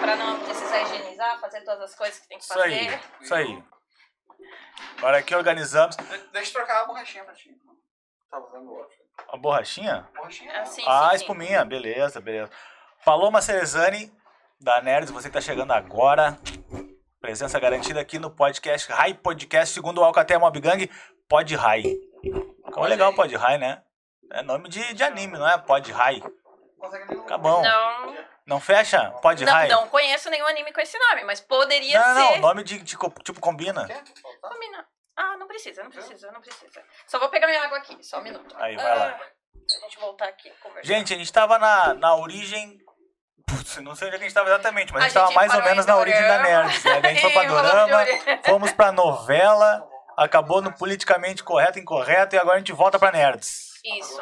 Pra 0.00 0.16
não 0.16 0.40
precisar 0.40 0.80
higienizar, 0.82 1.38
fazer 1.40 1.60
todas 1.62 1.82
as 1.82 1.94
coisas 1.94 2.18
que 2.18 2.28
tem 2.28 2.38
que 2.38 2.44
Isso 2.44 2.52
fazer. 2.54 2.64
aí, 2.74 3.00
isso 3.20 3.34
aí. 3.34 3.62
Agora 4.98 5.18
aqui 5.18 5.34
organizamos 5.34 5.96
De- 5.96 6.04
Deixa 6.32 6.50
eu 6.50 6.54
trocar 6.54 6.82
a 6.82 6.84
borrachinha 6.86 7.24
pra 7.24 7.34
ti. 7.34 7.50
Tá 8.30 8.38
usando 8.38 8.68
o 8.68 8.74
outro. 8.78 8.96
A 9.32 9.36
borrachinha. 9.36 10.08
Borrachinha? 10.14 10.60
Ah, 10.60 10.64
sim, 10.66 10.82
sim. 11.10 11.16
espuminha, 11.16 11.64
beleza, 11.64 12.20
beleza. 12.20 12.50
Paloma 13.04 13.40
Cerezani, 13.42 14.12
da 14.60 14.80
Nerds, 14.80 15.10
você 15.10 15.28
que 15.28 15.34
tá 15.34 15.40
chegando 15.40 15.72
agora. 15.72 16.38
Presença 17.20 17.58
garantida 17.58 18.00
aqui 18.00 18.18
no 18.18 18.30
podcast 18.30 18.90
Rai 18.92 19.14
Podcast, 19.14 19.72
segundo 19.74 20.00
o 20.00 20.04
Alcatel 20.04 20.38
Mob 20.40 20.60
Gang, 20.60 20.90
Pod 21.28 21.54
Rai. 21.56 21.82
Ficou 22.66 22.84
legal 22.84 23.12
o 23.12 23.14
Pod 23.14 23.34
Rai, 23.36 23.56
né? 23.58 23.82
É 24.32 24.42
nome 24.42 24.68
de, 24.68 24.92
de 24.94 25.02
anime, 25.02 25.38
não 25.38 25.48
é? 25.48 25.56
Pod 25.58 25.90
nem- 27.08 27.26
Tá 27.26 27.38
bom. 27.38 27.62
Não, 27.62 28.14
Não 28.46 28.60
fecha? 28.60 29.10
Pod 29.22 29.42
não, 29.44 29.52
Rai. 29.52 29.68
não 29.68 29.88
conheço 29.88 30.28
nenhum 30.28 30.46
anime 30.46 30.70
com 30.72 30.80
esse 30.80 30.98
nome, 30.98 31.24
mas 31.24 31.40
poderia 31.40 31.98
Não, 31.98 32.14
não, 32.14 32.26
ser. 32.28 32.34
não, 32.34 32.40
nome 32.48 32.62
de, 32.62 32.78
de 32.78 32.96
tipo 32.96 33.40
combina. 33.40 33.88
Combina. 34.42 34.86
Ah, 35.16 35.36
não 35.36 35.46
precisa, 35.46 35.82
não 35.82 35.90
precisa, 35.90 36.32
não 36.32 36.40
precisa. 36.40 36.84
Só 37.06 37.18
vou 37.18 37.28
pegar 37.28 37.46
minha 37.46 37.62
água 37.62 37.78
aqui, 37.78 37.96
só 38.02 38.18
um 38.18 38.22
minuto. 38.22 38.54
Aí, 38.58 38.76
vai 38.76 38.98
lá. 38.98 39.18
Ah, 39.20 39.34
Pra 39.66 39.88
gente 39.88 39.98
voltar 39.98 40.26
aqui 40.26 40.50
conversar. 40.60 40.86
Gente, 40.86 41.14
a 41.14 41.16
gente 41.16 41.32
tava 41.32 41.58
na, 41.58 41.94
na 41.94 42.16
origem. 42.16 42.78
Putz, 43.46 43.76
não 43.78 43.94
sei 43.94 44.08
onde 44.08 44.16
é 44.16 44.18
que 44.18 44.24
a 44.24 44.28
gente 44.28 44.34
tava 44.34 44.48
exatamente, 44.48 44.92
mas 44.92 45.02
a 45.02 45.04
A 45.04 45.08
gente 45.08 45.14
tava 45.14 45.32
mais 45.32 45.54
ou 45.54 45.62
menos 45.62 45.86
na 45.86 45.96
origem 45.96 46.22
da. 46.22 46.38
Nerds. 46.38 46.84
Né? 46.84 46.92
A 46.92 47.08
gente 47.08 47.20
foi 47.20 47.32
pra 47.32 47.44
Dorama, 47.48 48.06
fomos 48.44 48.72
pra 48.72 48.92
novela, 48.92 49.88
acabou 50.16 50.60
no 50.60 50.72
politicamente 50.72 51.42
correto, 51.42 51.78
incorreto, 51.78 52.34
e 52.34 52.38
agora 52.38 52.56
a 52.56 52.58
gente 52.58 52.72
volta 52.72 52.98
pra 52.98 53.12
Nerds. 53.12 53.80
Isso. 53.84 54.20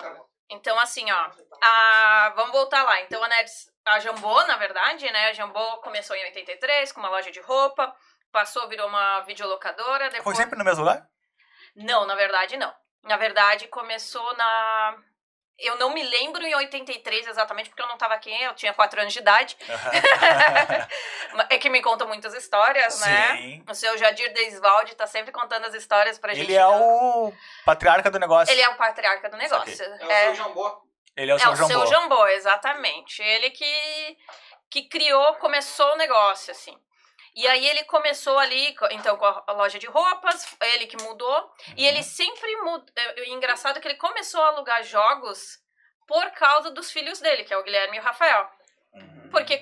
Então, 0.50 0.78
assim, 0.78 1.10
ó. 1.10 1.30
A... 1.62 2.32
Vamos 2.36 2.52
voltar 2.52 2.82
lá. 2.82 3.00
Então, 3.02 3.22
a 3.22 3.28
Nerds, 3.28 3.70
a 3.86 3.98
Jambô, 4.00 4.42
na 4.44 4.56
verdade, 4.56 5.10
né? 5.10 5.30
A 5.30 5.32
Jambô 5.32 5.78
começou 5.78 6.14
em 6.14 6.24
83 6.24 6.92
com 6.92 7.00
uma 7.00 7.08
loja 7.08 7.30
de 7.30 7.40
roupa, 7.40 7.94
passou, 8.32 8.68
virou 8.68 8.88
uma 8.88 9.20
videolocadora. 9.20 10.08
Depois... 10.10 10.24
Foi 10.24 10.34
sempre 10.34 10.58
no 10.58 10.64
mesmo 10.64 10.80
lugar? 10.82 11.06
Não, 11.76 12.06
na 12.06 12.14
verdade, 12.14 12.56
não. 12.56 12.74
Na 13.04 13.16
verdade, 13.16 13.68
começou 13.68 14.36
na. 14.36 14.96
Eu 15.58 15.76
não 15.76 15.92
me 15.92 16.02
lembro 16.02 16.42
em 16.44 16.54
83 16.54 17.26
exatamente, 17.28 17.68
porque 17.68 17.82
eu 17.82 17.86
não 17.86 17.96
tava 17.98 18.14
aqui, 18.14 18.32
eu 18.42 18.54
tinha 18.54 18.72
4 18.72 19.00
anos 19.00 19.12
de 19.12 19.18
idade. 19.20 19.56
é 21.50 21.58
que 21.58 21.68
me 21.68 21.80
contam 21.82 22.08
muitas 22.08 22.34
histórias, 22.34 23.00
né? 23.00 23.36
Sim. 23.36 23.64
O 23.68 23.74
seu 23.74 23.96
Jadir 23.98 24.32
Deisvalde 24.32 24.96
tá 24.96 25.06
sempre 25.06 25.30
contando 25.30 25.66
as 25.66 25.74
histórias 25.74 26.18
pra 26.18 26.34
gente. 26.34 26.50
Ele 26.50 26.56
é 26.56 26.66
o 26.66 27.32
patriarca 27.64 28.10
do 28.10 28.18
negócio. 28.18 28.50
Ele 28.52 28.62
é 28.62 28.68
o 28.70 28.76
patriarca 28.76 29.28
do 29.28 29.36
negócio. 29.36 29.84
É 29.84 30.04
o 30.06 30.10
É, 30.10 30.24
seu 30.24 30.34
jambô. 30.36 30.82
Ele 31.16 31.30
é 31.30 31.34
o 31.34 31.36
é 31.36 31.40
seu 31.40 31.52
o 31.52 31.56
Jambô. 31.56 31.68
seu 31.68 31.86
Jambô, 31.86 32.26
exatamente. 32.28 33.22
Ele 33.22 33.50
que, 33.50 34.16
que 34.70 34.88
criou, 34.88 35.34
começou 35.34 35.92
o 35.92 35.96
negócio, 35.96 36.50
assim. 36.50 36.76
E 37.34 37.46
aí 37.48 37.66
ele 37.66 37.84
começou 37.84 38.38
ali, 38.38 38.76
então, 38.90 39.16
com 39.16 39.24
a 39.24 39.52
loja 39.52 39.78
de 39.78 39.86
roupas, 39.86 40.46
ele 40.60 40.86
que 40.86 41.02
mudou. 41.02 41.50
E 41.76 41.82
Uhum. 41.82 41.88
ele 41.88 42.02
sempre 42.02 42.54
mudou. 42.56 42.84
Engraçado 43.26 43.80
que 43.80 43.88
ele 43.88 43.96
começou 43.96 44.42
a 44.42 44.48
alugar 44.48 44.82
jogos 44.82 45.58
por 46.06 46.30
causa 46.32 46.70
dos 46.70 46.90
filhos 46.92 47.20
dele, 47.20 47.44
que 47.44 47.54
é 47.54 47.56
o 47.56 47.62
Guilherme 47.62 47.96
e 47.96 48.00
o 48.00 48.02
Rafael. 48.02 48.48
Uhum. 48.94 49.28
Porque 49.30 49.60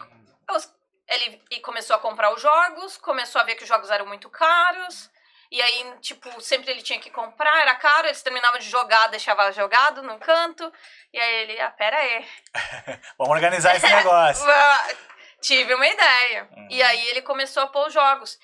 os- 0.50 0.68
ele 1.08 1.40
e 1.50 1.60
começou 1.60 1.94
a 1.94 1.98
comprar 2.00 2.32
os 2.34 2.40
jogos, 2.42 2.96
começou 2.96 3.40
a 3.40 3.44
ver 3.44 3.54
que 3.54 3.62
os 3.62 3.68
jogos 3.68 3.90
eram 3.90 4.06
muito 4.06 4.28
caros. 4.30 5.08
E 5.52 5.60
aí, 5.60 5.94
tipo, 6.00 6.40
sempre 6.40 6.70
ele 6.70 6.80
tinha 6.82 7.00
que 7.00 7.10
comprar, 7.10 7.60
era 7.62 7.74
caro, 7.74 8.06
eles 8.06 8.22
terminavam 8.22 8.58
de 8.60 8.68
jogar, 8.70 9.08
deixava 9.08 9.50
jogado 9.50 10.00
num 10.02 10.18
canto. 10.18 10.72
E 11.12 11.18
aí 11.20 11.34
ele, 11.42 11.60
ah, 11.60 11.70
pera 11.72 11.96
aí. 11.98 12.24
Vamos 13.18 13.34
organizar 13.34 13.74
esse 13.76 13.86
negócio. 13.88 14.44
Ah, 15.40 15.42
Tive 15.42 15.74
uma 15.74 15.86
ideia. 15.86 16.48
Uhum. 16.56 16.68
E 16.70 16.82
aí 16.82 17.08
ele 17.08 17.22
começou 17.22 17.62
a 17.62 17.66
pôr 17.66 17.86
os 17.86 17.92
jogos. 17.92 18.38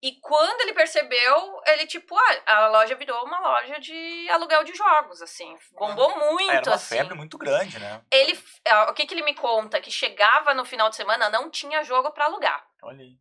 E 0.00 0.12
quando 0.20 0.60
ele 0.60 0.72
percebeu, 0.74 1.60
ele, 1.66 1.84
tipo, 1.84 2.16
ah, 2.16 2.54
a 2.54 2.68
loja 2.68 2.94
virou 2.94 3.20
uma 3.24 3.40
loja 3.40 3.80
de 3.80 4.28
aluguel 4.30 4.62
de 4.62 4.72
jogos, 4.72 5.20
assim. 5.20 5.56
Bombou 5.72 6.16
muito, 6.16 6.50
Era 6.52 6.70
uma 6.70 6.76
assim. 6.76 6.96
febre 6.96 7.14
muito 7.14 7.36
grande, 7.36 7.80
né? 7.80 8.00
Ele, 8.12 8.38
ah, 8.68 8.90
o 8.90 8.94
que 8.94 9.06
que 9.06 9.14
ele 9.14 9.24
me 9.24 9.34
conta? 9.34 9.80
Que 9.80 9.90
chegava 9.90 10.54
no 10.54 10.64
final 10.64 10.88
de 10.88 10.94
semana, 10.94 11.28
não 11.30 11.50
tinha 11.50 11.82
jogo 11.82 12.12
pra 12.12 12.26
alugar. 12.26 12.64
Olha 12.82 13.02
aí. 13.02 13.16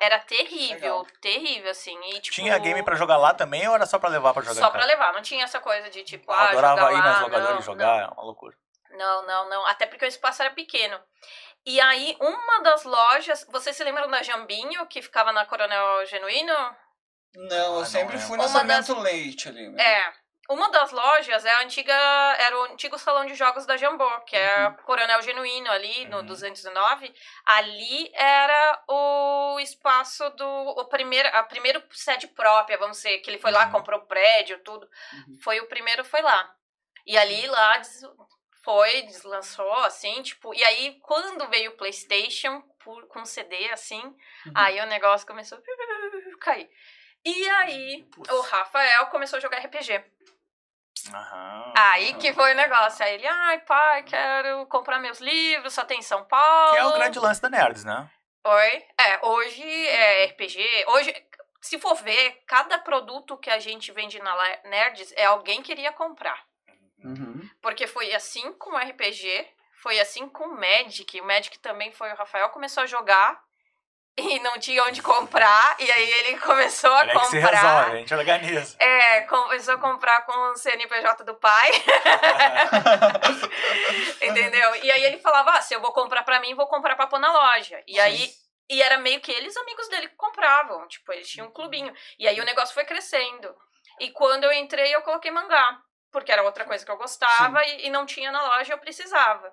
Era 0.00 0.18
terrível, 0.20 0.98
Legal. 0.98 1.06
terrível, 1.20 1.70
assim. 1.70 1.96
E, 2.10 2.20
tipo, 2.20 2.34
Tinha 2.34 2.58
game 2.58 2.82
pra 2.82 2.96
jogar 2.96 3.16
lá 3.16 3.32
também 3.32 3.66
ou 3.68 3.74
era 3.74 3.86
só 3.86 3.98
pra 3.98 4.08
levar 4.08 4.32
pra 4.32 4.42
jogar? 4.42 4.60
Só 4.60 4.70
casa? 4.70 4.86
levar, 4.86 5.12
não 5.12 5.22
tinha 5.22 5.44
essa 5.44 5.60
coisa 5.60 5.88
de 5.90 6.02
tipo, 6.04 6.30
Eu 6.30 6.36
ah, 6.36 6.48
adorava 6.50 6.80
jogar 6.80 6.92
ir 6.92 6.96
lá, 6.96 7.02
nas 7.04 7.20
locadoras 7.20 7.54
não, 7.54 7.62
jogar, 7.62 8.02
é 8.02 8.06
uma 8.06 8.22
loucura. 8.24 8.56
Não, 8.90 9.26
não, 9.26 9.48
não. 9.48 9.66
Até 9.66 9.86
porque 9.86 10.04
o 10.04 10.08
espaço 10.08 10.42
era 10.42 10.52
pequeno. 10.52 10.98
E 11.70 11.78
aí, 11.82 12.16
uma 12.18 12.62
das 12.62 12.82
lojas. 12.84 13.46
Vocês 13.50 13.76
se 13.76 13.84
lembram 13.84 14.08
da 14.08 14.22
Jambinho, 14.22 14.86
que 14.86 15.02
ficava 15.02 15.32
na 15.32 15.44
Coronel 15.44 16.06
Genuíno? 16.06 16.54
Não, 17.34 17.56
Ah, 17.56 17.64
eu 17.66 17.72
não 17.80 17.84
sempre 17.84 18.14
lembro. 18.16 18.26
fui 18.26 18.38
no 18.38 18.46
Uma 18.46 18.64
das- 18.64 18.88
Leite 18.88 19.48
ali. 19.50 19.68
né? 19.68 19.82
É. 19.82 20.12
Uma 20.50 20.70
das 20.70 20.90
lojas 20.92 21.44
é 21.44 21.50
a 21.50 21.60
antiga. 21.60 21.92
Era 21.92 22.58
o 22.58 22.62
antigo 22.72 22.98
salão 22.98 23.26
de 23.26 23.34
jogos 23.34 23.66
da 23.66 23.76
Jambô, 23.76 24.08
que 24.22 24.34
é 24.34 24.62
a 24.62 24.70
Coronel 24.70 25.20
Genuíno 25.20 25.70
ali, 25.70 26.06
no 26.06 26.20
Uhum. 26.20 26.24
209. 26.26 27.14
Ali 27.44 28.10
era 28.14 28.82
o 28.88 29.60
espaço 29.60 30.30
do. 30.30 30.46
O 30.48 30.86
primeiro, 30.86 31.28
a 31.36 31.42
primeiro 31.42 31.82
sede 31.90 32.28
própria, 32.28 32.78
vamos 32.78 32.96
dizer, 32.96 33.18
que 33.18 33.28
ele 33.28 33.36
foi 33.38 33.50
lá, 33.50 33.66
Uhum. 33.66 33.72
comprou 33.72 34.00
o 34.00 34.06
prédio, 34.06 34.58
tudo. 34.64 34.88
Uhum. 35.12 35.36
Foi 35.44 35.60
o 35.60 35.68
primeiro, 35.68 36.02
foi 36.02 36.22
lá. 36.22 36.50
E 37.04 37.18
ali 37.18 37.46
lá 37.46 37.82
foi, 38.68 39.00
deslançou, 39.02 39.72
assim, 39.84 40.20
tipo. 40.20 40.52
E 40.54 40.62
aí, 40.62 40.98
quando 41.00 41.48
veio 41.48 41.70
o 41.70 41.76
PlayStation 41.78 42.60
por- 42.84 43.06
com 43.08 43.24
CD, 43.24 43.70
assim, 43.70 44.02
Uhum. 44.44 44.52
aí 44.54 44.78
o 44.80 44.86
negócio 44.86 45.26
começou 45.26 45.56
a 45.56 45.60
cair. 46.38 46.70
E 47.24 47.48
aí, 47.48 48.02
Putz. 48.14 48.30
o 48.30 48.40
Rafael 48.42 49.06
começou 49.06 49.38
a 49.38 49.40
jogar 49.40 49.58
RPG. 49.64 50.04
Aham. 51.14 51.72
Aí 51.78 52.12
que 52.14 52.34
foi 52.34 52.52
o 52.52 52.56
negócio. 52.56 53.02
Aí 53.04 53.14
ele, 53.14 53.26
ai, 53.26 53.60
pai, 53.60 54.02
quero 54.02 54.66
comprar 54.66 54.98
meus 54.98 55.18
livros, 55.18 55.72
só 55.72 55.84
tem 55.86 56.00
em 56.00 56.02
São 56.02 56.24
Paulo. 56.26 56.72
Que 56.72 56.78
é 56.78 56.84
o 56.84 56.92
grande 56.92 57.18
lance 57.18 57.40
da 57.40 57.48
Nerds, 57.48 57.84
né? 57.84 58.10
Oi? 58.44 58.86
É, 59.00 59.26
hoje 59.26 59.62
é 59.88 60.24
RPG. 60.26 60.84
Hoje, 60.88 61.26
se 61.62 61.78
for 61.78 61.94
ver, 61.94 62.42
cada 62.46 62.78
produto 62.78 63.38
que 63.38 63.48
a 63.48 63.58
gente 63.58 63.90
vende 63.92 64.20
na 64.20 64.34
Nerds 64.64 65.10
é 65.16 65.24
alguém 65.24 65.62
que 65.62 65.68
queria 65.68 65.92
comprar. 65.92 66.46
Uhum. 67.04 67.48
Porque 67.62 67.86
foi 67.86 68.12
assim 68.14 68.52
com 68.54 68.70
o 68.70 68.76
RPG, 68.78 69.46
foi 69.82 70.00
assim 70.00 70.28
com 70.28 70.44
o 70.44 70.56
Magic. 70.56 71.20
O 71.20 71.24
Magic 71.24 71.58
também 71.60 71.92
foi 71.92 72.10
o 72.12 72.16
Rafael 72.16 72.48
começou 72.50 72.82
a 72.82 72.86
jogar 72.86 73.40
e 74.18 74.40
não 74.40 74.58
tinha 74.58 74.82
onde 74.84 75.00
comprar. 75.00 75.76
E 75.78 75.90
aí 75.90 76.10
ele 76.10 76.38
começou 76.38 76.92
a 76.92 77.02
Ele 77.02 77.12
é 77.12 77.14
que 77.14 77.26
se 77.26 77.40
comprar. 77.40 77.60
resolve, 77.60 77.92
a 77.92 77.96
gente 77.96 78.14
organiza. 78.14 78.76
É, 78.80 79.20
começou 79.22 79.74
a 79.74 79.78
comprar 79.78 80.22
com 80.22 80.32
o 80.32 80.56
CNPJ 80.56 81.24
do 81.24 81.34
pai. 81.36 81.70
Entendeu? 84.20 84.74
E 84.76 84.90
aí 84.90 85.04
ele 85.04 85.18
falava: 85.18 85.52
ah, 85.52 85.62
se 85.62 85.74
eu 85.74 85.80
vou 85.80 85.92
comprar 85.92 86.22
pra 86.24 86.40
mim, 86.40 86.54
vou 86.54 86.66
comprar 86.66 86.96
pra 86.96 87.06
pôr 87.06 87.18
na 87.18 87.32
loja. 87.32 87.82
E 87.86 87.98
aí. 88.00 88.30
E 88.70 88.82
era 88.82 88.98
meio 88.98 89.18
que 89.22 89.32
eles, 89.32 89.56
amigos 89.56 89.88
dele, 89.88 90.08
que 90.08 90.16
compravam. 90.16 90.86
Tipo, 90.88 91.10
eles 91.14 91.26
tinham 91.26 91.46
um 91.46 91.50
clubinho. 91.50 91.90
E 92.18 92.28
aí 92.28 92.38
o 92.38 92.44
negócio 92.44 92.74
foi 92.74 92.84
crescendo. 92.84 93.56
E 93.98 94.10
quando 94.10 94.44
eu 94.44 94.52
entrei, 94.52 94.94
eu 94.94 95.00
coloquei 95.00 95.30
mangá. 95.30 95.80
Porque 96.10 96.32
era 96.32 96.42
outra 96.42 96.64
coisa 96.64 96.84
que 96.84 96.90
eu 96.90 96.96
gostava 96.96 97.64
e, 97.64 97.86
e 97.86 97.90
não 97.90 98.06
tinha 98.06 98.32
na 98.32 98.42
loja, 98.42 98.72
eu 98.72 98.78
precisava. 98.78 99.52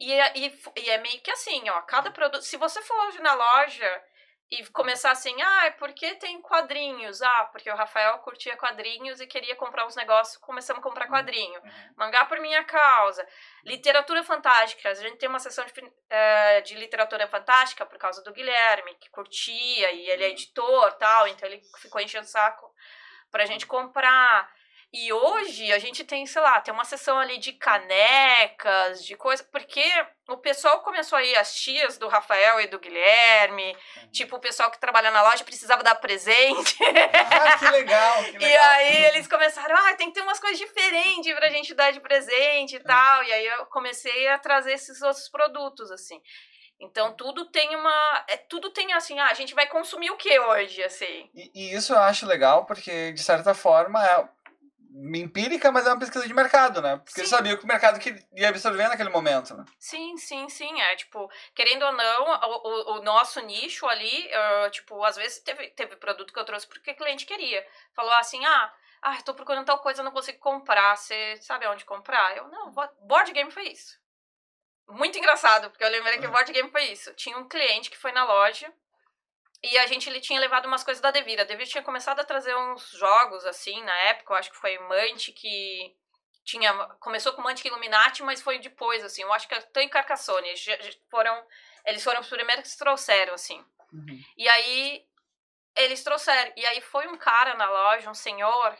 E, 0.00 0.12
é- 0.12 0.32
e, 0.36 0.60
e 0.76 0.90
é 0.90 0.98
meio 0.98 1.20
que 1.20 1.30
assim, 1.30 1.68
ó, 1.70 1.80
cada 1.82 2.10
produto. 2.10 2.42
Se 2.42 2.56
você 2.56 2.82
for 2.82 3.14
na 3.20 3.34
loja 3.34 4.02
e 4.50 4.66
começar 4.66 5.10
assim, 5.12 5.34
ah, 5.40 5.66
é 5.66 5.70
porque 5.70 6.14
tem 6.16 6.42
quadrinhos? 6.42 7.22
Ah, 7.22 7.44
porque 7.50 7.70
o 7.70 7.74
Rafael 7.74 8.18
curtia 8.18 8.54
quadrinhos 8.56 9.18
e 9.20 9.26
queria 9.26 9.56
comprar 9.56 9.86
uns 9.86 9.96
negócios, 9.96 10.36
começamos 10.36 10.80
a 10.80 10.82
comprar 10.82 11.08
quadrinho. 11.08 11.58
Mangá 11.96 12.26
por 12.26 12.38
minha 12.38 12.62
causa. 12.64 13.26
Literatura 13.64 14.22
fantástica. 14.22 14.90
A 14.90 14.94
gente 14.94 15.16
tem 15.16 15.28
uma 15.28 15.38
sessão 15.38 15.64
de, 15.64 15.72
eh, 16.10 16.60
de 16.60 16.74
literatura 16.74 17.26
fantástica 17.28 17.86
por 17.86 17.96
causa 17.96 18.22
do 18.22 18.32
Guilherme, 18.32 18.94
que 18.96 19.08
curtia, 19.08 19.90
e 19.92 20.10
ele 20.10 20.24
é 20.24 20.28
editor 20.30 20.92
tal, 20.98 21.26
então 21.28 21.48
ele 21.48 21.62
ficou 21.80 22.00
enchendo 22.02 22.26
o 22.26 22.28
saco 22.28 22.70
pra 23.30 23.46
gente 23.46 23.66
comprar. 23.66 24.52
E 24.94 25.10
hoje 25.10 25.72
a 25.72 25.78
gente 25.78 26.04
tem, 26.04 26.26
sei 26.26 26.42
lá, 26.42 26.60
tem 26.60 26.72
uma 26.72 26.84
sessão 26.84 27.18
ali 27.18 27.38
de 27.38 27.54
canecas, 27.54 29.02
de 29.02 29.16
coisa, 29.16 29.42
porque 29.44 29.82
o 30.28 30.36
pessoal 30.36 30.80
começou 30.80 31.16
aí, 31.16 31.34
as 31.34 31.54
tias 31.54 31.96
do 31.96 32.08
Rafael 32.08 32.60
e 32.60 32.66
do 32.66 32.78
Guilherme, 32.78 33.74
tipo, 34.12 34.36
o 34.36 34.40
pessoal 34.40 34.70
que 34.70 34.78
trabalha 34.78 35.10
na 35.10 35.22
loja 35.22 35.44
precisava 35.44 35.82
dar 35.82 35.94
presente. 35.94 36.76
Ah, 36.84 37.58
que 37.58 37.70
legal, 37.70 38.24
que 38.24 38.32
legal. 38.36 38.50
E 38.50 38.56
aí 38.56 39.04
eles 39.06 39.26
começaram, 39.26 39.74
ah, 39.74 39.94
tem 39.94 40.08
que 40.08 40.14
ter 40.14 40.20
umas 40.20 40.38
coisas 40.38 40.58
diferentes 40.58 41.34
pra 41.34 41.48
gente 41.48 41.72
dar 41.72 41.90
de 41.90 42.00
presente 42.00 42.76
e 42.76 42.80
tal. 42.80 43.24
E 43.24 43.32
aí 43.32 43.46
eu 43.46 43.64
comecei 43.66 44.28
a 44.28 44.38
trazer 44.38 44.72
esses 44.72 45.00
outros 45.00 45.26
produtos, 45.26 45.90
assim. 45.90 46.20
Então 46.78 47.14
tudo 47.14 47.46
tem 47.46 47.74
uma. 47.76 48.24
É, 48.28 48.36
tudo 48.36 48.68
tem 48.68 48.92
assim, 48.92 49.18
ah, 49.18 49.28
a 49.28 49.34
gente 49.34 49.54
vai 49.54 49.66
consumir 49.68 50.10
o 50.10 50.16
que 50.18 50.38
hoje, 50.38 50.82
assim? 50.82 51.30
E, 51.34 51.50
e 51.54 51.74
isso 51.74 51.94
eu 51.94 51.98
acho 51.98 52.26
legal, 52.26 52.66
porque, 52.66 53.12
de 53.12 53.22
certa 53.22 53.54
forma, 53.54 54.04
é 54.04 54.28
empírica, 55.14 55.72
mas 55.72 55.86
é 55.86 55.90
uma 55.90 55.98
pesquisa 55.98 56.26
de 56.26 56.34
mercado, 56.34 56.80
né? 56.82 56.96
Porque 56.98 57.20
Sim. 57.20 57.26
sabia 57.26 57.54
o 57.54 57.58
que 57.58 57.64
o 57.64 57.68
mercado 57.68 57.98
que 57.98 58.14
ia 58.34 58.48
absorver 58.48 58.88
naquele 58.88 59.08
momento, 59.08 59.54
né? 59.56 59.64
Sim, 59.78 60.16
sim, 60.16 60.48
sim. 60.48 60.80
É 60.80 60.96
tipo, 60.96 61.30
querendo 61.54 61.84
ou 61.84 61.92
não, 61.92 62.24
o, 62.24 62.68
o, 62.68 62.98
o 62.98 63.02
nosso 63.02 63.40
nicho 63.40 63.86
ali, 63.86 64.30
ah, 64.34 64.68
tipo, 64.70 65.02
às 65.04 65.16
vezes 65.16 65.40
teve, 65.40 65.68
teve 65.70 65.96
produto 65.96 66.32
que 66.32 66.38
eu 66.38 66.44
trouxe 66.44 66.66
porque 66.66 66.90
o 66.92 66.96
cliente 66.96 67.26
queria. 67.26 67.66
Falou 67.94 68.12
assim, 68.14 68.44
ah. 68.44 68.72
Ah, 69.04 69.20
tô 69.22 69.34
procurando 69.34 69.66
tal 69.66 69.80
coisa, 69.80 70.00
não 70.02 70.12
consigo 70.12 70.38
comprar. 70.38 70.96
Você 70.96 71.36
sabe 71.38 71.66
onde 71.66 71.84
comprar? 71.84 72.36
Eu, 72.36 72.46
não, 72.46 72.70
bo- 72.70 72.88
board 73.00 73.32
game 73.32 73.50
foi 73.50 73.64
isso. 73.68 74.00
Muito 74.88 75.18
engraçado, 75.18 75.70
porque 75.70 75.82
eu 75.82 75.88
lembrei 75.88 76.18
que 76.18 76.26
o 76.26 76.30
board 76.30 76.52
game 76.52 76.70
foi 76.70 76.84
isso. 76.84 77.12
Tinha 77.14 77.36
um 77.36 77.48
cliente 77.48 77.90
que 77.90 77.96
foi 77.96 78.12
na 78.12 78.24
loja 78.24 78.72
e 79.62 79.78
a 79.78 79.86
gente 79.86 80.08
ele 80.08 80.20
tinha 80.20 80.40
levado 80.40 80.66
umas 80.66 80.82
coisas 80.82 81.00
da 81.00 81.10
Devira. 81.10 81.42
A 81.42 81.46
Devira 81.46 81.68
tinha 81.68 81.82
começado 81.82 82.20
a 82.20 82.24
trazer 82.24 82.54
uns 82.56 82.90
jogos 82.90 83.44
assim 83.46 83.82
na 83.84 83.94
época, 84.02 84.32
eu 84.32 84.36
acho 84.36 84.50
que 84.50 84.56
foi 84.56 84.78
Mantic 84.78 85.34
que 85.34 85.96
tinha 86.44 86.72
começou 86.98 87.32
com 87.32 87.42
Mantic 87.42 87.66
Illuminati, 87.66 88.22
mas 88.22 88.42
foi 88.42 88.58
depois 88.58 89.04
assim. 89.04 89.22
Eu 89.22 89.32
acho 89.32 89.46
que 89.46 89.54
até 89.54 89.82
em 89.82 89.88
Carcassonne 89.88 90.56
já 90.56 90.76
foram 91.08 91.46
eles 91.84 92.02
foram 92.02 92.20
os 92.20 92.28
primeiros 92.28 92.72
que 92.72 92.78
trouxeram 92.78 93.34
assim. 93.34 93.64
Uhum. 93.92 94.22
E 94.36 94.48
aí 94.48 95.06
eles 95.76 96.02
trouxeram. 96.02 96.52
E 96.56 96.66
aí 96.66 96.80
foi 96.80 97.06
um 97.08 97.16
cara 97.16 97.54
na 97.54 97.68
loja, 97.68 98.10
um 98.10 98.14
senhor, 98.14 98.76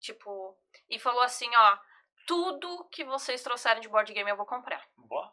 tipo, 0.00 0.56
e 0.88 0.98
falou 0.98 1.22
assim, 1.22 1.50
ó, 1.54 1.78
tudo 2.26 2.84
que 2.90 3.04
vocês 3.04 3.42
trouxerem 3.42 3.80
de 3.80 3.88
board 3.88 4.12
game 4.12 4.30
eu 4.30 4.36
vou 4.36 4.46
comprar. 4.46 4.86
Boa. 4.96 5.32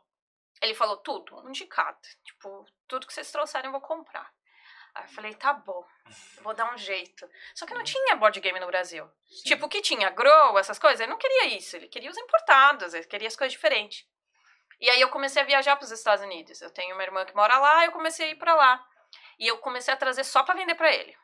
Ele 0.62 0.74
falou 0.74 0.98
tudo, 0.98 1.38
um 1.48 1.52
de 1.52 1.66
cada. 1.66 2.00
Tipo, 2.24 2.66
tudo 2.88 3.06
que 3.06 3.14
vocês 3.14 3.32
trouxerem 3.32 3.68
eu 3.68 3.72
vou 3.72 3.82
comprar. 3.82 4.34
Aí 4.98 5.04
eu 5.04 5.10
falei, 5.10 5.34
tá 5.36 5.54
bom, 5.54 5.86
vou 6.42 6.54
dar 6.54 6.74
um 6.74 6.78
jeito. 6.78 7.30
Só 7.54 7.66
que 7.66 7.74
não 7.74 7.84
tinha 7.84 8.16
board 8.16 8.40
game 8.40 8.60
no 8.60 8.68
Brasil. 8.68 9.10
Tipo, 9.46 9.66
o 9.68 9.70
que 9.70 9.82
tinha? 9.82 10.10
Grow, 10.10 10.58
essas 10.58 10.80
coisas? 10.80 11.00
Ele 11.00 11.12
não 11.12 11.18
queria 11.18 11.46
isso, 11.56 11.76
ele 11.76 11.88
queria 11.88 12.10
os 12.10 12.18
importados, 12.18 12.94
ele 12.94 13.06
queria 13.06 13.28
as 13.28 13.36
coisas 13.36 13.54
diferentes. 13.54 14.06
E 14.80 14.90
aí 14.90 15.00
eu 15.02 15.10
comecei 15.10 15.42
a 15.42 15.46
viajar 15.46 15.76
para 15.76 15.86
os 15.86 15.92
Estados 15.92 16.24
Unidos. 16.24 16.62
Eu 16.62 16.72
tenho 16.72 16.96
uma 16.96 17.04
irmã 17.04 17.26
que 17.26 17.36
mora 17.36 17.58
lá, 17.60 17.86
eu 17.86 17.92
comecei 17.92 18.28
a 18.28 18.32
ir 18.32 18.36
para 18.36 18.56
lá. 18.56 18.84
E 19.40 19.48
eu 19.48 19.58
comecei 19.60 19.94
a 19.94 19.98
trazer 19.98 20.24
só 20.24 20.44
para 20.44 20.56
vender 20.56 20.76
para 20.76 20.92
ele. 20.94 21.16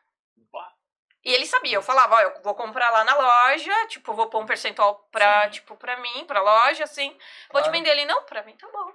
E 1.24 1.32
ele 1.32 1.46
sabia, 1.46 1.74
eu 1.76 1.82
falava, 1.82 2.16
ó, 2.16 2.20
eu 2.20 2.42
vou 2.42 2.54
comprar 2.54 2.90
lá 2.90 3.02
na 3.02 3.14
loja, 3.16 3.86
tipo, 3.86 4.12
vou 4.12 4.28
pôr 4.28 4.42
um 4.42 4.46
percentual 4.46 5.08
pra, 5.10 5.44
Sim. 5.44 5.50
tipo, 5.52 5.74
pra 5.74 5.96
mim, 5.96 6.26
pra 6.26 6.42
loja, 6.42 6.84
assim. 6.84 7.08
Vou 7.50 7.62
te 7.62 7.64
Claro. 7.64 7.70
vender 7.72 7.90
ele, 7.92 8.04
não, 8.04 8.24
pra 8.24 8.42
mim 8.42 8.54
tá 8.56 8.68
bom. 8.68 8.92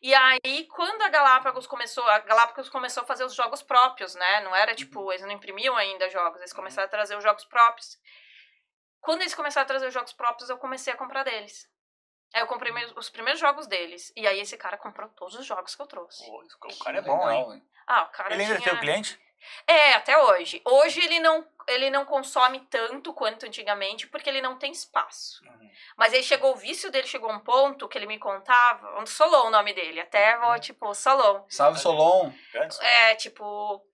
E 0.00 0.14
aí, 0.14 0.64
quando 0.66 1.02
a 1.02 1.08
Galápagos 1.08 1.66
começou, 1.66 2.04
a 2.08 2.20
Galápagos 2.20 2.68
começou 2.68 3.02
a 3.02 3.06
fazer 3.06 3.24
os 3.24 3.34
jogos 3.34 3.62
próprios, 3.62 4.14
né? 4.14 4.40
Não 4.40 4.54
era, 4.54 4.74
tipo, 4.74 5.10
eles 5.12 5.22
não 5.22 5.32
imprimiam 5.32 5.76
ainda 5.76 6.08
jogos, 6.08 6.38
eles 6.38 6.52
começaram 6.52 6.86
a 6.86 6.90
trazer 6.90 7.16
os 7.16 7.24
jogos 7.24 7.44
próprios. 7.44 7.98
Quando 9.00 9.22
eles 9.22 9.34
começaram 9.34 9.64
a 9.64 9.68
trazer 9.68 9.88
os 9.88 9.94
jogos 9.94 10.12
próprios, 10.12 10.50
eu 10.50 10.58
comecei 10.58 10.92
a 10.92 10.96
comprar 10.96 11.24
deles. 11.24 11.68
Aí 12.32 12.42
eu 12.42 12.46
comprei 12.46 12.72
meus- 12.72 12.92
os 12.96 13.08
primeiros 13.10 13.40
jogos 13.40 13.66
deles. 13.66 14.12
E 14.14 14.26
aí 14.26 14.38
esse 14.40 14.56
cara 14.56 14.76
comprou 14.76 15.08
todos 15.10 15.34
os 15.34 15.46
jogos 15.46 15.74
que 15.74 15.82
eu 15.82 15.86
trouxe. 15.86 16.24
Pô, 16.26 16.44
o 16.64 16.78
cara 16.78 16.98
é 16.98 17.02
bom, 17.02 17.30
hein? 17.30 17.38
Legal, 17.38 17.54
hein? 17.54 17.68
Ah, 17.86 18.02
o 18.02 18.08
cara 18.10 18.34
Ele 18.34 18.42
ainda 18.42 18.56
tinha... 18.56 18.68
tem 18.70 18.78
o 18.78 18.80
cliente? 18.80 19.27
É, 19.66 19.92
até 19.92 20.16
hoje. 20.18 20.60
Hoje 20.64 21.00
ele 21.00 21.20
não, 21.20 21.46
ele 21.66 21.90
não 21.90 22.04
consome 22.04 22.60
tanto 22.70 23.12
quanto 23.12 23.46
antigamente, 23.46 24.06
porque 24.06 24.28
ele 24.28 24.40
não 24.40 24.58
tem 24.58 24.72
espaço. 24.72 25.44
Uhum. 25.44 25.70
Mas 25.96 26.14
aí 26.14 26.22
chegou 26.22 26.52
o 26.52 26.56
vício 26.56 26.90
dele, 26.90 27.06
chegou 27.06 27.30
um 27.30 27.40
ponto 27.40 27.88
que 27.88 27.98
ele 27.98 28.06
me 28.06 28.18
contava, 28.18 29.00
um 29.00 29.06
Solon 29.06 29.48
o 29.48 29.50
nome 29.50 29.72
dele, 29.72 30.00
até 30.00 30.38
vou, 30.38 30.58
tipo, 30.58 30.94
Solon. 30.94 31.44
Salve, 31.48 31.78
Solon. 31.78 32.32
É, 32.80 33.14
tipo, 33.14 33.84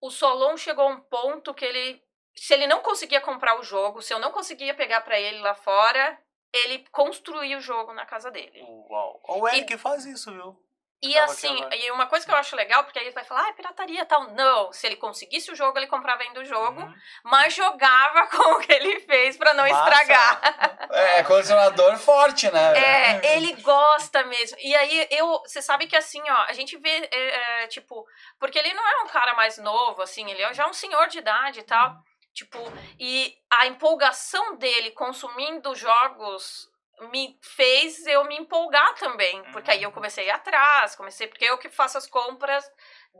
o 0.00 0.10
Solon 0.10 0.56
chegou 0.56 0.86
a 0.86 0.92
um 0.92 1.00
ponto 1.00 1.54
que 1.54 1.64
ele, 1.64 2.02
se 2.34 2.54
ele 2.54 2.66
não 2.66 2.80
conseguia 2.80 3.20
comprar 3.20 3.58
o 3.58 3.62
jogo, 3.62 4.02
se 4.02 4.12
eu 4.12 4.18
não 4.18 4.32
conseguia 4.32 4.74
pegar 4.74 5.00
pra 5.02 5.18
ele 5.18 5.38
lá 5.40 5.54
fora, 5.54 6.18
ele 6.52 6.84
construía 6.90 7.56
o 7.58 7.60
jogo 7.60 7.92
na 7.92 8.06
casa 8.06 8.30
dele. 8.30 8.62
Uau. 8.62 9.20
O 9.28 9.48
Eric 9.48 9.76
faz 9.78 10.04
isso, 10.04 10.32
viu? 10.32 10.69
E 11.02 11.14
Tava 11.14 11.24
aqui 11.24 11.32
assim, 11.32 11.56
agora. 11.56 11.76
e 11.76 11.90
uma 11.90 12.06
coisa 12.06 12.26
que 12.26 12.30
eu 12.30 12.36
acho 12.36 12.54
legal, 12.54 12.84
porque 12.84 12.98
aí 12.98 13.06
ele 13.06 13.14
vai 13.14 13.24
falar, 13.24 13.44
ah, 13.44 13.48
é 13.48 13.52
pirataria 13.54 14.02
e 14.02 14.04
tal. 14.04 14.30
Não, 14.32 14.70
se 14.70 14.86
ele 14.86 14.96
conseguisse 14.96 15.50
o 15.50 15.56
jogo, 15.56 15.78
ele 15.78 15.86
comprava 15.86 16.22
ainda 16.22 16.40
o 16.40 16.44
jogo, 16.44 16.82
Uhum. 16.82 16.94
mas 17.24 17.54
jogava 17.54 18.26
com 18.28 18.52
o 18.54 18.60
que 18.60 18.70
ele 18.72 19.00
fez 19.00 19.36
pra 19.36 19.54
não 19.54 19.66
Massa. 19.66 19.82
estragar. 19.82 20.88
É, 20.90 21.22
colecionador 21.22 21.96
forte, 21.96 22.50
né? 22.50 22.78
É, 22.78 23.36
ele 23.36 23.54
gosta 23.62 24.22
mesmo. 24.24 24.58
E 24.60 24.74
aí, 24.76 25.06
eu, 25.10 25.26
você 25.46 25.62
sabe 25.62 25.86
que 25.86 25.96
assim, 25.96 26.20
ó, 26.28 26.44
a 26.48 26.52
gente 26.52 26.76
vê, 26.76 27.08
é, 27.10 27.62
é, 27.62 27.66
tipo, 27.68 28.06
porque 28.38 28.58
ele 28.58 28.74
não 28.74 28.86
é 28.86 29.02
um 29.02 29.06
cara 29.08 29.32
mais 29.34 29.56
novo, 29.56 30.02
assim, 30.02 30.30
ele 30.30 30.42
é 30.42 30.52
já 30.52 30.66
um 30.66 30.72
senhor 30.74 31.08
de 31.08 31.18
idade 31.18 31.60
e 31.60 31.62
tal. 31.62 31.96
Tipo, 32.32 32.58
e 32.98 33.34
a 33.50 33.66
empolgação 33.66 34.56
dele 34.56 34.92
consumindo 34.92 35.74
jogos 35.74 36.69
me 37.12 37.38
fez 37.42 38.06
eu 38.06 38.24
me 38.24 38.36
empolgar 38.36 38.94
também. 38.94 39.42
Porque 39.52 39.70
aí 39.70 39.82
eu 39.82 39.92
comecei 39.92 40.24
a 40.24 40.28
ir 40.28 40.30
atrás, 40.30 40.94
comecei, 40.94 41.26
porque 41.26 41.44
eu 41.44 41.58
que 41.58 41.68
faço 41.68 41.98
as 41.98 42.06
compras 42.06 42.64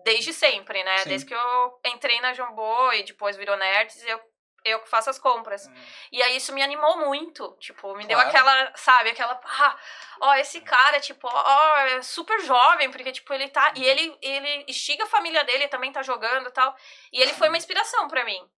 desde 0.04 0.32
sempre, 0.32 0.82
né? 0.84 0.98
Sim. 0.98 1.08
Desde 1.08 1.26
que 1.26 1.34
eu 1.34 1.80
entrei 1.86 2.20
na 2.20 2.32
Jambô 2.34 2.92
e 2.92 3.02
depois 3.02 3.36
virou 3.36 3.56
Nerds, 3.56 4.04
eu, 4.04 4.20
eu 4.64 4.80
que 4.80 4.88
faço 4.90 5.08
as 5.10 5.18
compras. 5.18 5.66
Uhum. 5.66 5.74
E 6.12 6.22
aí 6.22 6.36
isso 6.36 6.52
me 6.52 6.62
animou 6.62 6.98
muito. 6.98 7.56
Tipo, 7.58 7.94
me 7.96 8.04
deu 8.06 8.16
Claro. 8.18 8.28
aquela, 8.28 8.72
sabe, 8.76 9.10
aquela. 9.10 9.40
Ah, 9.44 9.78
ó, 10.20 10.34
esse 10.34 10.60
cara, 10.60 11.00
tipo, 11.00 11.26
ó, 11.32 11.76
é 11.78 12.02
super 12.02 12.40
jovem, 12.40 12.90
porque, 12.90 13.10
tipo, 13.12 13.32
ele 13.32 13.48
tá. 13.48 13.72
E 13.76 13.84
ele, 13.84 14.16
ele 14.20 14.64
instiga 14.68 15.04
a 15.04 15.08
família 15.08 15.42
dele, 15.44 15.68
também 15.68 15.90
tá 15.92 16.02
jogando 16.02 16.48
e 16.48 16.52
tal. 16.52 16.74
E 17.12 17.20
ele 17.20 17.32
foi 17.34 17.48
uma 17.48 17.56
inspiração 17.56 18.06
pra 18.08 18.24
mim. 18.24 18.48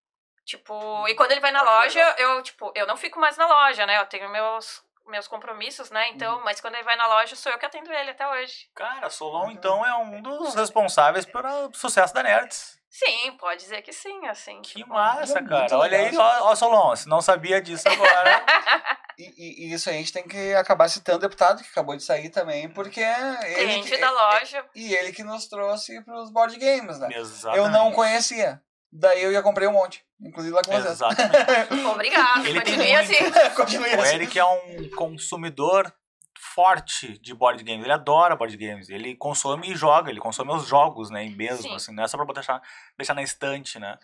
Tipo, 0.45 1.07
e 1.07 1.14
quando 1.14 1.31
ele 1.31 1.41
vai 1.41 1.53
na 1.53 1.61
Ah, 1.61 1.62
loja, 1.62 2.16
eu, 2.18 2.43
tipo, 2.43 2.73
eu 2.75 2.85
não 2.85 2.97
fico 2.97 3.20
mais 3.20 3.37
na 3.37 3.47
loja, 3.47 3.87
né? 3.87 3.99
Eu 4.01 4.07
tenho 4.07 4.29
meus, 4.29 4.85
meus 5.07 5.26
compromissos, 5.28 5.90
né? 5.90 6.09
Então, 6.11 6.36
Uhum. 6.38 6.44
mas 6.44 6.61
quando 6.61 6.74
ele 6.74 6.84
vai 6.84 6.96
na 6.96 7.07
loja, 7.07 7.34
sou 7.36 7.50
eu 7.53 7.59
que 7.59 7.66
atendo 7.66 7.92
ele 7.92 8.11
até 8.11 8.26
hoje. 8.28 8.68
Cara, 8.74 9.09
Solon, 9.11 9.50
então, 9.50 9.84
é 9.84 9.94
um 9.96 10.20
dos 10.22 10.55
responsáveis 10.55 11.24
pelo 11.24 11.72
sucesso 11.74 12.12
da 12.14 12.22
Nerds. 12.22 12.80
Sim, 12.90 13.36
pode 13.38 13.61
dizer 13.62 13.80
que 13.80 13.92
sim, 13.92 14.26
assim. 14.26 14.61
Que 14.61 14.74
tipo, 14.80 14.90
massa, 14.90 15.38
é 15.38 15.42
cara. 15.42 15.78
Olha 15.78 15.96
aí, 15.98 16.16
ó, 16.16 16.50
ó, 16.50 16.55
Solon, 16.55 16.94
se 16.94 17.09
não 17.09 17.22
sabia 17.22 17.61
disso 17.61 17.88
agora. 17.88 18.44
E, 19.18 19.24
e- 19.36 19.66
e 19.68 19.72
isso 19.74 19.90
a 19.90 19.92
gente 19.92 20.11
tem 20.11 20.26
que 20.26 20.55
acabar 20.55 20.88
citando 20.88 21.18
o 21.18 21.20
deputado 21.20 21.62
que 21.62 21.68
acabou 21.68 21.94
de 21.94 22.03
sair 22.03 22.30
também, 22.30 22.66
porque 22.70 22.98
ele. 23.00 23.55
Cliente 23.57 23.90
que- 23.90 23.98
da 23.98 24.11
loja. 24.11 24.64
E 24.74 24.94
ele 24.94 25.12
que 25.12 25.22
nos 25.22 25.46
trouxe 25.46 26.00
pros 26.03 26.30
board 26.32 26.57
games, 26.59 26.98
né? 26.98 27.09
Exatamente. 27.12 27.59
Eu 27.59 27.68
não 27.70 27.92
conhecia. 27.92 28.61
Daí 28.93 29.22
eu 29.22 29.32
já 29.32 29.43
comprei 29.43 29.66
um 29.66 29.72
monte. 29.72 30.05
Inclusive 30.20 30.55
lá 30.55 30.61
com 30.62 30.70
vocês. 30.72 30.86
Exatamente. 30.86 31.86
Obrigado, 31.86 32.47
Ele 32.47 32.61
tem 32.61 32.74
continue 32.76 32.95
assim. 32.95 33.14
Continue 33.57 33.97
O 33.97 34.01
assim. 34.03 34.14
Eric 34.14 34.38
é 34.38 34.45
um 34.45 34.90
consumidor 34.95 35.93
forte 36.38 37.16
de 37.18 37.32
board 37.34 37.62
games. 37.64 37.84
Ele 37.84 37.93
adora 37.93 38.36
board 38.36 38.55
games. 38.57 38.90
Ele 38.90 39.16
consome 39.16 39.70
e 39.70 39.74
joga. 39.74 40.11
Ele 40.11 40.20
consome 40.20 40.53
os 40.53 40.66
jogos, 40.66 41.09
né? 41.09 41.24
Mesmo, 41.30 41.62
Sim. 41.62 41.74
assim. 41.74 41.95
Não 41.95 42.05
é 42.05 42.09
só 42.09 42.16
pra 42.22 42.34
deixar, 42.34 42.61
deixar 42.99 43.14
na 43.14 43.22
estante, 43.22 43.78
né? 43.78 43.99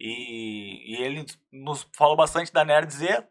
E, 0.00 0.94
e 0.96 1.02
ele 1.02 1.24
nos 1.52 1.88
falou 1.96 2.16
bastante 2.16 2.52
da 2.52 2.64
Nerds 2.64 3.00
e... 3.00 3.24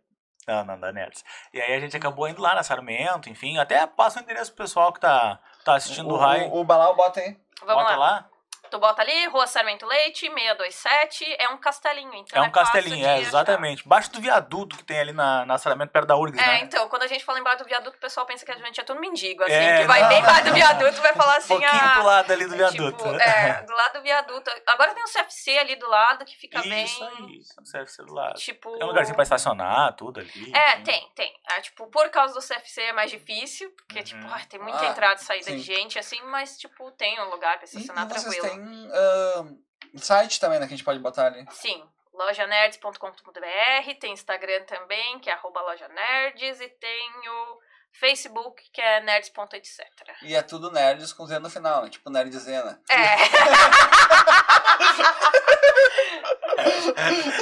Não, 0.47 0.63
não, 0.65 0.79
da 0.79 0.91
Nerds. 0.91 1.23
E 1.53 1.59
aí 1.61 1.73
a 1.73 1.79
gente 1.79 1.95
acabou 1.97 2.27
indo 2.27 2.41
lá 2.41 2.55
na 2.55 2.63
Sarmento, 2.63 3.29
enfim. 3.29 3.57
Até 3.57 3.85
passa 3.85 4.19
o 4.19 4.23
endereço 4.23 4.53
pro 4.53 4.63
pessoal 4.63 4.91
que 4.93 4.99
tá, 4.99 5.39
tá 5.65 5.75
assistindo 5.75 6.09
o, 6.09 6.13
O, 6.13 6.17
Rai. 6.17 6.47
o, 6.47 6.55
o 6.61 6.63
Balau 6.63 6.95
bota 6.95 7.19
aí. 7.19 7.37
Vamos 7.59 7.83
Bota 7.83 7.95
lá. 7.95 7.97
lá. 7.97 8.29
Tu 8.71 8.79
bota 8.79 9.01
ali, 9.01 9.27
Rua 9.27 9.45
Sarmento 9.47 9.85
Leite, 9.85 10.27
627. 10.31 11.35
É 11.37 11.49
um 11.49 11.57
castelinho, 11.57 12.13
então 12.15 12.41
É 12.41 12.45
é, 12.45 12.47
um 12.47 12.51
castelinho, 12.51 12.95
fácil 12.95 13.09
é, 13.09 13.13
de 13.15 13.19
achar. 13.21 13.27
exatamente. 13.29 13.87
Baixo 13.87 14.11
do 14.11 14.21
viaduto 14.21 14.77
que 14.77 14.83
tem 14.83 14.99
ali 14.99 15.11
na, 15.11 15.45
na 15.45 15.57
Saramento, 15.57 15.91
perto 15.91 16.07
da 16.07 16.15
URGS, 16.15 16.41
É, 16.41 16.45
né? 16.47 16.59
então, 16.63 16.87
quando 16.87 17.03
a 17.03 17.07
gente 17.07 17.23
fala 17.23 17.39
embaixo 17.39 17.59
do 17.59 17.65
viaduto, 17.65 17.97
o 17.97 17.99
pessoal 17.99 18.25
pensa 18.25 18.45
que 18.45 18.51
a 18.51 18.55
gente 18.57 18.79
é 18.79 18.83
tudo 18.83 18.99
mendigo, 18.99 19.43
assim, 19.43 19.53
É, 19.53 19.81
que 19.81 19.87
vai 19.87 20.01
não. 20.01 20.07
bem 20.09 20.19
embaixo 20.19 20.43
do 20.45 20.53
viaduto 20.53 20.97
e 20.97 21.01
vai 21.01 21.13
falar 21.13 21.33
Um 21.33 21.37
assim, 21.37 21.47
pouquinho 21.49 21.71
ah... 21.83 21.93
pro 21.95 22.03
lado 22.03 22.31
ali 22.33 22.47
do 22.47 22.53
é, 22.53 22.57
viaduto. 22.57 22.97
tipo, 23.03 23.15
é, 23.19 23.61
do 23.63 23.73
lado 23.73 23.93
do 23.93 24.01
viaduto. 24.01 24.51
Agora 24.67 24.93
tem 24.93 25.03
o 25.03 25.07
CFC 25.07 25.57
ali 25.57 25.75
do 25.75 25.89
lado, 25.89 26.23
que 26.25 26.37
fica 26.37 26.61
bem... 26.61 26.85
Isso 26.85 27.03
aí, 27.03 27.39
deve 27.73 27.87
ser 27.91 28.05
do 28.05 28.13
lado. 28.13 28.35
Tipo... 28.39 28.71
Tem 28.77 28.83
um 28.83 28.87
lugarzinho 28.87 29.15
pra 29.15 29.23
estacionar, 29.23 29.93
tudo 29.95 30.21
ali. 30.21 30.51
É, 30.55 30.73
enfim. 30.75 30.83
tem, 30.83 31.11
tem. 31.15 31.33
É, 31.51 31.61
tipo, 31.61 31.87
por 31.87 32.09
causa 32.09 32.33
do 32.33 32.39
CFC 32.39 32.81
é 32.83 32.93
mais 32.93 33.11
difícil, 33.11 33.69
porque, 33.71 33.99
Uhum. 33.99 34.05
tipo, 34.05 34.27
ai, 34.31 34.45
tem 34.45 34.59
muita 34.61 34.79
Ah, 34.81 34.85
entrada 34.89 35.15
e 35.15 35.23
saída 35.23 35.45
sim. 35.45 35.57
de 35.57 35.61
gente, 35.61 35.99
assim, 35.99 36.21
mas, 36.25 36.57
tipo, 36.57 36.89
tem 36.91 37.19
um 37.21 37.29
lugar 37.29 37.57
pra 37.57 37.65
estacionar 37.65 38.05
e 38.05 38.09
vocês 38.09 38.23
tranquilo. 38.23 38.49
têm 38.49 38.60
ah, 38.93 39.45
site 39.97 40.39
também, 40.39 40.59
né? 40.59 40.67
Que 40.67 40.73
a 40.73 40.77
gente 40.77 40.85
pode 40.85 40.99
botar 40.99 41.27
ali. 41.27 41.45
Sim, 41.51 41.83
lojanerds.com.br, 42.13 43.95
tem 43.99 44.13
Instagram 44.13 44.63
também, 44.63 45.19
que 45.19 45.29
é 45.29 45.33
arroba 45.33 45.61
lojanerds, 45.61 46.61
e 46.61 46.69
tem 46.69 47.11
o 47.29 47.59
Facebook, 47.91 48.63
que 48.71 48.81
é 48.81 49.01
nerds.etc. 49.01 49.79
E 50.23 50.35
é 50.35 50.41
tudo 50.41 50.71
nerds 50.71 51.13
com 51.13 51.25
Z 51.25 51.39
no 51.39 51.49
final, 51.49 51.83
né? 51.83 51.89
Tipo 51.89 52.09
nerdzena. 52.09 52.81
É, 52.89 52.97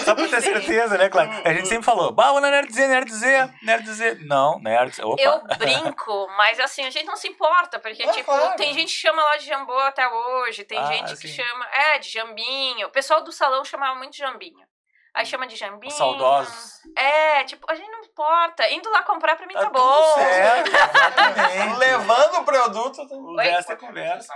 Só 0.03 0.15
pra 0.15 0.27
ter 0.27 0.41
certeza, 0.41 0.97
né, 0.97 1.09
claro? 1.09 1.29
A 1.43 1.53
gente 1.53 1.67
sempre 1.67 1.83
falou, 1.83 2.11
bah, 2.11 2.31
vou 2.31 2.41
na 2.41 2.49
Nerd 2.49 2.71
Z, 2.71 2.87
Nerd 2.87 3.11
Z, 3.11 3.49
Nerd 3.63 3.91
Z. 3.91 4.15
Não, 4.25 4.59
Nerd 4.59 5.01
Opa. 5.03 5.21
eu 5.21 5.41
brinco, 5.57 6.27
mas 6.37 6.59
assim, 6.59 6.85
a 6.85 6.89
gente 6.89 7.05
não 7.05 7.15
se 7.15 7.27
importa, 7.27 7.79
porque, 7.79 8.03
É, 8.03 8.11
tipo, 8.11 8.25
claro. 8.25 8.55
tem 8.55 8.73
gente 8.73 8.93
que 8.93 8.99
chama 9.01 9.21
lá 9.23 9.37
de 9.37 9.45
jambô 9.45 9.77
até 9.79 10.07
hoje, 10.07 10.63
tem 10.63 10.77
Ah, 10.77 10.85
gente 10.85 11.15
que 11.17 11.27
sim. 11.27 11.43
chama, 11.43 11.67
é, 11.71 11.99
de 11.99 12.09
jambinho. 12.09 12.87
O 12.87 12.91
pessoal 12.91 13.21
do 13.23 13.31
salão 13.31 13.63
chamava 13.65 13.95
muito 13.95 14.13
de 14.13 14.19
jambinho. 14.19 14.67
Aí 15.13 15.25
chama 15.25 15.47
de 15.47 15.55
jambinho. 15.55 15.91
Saudosos. 15.91 16.79
É, 16.95 17.43
tipo, 17.43 17.65
a 17.69 17.75
gente 17.75 17.89
não 17.89 17.98
importa. 18.23 18.69
Indo 18.69 18.89
lá 18.91 19.01
comprar 19.03 19.35
pra 19.37 19.47
mim 19.47 19.53
tá, 19.53 19.61
Tá 19.61 19.69
bom. 19.69 20.13
certo, 20.15 20.67
exatamente. 20.67 21.75
Levando 21.79 22.35
o 22.39 22.43
produto. 22.43 23.01
O 23.13 23.37
Oi? 23.37 23.45
resto 23.45 23.71
é 23.71 23.75
conversa. 23.77 24.33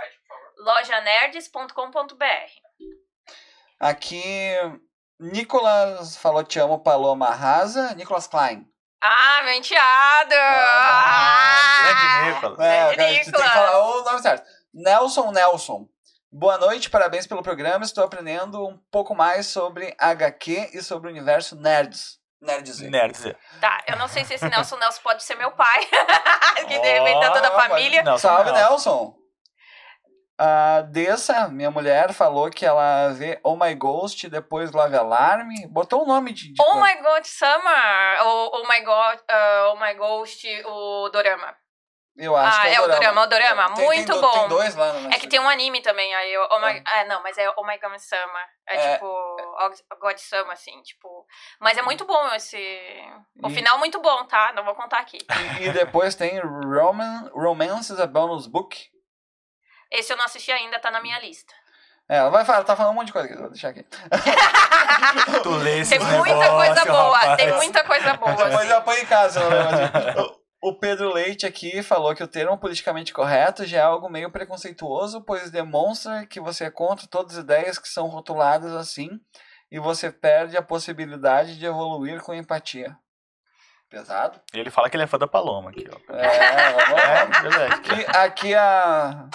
Lojanerds.com.br. 0.58 2.24
Aqui, 3.78 4.54
Nicolas 5.20 6.16
falou 6.16 6.42
te 6.42 6.58
amo, 6.58 6.78
Paloma 6.78 7.26
arrasa. 7.28 7.94
Nicolas 7.94 8.26
Klein. 8.26 8.66
Ah, 9.02 9.42
meu 9.44 9.52
enteado! 9.52 10.34
Ah, 10.34 11.82
grande 11.82 12.34
Nicolas. 12.34 12.58
É, 12.60 12.94
Grande 12.94 13.14
gente 13.14 13.24
tem 13.24 13.32
que 13.34 13.38
Nicolas. 13.38 13.52
falar 13.52 13.78
o 13.86 14.02
nome 14.04 14.22
certo. 14.22 14.46
Nelson 14.72 15.30
Nelson. 15.30 15.86
Boa 16.32 16.56
noite, 16.58 16.88
parabéns 16.88 17.26
pelo 17.26 17.42
programa. 17.42 17.84
Estou 17.84 18.02
aprendendo 18.02 18.66
um 18.66 18.78
pouco 18.90 19.14
mais 19.14 19.46
sobre 19.46 19.94
HQ 19.98 20.70
e 20.72 20.82
sobre 20.82 21.08
o 21.08 21.10
universo 21.12 21.54
nerds. 21.54 22.18
Nerds. 22.44 22.80
Nerd 22.80 23.16
Z. 23.16 23.36
Tá, 23.60 23.82
eu 23.88 23.96
não 23.96 24.06
sei 24.08 24.24
se 24.24 24.34
esse 24.34 24.48
Nelson 24.48 24.76
Nelson 24.76 25.00
pode 25.02 25.22
ser 25.22 25.34
meu 25.36 25.50
pai. 25.52 25.86
que 26.68 26.78
de 26.78 26.88
repente 26.92 27.20
tá 27.20 27.30
toda 27.32 27.48
a 27.48 27.60
família. 27.60 28.02
Não, 28.02 28.18
Salve, 28.18 28.52
Nelson. 28.52 28.68
Nelson. 28.68 29.24
A 30.36 30.80
Dessa, 30.82 31.48
minha 31.48 31.70
mulher, 31.70 32.12
falou 32.12 32.50
que 32.50 32.66
ela 32.66 33.10
vê 33.10 33.38
Oh 33.44 33.54
My 33.56 33.72
Ghost, 33.74 34.28
depois 34.28 34.72
Love 34.72 34.96
Alarm. 34.96 35.48
Botou 35.68 36.02
o 36.02 36.06
nome 36.06 36.32
de. 36.32 36.52
de 36.52 36.60
Oh 36.60 36.64
coisa. 36.72 36.80
My 36.80 37.02
God 37.02 37.24
Summer! 37.24 38.18
Oh, 38.24 38.50
oh 38.54 38.68
My 38.68 38.80
God, 38.80 39.18
uh, 39.30 39.72
Oh 39.72 39.76
My 39.76 39.94
Ghost, 39.94 40.44
o 40.66 41.08
Dorama. 41.10 41.54
Eu 42.16 42.36
acho 42.36 42.58
Ah, 42.58 42.60
que 42.62 42.68
é 42.68 42.74
é 42.74 42.80
o 42.80 42.84
o 42.84 42.86
Dorama. 42.88 43.22
O 43.22 43.26
Dorama, 43.26 43.64
Tem- 43.66 43.74
tem 43.74 43.84
muito 43.86 44.12
do- 44.12 44.20
bom. 44.20 44.30
Tem 44.30 44.48
dois 44.48 44.74
lá 44.76 44.92
no 44.92 45.12
É 45.12 45.18
que 45.18 45.26
tem 45.26 45.40
um 45.40 45.48
anime 45.48 45.80
também, 45.82 46.14
aí 46.14 46.32
eu, 46.32 46.46
oh 46.48 46.60
my, 46.60 46.80
é, 46.94 47.04
não, 47.06 47.20
mas 47.24 47.36
é 47.36 47.50
Oh 47.56 47.64
My 47.64 47.76
God 47.78 47.98
Summer. 47.98 48.46
É, 48.68 48.76
É. 48.76 48.92
tipo 48.94 49.06
Oh 49.06 49.96
God 50.00 50.16
Summer, 50.18 50.52
assim, 50.52 50.80
tipo. 50.82 51.26
Mas 51.58 51.76
é 51.76 51.82
muito 51.82 52.04
bom 52.04 52.32
esse. 52.34 52.56
O 53.42 53.48
E- 53.48 53.54
final 53.54 53.78
muito 53.78 54.00
bom, 54.00 54.24
tá? 54.26 54.52
Não 54.54 54.64
vou 54.64 54.76
contar 54.76 54.98
aqui. 55.00 55.18
E, 55.58 55.64
e 55.64 55.72
depois 55.72 56.14
tem 56.14 56.38
Roman, 56.40 57.30
Romances 57.34 57.98
a 57.98 58.06
Bonus 58.06 58.46
Book. 58.46 58.88
Esse 59.90 60.12
eu 60.12 60.16
não 60.16 60.24
assisti 60.24 60.52
ainda, 60.52 60.78
tá 60.78 60.90
na 60.92 61.00
minha 61.00 61.18
lista. 61.18 61.52
É, 62.08 62.18
ela 62.18 62.30
vai 62.30 62.44
falar, 62.44 62.62
tá 62.64 62.76
falando 62.76 62.92
um 62.92 62.94
monte 62.96 63.06
de 63.06 63.12
coisa 63.12 63.26
aqui, 63.28 63.36
vou 63.38 63.48
deixar 63.50 63.70
aqui. 63.70 63.82
Tu 65.42 65.50
lê 65.56 65.80
esses 65.80 65.88
Tem 65.98 65.98
muita 66.16 66.34
negócios, 66.36 66.74
coisa 66.74 66.84
boa, 66.92 67.16
rapaz. 67.18 67.36
tem 67.36 67.52
muita 67.54 67.84
coisa 67.84 68.14
boa. 68.14 68.32
Depois 68.34 68.54
assim. 68.54 68.68
eu 68.68 68.76
apanho 68.76 69.02
em 69.02 69.06
casa. 69.06 69.40
eu 69.40 69.48
lembro 69.48 69.72
disso. 70.22 70.43
O 70.66 70.72
Pedro 70.72 71.12
Leite 71.12 71.44
aqui 71.44 71.82
falou 71.82 72.14
que 72.14 72.22
o 72.22 72.26
termo 72.26 72.56
politicamente 72.56 73.12
correto 73.12 73.66
já 73.66 73.80
é 73.80 73.82
algo 73.82 74.08
meio 74.08 74.30
preconceituoso, 74.30 75.20
pois 75.20 75.50
demonstra 75.50 76.24
que 76.24 76.40
você 76.40 76.64
é 76.64 76.70
contra 76.70 77.06
todas 77.06 77.36
as 77.36 77.44
ideias 77.44 77.78
que 77.78 77.86
são 77.86 78.06
rotuladas 78.06 78.72
assim 78.72 79.10
e 79.70 79.78
você 79.78 80.10
perde 80.10 80.56
a 80.56 80.62
possibilidade 80.62 81.58
de 81.58 81.66
evoluir 81.66 82.22
com 82.22 82.32
empatia. 82.32 82.96
Pesado? 83.90 84.40
Ele 84.54 84.70
fala 84.70 84.88
que 84.88 84.96
ele 84.96 85.04
é 85.04 85.06
fã 85.06 85.18
da 85.18 85.28
Paloma 85.28 85.68
aqui, 85.68 85.86
ó. 85.86 86.14
É, 86.14 86.72
vamos 86.72 86.90
lá. 86.92 87.62
É. 87.62 87.66
Aqui, 87.66 88.16
aqui 88.16 88.54
a 88.54 89.28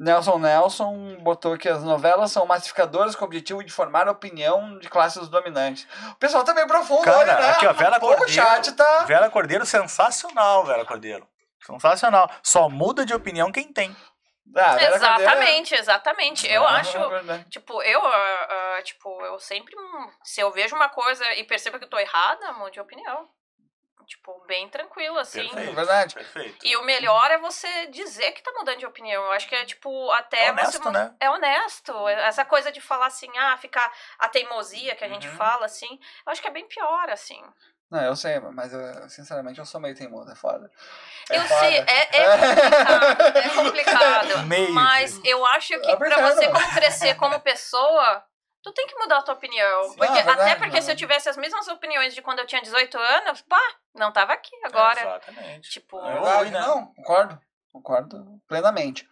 Nelson 0.00 0.38
Nelson 0.38 1.16
botou 1.22 1.58
que 1.58 1.68
as 1.68 1.82
novelas 1.82 2.30
são 2.30 2.46
massificadoras 2.46 3.16
com 3.16 3.24
o 3.24 3.26
objetivo 3.26 3.64
de 3.64 3.72
formar 3.72 4.08
opinião 4.08 4.78
de 4.78 4.88
classes 4.88 5.28
dominantes. 5.28 5.86
O 6.12 6.14
pessoal 6.16 6.44
tá 6.44 6.54
meio 6.54 6.68
profundo 6.68 7.02
Cara, 7.02 7.18
hoje, 7.18 7.26
né? 7.26 7.50
aqui, 7.50 7.66
ó, 7.66 7.72
Vera 7.72 7.98
Pô, 7.98 8.06
Cordeiro. 8.08 8.30
chat 8.32 8.72
tá... 8.72 9.04
Vera 9.04 9.28
Cordeiro, 9.28 9.66
sensacional, 9.66 10.64
Vera 10.64 10.84
Cordeiro. 10.84 11.26
Sensacional. 11.66 12.30
Só 12.42 12.68
muda 12.68 13.04
de 13.04 13.12
opinião 13.12 13.50
quem 13.50 13.72
tem. 13.72 13.94
Ah, 14.56 14.70
Cordeiro 14.70 14.92
é- 14.92 14.96
Exatamente, 14.96 15.74
exatamente. 15.74 16.46
Eu 16.46 16.66
acho. 16.66 16.96
é. 16.96 17.44
Tipo, 17.50 17.82
eu, 17.82 18.00
ah, 18.06 18.76
ah, 18.78 18.82
tipo, 18.82 19.20
eu 19.22 19.38
sempre. 19.38 19.74
Se 20.22 20.40
eu 20.40 20.50
vejo 20.52 20.74
uma 20.76 20.88
coisa 20.88 21.24
e 21.34 21.44
percebo 21.44 21.78
que 21.78 21.84
eu 21.84 21.90
tô 21.90 21.98
errada, 21.98 22.52
mude 22.52 22.72
de 22.72 22.80
opinião. 22.80 23.28
Tipo, 24.08 24.42
bem 24.46 24.66
tranquilo, 24.70 25.18
assim. 25.18 25.46
É 25.54 25.70
verdade. 25.74 26.14
Perfeito. 26.14 26.64
E 26.66 26.74
o 26.78 26.82
melhor 26.82 27.30
é 27.30 27.36
você 27.36 27.86
dizer 27.88 28.32
que 28.32 28.42
tá 28.42 28.50
mudando 28.52 28.78
de 28.78 28.86
opinião. 28.86 29.22
Eu 29.24 29.32
acho 29.32 29.46
que 29.46 29.54
é, 29.54 29.66
tipo, 29.66 30.10
até 30.12 30.46
É 30.46 30.50
honesto, 30.50 30.82
você. 30.82 30.90
né? 30.90 31.14
É 31.20 31.28
honesto. 31.30 32.08
Essa 32.08 32.42
coisa 32.42 32.72
de 32.72 32.80
falar 32.80 33.06
assim, 33.06 33.30
ah, 33.36 33.54
ficar 33.58 33.92
a 34.18 34.26
teimosia 34.28 34.96
que 34.96 35.04
a 35.04 35.08
gente 35.08 35.28
Uhum. 35.28 35.36
fala, 35.36 35.66
assim, 35.66 36.00
eu 36.26 36.32
acho 36.32 36.40
que 36.40 36.48
é 36.48 36.50
bem 36.50 36.66
pior, 36.66 37.10
assim. 37.10 37.42
Não, 37.90 38.02
eu 38.02 38.16
sei, 38.16 38.38
mas 38.40 38.72
eu, 38.72 39.08
sinceramente 39.10 39.58
eu 39.58 39.66
sou 39.66 39.78
meio 39.80 39.94
teimoso, 39.94 40.30
é 40.30 40.34
foda. 40.34 40.70
É 41.30 41.36
eu 41.36 41.42
foda. 41.42 41.60
sei, 41.60 41.78
é, 41.78 42.22
é 42.22 42.38
complicado, 42.38 43.36
é 43.36 43.48
complicado. 43.54 44.46
Meio. 44.46 44.72
Mas 44.72 45.20
eu 45.24 45.44
acho 45.46 45.78
que 45.80 45.90
É 45.90 45.96
pra 45.96 46.08
verdade. 46.08 46.34
você 46.34 46.48
como 46.48 46.72
crescer 46.72 47.14
como 47.16 47.40
pessoa, 47.40 48.24
tu 48.62 48.72
tem 48.72 48.86
que 48.86 48.94
mudar 48.98 49.18
a 49.18 49.22
tua 49.22 49.34
opinião. 49.34 49.84
Sim. 49.84 49.96
Porque, 49.96 50.06
Não, 50.08 50.14
verdade, 50.14 50.40
até 50.40 50.54
porque 50.56 50.76
não. 50.76 50.82
se 50.82 50.90
eu 50.92 50.96
tivesse 50.96 51.28
as 51.28 51.36
mesmas 51.36 51.66
opiniões 51.68 52.14
de 52.14 52.22
quando 52.22 52.38
eu 52.40 52.46
tinha 52.46 52.60
18 52.62 52.98
anos, 52.98 53.40
pá, 53.42 53.60
não 53.94 54.12
tava 54.12 54.32
aqui 54.32 54.50
agora. 54.64 55.00
Exatamente. 55.00 55.70
Tipo, 55.70 55.98
É. 56.04 56.12
Verdade, 56.12 56.50
né? 56.50 56.60
Não, 56.60 56.86
concordo. 56.94 57.40
Concordo 57.72 58.40
plenamente. 58.48 59.06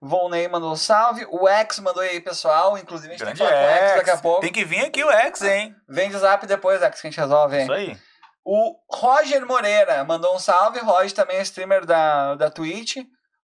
Volney 0.00 0.48
mandou 0.48 0.76
salve. 0.76 1.24
O 1.30 1.48
X 1.48 1.78
mandou 1.78 2.02
aí, 2.02 2.20
pessoal. 2.20 2.76
Inclusive, 2.76 3.14
a 3.14 3.16
gente 3.16 3.24
Grande 3.24 3.38
tem 3.38 3.46
que 3.46 3.52
falar 3.52 3.66
com 3.68 3.72
o 3.72 3.76
X 3.78 3.88
X. 3.90 3.96
daqui 3.98 4.10
a 4.10 4.18
pouco. 4.18 4.40
Tem 4.40 4.52
que 4.52 4.64
vir 4.64 4.84
aqui 4.84 5.04
o 5.04 5.10
X, 5.12 5.42
hein? 5.42 5.76
Vem 5.88 6.10
de 6.10 6.18
zap 6.18 6.44
depois, 6.46 6.82
X, 6.82 7.00
que 7.00 7.06
a 7.06 7.10
gente 7.10 7.20
resolve. 7.20 7.56
hein? 7.56 7.62
Isso 7.62 7.72
aí. 7.72 7.96
O 8.44 8.76
Roger 8.90 9.46
Moreira 9.46 10.02
mandou 10.04 10.34
um 10.34 10.38
salve. 10.40 10.80
Roger 10.80 11.12
também 11.14 11.36
é 11.36 11.42
streamer 11.42 11.86
da, 11.86 12.34
da 12.34 12.50
Twitch. 12.50 12.96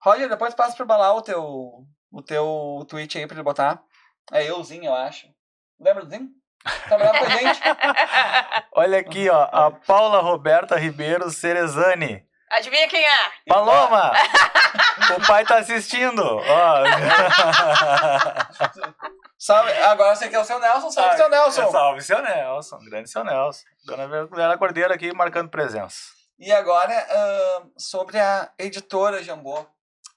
Roger, 0.03 0.27
depois 0.27 0.55
passa 0.55 0.75
pro 0.75 0.85
Balar 0.87 1.15
o 1.15 1.21
teu, 1.21 1.85
o 2.11 2.21
teu 2.23 2.83
Twitch 2.89 3.15
aí 3.17 3.27
pra 3.27 3.35
ele 3.35 3.43
botar. 3.43 3.79
É 4.31 4.43
euzinho, 4.49 4.85
eu 4.85 4.95
acho. 4.95 5.27
Lembra 5.79 6.05
do 6.05 6.09
Zinho? 6.09 6.29
Trabalhava 6.87 7.19
com 7.19 7.25
a 7.25 7.29
gente. 7.29 7.61
Olha 8.75 8.99
aqui, 8.99 9.29
ó. 9.29 9.47
A 9.51 9.71
Paula 9.71 10.21
Roberta 10.21 10.75
Ribeiro 10.75 11.29
Cerezani. 11.29 12.25
Adivinha 12.49 12.87
quem 12.87 13.03
é? 13.03 13.17
Paloma! 13.47 14.11
o 15.17 15.27
pai 15.27 15.45
tá 15.45 15.57
assistindo. 15.57 16.23
Ó. 16.23 16.41
Salve. 19.37 19.71
Agora 19.71 20.15
você 20.15 20.29
quer 20.29 20.39
o 20.39 20.45
seu 20.45 20.59
Nelson. 20.59 20.89
Salve, 20.89 21.17
seu 21.17 21.29
Nelson. 21.29 21.71
Salve, 21.71 22.01
seu 22.01 22.21
Nelson. 22.21 22.79
Grande 22.89 23.09
seu 23.09 23.23
Nelson. 23.23 23.63
Dona 23.85 24.07
Vera 24.07 24.57
Cordeiro 24.57 24.93
aqui 24.93 25.13
marcando 25.13 25.49
presença. 25.49 25.97
E 26.39 26.51
agora, 26.51 26.93
ah, 27.09 27.63
sobre 27.77 28.19
a 28.19 28.49
editora 28.57 29.23
Jambô. 29.23 29.65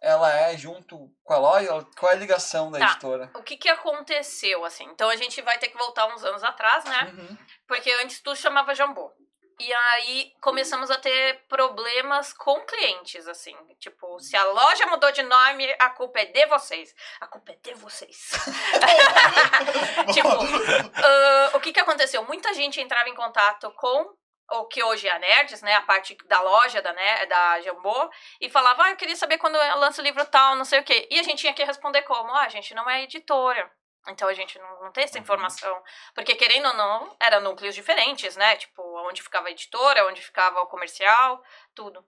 Ela 0.00 0.32
é 0.32 0.56
junto 0.56 1.10
com 1.22 1.32
a 1.34 1.38
loja? 1.38 1.86
Qual 1.98 2.10
é 2.10 2.14
a 2.14 2.18
ligação 2.18 2.70
da 2.70 2.78
Tá. 2.78 2.86
editora? 2.86 3.30
O 3.34 3.42
que 3.42 3.56
que 3.56 3.68
aconteceu, 3.68 4.64
assim? 4.64 4.84
Então 4.84 5.10
a 5.10 5.16
gente 5.16 5.42
vai 5.42 5.58
ter 5.58 5.68
que 5.68 5.76
voltar 5.76 6.06
uns 6.06 6.24
anos 6.24 6.42
atrás, 6.42 6.84
né? 6.84 7.12
Uhum. 7.14 7.36
Porque 7.68 7.90
antes 8.02 8.20
tu 8.20 8.34
chamava 8.34 8.74
Jambô. 8.74 9.12
E 9.58 9.70
aí 9.74 10.32
começamos 10.40 10.90
a 10.90 10.96
ter 10.96 11.42
problemas 11.46 12.32
com 12.32 12.58
clientes, 12.64 13.28
assim. 13.28 13.54
Tipo, 13.78 14.18
se 14.18 14.34
a 14.34 14.42
loja 14.42 14.86
mudou 14.86 15.12
de 15.12 15.22
nome, 15.22 15.76
a 15.78 15.90
culpa 15.90 16.18
é 16.20 16.24
de 16.24 16.46
vocês. 16.46 16.94
A 17.20 17.26
culpa 17.26 17.52
é 17.52 17.56
de 17.56 17.74
vocês. 17.74 18.30
tipo, 20.14 20.28
ah, 20.96 21.50
o 21.52 21.60
que 21.60 21.74
que 21.74 21.80
aconteceu? 21.80 22.24
Muita 22.24 22.54
gente 22.54 22.80
entrava 22.80 23.10
em 23.10 23.14
contato 23.14 23.70
com 23.72 24.14
o 24.52 24.66
que 24.66 24.82
hoje 24.82 25.08
é 25.08 25.12
a 25.12 25.18
Nerds, 25.18 25.62
né? 25.62 25.74
A 25.74 25.82
parte 25.82 26.16
da 26.26 26.40
loja 26.40 26.82
da, 26.82 26.92
né, 26.92 27.26
da 27.26 27.60
Jambô. 27.60 28.10
E 28.40 28.48
falava, 28.48 28.84
ah, 28.84 28.90
eu 28.90 28.96
queria 28.96 29.16
saber 29.16 29.38
quando 29.38 29.56
lança 29.56 30.00
o 30.00 30.04
livro 30.04 30.24
tal, 30.26 30.56
não 30.56 30.64
sei 30.64 30.80
o 30.80 30.84
quê. 30.84 31.08
E 31.10 31.18
a 31.18 31.22
gente 31.22 31.38
tinha 31.40 31.54
que 31.54 31.64
responder 31.64 32.02
como? 32.02 32.30
Ah, 32.32 32.44
a 32.44 32.48
gente 32.48 32.74
não 32.74 32.88
é 32.88 33.02
editora. 33.02 33.70
Então 34.08 34.28
a 34.28 34.34
gente 34.34 34.58
não, 34.58 34.82
não 34.84 34.92
tem 34.92 35.04
essa 35.04 35.18
informação. 35.18 35.82
Porque, 36.14 36.34
querendo 36.34 36.66
ou 36.66 36.74
não, 36.74 37.16
eram 37.20 37.40
núcleos 37.42 37.74
diferentes, 37.74 38.36
né? 38.36 38.56
Tipo, 38.56 38.82
onde 39.08 39.22
ficava 39.22 39.48
a 39.48 39.50
editora, 39.50 40.06
onde 40.06 40.22
ficava 40.22 40.60
o 40.60 40.66
comercial, 40.66 41.42
tudo. 41.74 42.04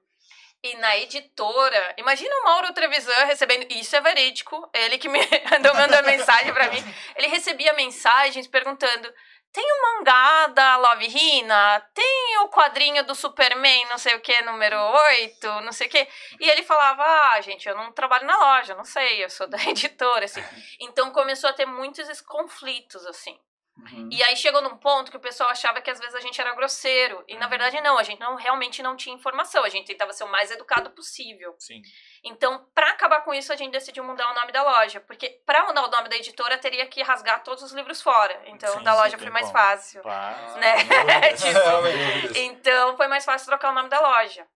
E 0.64 0.76
na 0.76 0.96
editora, 0.96 1.94
imagina 1.98 2.32
o 2.36 2.44
Mauro 2.44 2.72
Trevisan 2.72 3.24
recebendo. 3.24 3.66
Isso 3.72 3.96
é 3.96 4.00
verídico. 4.00 4.70
Ele 4.72 4.96
que 4.96 5.08
me 5.08 5.18
andou 5.58 5.74
mandando 5.74 6.06
mensagem 6.06 6.52
pra 6.52 6.70
mim. 6.70 6.82
Ele 7.16 7.26
recebia 7.26 7.72
mensagens 7.72 8.46
perguntando: 8.46 9.12
tem 9.52 9.64
o 9.64 9.82
mangá 9.82 10.46
da 10.48 10.76
Love 10.78 11.06
Hina? 11.06 11.80
Tem 11.92 12.38
o 12.38 12.48
quadrinho 12.48 13.04
do 13.04 13.14
Superman, 13.14 13.84
não 13.86 13.98
sei 13.98 14.14
o 14.14 14.20
que, 14.20 14.40
número 14.42 14.76
8, 14.78 15.46
não 15.60 15.72
sei 15.72 15.88
o 15.88 15.90
que. 15.90 16.08
E 16.40 16.48
ele 16.48 16.62
falava: 16.62 17.02
ah, 17.04 17.40
gente, 17.42 17.68
eu 17.68 17.76
não 17.76 17.92
trabalho 17.92 18.26
na 18.26 18.36
loja, 18.36 18.74
não 18.74 18.84
sei, 18.84 19.22
eu 19.22 19.28
sou 19.28 19.46
da 19.48 19.62
editora, 19.64 20.24
assim. 20.24 20.42
Então 20.80 21.10
começou 21.10 21.50
a 21.50 21.52
ter 21.52 21.66
muitos 21.66 22.20
conflitos, 22.22 23.04
assim. 23.06 23.38
Uhum. 23.76 24.08
E 24.12 24.22
aí 24.22 24.36
chegou 24.36 24.60
num 24.60 24.76
ponto 24.76 25.10
que 25.10 25.16
o 25.16 25.20
pessoal 25.20 25.48
achava 25.48 25.80
que 25.80 25.90
às 25.90 25.98
vezes 25.98 26.14
a 26.14 26.20
gente 26.20 26.40
era 26.40 26.54
grosseiro. 26.54 27.24
E 27.26 27.36
na 27.36 27.48
verdade 27.48 27.80
não, 27.80 27.98
a 27.98 28.02
gente 28.02 28.20
não 28.20 28.36
realmente 28.36 28.82
não 28.82 28.96
tinha 28.96 29.14
informação. 29.14 29.64
A 29.64 29.68
gente 29.68 29.86
tentava 29.86 30.12
ser 30.12 30.24
o 30.24 30.28
mais 30.28 30.50
educado 30.50 30.90
possível. 30.90 31.54
Sim. 31.58 31.80
Então, 32.22 32.66
pra 32.74 32.90
acabar 32.90 33.22
com 33.22 33.32
isso, 33.32 33.52
a 33.52 33.56
gente 33.56 33.72
decidiu 33.72 34.04
mudar 34.04 34.30
o 34.30 34.34
nome 34.34 34.52
da 34.52 34.62
loja. 34.62 35.00
Porque 35.00 35.40
pra 35.46 35.64
mudar 35.66 35.84
o 35.84 35.90
nome 35.90 36.08
da 36.08 36.16
editora, 36.16 36.58
teria 36.58 36.86
que 36.86 37.02
rasgar 37.02 37.42
todos 37.42 37.62
os 37.62 37.72
livros 37.72 38.02
fora. 38.02 38.40
Então, 38.46 38.78
Sim, 38.78 38.84
da 38.84 38.94
loja 38.94 39.18
foi 39.18 39.30
mais 39.30 39.46
como. 39.46 39.58
fácil. 39.58 40.02
Né? 40.04 40.72
Tipo, 41.36 42.38
Então, 42.38 42.96
foi 42.96 43.08
mais 43.08 43.24
fácil 43.24 43.48
trocar 43.48 43.70
o 43.70 43.74
nome 43.74 43.88
da 43.88 44.00
loja. 44.00 44.46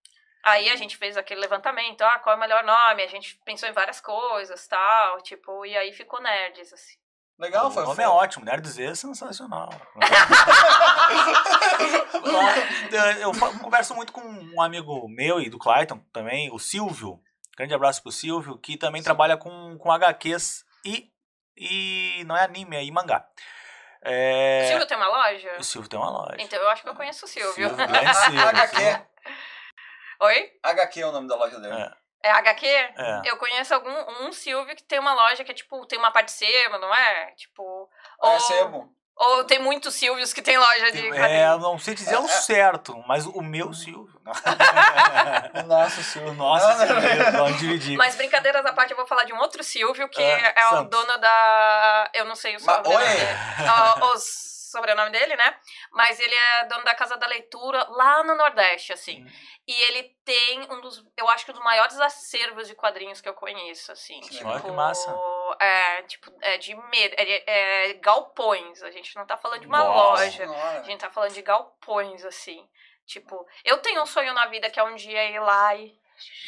Aí 0.45 0.71
a 0.71 0.77
gente 0.77 0.97
fez 0.97 1.17
aquele 1.17 1.41
levantamento, 1.41 2.03
ah, 2.03 2.21
qual 2.21 2.35
é 2.35 2.37
o 2.37 2.41
melhor 2.41 2.63
nome? 2.63 3.03
A 3.03 3.09
gente 3.09 3.37
pensou 3.45 3.69
em 3.69 3.73
várias 3.73 4.01
coisas, 4.01 4.69
tal, 4.69 5.21
tipo, 5.21 5.67
e 5.67 5.77
aí 5.77 5.93
ficou 5.93 6.23
Nerds, 6.23 6.73
assim. 6.73 6.97
Legal, 7.39 7.67
o 7.67 7.71
foi. 7.71 7.83
nome 7.83 7.97
foi- 7.97 8.05
é 8.05 8.09
ótimo, 8.09 8.45
Nerd 8.47 8.67
Z 8.69 8.83
é 8.85 8.95
sensacional. 8.95 9.69
eu 13.21 13.33
converso 13.61 13.95
muito 13.95 14.13
com 14.13 14.21
um 14.23 14.61
amigo 14.63 15.07
meu 15.09 15.41
e 15.41 15.49
do 15.51 15.59
Clayton 15.59 15.99
também, 16.13 16.51
o 16.53 16.59
Silvio. 16.59 17.21
Grande 17.57 17.75
abraço 17.75 18.03
pro 18.03 18.13
Silvio, 18.13 18.59
que 18.59 18.77
também 18.77 19.03
trabalha 19.03 19.37
com, 19.37 19.77
com 19.79 19.91
HQs 19.93 20.65
e, 20.85 21.11
e 21.57 22.23
não 22.27 22.37
é 22.37 22.45
anime, 22.45 22.77
é 22.77 22.85
e 22.85 22.91
mangá. 22.91 23.27
É, 24.03 24.63
O 24.65 24.69
Silvio 24.69 24.87
tem 24.87 24.97
uma 24.97 25.09
loja? 25.09 25.57
O 25.59 25.65
Silvio 25.65 25.91
tem 25.91 25.99
uma 25.99 26.11
loja. 26.11 26.37
Então 26.39 26.59
eu 26.61 26.69
acho 26.69 26.83
que 26.83 26.89
eu 26.89 26.95
conheço 26.95 27.25
o 27.25 27.29
Silvio. 27.29 27.53
Silvio, 27.69 27.77
grande 27.87 28.15
Silvio. 28.15 28.49
HQ. 28.49 28.77
Oi? 30.21 30.51
HQ 30.63 31.01
é 31.01 31.07
o 31.07 31.13
nome 31.13 31.29
da 31.29 31.37
loja 31.37 31.59
dele. 31.59 31.75
É. 31.75 31.91
É 32.27 32.31
HQ? 32.33 32.67
É. 32.67 33.23
Eu 33.25 33.37
conheço 33.37 33.73
algum 33.75 34.27
um 34.27 34.33
Silvio 34.33 34.75
que 34.75 34.83
tem 34.83 34.99
uma 34.99 35.15
loja 35.15 35.45
que 35.45 35.51
é 35.53 35.55
tipo, 35.55 35.87
tem 35.87 35.99
uma 35.99 36.11
parte 36.11 36.27
de 36.27 36.33
sebo, 36.33 36.79
não 36.79 36.93
é? 36.95 37.27
Tipo. 37.37 37.89
Ah, 38.23 38.29
é 38.29 38.33
ou- 38.35 38.41
sebo. 38.41 38.93
Ou 39.19 39.45
tem 39.45 39.59
muitos 39.59 39.95
Silvios 39.95 40.35
que 40.35 40.43
tem 40.43 40.59
loja 40.59 40.93
de 40.93 41.09
É, 41.17 41.49
não 41.57 41.79
sei 41.79 41.95
dizer 41.95 42.19
o 42.19 42.29
certo, 42.29 43.03
mas 43.09 43.25
o 43.25 43.41
meu 43.41 43.73
Silvio. 43.73 44.21
O 45.55 45.63
nosso 45.67 46.03
Silvio. 46.03 46.31
O 46.33 46.35
nosso 46.35 46.67
Não, 46.69 46.87
Silvio, 47.01 47.33
vamos 47.33 47.59
dividir. 47.59 47.97
Mas 47.97 48.15
brincadeiras 48.15 48.65
à 48.67 48.73
parte, 48.75 48.91
eu 48.91 48.97
vou 48.97 49.07
falar 49.07 49.25
de 49.25 49.33
um 49.33 49.39
outro 49.39 49.63
Silvio, 49.65 50.09
que 50.11 50.23
Ah, 50.23 50.53
é 50.55 50.67
o 50.75 50.83
dono 50.85 51.17
da. 51.19 52.11
Eu 52.13 52.25
não 52.27 52.35
sei 52.35 52.57
o 52.57 52.61
sobrenome 52.61 52.95
oi. 52.95 53.05
dele. 53.05 53.27
Ah, 53.69 53.95
o 54.05 54.19
sobrenome 54.19 55.11
dele, 55.11 55.37
né? 55.37 55.55
Mas 55.97 56.21
ele 56.21 56.35
é 56.35 56.65
dono 56.67 56.85
da 56.85 56.95
Casa 56.95 57.17
da 57.17 57.27
Leitura 57.27 57.83
lá 57.89 58.23
no 58.23 58.37
Nordeste, 58.37 58.93
assim. 58.93 59.25
Hum. 59.25 59.31
E 59.67 59.73
ele 59.85 60.03
tem 60.27 60.61
um 60.71 60.83
dos. 60.83 61.03
Eu 61.17 61.27
acho 61.31 61.47
que 61.47 61.51
um 61.51 61.55
dos 61.55 61.65
maiores 61.65 61.99
acervos 61.99 62.69
de 62.69 62.75
quadrinhos 62.75 63.23
que 63.23 63.29
eu 63.29 63.33
conheço, 63.33 63.91
assim. 63.91 64.21
Que 64.21 64.29
tipo, 64.29 64.61
que 64.61 64.71
massa. 64.73 65.11
É, 65.59 66.03
tipo, 66.03 66.31
é 66.43 66.59
de 66.59 66.75
medo. 66.75 67.15
É, 67.17 67.89
é 67.89 67.95
galpões. 67.95 68.83
A 68.83 68.91
gente 68.91 69.17
não 69.17 69.27
tá 69.27 69.39
falando 69.39 69.63
de 69.63 69.67
uma 69.67 69.79
Nossa 69.79 70.25
loja. 70.25 70.47
Senhora. 70.47 70.81
A 70.81 70.83
gente 70.83 71.01
tá 71.01 71.11
falando 71.11 71.33
de 71.33 71.41
galpões, 71.41 72.27
assim. 72.27 72.69
Tipo, 73.07 73.47
eu 73.65 73.79
tenho 73.79 74.03
um 74.03 74.07
sonho 74.07 74.35
na 74.35 74.45
vida 74.47 74.69
que 74.69 74.79
é 74.79 74.85
um 74.85 74.95
dia 74.95 75.31
ir 75.31 75.41
lá 75.41 75.75
e. 75.75 75.99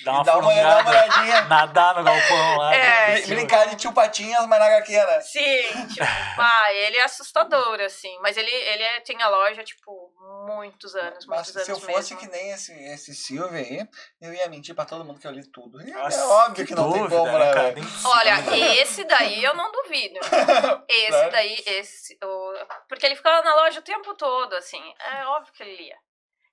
Dá 0.05 0.13
uma, 0.13 0.25
Dá 0.25 0.39
uma, 0.39 0.55
dá 0.55 0.59
uma 0.61 0.83
fungada, 0.85 0.91
olhadinha. 0.91 1.41
nadar 1.49 1.95
no 1.97 2.05
galpão 2.05 2.57
lá. 2.57 2.75
É, 2.75 3.15
né? 3.15 3.21
Brin- 3.23 3.35
Brincar 3.37 3.69
de 3.69 3.77
tio 3.77 3.93
Patinhas, 3.93 4.47
mas 4.47 4.59
na 4.59 4.69
né? 5.07 5.21
Sim, 5.21 5.87
tipo, 5.89 6.07
pá, 6.37 6.73
ele 6.73 6.97
é 6.97 7.03
assustador, 7.05 7.81
assim. 7.81 8.17
Mas 8.21 8.37
ele, 8.37 8.51
ele 8.51 8.83
é, 8.83 9.01
tem 9.01 9.21
a 9.23 9.29
loja, 9.29 9.63
tipo, 9.65 10.13
muitos 10.47 10.95
anos, 10.95 11.27
Mas 11.27 11.47
muitos 11.47 11.65
se 11.65 11.71
eu 11.71 11.77
anos 11.77 11.87
fosse 11.87 12.15
mesmo. 12.15 12.29
que 12.31 12.37
nem 12.37 12.51
esse, 12.53 12.73
esse 12.73 13.15
Silvio 13.15 13.57
aí, 13.59 13.87
eu 14.21 14.33
ia 14.33 14.49
mentir 14.49 14.75
pra 14.75 14.85
todo 14.85 15.05
mundo 15.05 15.21
que 15.21 15.27
eu 15.27 15.33
li 15.33 15.47
tudo. 15.51 15.81
É, 15.81 15.85
Nossa, 15.91 16.27
óbvio 16.27 16.67
que 16.67 16.75
não 16.75 16.91
tem 16.93 17.03
dúvida, 17.03 17.17
como, 17.21 17.39
né, 17.39 17.45
né, 17.47 17.53
cara? 17.55 17.75
Olha, 18.05 18.43
precisa. 18.43 18.75
esse 18.83 19.05
daí 19.05 19.43
eu 19.45 19.55
não 19.55 19.71
duvido. 19.73 20.19
Esse 20.89 21.11
Né? 21.11 21.31
daí, 21.31 21.63
esse. 21.67 22.19
O... 22.23 22.55
Porque 22.89 23.05
ele 23.07 23.17
ficava 23.17 23.43
na 23.43 23.55
loja 23.57 23.81
o 23.81 23.83
tempo 23.83 24.15
todo, 24.15 24.55
assim. 24.55 24.83
É 25.01 25.25
óbvio 25.27 25.53
que 25.53 25.63
ele 25.63 25.77
lia. 25.77 25.97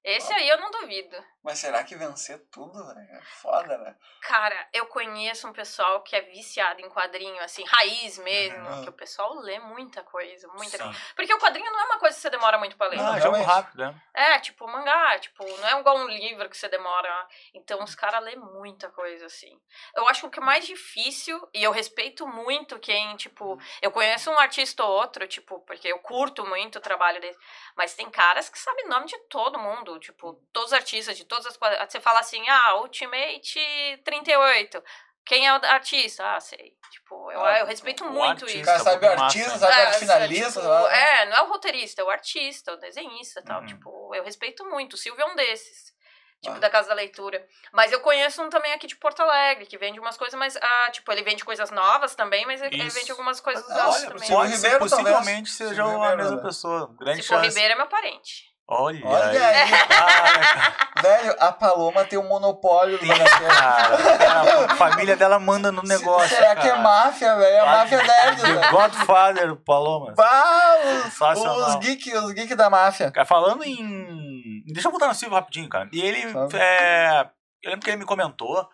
Esse 0.05 0.31
aí 0.33 0.47
eu 0.47 0.59
não 0.59 0.69
duvido. 0.69 1.17
Mas 1.43 1.57
será 1.59 1.83
que 1.83 1.95
vencer 1.95 2.39
tudo, 2.51 2.73
velho? 2.87 2.99
É 2.99 3.21
foda, 3.41 3.77
né? 3.79 3.95
Cara, 4.21 4.67
eu 4.73 4.85
conheço 4.87 5.47
um 5.47 5.53
pessoal 5.53 6.01
que 6.01 6.15
é 6.15 6.21
viciado 6.21 6.81
em 6.81 6.89
quadrinho, 6.89 7.39
assim, 7.43 7.63
raiz 7.65 8.17
mesmo, 8.19 8.67
Uhum. 8.69 8.81
que 8.81 8.89
o 8.89 8.93
pessoal 8.93 9.33
lê 9.35 9.59
muita 9.59 10.01
coisa, 10.03 10.47
muita 10.49 10.77
Sim. 10.77 10.83
coisa. 10.83 10.99
Porque 11.15 11.33
o 11.33 11.39
quadrinho 11.39 11.71
não 11.71 11.79
é 11.79 11.83
uma 11.85 11.99
coisa 11.99 12.15
que 12.15 12.21
você 12.21 12.29
demora 12.31 12.57
muito 12.57 12.75
pra 12.77 12.87
ler. 12.87 12.97
Não, 12.97 13.13
Ah, 13.13 13.19
jogo 13.19 13.41
rápido, 13.43 13.77
né? 13.77 14.01
É, 14.15 14.39
tipo, 14.39 14.65
mangá, 14.67 15.19
tipo, 15.19 15.43
não 15.43 15.67
é 15.67 15.79
igual 15.79 15.97
um 15.97 16.07
livro 16.07 16.49
que 16.49 16.57
você 16.57 16.67
demora. 16.69 17.27
Então 17.53 17.83
os 17.83 17.93
caras 17.93 18.23
lêem 18.23 18.39
muita 18.39 18.89
coisa, 18.89 19.25
assim. 19.27 19.59
Eu 19.95 20.07
acho 20.07 20.21
que 20.21 20.27
o 20.27 20.29
que 20.31 20.39
é 20.39 20.43
mais 20.43 20.65
difícil, 20.65 21.47
e 21.53 21.63
eu 21.63 21.71
respeito 21.71 22.25
muito 22.27 22.79
quem, 22.79 23.15
tipo, 23.17 23.59
eu 23.81 23.91
conheço 23.91 24.31
um 24.31 24.39
artista 24.39 24.83
ou 24.83 24.91
outro, 24.91 25.27
tipo, 25.27 25.59
porque 25.61 25.87
eu 25.87 25.99
curto 25.99 26.45
muito 26.45 26.77
o 26.77 26.81
trabalho 26.81 27.19
dele, 27.21 27.37
mas 27.75 27.93
tem 27.93 28.09
caras 28.09 28.49
que 28.49 28.57
sabem 28.57 28.85
o 28.85 28.89
nome 28.89 29.05
de 29.05 29.17
todo 29.27 29.59
mundo, 29.59 29.94
tipo, 29.99 30.33
todos 30.53 30.69
os 30.71 30.73
artistas, 30.73 31.17
de 31.17 31.25
todas 31.25 31.45
as. 31.45 31.57
quadra- 31.57 31.85
Você 31.89 31.99
fala 31.99 32.19
assim, 32.19 32.47
ah, 32.49 32.75
Ultimate 32.81 34.01
38. 34.03 34.83
Quem 35.25 35.47
é 35.47 35.51
o 35.51 35.55
artista? 35.65 36.35
Ah, 36.35 36.39
sei. 36.39 36.73
Tipo, 36.91 37.31
eu, 37.31 37.43
Ah, 37.43 37.59
eu 37.59 37.65
respeito 37.65 38.03
o 38.05 38.09
muito 38.11 38.45
artista. 38.45 38.45
O 38.45 38.61
isso. 38.61 38.65
cara 38.65 38.79
sabe 38.79 39.05
o 39.05 39.09
artista, 39.23 39.49
massa, 39.51 39.59
sabe 39.59 39.73
o 39.73 39.89
É, 39.89 39.93
finalista. 39.93 40.61
tipo, 40.61 40.87
é, 40.87 41.25
não 41.25 41.37
é 41.37 41.41
o 41.41 41.47
roteirista, 41.49 42.01
é 42.01 42.05
o 42.05 42.09
artista, 42.11 42.73
o 42.73 42.77
desenhista 42.77 43.39
e 43.39 43.43
tal. 43.43 43.61
Uhum. 43.61 43.65
Tipo, 43.65 44.13
eu 44.15 44.23
respeito 44.23 44.63
muito. 44.65 44.93
O 44.93 44.97
Silvio 44.97 45.23
é 45.23 45.25
um 45.31 45.35
desses. 45.35 45.95
Tipo, 46.43 46.57
Ah. 46.57 46.59
da 46.59 46.69
Casa 46.69 46.89
da 46.89 46.93
Leitura. 46.93 47.43
Mas 47.73 47.91
eu 47.91 48.01
conheço 48.01 48.43
um 48.43 48.49
também 48.49 48.71
aqui 48.73 48.85
de 48.85 48.95
Porto 48.97 49.21
Alegre, 49.21 49.65
que 49.65 49.79
vende 49.79 49.99
umas 49.99 50.15
coisas, 50.15 50.37
mas, 50.37 50.55
ah, 50.57 50.89
tipo, 50.91 51.11
ele 51.11 51.23
vende 51.23 51.43
coisas 51.43 51.71
novas 51.71 52.13
também, 52.13 52.45
mas 52.45 52.61
ele 52.61 52.87
vende 52.89 53.09
algumas 53.09 53.39
coisas 53.39 53.67
Ah, 53.71 53.73
novas 53.83 53.95
olha, 54.01 54.07
também. 54.11 54.27
Silvio 54.27 54.55
Ribeiro, 54.55 54.77
possivelmente 54.79 55.57
talvez. 55.57 55.75
seja 55.77 55.83
a 55.83 56.15
mesma 56.15 56.35
né? 56.35 56.41
pessoa. 56.43 56.95
Grande 56.99 57.23
Se 57.23 57.27
for 57.29 57.35
chance. 57.35 57.47
Ribeiro, 57.47 57.73
é 57.73 57.77
meu 57.77 57.87
parente. 57.87 58.53
Olha, 58.67 58.99
Olha 59.05 59.25
aí. 59.29 59.37
aí. 59.37 59.71
Velho, 61.01 61.35
a 61.39 61.51
Paloma 61.51 62.03
tem 62.05 62.17
um 62.17 62.27
monopólio 62.27 62.97
tem, 62.97 63.11
HQ. 63.11 63.45
cara, 63.45 64.17
cara, 64.17 64.65
a 64.65 64.75
família 64.75 65.15
dela 65.15 65.37
manda 65.37 65.71
no 65.71 65.83
negócio. 65.83 66.29
Será 66.29 66.55
que 66.55 66.65
é 66.67 66.71
cara. 66.71 66.81
máfia, 66.81 67.35
velho? 67.35 67.55
É 67.57 67.59
a 67.59 67.65
máfia 67.65 68.01
nerd, 68.01 68.41
The 68.41 68.47
né? 68.53 68.71
Godfather, 68.71 69.55
Paloma. 69.57 70.13
Bah, 70.15 70.77
os, 71.05 71.67
os 71.67 71.75
geeks 71.75 72.13
os 72.23 72.31
geek 72.31 72.55
da 72.55 72.69
máfia. 72.69 73.11
Cara, 73.11 73.25
falando 73.25 73.63
em. 73.63 74.63
Deixa 74.67 74.87
eu 74.87 74.91
voltar 74.91 75.07
no 75.07 75.13
Silvio 75.13 75.35
rapidinho, 75.35 75.69
cara. 75.69 75.89
E 75.91 76.01
ele. 76.01 76.21
É... 76.57 77.27
Eu 77.61 77.69
lembro 77.71 77.83
que 77.85 77.89
ele 77.91 77.97
me 77.97 78.05
comentou 78.05 78.67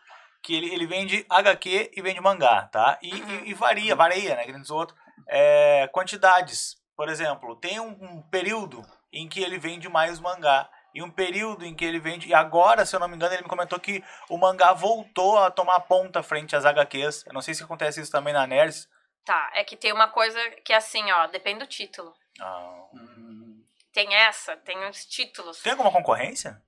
que 0.43 0.55
ele, 0.55 0.73
ele 0.73 0.85
vende 0.87 1.25
HQ 1.29 1.91
e 1.95 2.01
vende 2.01 2.21
mangá, 2.21 2.69
tá? 2.71 2.97
E, 3.01 3.09
e- 3.09 3.49
e 3.49 3.53
varia, 3.53 3.95
varia, 3.95 4.35
né? 4.35 4.43
Que 4.45 4.51
nem 4.53 4.61
diz 4.61 4.69
o 4.69 4.75
outro. 4.75 4.95
É, 5.27 5.89
quantidades. 5.91 6.75
Por 6.95 7.09
exemplo, 7.09 7.55
tem 7.55 7.79
um, 7.79 7.89
um 7.99 8.21
período 8.29 8.81
em 9.11 9.27
que 9.27 9.41
ele 9.41 9.57
vende 9.57 9.89
mais 9.89 10.19
mangá. 10.19 10.69
E 10.93 11.01
um 11.01 11.09
período 11.09 11.65
em 11.65 11.73
que 11.73 11.85
ele 11.85 11.99
vende. 11.99 12.27
E 12.27 12.33
agora, 12.33 12.85
se 12.85 12.95
eu 12.95 12.99
não 12.99 13.07
me 13.07 13.15
engano, 13.15 13.33
ele 13.33 13.43
me 13.43 13.49
comentou 13.49 13.79
que 13.79 14.03
o 14.29 14.37
mangá 14.37 14.73
voltou 14.73 15.37
a 15.37 15.49
tomar 15.49 15.79
ponta 15.81 16.21
frente 16.21 16.55
às 16.55 16.65
HQs. 16.65 17.25
Eu 17.25 17.33
não 17.33 17.41
sei 17.41 17.53
se 17.53 17.63
acontece 17.63 18.01
isso 18.01 18.11
também 18.11 18.33
na 18.33 18.45
Nerds. 18.45 18.89
Tá, 19.23 19.51
é 19.53 19.63
que 19.63 19.77
tem 19.77 19.93
uma 19.93 20.09
coisa 20.09 20.39
que 20.65 20.73
é 20.73 20.75
assim, 20.75 21.09
ó, 21.11 21.27
depende 21.27 21.59
do 21.59 21.67
título. 21.67 22.13
Ah. 22.39 22.87
Tem 23.93 24.13
essa, 24.15 24.57
tem 24.57 24.77
os 24.89 25.05
títulos. 25.05 25.61
Tem 25.61 25.71
alguma 25.71 25.91
concorrência? 25.91 26.61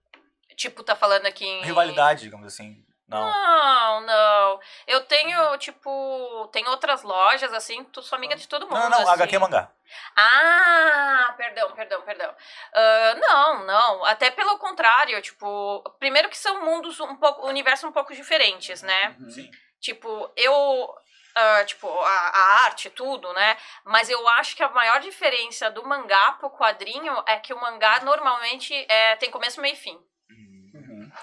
Tipo, 0.55 0.83
tá 0.83 0.95
falando 0.95 1.25
aqui 1.25 1.45
em. 1.45 1.63
Rivalidade, 1.63 2.21
digamos 2.21 2.45
assim. 2.45 2.85
Não. 3.07 3.25
Não, 3.25 4.01
não. 4.01 4.59
Eu 4.87 5.01
tenho, 5.05 5.57
tipo, 5.57 6.49
tem 6.51 6.67
outras 6.67 7.03
lojas, 7.03 7.53
assim, 7.53 7.83
tu 7.85 8.01
sou 8.01 8.15
amiga 8.15 8.35
de 8.35 8.47
todo 8.47 8.65
mundo. 8.65 8.79
Não, 8.79 8.89
não, 8.89 8.99
assim. 9.01 9.11
HQ 9.11 9.35
é 9.35 9.39
mangá. 9.39 9.71
Ah, 10.15 11.33
perdão, 11.37 11.71
perdão, 11.71 12.01
perdão. 12.01 12.33
Ah, 12.73 13.15
não, 13.19 13.65
não. 13.65 14.05
Até 14.05 14.31
pelo 14.31 14.57
contrário, 14.57 15.21
tipo, 15.21 15.83
primeiro 15.99 16.29
que 16.29 16.37
são 16.37 16.63
mundos 16.65 16.99
um 16.99 17.15
pouco, 17.15 17.47
universos 17.47 17.87
um 17.87 17.91
pouco 17.91 18.13
diferentes, 18.13 18.81
né? 18.81 19.15
Sim. 19.29 19.49
Tipo, 19.79 20.31
eu. 20.37 20.95
ah, 21.35 21.63
tipo, 21.65 21.87
a, 21.89 22.09
a 22.29 22.63
arte, 22.65 22.89
tudo, 22.89 23.31
né? 23.33 23.57
Mas 23.83 24.09
eu 24.09 24.25
acho 24.29 24.55
que 24.55 24.63
a 24.63 24.69
maior 24.69 25.01
diferença 25.01 25.69
do 25.69 25.85
mangá 25.85 26.33
pro 26.39 26.49
quadrinho 26.49 27.21
é 27.27 27.37
que 27.37 27.53
o 27.53 27.59
mangá 27.59 27.99
normalmente 28.01 28.73
é, 28.89 29.15
tem 29.17 29.29
começo, 29.29 29.59
meio 29.61 29.73
e 29.73 29.77
fim. 29.77 29.99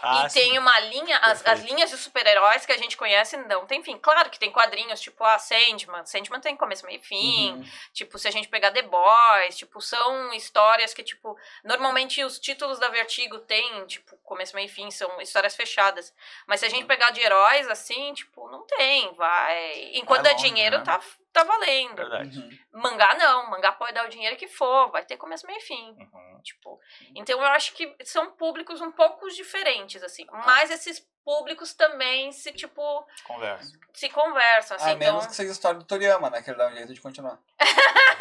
Ah, 0.02 0.26
e 0.26 0.32
tem 0.32 0.52
sim. 0.52 0.58
uma 0.58 0.78
linha, 0.80 1.18
as, 1.18 1.44
as 1.46 1.60
linhas 1.60 1.90
de 1.90 1.96
super-heróis 1.96 2.64
que 2.64 2.72
a 2.72 2.78
gente 2.78 2.96
conhece 2.96 3.36
não 3.36 3.66
tem 3.66 3.82
fim. 3.82 3.98
Claro 3.98 4.30
que 4.30 4.38
tem 4.38 4.50
quadrinhos, 4.50 5.00
tipo 5.00 5.22
a 5.24 5.38
Sandman. 5.38 6.04
Sandman 6.06 6.40
tem 6.40 6.56
começo, 6.56 6.86
meio 6.86 7.00
e 7.00 7.02
fim. 7.02 7.52
Uhum. 7.52 7.64
Tipo, 7.92 8.18
se 8.18 8.28
a 8.28 8.30
gente 8.30 8.48
pegar 8.48 8.70
The 8.70 8.82
Boys, 8.82 9.56
tipo, 9.56 9.80
são 9.80 10.32
histórias 10.32 10.94
que, 10.94 11.02
tipo, 11.02 11.36
normalmente 11.64 12.22
os 12.24 12.38
títulos 12.38 12.78
da 12.78 12.88
Vertigo 12.88 13.38
tem, 13.38 13.86
tipo, 13.86 14.16
começo, 14.30 14.54
meio 14.54 14.66
e 14.66 14.68
fim, 14.68 14.90
são 14.90 15.20
histórias 15.20 15.54
fechadas. 15.56 16.14
Mas 16.46 16.60
se 16.60 16.66
a 16.66 16.68
Uhum. 16.68 16.74
gente 16.76 16.86
pegar 16.86 17.10
de 17.10 17.20
heróis, 17.20 17.68
assim, 17.68 18.12
tipo, 18.14 18.48
não 18.48 18.64
tem, 18.64 19.12
vai. 19.14 19.90
Enquanto 19.94 20.26
é 20.26 20.34
dinheiro, 20.34 20.78
né? 20.78 20.84
tá, 20.84 21.00
tá 21.32 21.44
valendo. 21.44 21.96
Verdade. 21.96 22.38
Uhum. 22.38 22.80
Mangá 22.80 23.14
não, 23.14 23.50
mangá 23.50 23.72
pode 23.72 23.92
dar 23.92 24.06
o 24.06 24.08
dinheiro 24.08 24.36
que 24.36 24.46
for, 24.48 24.90
vai 24.90 25.04
ter 25.04 25.16
começo, 25.16 25.46
meio 25.46 25.58
e 25.58 25.62
fim. 25.62 25.96
Uhum. 25.98 26.40
Tipo, 26.42 26.80
então 27.14 27.38
eu 27.40 27.46
acho 27.48 27.72
que 27.74 27.94
são 28.04 28.30
públicos 28.32 28.80
um 28.80 28.92
pouco 28.92 29.28
diferentes, 29.28 30.02
assim. 30.02 30.24
Mas 30.46 30.70
esses 30.70 31.06
públicos 31.24 31.74
também 31.74 32.32
se, 32.32 32.50
tipo, 32.52 33.06
Conversa. 33.24 33.72
se 33.92 34.08
conversam, 34.08 34.76
assim. 34.76 34.90
a 34.90 34.92
então... 34.94 35.06
menos 35.08 35.26
que 35.26 35.34
seja 35.34 35.50
a 35.50 35.52
história 35.52 35.78
do 35.78 35.84
Toriyama, 35.84 36.30
né? 36.30 36.40
Que 36.42 36.50
ele 36.50 36.56
dá 36.58 36.68
um 36.68 36.74
jeito 36.74 36.94
de 36.94 37.00
continuar. 37.00 37.38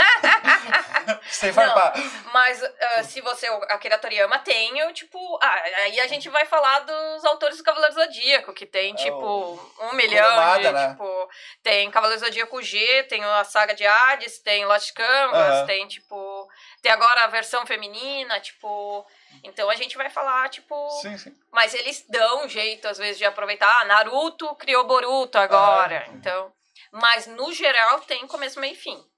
Sem 1.29 1.53
farpar. 1.53 1.93
Mas 2.33 2.63
ah, 2.63 3.03
se 3.03 3.21
você, 3.21 3.47
Akira 3.69 3.97
Toriyama, 3.97 4.39
tem, 4.39 4.83
o, 4.83 4.93
tipo. 4.93 5.17
Ah, 5.41 5.63
aí 5.83 5.99
a 5.99 6.07
gente 6.07 6.29
vai 6.29 6.45
falar 6.45 6.79
dos 6.79 7.25
autores 7.25 7.57
do 7.57 7.63
Cavaleiro 7.63 7.95
Zodíaco, 7.95 8.53
que 8.53 8.65
tem, 8.65 8.93
tipo, 8.95 9.59
um 9.81 9.93
milhão 9.93 10.23
de. 10.23 10.29
Kurumada, 10.29 10.71
né? 10.71 10.89
Tipo, 10.89 11.29
tem 11.63 11.91
Cavaleiro 11.91 12.23
Zodíaco 12.23 12.61
G, 12.61 13.03
tem 13.03 13.23
a 13.23 13.43
saga 13.43 13.73
de 13.73 13.85
Hades, 13.85 14.39
tem 14.39 14.65
Lost 14.65 14.93
Canvas, 14.93 15.65
tem, 15.65 15.87
tipo. 15.87 16.47
Tem 16.81 16.91
agora 16.91 17.25
a 17.25 17.27
versão 17.27 17.65
feminina, 17.65 18.39
tipo. 18.39 19.05
Então 19.43 19.69
a 19.69 19.75
gente 19.75 19.97
vai 19.97 20.09
falar, 20.09 20.49
tipo. 20.49 20.89
Sim, 21.01 21.17
sim. 21.17 21.35
Mas 21.51 21.73
eles 21.73 22.05
dão 22.09 22.45
um 22.45 22.49
jeito, 22.49 22.87
às 22.87 22.97
vezes, 22.97 23.17
de 23.17 23.25
aproveitar. 23.25 23.69
Ah, 23.81 23.85
Naruto 23.85 24.55
criou 24.55 24.85
Boruto 24.85 25.37
agora. 25.37 26.05
Ah. 26.07 26.11
Então. 26.13 26.51
Mas, 26.91 27.27
no 27.27 27.53
geral, 27.53 27.99
tem 28.01 28.25
começo, 28.25 28.59
meio 28.59 28.73
e 28.73 28.77
fim. 28.77 29.08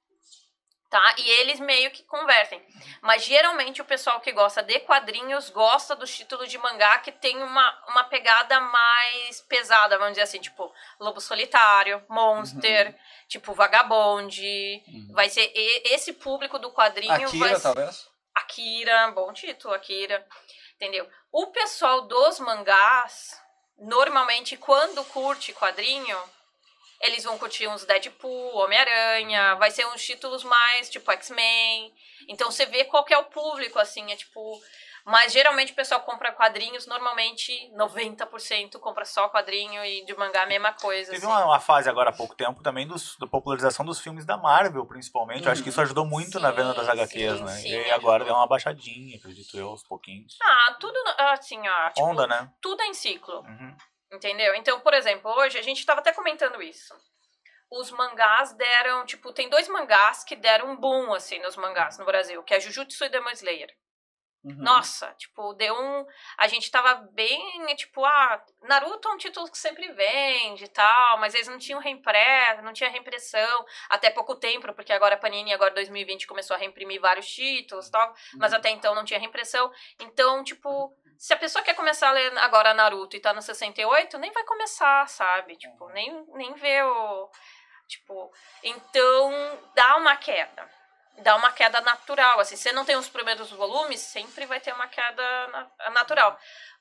Tá? 0.92 1.16
E 1.18 1.30
eles 1.40 1.58
meio 1.62 1.90
que 1.90 2.04
convertem. 2.04 2.62
Mas, 3.02 3.24
geralmente, 3.24 3.82
o 3.82 3.86
pessoal 3.86 4.20
que 4.20 4.34
gosta 4.34 4.62
de 4.62 4.78
quadrinhos 4.82 5.50
gosta 5.50 5.96
dos 5.96 6.14
títulos 6.14 6.50
de 6.52 6.58
mangá 6.58 7.00
que 7.00 7.14
tem 7.14 7.42
uma, 7.42 7.84
uma 7.88 8.04
pegada 8.04 8.60
mais 8.60 9.40
pesada, 9.48 9.98
vamos 9.98 10.12
dizer 10.12 10.24
assim. 10.24 10.42
Tipo, 10.42 10.70
Lobo 11.00 11.22
Solitário, 11.22 12.04
Monster, 12.10 12.94
tipo, 13.30 13.54
Vagabonde. 13.54 14.84
Vai 15.14 15.30
ser 15.30 15.50
e- 15.56 15.94
esse 15.94 16.12
público 16.12 16.60
do 16.60 16.72
quadrinho. 16.74 17.14
vai 17.14 17.24
Akira, 17.24 17.56
ser- 17.56 17.62
talvez. 17.62 18.08
Akira, 18.36 19.12
bom 19.12 19.32
título, 19.32 19.74
Akira. 19.74 20.28
Entendeu? 20.76 21.10
O 21.32 21.48
pessoal 21.48 22.02
dos 22.02 22.38
mangás, 22.40 23.40
normalmente, 23.78 24.58
quando 24.58 25.06
curte 25.06 25.54
quadrinho, 25.54 26.18
Eles 27.02 27.24
vão 27.24 27.38
curtir 27.38 27.68
uns 27.68 27.84
Deadpool, 27.86 28.56
Homem-Aranha, 28.58 29.56
vai 29.56 29.72
ser 29.72 29.86
uns 29.88 30.04
títulos 30.04 30.44
mais, 30.44 30.90
tipo, 30.90 31.12
X-Men. 31.12 31.94
Então 32.28 32.52
você 32.52 32.66
vê 32.66 32.86
qual 32.86 33.04
que 33.04 33.14
é 33.14 33.18
o 33.18 33.26
público, 33.26 33.80
assim, 33.80 34.12
é 34.12 34.16
tipo. 34.16 34.62
Mas 35.04 35.34
geralmente 35.34 35.72
o 35.72 35.76
pessoal 35.76 36.02
compra 36.02 36.32
quadrinhos, 36.32 36.86
normalmente 36.86 37.52
90% 37.76 38.78
compra 38.80 39.04
só 39.04 39.28
quadrinho 39.30 39.84
e 39.84 40.06
de 40.06 40.16
mangá 40.16 40.44
a 40.44 40.46
mesma 40.46 40.74
coisa. 40.74 41.10
Teve 41.12 41.26
assim. 41.26 41.26
uma, 41.26 41.44
uma 41.44 41.60
fase 41.60 41.90
agora 41.90 42.12
há 42.12 42.14
pouco 42.14 42.36
tempo 42.36 42.62
também 42.62 42.88
dos, 42.88 43.18
da 43.18 43.26
popularização 43.26 43.84
dos 43.84 44.00
filmes 44.00 44.26
da 44.26 44.38
Marvel, 44.38 44.86
principalmente. 44.86 45.46
Eu 45.46 45.52
acho 45.52 45.64
que 45.64 45.70
isso 45.70 45.82
ajudou 45.82 46.06
muito 46.06 46.40
na 46.40 46.52
Sim, 46.52 46.56
venda 46.56 46.74
das 46.76 46.88
HQs, 46.88 47.38
sim, 47.38 47.44
né? 47.44 47.52
sim, 47.54 47.70
e 47.70 47.92
agora 47.92 48.24
deu 48.24 48.36
uma 48.36 48.46
baixadinha, 48.46 49.18
acredito 49.18 49.58
eu, 49.58 49.70
aos 49.70 49.84
pouquinhos. 49.84 50.38
Ah, 50.40 50.78
tudo 50.80 50.98
assim, 51.18 51.68
ó. 51.68 51.90
Tipo, 51.90 52.04
Onda, 52.04 52.28
né? 52.28 52.52
Tudo 52.62 52.82
é 52.84 52.86
em 52.86 52.94
ciclo. 52.94 53.40
Uhum. 53.40 53.76
Entendeu? 54.12 54.54
Então, 54.56 54.80
por 54.82 54.94
exemplo, 54.94 55.32
hoje 55.32 55.58
a 55.58 55.62
gente 55.62 55.86
tava 55.86 56.02
até 56.02 56.12
comentando 56.12 56.62
isso. 56.62 56.94
Os 57.70 57.90
mangás 57.92 58.54
deram, 58.54 59.06
tipo, 59.06 59.32
tem 59.32 59.50
dois 59.50 59.70
mangás 59.70 60.24
que 60.24 60.36
deram 60.36 60.72
um 60.72 60.76
boom, 60.76 61.14
assim, 61.14 61.40
nos 61.40 61.56
mangás 61.56 61.98
no 61.98 62.06
Brasil, 62.06 62.44
que 62.44 62.54
é 62.54 62.60
Jujutsu 62.60 63.06
e 63.06 63.10
Demon 63.10 63.32
Slayer. 63.32 63.74
Uhum. 64.44 64.56
Nossa, 64.58 65.14
tipo, 65.20 65.54
deu 65.54 65.76
um. 65.76 66.06
A 66.36 66.48
gente 66.48 66.72
tava 66.72 66.96
bem, 67.14 67.64
tipo, 67.76 68.04
ah, 68.04 68.44
Naruto 68.64 69.08
é 69.08 69.12
um 69.12 69.18
título 69.18 69.50
que 69.50 69.58
sempre 69.58 69.88
vende 69.92 70.64
e 70.64 70.68
tal, 70.68 71.20
mas 71.20 71.36
eles 71.36 71.48
não 71.48 71.60
tinham 71.60 71.80
reimpré, 71.80 72.60
não 72.64 72.74
tinha 72.74 72.90
reimpressão 72.90 73.66
até 73.88 74.10
pouco 74.10 74.36
tempo, 74.36 74.74
porque 74.74 74.92
agora 74.92 75.14
a 75.14 75.18
Panini, 75.18 75.54
agora 75.54 75.72
2020, 75.76 76.26
começou 76.26 76.56
a 76.56 76.60
reimprimir 76.60 77.00
vários 77.00 77.28
títulos 77.28 77.88
e 77.88 77.92
tal, 77.92 78.16
mas 78.38 78.52
até 78.52 78.72
então 78.72 78.96
não 78.96 79.06
tinha 79.06 79.20
reimpressão. 79.20 79.72
Então, 80.00 80.44
tipo, 80.44 80.92
se 81.22 81.34
a 81.34 81.38
pessoa 81.38 81.64
quer 81.64 81.76
começar 81.76 82.10
a 82.10 82.12
ler 82.12 82.36
agora 82.40 82.74
Naruto 82.74 83.16
e 83.16 83.20
tá 83.20 83.32
no 83.32 83.42
68, 83.42 84.18
nem 84.18 84.32
vai 84.32 84.44
começar, 84.44 85.08
sabe? 85.08 85.56
Tipo, 85.56 85.88
nem, 85.90 86.26
nem 86.34 86.54
vê 86.54 86.82
o. 86.82 87.30
Tipo, 87.88 88.32
então 88.64 89.60
dá 89.76 89.98
uma 89.98 90.16
queda 90.16 90.68
dá 91.18 91.36
uma 91.36 91.52
queda 91.52 91.80
natural. 91.82 92.40
Assim, 92.40 92.56
se 92.56 92.64
você 92.64 92.72
não 92.72 92.86
tem 92.86 92.96
os 92.96 93.08
primeiros 93.10 93.52
volumes, 93.52 94.00
sempre 94.00 94.46
vai 94.46 94.60
ter 94.60 94.74
uma 94.74 94.88
queda 94.88 95.48
na- 95.50 95.90
natural. 95.92 96.40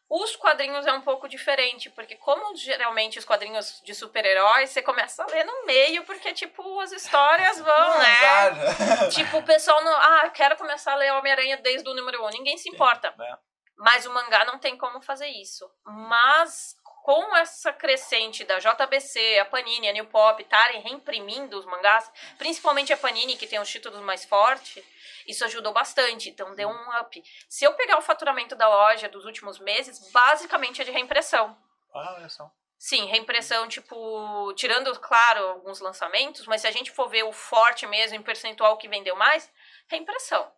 Os 0.08 0.34
quadrinhos 0.34 0.86
é 0.86 0.92
um 0.92 1.02
pouco 1.02 1.28
diferente, 1.28 1.90
porque 1.90 2.16
como 2.16 2.56
geralmente 2.56 3.18
os 3.18 3.24
quadrinhos 3.24 3.80
de 3.84 3.94
super-heróis, 3.94 4.70
você 4.70 4.82
começa 4.82 5.22
a 5.22 5.26
ler 5.26 5.44
no 5.44 5.66
meio, 5.66 6.02
porque, 6.04 6.32
tipo, 6.32 6.80
as 6.80 6.90
histórias 6.90 7.58
vão, 7.62 7.98
né? 7.98 9.08
Tipo, 9.10 9.38
o 9.38 9.42
pessoal 9.42 9.82
não... 9.84 9.94
Ah, 9.94 10.22
eu 10.24 10.30
quero 10.30 10.56
começar 10.56 10.92
a 10.92 10.96
ler 10.96 11.12
Homem-Aranha 11.12 11.58
desde 11.58 11.88
o 11.88 11.94
número 11.94 12.24
1. 12.26 12.30
Ninguém 12.30 12.56
se 12.56 12.68
importa. 12.70 13.14
né? 13.18 13.36
Mas 13.80 14.04
o 14.04 14.12
mangá 14.12 14.44
não 14.44 14.58
tem 14.58 14.76
como 14.76 15.00
fazer 15.00 15.28
isso. 15.28 15.68
Mas 15.84 16.76
com 17.02 17.34
essa 17.36 17.72
crescente 17.72 18.44
da 18.44 18.58
JBC, 18.58 19.38
a 19.38 19.46
Panini, 19.46 19.88
a 19.88 19.92
New 19.92 20.04
Pop 20.06 20.40
estarem 20.40 20.82
reimprimindo 20.82 21.58
os 21.58 21.64
mangás, 21.64 22.10
principalmente 22.36 22.92
a 22.92 22.96
Panini, 22.96 23.36
que 23.36 23.46
tem 23.46 23.58
os 23.58 23.70
títulos 23.70 24.00
mais 24.02 24.24
fortes, 24.26 24.84
isso 25.26 25.44
ajudou 25.46 25.72
bastante. 25.72 26.28
Então 26.28 26.54
deu 26.54 26.68
um 26.68 27.00
up. 27.00 27.24
Se 27.48 27.64
eu 27.64 27.72
pegar 27.72 27.96
o 27.96 28.02
faturamento 28.02 28.54
da 28.54 28.68
loja 28.68 29.08
dos 29.08 29.24
últimos 29.24 29.58
meses, 29.58 30.10
basicamente 30.12 30.82
é 30.82 30.84
de 30.84 30.90
reimpressão. 30.90 31.56
Ah, 31.94 32.16
olha 32.18 32.28
só. 32.28 32.52
Sim, 32.78 33.06
reimpressão, 33.06 33.66
tipo, 33.66 34.52
tirando, 34.54 34.98
claro, 35.00 35.48
alguns 35.48 35.80
lançamentos, 35.80 36.46
mas 36.46 36.60
se 36.60 36.66
a 36.66 36.70
gente 36.70 36.90
for 36.90 37.08
ver 37.08 37.22
o 37.22 37.32
forte 37.32 37.86
mesmo, 37.86 38.16
em 38.16 38.22
percentual 38.22 38.76
que 38.76 38.88
vendeu 38.88 39.16
mais, 39.16 39.50
reimpressão. 39.88 40.50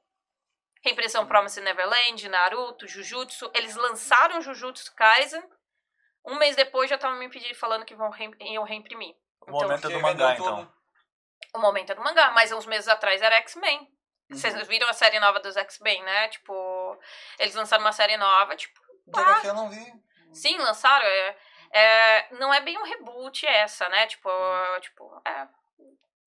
Reimpressão 0.84 1.26
Promise 1.26 1.60
Neverland, 1.60 2.28
Naruto, 2.28 2.86
Jujutsu. 2.88 3.50
Eles 3.54 3.76
lançaram 3.76 4.40
Jujutsu 4.40 4.94
Kaisen. 4.94 5.42
Um 6.24 6.36
mês 6.36 6.56
depois 6.56 6.88
já 6.88 6.96
estavam 6.96 7.18
me 7.18 7.28
pedindo, 7.28 7.54
falando 7.54 7.84
que 7.84 7.94
vão 7.94 8.10
reim- 8.10 8.34
iam 8.40 8.64
reimprimir. 8.64 9.14
O 9.46 9.50
momento 9.50 9.88
é 9.88 9.90
do 9.92 10.00
mangá, 10.00 10.32
então. 10.34 10.72
O 11.54 11.58
momento 11.58 11.90
é 11.90 11.94
do 11.94 12.02
mangá, 12.02 12.30
mas 12.30 12.52
uns 12.52 12.66
meses 12.66 12.88
atrás 12.88 13.20
era 13.20 13.36
X-Men. 13.36 13.80
Uhum. 13.80 14.36
Vocês 14.36 14.66
viram 14.68 14.88
a 14.88 14.92
série 14.92 15.18
nova 15.20 15.40
dos 15.40 15.56
X-Men, 15.56 16.02
né? 16.04 16.28
Tipo, 16.28 16.98
eles 17.38 17.54
lançaram 17.54 17.84
uma 17.84 17.92
série 17.92 18.16
nova, 18.16 18.54
tipo, 18.56 18.80
De 19.06 19.20
HQ 19.20 19.46
eu 19.48 19.54
não 19.54 19.68
vi. 19.68 19.92
Sim, 20.32 20.56
lançaram. 20.58 21.04
É, 21.04 21.36
é, 21.72 22.28
não 22.36 22.52
é 22.54 22.60
bem 22.60 22.78
um 22.78 22.84
reboot 22.84 23.46
essa, 23.46 23.88
né? 23.88 24.06
Tipo, 24.06 24.30
Hum. 24.30 24.80
tipo, 24.80 25.22
é. 25.26 25.48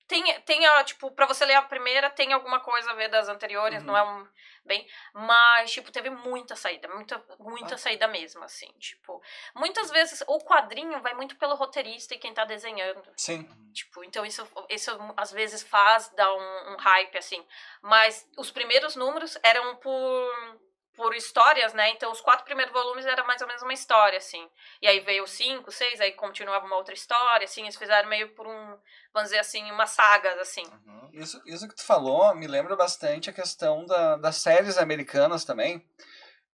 Tem, 0.07 0.39
tem 0.41 0.65
a, 0.67 0.83
tipo, 0.83 1.09
pra 1.11 1.25
você 1.25 1.43
ler 1.45 1.55
a 1.55 1.61
primeira, 1.63 2.09
tem 2.11 2.31
alguma 2.31 2.59
coisa 2.59 2.91
a 2.91 2.93
ver 2.93 3.09
das 3.09 3.27
anteriores, 3.27 3.81
Uhum. 3.81 3.87
não 3.87 3.97
é 3.97 4.03
um, 4.03 4.27
bem, 4.63 4.87
mas, 5.13 5.71
tipo, 5.71 5.91
teve 5.91 6.09
muita 6.11 6.55
saída, 6.55 6.87
muita, 6.89 7.23
muita 7.39 7.73
Ah. 7.73 7.77
saída 7.77 8.07
mesmo, 8.07 8.43
assim, 8.43 8.71
tipo, 8.79 9.19
muitas 9.55 9.89
vezes 9.89 10.23
o 10.27 10.39
quadrinho 10.39 11.01
vai 11.01 11.13
muito 11.15 11.35
pelo 11.37 11.55
roteirista 11.55 12.13
e 12.13 12.19
quem 12.19 12.33
tá 12.33 12.45
desenhando, 12.45 13.01
Sim. 13.17 13.47
tipo, 13.73 14.03
então 14.03 14.23
isso, 14.25 14.47
isso 14.69 14.91
às 15.17 15.31
vezes 15.31 15.63
faz 15.63 16.09
dar 16.09 16.31
um, 16.33 16.73
um 16.73 16.77
hype, 16.77 17.17
assim, 17.17 17.43
mas 17.81 18.27
os 18.37 18.51
primeiros 18.51 18.95
números 18.95 19.37
eram 19.41 19.75
por, 19.77 20.59
por 20.95 21.15
histórias, 21.15 21.73
né, 21.73 21.89
então 21.89 22.11
os 22.11 22.21
quatro 22.21 22.45
primeiros 22.45 22.73
volumes 22.73 23.05
era 23.05 23.23
mais 23.23 23.41
ou 23.41 23.47
menos 23.47 23.61
uma 23.61 23.73
história, 23.73 24.17
assim, 24.17 24.49
e 24.81 24.87
aí 24.87 24.99
veio 24.99 25.27
cinco, 25.27 25.71
seis, 25.71 25.99
aí 26.01 26.13
continuava 26.13 26.65
uma 26.65 26.75
outra 26.75 26.93
história, 26.93 27.45
assim, 27.45 27.63
eles 27.63 27.75
fizeram 27.75 28.09
meio 28.09 28.29
por 28.29 28.47
um, 28.47 28.77
vamos 29.13 29.29
dizer 29.29 29.39
assim, 29.39 29.69
uma 29.71 29.87
sagas, 29.87 30.37
assim. 30.39 30.65
Uhum. 30.85 31.09
Isso, 31.13 31.41
isso 31.45 31.67
que 31.67 31.75
tu 31.75 31.83
falou 31.83 32.33
me 32.35 32.47
lembra 32.47 32.75
bastante 32.75 33.29
a 33.29 33.33
questão 33.33 33.85
da, 33.85 34.17
das 34.17 34.37
séries 34.37 34.77
americanas 34.77 35.45
também. 35.45 35.85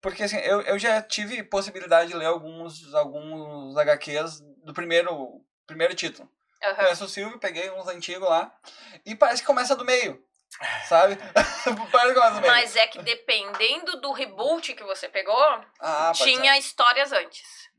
Porque 0.01 0.23
assim, 0.23 0.39
eu, 0.39 0.63
eu 0.63 0.79
já 0.79 1.03
tive 1.03 1.43
possibilidade 1.43 2.11
de 2.11 2.17
ler 2.17 2.27
alguns, 2.27 2.95
alguns 2.95 3.77
HQs 3.77 4.41
do 4.65 4.73
primeiro, 4.73 5.45
primeiro 5.67 5.95
título. 5.95 6.29
Aham. 6.63 6.75
Conheço 6.75 7.05
o 7.05 7.09
Silvio, 7.09 7.39
peguei 7.39 7.71
uns 7.71 7.87
antigos 7.89 8.29
lá. 8.29 8.55
E 9.05 9.15
parece 9.15 9.43
que 9.43 9.47
começa 9.47 9.77
do 9.77 9.85
meio. 9.85 10.23
Sabe? 10.87 11.17
Mas 12.47 12.77
é 12.77 12.87
que 12.87 13.01
dependendo 13.03 14.01
do 14.01 14.13
reboot 14.13 14.75
que 14.75 14.83
você 14.85 15.09
pegou, 15.09 15.65
ah, 15.81 16.13
tinha 16.15 16.59
histórias 16.59 17.13
antes. 17.13 17.71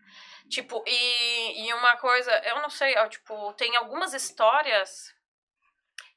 Tipo, 0.50 0.84
e, 0.86 1.66
e 1.66 1.74
uma 1.74 1.96
coisa, 1.98 2.32
eu 2.46 2.62
não 2.62 2.70
sei, 2.70 2.98
ó, 2.98 3.08
tipo, 3.08 3.54
tem 3.54 3.76
algumas 3.78 4.14
histórias 4.14 5.14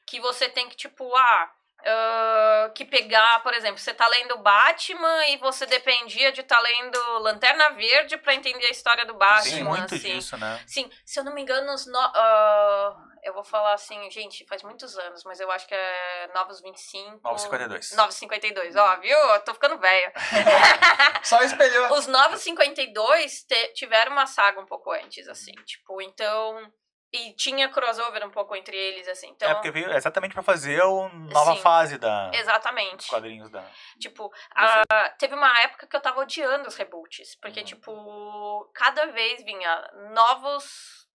que 0.07 0.21
você 0.21 0.49
tem 0.49 0.69
que, 0.69 0.77
tipo, 0.77 1.15
ah, 1.15 1.53
ah, 1.87 2.71
que 2.75 2.85
pegar, 2.85 3.43
por 3.43 3.53
exemplo, 3.55 3.79
você 3.79 3.93
tá 3.93 4.07
lendo 4.09 4.39
Batman 4.39 5.27
e 5.29 5.37
você 5.39 5.67
dependia 5.67 6.33
de 6.33 6.41
estar 6.41 6.57
tá 6.57 6.63
lendo 6.63 7.19
Lanterna 7.19 7.71
Verde 7.71 8.17
pra 8.17 8.35
entender 8.35 8.67
a 8.67 8.71
história 8.71 9.05
do 9.05 9.15
Batman. 9.15 9.55
Tem 9.55 9.65
muito 9.65 9.95
assim. 9.95 10.15
disso, 10.17 10.37
né? 10.37 10.63
Sim, 10.67 10.91
se 11.05 11.19
eu 11.19 11.25
não 11.25 11.35
me 11.35 11.43
engano, 11.43 11.73
os 11.73 11.87
no... 11.87 11.99
ah, 11.99 12.97
eu 13.25 13.33
vou 13.33 13.43
falar 13.43 13.73
assim, 13.73 14.11
gente, 14.11 14.47
faz 14.47 14.63
muitos 14.63 14.97
anos, 14.99 15.25
mas 15.25 15.41
eu 15.41 15.51
acho 15.51 15.67
que 15.67 15.75
é 15.75 16.31
Novos 16.35 16.61
25. 16.61 17.21
952. 17.23 17.93
952, 17.97 18.77
ó, 18.77 18.97
viu? 19.01 19.17
Eu 19.17 19.41
tô 19.41 19.55
ficando 19.55 19.79
velha. 19.79 20.13
Só 21.25 21.43
espelhou. 21.43 21.93
Os 21.93 22.07
Novos 22.07 22.41
52 22.43 23.45
te- 23.45 23.69
tiveram 23.73 24.13
uma 24.13 24.27
saga 24.27 24.61
um 24.61 24.67
pouco 24.67 24.91
antes, 24.93 25.27
assim, 25.29 25.53
tipo, 25.65 26.03
então. 26.03 26.71
E 27.17 27.33
tinha 27.37 27.69
crossover 27.69 28.27
um 28.27 28.31
pouco 28.31 28.57
entre 28.57 28.77
eles, 28.77 29.07
assim. 29.07 29.29
Então, 29.31 29.49
É 29.49 29.55
porque 29.55 29.71
veio 29.71 29.93
exatamente 29.93 30.35
pra 30.35 30.43
fazer 30.43 30.83
a 30.83 30.87
nova 30.87 31.55
Sim. 31.55 31.61
fase 31.63 31.97
da, 31.97 32.29
dos 32.31 32.41
exatamente. 32.41 33.07
quadrinhos 33.09 33.49
da. 33.51 33.65
Tipo, 34.01 34.33
a- 34.55 35.09
teve 35.19 35.35
uma 35.35 35.61
época 35.61 35.87
que 35.87 35.95
eu 35.95 36.01
tava 36.01 36.21
odiando 36.21 36.67
os 36.69 36.75
reboots. 36.77 37.37
Porque, 37.41 37.61
Uhum. 37.61 37.67
tipo, 37.67 38.71
cada 38.75 39.07
vez 39.07 39.45
vinha 39.45 39.91
novos. 40.13 40.65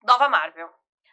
Nova 0.05 0.29
Marvel. 0.29 0.69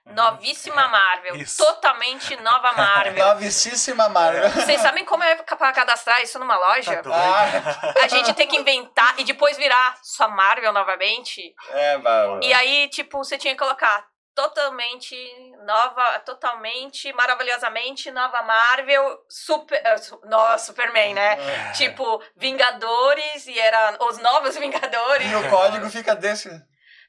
Uhum. 0.06 0.14
Novíssima 0.16 0.88
Marvel. 0.90 1.36
Isso. 1.40 1.64
Totalmente 1.66 2.36
nova 2.42 2.74
Marvel. 3.16 3.26
Novicíssima 3.26 4.10
Marvel. 4.10 4.50
Vocês 4.50 4.82
sabem 4.82 5.06
como 5.06 5.24
é 5.24 5.36
pra 5.38 5.72
cadastrar 5.72 6.22
isso 6.22 6.38
numa 6.38 6.58
loja? 6.58 7.02
Tá. 7.02 7.10
Ah, 7.10 8.04
A 8.04 8.08
gente 8.10 8.34
tem 8.34 8.48
que 8.48 8.58
inventar 8.58 9.18
e 9.18 9.24
depois 9.24 9.56
virar 9.56 9.98
só 10.04 10.28
Marvel 10.28 10.74
novamente. 10.74 11.56
é, 11.72 11.98
bah, 12.00 12.40
E 12.44 12.54
aí, 12.54 12.90
tipo, 12.90 13.18
você 13.20 13.38
tinha 13.38 13.54
que 13.54 13.60
colocar 13.60 14.06
totalmente 14.36 15.16
nova, 15.64 16.20
totalmente, 16.20 17.12
maravilhosamente 17.14 18.12
nova 18.12 18.42
Marvel, 18.42 19.24
super, 19.30 19.76
eh, 19.76 19.96
nossa, 20.26 20.68
Superman, 20.68 21.14
né? 21.14 21.72
Tipo, 21.74 22.22
Vingadores 22.36 23.48
e 23.48 23.58
era 23.58 23.98
os 24.04 24.18
novos 24.18 24.56
Vingadores. 24.58 25.32
E 25.32 25.36
o 25.36 25.50
código 25.50 25.90
fica 25.90 26.16
desse. 26.16 26.50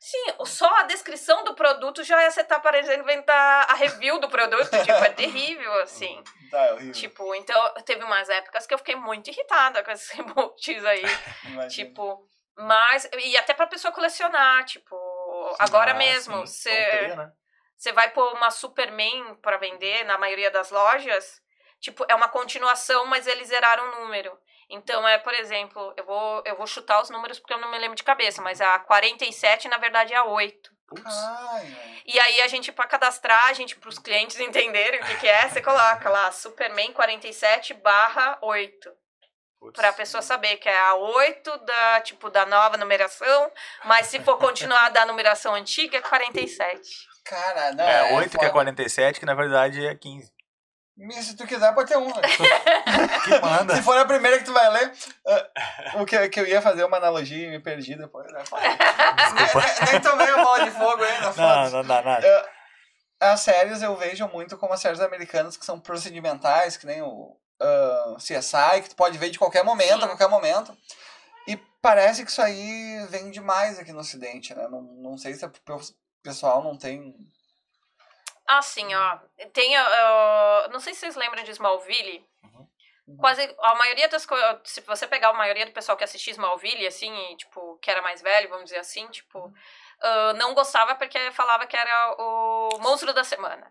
Sim, 0.04 0.34
só 0.44 0.68
a 0.80 0.82
descrição 0.82 1.44
do 1.44 1.54
produto 1.54 2.04
já 2.04 2.22
ia 2.22 2.30
você 2.30 2.44
tá 2.44 2.60
parecendo 2.60 3.02
inventar 3.02 3.70
a 3.70 3.74
review 3.74 4.18
do 4.20 4.28
produto, 4.28 4.68
tipo, 4.68 4.92
é 4.92 5.08
terrível, 5.08 5.72
assim. 5.80 6.22
Tá, 6.50 6.58
é 6.58 6.72
horrível. 6.74 6.92
Tipo, 6.92 7.34
então, 7.34 7.74
teve 7.86 8.04
umas 8.04 8.28
épocas 8.28 8.66
que 8.66 8.74
eu 8.74 8.78
fiquei 8.78 8.96
muito 8.96 9.30
irritada 9.30 9.82
com 9.82 9.90
esses 9.90 10.10
reboots 10.12 10.84
aí. 10.84 11.04
Tipo, 11.70 12.28
mas. 12.54 13.08
E 13.18 13.34
até 13.38 13.54
pra 13.54 13.66
pessoa 13.66 13.92
colecionar, 13.92 14.64
tipo. 14.66 14.94
Agora 15.58 15.92
Ah, 15.92 15.94
mesmo, 15.94 16.46
sim, 16.46 16.70
você 16.70 17.14
né? 17.16 17.32
você 17.76 17.92
vai 17.92 18.10
pôr 18.10 18.32
uma 18.34 18.50
Superman 18.50 19.34
pra 19.36 19.56
vender 19.56 20.04
na 20.04 20.16
maioria 20.18 20.50
das 20.50 20.70
lojas. 20.70 21.42
Tipo, 21.80 22.04
é 22.08 22.14
uma 22.14 22.28
continuação, 22.28 23.04
mas 23.06 23.26
eles 23.26 23.48
zeraram 23.48 23.84
o 23.84 24.00
número. 24.00 24.36
Então, 24.70 25.06
é, 25.06 25.18
por 25.18 25.34
exemplo, 25.34 25.92
eu 25.96 26.04
vou, 26.04 26.42
eu 26.46 26.56
vou 26.56 26.66
chutar 26.66 27.02
os 27.02 27.10
números 27.10 27.38
porque 27.38 27.52
eu 27.52 27.58
não 27.58 27.70
me 27.70 27.78
lembro 27.78 27.94
de 27.96 28.02
cabeça, 28.02 28.40
mas 28.40 28.60
a 28.60 28.78
47, 28.78 29.68
na 29.68 29.76
verdade, 29.76 30.14
é 30.14 30.16
a 30.16 30.24
8. 30.24 30.70
Putz. 30.88 31.02
Ai, 31.04 32.02
E 32.06 32.18
aí 32.18 32.40
a 32.42 32.48
gente, 32.48 32.72
pra 32.72 32.86
cadastrar, 32.86 33.46
a 33.48 33.52
gente, 33.52 33.76
pros 33.76 33.98
clientes 33.98 34.38
entenderem 34.40 35.00
o 35.00 35.04
que, 35.04 35.16
que 35.18 35.28
é, 35.28 35.48
você 35.48 35.60
coloca 35.60 36.08
lá 36.08 36.32
Superman 36.32 36.92
47 36.92 37.74
barra 37.74 38.38
8. 38.40 38.90
Putz. 39.64 39.80
Pra 39.80 39.92
pessoa 39.94 40.20
saber 40.20 40.58
que 40.58 40.68
é 40.68 40.78
a 40.78 40.94
8 40.94 41.58
da, 41.58 42.00
tipo, 42.02 42.28
da 42.28 42.44
nova 42.44 42.76
numeração, 42.76 43.50
mas 43.84 44.08
se 44.08 44.20
for 44.20 44.36
continuar 44.36 44.90
da 44.90 45.06
numeração 45.06 45.54
antiga, 45.54 45.96
é 45.96 46.00
47. 46.02 47.08
cara, 47.24 47.72
não. 47.72 47.82
É, 47.84 48.12
8 48.12 48.30
que 48.30 48.36
é 48.36 48.48
foda. 48.48 48.50
47, 48.52 49.20
que 49.20 49.24
na 49.26 49.34
verdade 49.34 49.86
é 49.86 49.94
15. 49.94 50.30
E 50.96 51.12
Se 51.22 51.34
tu 51.34 51.46
quiser, 51.46 51.74
pode 51.74 51.88
ter 51.88 51.96
um. 51.96 52.12
Que 53.24 53.40
manda. 53.40 53.74
Se 53.74 53.82
for 53.82 53.96
a 53.98 54.04
primeira 54.04 54.38
que 54.38 54.44
tu 54.44 54.52
vai 54.52 54.70
ler, 54.70 54.92
ah, 55.26 55.50
o 55.94 56.04
que, 56.04 56.28
que 56.28 56.40
eu 56.40 56.46
ia 56.46 56.60
fazer 56.60 56.84
uma 56.84 56.98
analogia 56.98 57.46
e 57.48 57.50
me 57.50 57.58
perdi 57.58 57.96
depois. 57.96 58.30
Né? 58.30 58.42
Desculpa. 58.42 59.66
Nem, 59.80 59.92
nem 59.92 60.00
tomei 60.00 60.28
a 60.28 60.36
bola 60.36 60.64
de 60.64 60.70
fogo 60.70 61.02
ainda. 61.02 61.32
Não, 61.32 61.70
não 61.70 61.84
dá 61.84 62.02
nada. 62.02 62.26
É, 62.26 62.48
As 63.18 63.40
séries 63.40 63.82
eu 63.82 63.96
vejo 63.96 64.28
muito 64.28 64.56
como 64.58 64.74
as 64.74 64.80
séries 64.80 65.00
americanas 65.00 65.56
que 65.56 65.64
são 65.64 65.80
procedimentais, 65.80 66.76
que 66.76 66.86
nem 66.86 67.02
o 67.02 67.34
ah, 67.64 68.16
CSI, 68.18 68.82
que 68.82 68.90
tu 68.90 68.96
pode 68.96 69.18
ver 69.18 69.30
de 69.30 69.38
qualquer 69.38 69.64
momento, 69.64 70.00
Sim. 70.00 70.04
a 70.04 70.08
qualquer 70.08 70.28
momento. 70.28 70.76
E 71.46 71.56
parece 71.80 72.24
que 72.24 72.30
isso 72.30 72.42
aí 72.42 73.06
vem 73.08 73.30
demais 73.30 73.78
aqui 73.78 73.92
no 73.92 74.00
Ocidente, 74.00 74.54
né? 74.54 74.68
Não, 74.68 74.82
não 74.82 75.18
sei 75.18 75.34
se 75.34 75.44
o 75.44 75.52
pessoal 76.22 76.62
não 76.62 76.76
tem. 76.76 77.14
Assim, 78.46 78.94
ó, 78.94 79.18
tem, 79.52 79.76
ah, 79.76 80.68
não 80.72 80.80
sei 80.80 80.94
se 80.94 81.00
vocês 81.00 81.16
lembram 81.16 81.42
de 81.42 81.50
Smallville. 81.50 82.26
Uhum. 83.06 83.16
Quase 83.18 83.42
a 83.60 83.74
maioria 83.74 84.08
das 84.08 84.24
coisas, 84.24 84.60
se 84.64 84.80
você 84.82 85.06
pegar 85.06 85.28
a 85.28 85.34
maioria 85.34 85.66
do 85.66 85.72
pessoal 85.72 85.96
que 85.96 86.04
assistia 86.04 86.32
Smallville, 86.32 86.86
assim, 86.86 87.14
e, 87.32 87.36
tipo, 87.36 87.78
que 87.78 87.90
era 87.90 88.00
mais 88.00 88.22
velho, 88.22 88.48
vamos 88.48 88.64
dizer 88.64 88.78
assim, 88.78 89.06
tipo, 89.08 89.52
ah, 90.02 90.32
não 90.34 90.54
gostava 90.54 90.94
porque 90.94 91.30
falava 91.32 91.66
que 91.66 91.76
era 91.76 92.14
o 92.18 92.78
monstro 92.80 93.12
da 93.12 93.24
semana. 93.24 93.70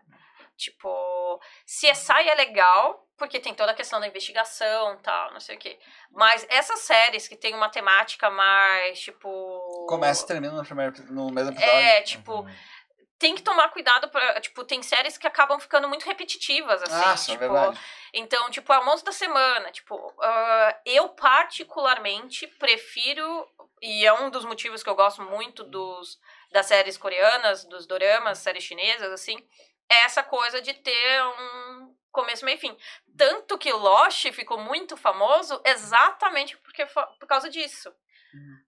Tipo, 0.56 1.40
CSI 1.66 2.28
é 2.28 2.34
legal, 2.34 3.06
porque 3.16 3.40
tem 3.40 3.54
toda 3.54 3.72
a 3.72 3.74
questão 3.74 3.98
da 4.00 4.06
investigação 4.06 4.96
tal, 5.02 5.32
não 5.32 5.40
sei 5.40 5.56
o 5.56 5.58
quê. 5.58 5.78
Mas 6.10 6.46
essas 6.48 6.80
séries 6.80 7.26
que 7.28 7.36
tem 7.36 7.54
uma 7.54 7.68
temática 7.68 8.30
mais, 8.30 9.00
tipo. 9.00 9.86
Começa 9.88 10.24
e 10.24 10.26
termina 10.28 10.54
no, 10.54 10.64
primeiro, 10.64 10.94
no 11.12 11.30
mesmo 11.30 11.50
episódio. 11.52 11.74
É, 11.74 12.02
tipo, 12.02 12.40
Uhum. 12.40 12.54
tem 13.18 13.34
que 13.34 13.42
tomar 13.42 13.68
cuidado 13.70 14.08
pra. 14.08 14.40
Tipo, 14.40 14.64
tem 14.64 14.82
séries 14.82 15.18
que 15.18 15.26
acabam 15.26 15.58
ficando 15.58 15.88
muito 15.88 16.04
repetitivas, 16.06 16.82
assim. 16.82 16.94
Nossa, 17.08 17.30
é 17.32 17.34
tipo, 17.34 17.40
verdade. 17.52 17.80
então, 18.12 18.50
tipo, 18.50 18.72
é 18.72 18.78
o 18.78 18.84
monstro 18.84 19.06
da 19.06 19.12
semana. 19.12 19.70
Tipo, 19.72 20.14
ah, 20.20 20.80
eu 20.84 21.08
particularmente 21.10 22.46
prefiro, 22.46 23.48
e 23.80 24.04
é 24.06 24.12
um 24.12 24.30
dos 24.30 24.44
motivos 24.44 24.82
que 24.82 24.88
eu 24.90 24.94
gosto 24.94 25.22
muito 25.22 25.64
dos, 25.64 26.18
das 26.52 26.66
séries 26.66 26.96
coreanas, 26.96 27.64
dos 27.64 27.86
doramas, 27.86 28.38
séries 28.38 28.64
chinesas, 28.64 29.10
assim, 29.12 29.36
é 29.36 29.42
essa 30.02 30.22
coisa 30.22 30.60
de 30.60 30.74
ter 30.74 31.22
um 31.24 31.94
começo, 32.12 32.44
meio 32.44 32.56
e 32.56 32.60
fim. 32.60 32.76
Tanto 33.16 33.58
que 33.58 33.72
Lost 33.72 34.30
ficou 34.32 34.58
muito 34.58 34.96
famoso 34.96 35.60
exatamente 35.64 36.56
porque, 36.58 36.84
por 36.86 37.26
causa 37.26 37.48
disso. 37.50 37.92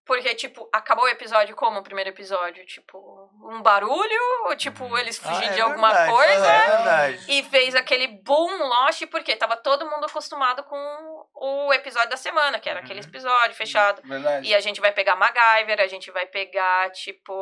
Porque, 0.04 0.32
tipo, 0.36 0.68
acabou 0.72 1.04
o 1.06 1.08
episódio 1.08 1.56
como 1.56 1.80
o 1.80 1.82
primeiro 1.82 2.10
episódio? 2.10 2.64
Tipo, 2.64 3.28
um 3.50 3.60
barulho? 3.60 4.20
Ou, 4.44 4.54
tipo, 4.56 4.96
eles 4.96 5.20
Ah, 5.24 5.28
fugindo 5.28 5.50
é 5.50 5.54
de 5.54 5.60
alguma 5.60 5.88
verdade, 5.92 6.12
coisa? 6.12 6.46
É 6.46 6.66
verdade. 6.76 7.24
E 7.32 7.42
fez 7.42 7.74
aquele 7.74 8.06
boom 8.06 8.58
Lost, 8.68 9.04
porque 9.06 9.34
tava 9.34 9.56
todo 9.56 9.90
mundo 9.90 10.06
acostumado 10.06 10.62
com 10.62 11.26
o 11.34 11.72
episódio 11.72 12.08
da 12.10 12.16
semana, 12.16 12.60
que 12.60 12.70
era 12.70 12.78
aquele 12.78 13.00
Uhum. 13.00 13.08
episódio 13.08 13.56
fechado. 13.56 14.00
Verdade. 14.04 14.46
E 14.48 14.54
a 14.54 14.60
gente 14.60 14.80
vai 14.80 14.92
pegar 14.92 15.16
MacGyver, 15.16 15.80
a 15.80 15.88
gente 15.88 16.12
vai 16.12 16.26
pegar, 16.26 16.88
tipo. 16.92 17.32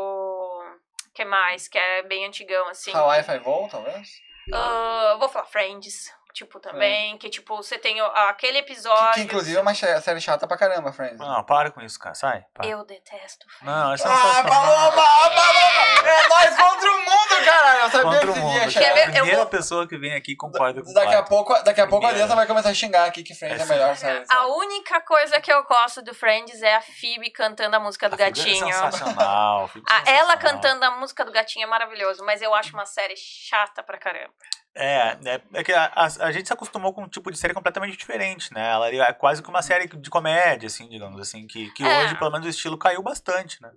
Que 1.15 1.25
mais? 1.25 1.69
Que 1.69 1.79
é 1.79 2.03
bem 2.03 2.27
antigão, 2.27 2.69
assim. 2.69 2.93
Hawaii 2.93 3.23
Five-O, 3.23 3.69
talvez? 3.69 4.21
Ah, 4.53 5.17
vou 5.19 5.29
falar 5.29 5.47
Friends, 5.47 6.13
tipo, 6.35 6.61
também. 6.61 7.17
Que, 7.17 7.31
tipo, 7.31 7.57
você 7.57 7.79
tem 7.79 8.01
aquele 8.01 8.59
episódio. 8.59 9.13
Que, 9.15 9.21
que 9.21 9.27
inclusive 9.27 9.57
é 9.57 9.61
uma 9.61 9.75
série 9.75 10.21
chata 10.21 10.47
pra 10.47 10.57
caramba, 10.59 10.93
Friends. 10.93 11.17
Não, 11.19 11.43
para 11.45 11.71
com 11.71 11.81
isso, 11.81 11.99
cara. 11.99 12.15
Sai. 12.15 12.45
para. 12.53 12.67
Eu 12.67 12.85
detesto. 12.85 13.47
Friends. 13.49 13.63
Não, 13.75 13.91
é 13.93 13.95
Ah, 13.95 13.99
sensacional. 13.99 14.45
Paloma! 14.45 15.03
Paloma! 15.31 16.09
É 16.09 16.29
nós 16.29 16.57
contra 16.57 16.93
o 16.93 16.99
mundo, 16.99 17.45
caralho! 17.45 17.81
Eu 17.85 17.91
sabia 17.91 18.03
Contra 18.03 18.33
que 18.69 18.75
cara. 18.75 18.87
ia 18.87 18.95
ver? 18.95 19.01
A 19.03 19.07
Eu 19.07 19.13
primeira 19.13 19.37
vou- 19.37 19.47
pessoa 19.47 19.89
que 19.89 19.97
vem 19.97 20.15
aqui 20.15 20.37
concorda 20.37 20.83
com 20.83 20.91
o 20.91 20.95
Daqui 20.95 21.15
a 21.15 21.23
pouco, 21.23 21.55
daqui 21.63 21.81
a 21.81 21.87
pouco 21.87 22.07
a. 22.07 22.11
Aliança 22.11 22.35
vai 22.35 22.47
começar 22.47 22.69
a 22.71 22.75
xingar 22.75 23.05
aqui 23.07 23.23
que 23.23 23.35
Friends 23.35 23.61
é 23.61 23.63
a 23.63 23.67
melhor 23.67 23.97
série. 23.97 24.25
A 24.29 24.47
única 24.49 25.01
coisa 25.01 25.41
que 25.41 25.53
eu 25.53 25.63
gosto 25.65 26.03
do 26.03 26.15
Friends 26.15 26.63
é 26.63 26.75
a 26.75 26.81
Phoebe 26.81 27.31
cantando 27.31 27.77
a 27.77 27.81
música 27.81 28.09
do 28.09 28.15
A 28.15 28.19
figura 28.19 28.31
gatinho. 28.35 28.69
É 28.69 28.73
sensacional. 28.73 29.71
A, 29.89 29.95
ela 30.11 30.33
sensacional. 30.33 30.39
cantando 30.39 30.85
a 30.85 30.91
música 30.93 31.25
do 31.25 31.33
gatinho 31.33 31.65
é 31.65 31.67
maravilhoso, 31.67 32.25
mas 32.25 32.43
eu 32.43 32.55
acho 32.55 32.73
uma 32.75 32.87
série 32.87 33.17
chata 33.17 33.83
pra 33.83 33.97
caramba. 33.99 34.33
É, 34.77 35.17
é, 35.25 35.41
é 35.55 35.63
que 35.63 35.73
a, 35.73 35.93
a, 35.95 36.24
a 36.25 36.33
gente 36.33 36.47
se 36.47 36.53
acostumou 36.53 36.93
com 36.93 37.03
um 37.05 37.09
tipo 37.09 37.31
de 37.31 37.39
série 37.39 37.55
completamente 37.55 37.97
diferente, 37.97 38.53
né? 38.53 38.71
Ela 38.71 38.89
é 38.89 39.13
quase 39.13 39.43
que 39.43 39.49
uma 39.49 39.63
série 39.63 39.87
de 39.87 40.11
comédia, 40.11 40.67
assim, 40.67 40.89
digamos 40.89 41.21
assim, 41.21 41.47
que, 41.47 41.71
que 41.73 41.85
É. 41.85 41.99
hoje, 42.05 42.17
pelo 42.19 42.31
menos, 42.31 42.47
o 42.47 42.51
estilo 42.51 42.79
caiu 42.79 43.03
bastante, 43.03 43.61
né? 43.63 43.71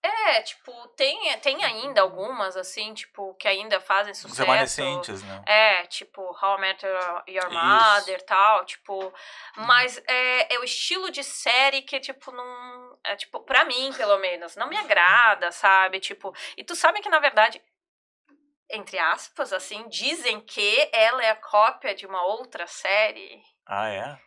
É, 0.00 0.42
tipo, 0.42 0.70
tem, 0.96 1.36
tem 1.40 1.64
ainda 1.64 2.00
algumas, 2.02 2.56
assim, 2.56 2.94
tipo, 2.94 3.34
que 3.34 3.48
ainda 3.48 3.80
fazem 3.80 4.12
Os 4.12 4.18
sucesso. 4.18 4.42
remanescentes, 4.42 5.22
né? 5.24 5.42
É, 5.44 5.86
tipo, 5.86 6.20
How 6.22 6.56
I 6.56 6.60
Met 6.60 6.86
Your. 6.86 7.50
Mother 7.50 8.18
e 8.18 8.24
tal, 8.24 8.64
tipo. 8.64 9.12
Mas 9.56 10.00
é, 10.06 10.54
é 10.54 10.58
o 10.60 10.64
estilo 10.64 11.10
de 11.10 11.24
série 11.24 11.82
que, 11.82 11.98
tipo, 11.98 12.30
não. 12.30 12.96
É, 13.02 13.16
tipo, 13.16 13.40
pra 13.40 13.64
mim, 13.64 13.92
pelo 13.96 14.18
menos, 14.18 14.54
não 14.54 14.68
me 14.68 14.76
agrada, 14.76 15.50
sabe? 15.50 15.98
Tipo, 15.98 16.32
e 16.56 16.62
tu 16.62 16.76
sabe 16.76 17.00
que, 17.00 17.08
na 17.08 17.18
verdade, 17.18 17.60
entre 18.70 18.98
aspas, 18.98 19.52
assim, 19.52 19.88
dizem 19.88 20.40
que 20.40 20.88
ela 20.92 21.22
é 21.24 21.30
a 21.30 21.36
cópia 21.36 21.94
de 21.94 22.06
uma 22.06 22.22
outra 22.24 22.66
série. 22.66 23.40
Ah, 23.70 23.88
é? 23.88 24.18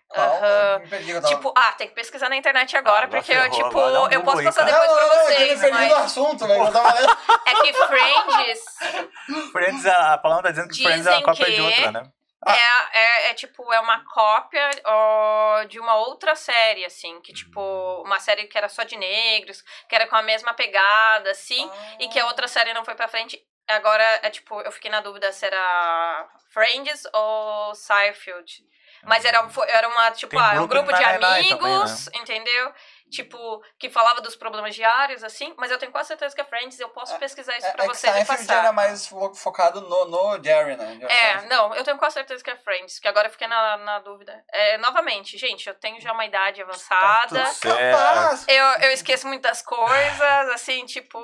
Perdi, 0.89 1.12
eu 1.12 1.22
tava- 1.22 1.34
Tipo, 1.36 1.54
ah, 1.58 1.72
tem 1.74 1.88
que 1.88 1.96
pesquisar 1.96 2.30
na 2.30 2.36
internet 2.36 2.78
agora, 2.78 2.98
Ah, 2.98 3.04
agora 3.06 3.22
porque 3.24 3.32
eu, 3.34 3.50
tipo, 3.50 3.80
um 3.80 4.10
eu 4.12 4.24
posso 4.24 4.44
passar 4.44 4.66
depois 4.66 4.88
não, 4.88 4.96
pra 4.96 5.04
não, 5.04 5.08
não, 5.08 5.22
eu 5.24 5.26
tinha 5.36 5.39
me 5.39 5.46
vocês, 5.56 5.62
do 5.72 5.72
mas 5.72 5.94
assunto. 5.94 6.46
Eu 6.46 6.72
tava 6.72 6.94
lendo. 7.00 7.18
é 7.48 7.54
que 7.56 7.74
Friends 7.74 9.52
Friends, 9.52 9.86
a, 9.88 10.14
a 10.14 10.18
palavra 10.18 10.44
tá 10.44 10.50
dizendo 10.52 10.70
que 10.70 10.84
Friends 10.84 11.08
é 11.08 11.12
uma 11.12 11.24
cópia 11.24 11.46
que- 11.46 11.52
de 11.54 11.62
outra, 11.62 11.92
né? 11.92 12.12
é, 12.48 13.00
é, 13.00 13.30
é, 13.30 13.34
tipo, 13.36 13.72
é 13.72 13.80
uma 13.80 14.04
cópia 14.06 14.70
ó, 14.86 15.64
de 15.66 15.80
uma 15.80 15.96
outra 15.96 16.36
série, 16.36 16.84
assim, 16.86 17.20
que, 17.22 17.32
tipo, 17.34 17.62
uma 18.04 18.20
série 18.20 18.46
que 18.48 18.58
era 18.58 18.68
só 18.68 18.84
de 18.84 18.98
negros, 18.98 19.64
que 19.88 19.96
era 19.96 20.08
com 20.08 20.16
a 20.16 20.24
mesma 20.24 20.54
pegada, 20.54 21.30
assim, 21.32 21.70
e 22.00 22.08
que 22.10 22.20
a 22.20 22.26
outra 22.26 22.48
série 22.48 22.74
não 22.74 22.84
foi 22.84 22.96
pra 22.96 23.08
frente. 23.08 23.39
Agora, 23.68 24.03
é 24.24 24.30
tipo, 24.30 24.59
eu 24.62 24.72
fiquei 24.72 24.91
na 24.91 24.99
dúvida 25.01 25.32
se 25.32 25.45
era 25.45 26.30
Friends 26.49 27.03
ou 27.14 27.74
Seinfeld. 27.76 28.64
Mas 29.03 29.26
era, 29.26 29.47
foi- 29.49 29.68
era 29.70 29.88
uma, 29.88 30.12
tipo, 30.12 30.30
Tem 30.32 30.39
ah, 30.39 30.62
um 30.62 30.68
grupo 30.68 30.91
de 30.93 30.99
Nine-Nine 30.99 31.49
também, 31.49 31.70
né? 31.74 31.76
amigos, 31.76 32.07
entendeu? 32.14 32.74
Tipo, 33.12 33.62
que 33.78 33.89
falava 33.89 34.22
dos 34.22 34.36
problemas 34.36 34.74
diários, 34.74 35.24
assim, 35.24 35.53
mas 35.57 35.70
eu 35.70 35.78
tenho 35.78 35.91
quase 35.91 36.07
certeza 36.07 36.34
que 36.34 36.39
é 36.41 36.45
Friends, 36.45 36.80
eu 36.80 36.88
posso 36.89 37.14
É, 37.16 37.18
pesquisar 37.18 37.57
isso 37.57 37.68
É, 37.68 37.72
pra 37.72 37.84
é 37.84 37.88
que 37.89 37.93
vocês 37.93 38.12
e 38.14 38.16
Seinfeld 38.16 38.47
passar. 38.47 38.59
era 38.59 38.72
mais 38.72 39.05
fo- 39.05 39.34
focado 39.36 39.82
no, 39.82 40.05
no 40.05 40.41
Jerry, 40.43 40.78
né? 40.78 40.97
É, 41.09 41.41
não, 41.47 41.76
eu 41.76 41.84
tenho 41.84 41.97
quase 41.97 42.14
certeza 42.14 42.41
que 42.43 42.49
é 42.49 42.55
Friends, 42.55 42.99
que 42.99 43.07
agora 43.07 43.28
eu 43.28 43.32
fiquei 43.32 43.47
na, 43.47 43.78
na 43.78 43.99
dúvida. 43.99 44.41
É, 44.51 44.78
novamente, 44.78 45.38
gente, 45.38 45.68
eu 45.68 45.74
tenho 45.76 45.99
já 45.99 46.14
uma 46.14 46.26
idade 46.26 46.62
avançada. 46.62 47.43
Tá. 47.43 47.51
Capaz! 47.91 48.45
Eu, 48.47 48.66
eu 48.88 48.91
esqueço 48.91 49.28
muitas 49.28 49.62
coisas, 49.62 50.49
assim, 50.53 50.86
tipo, 50.86 51.20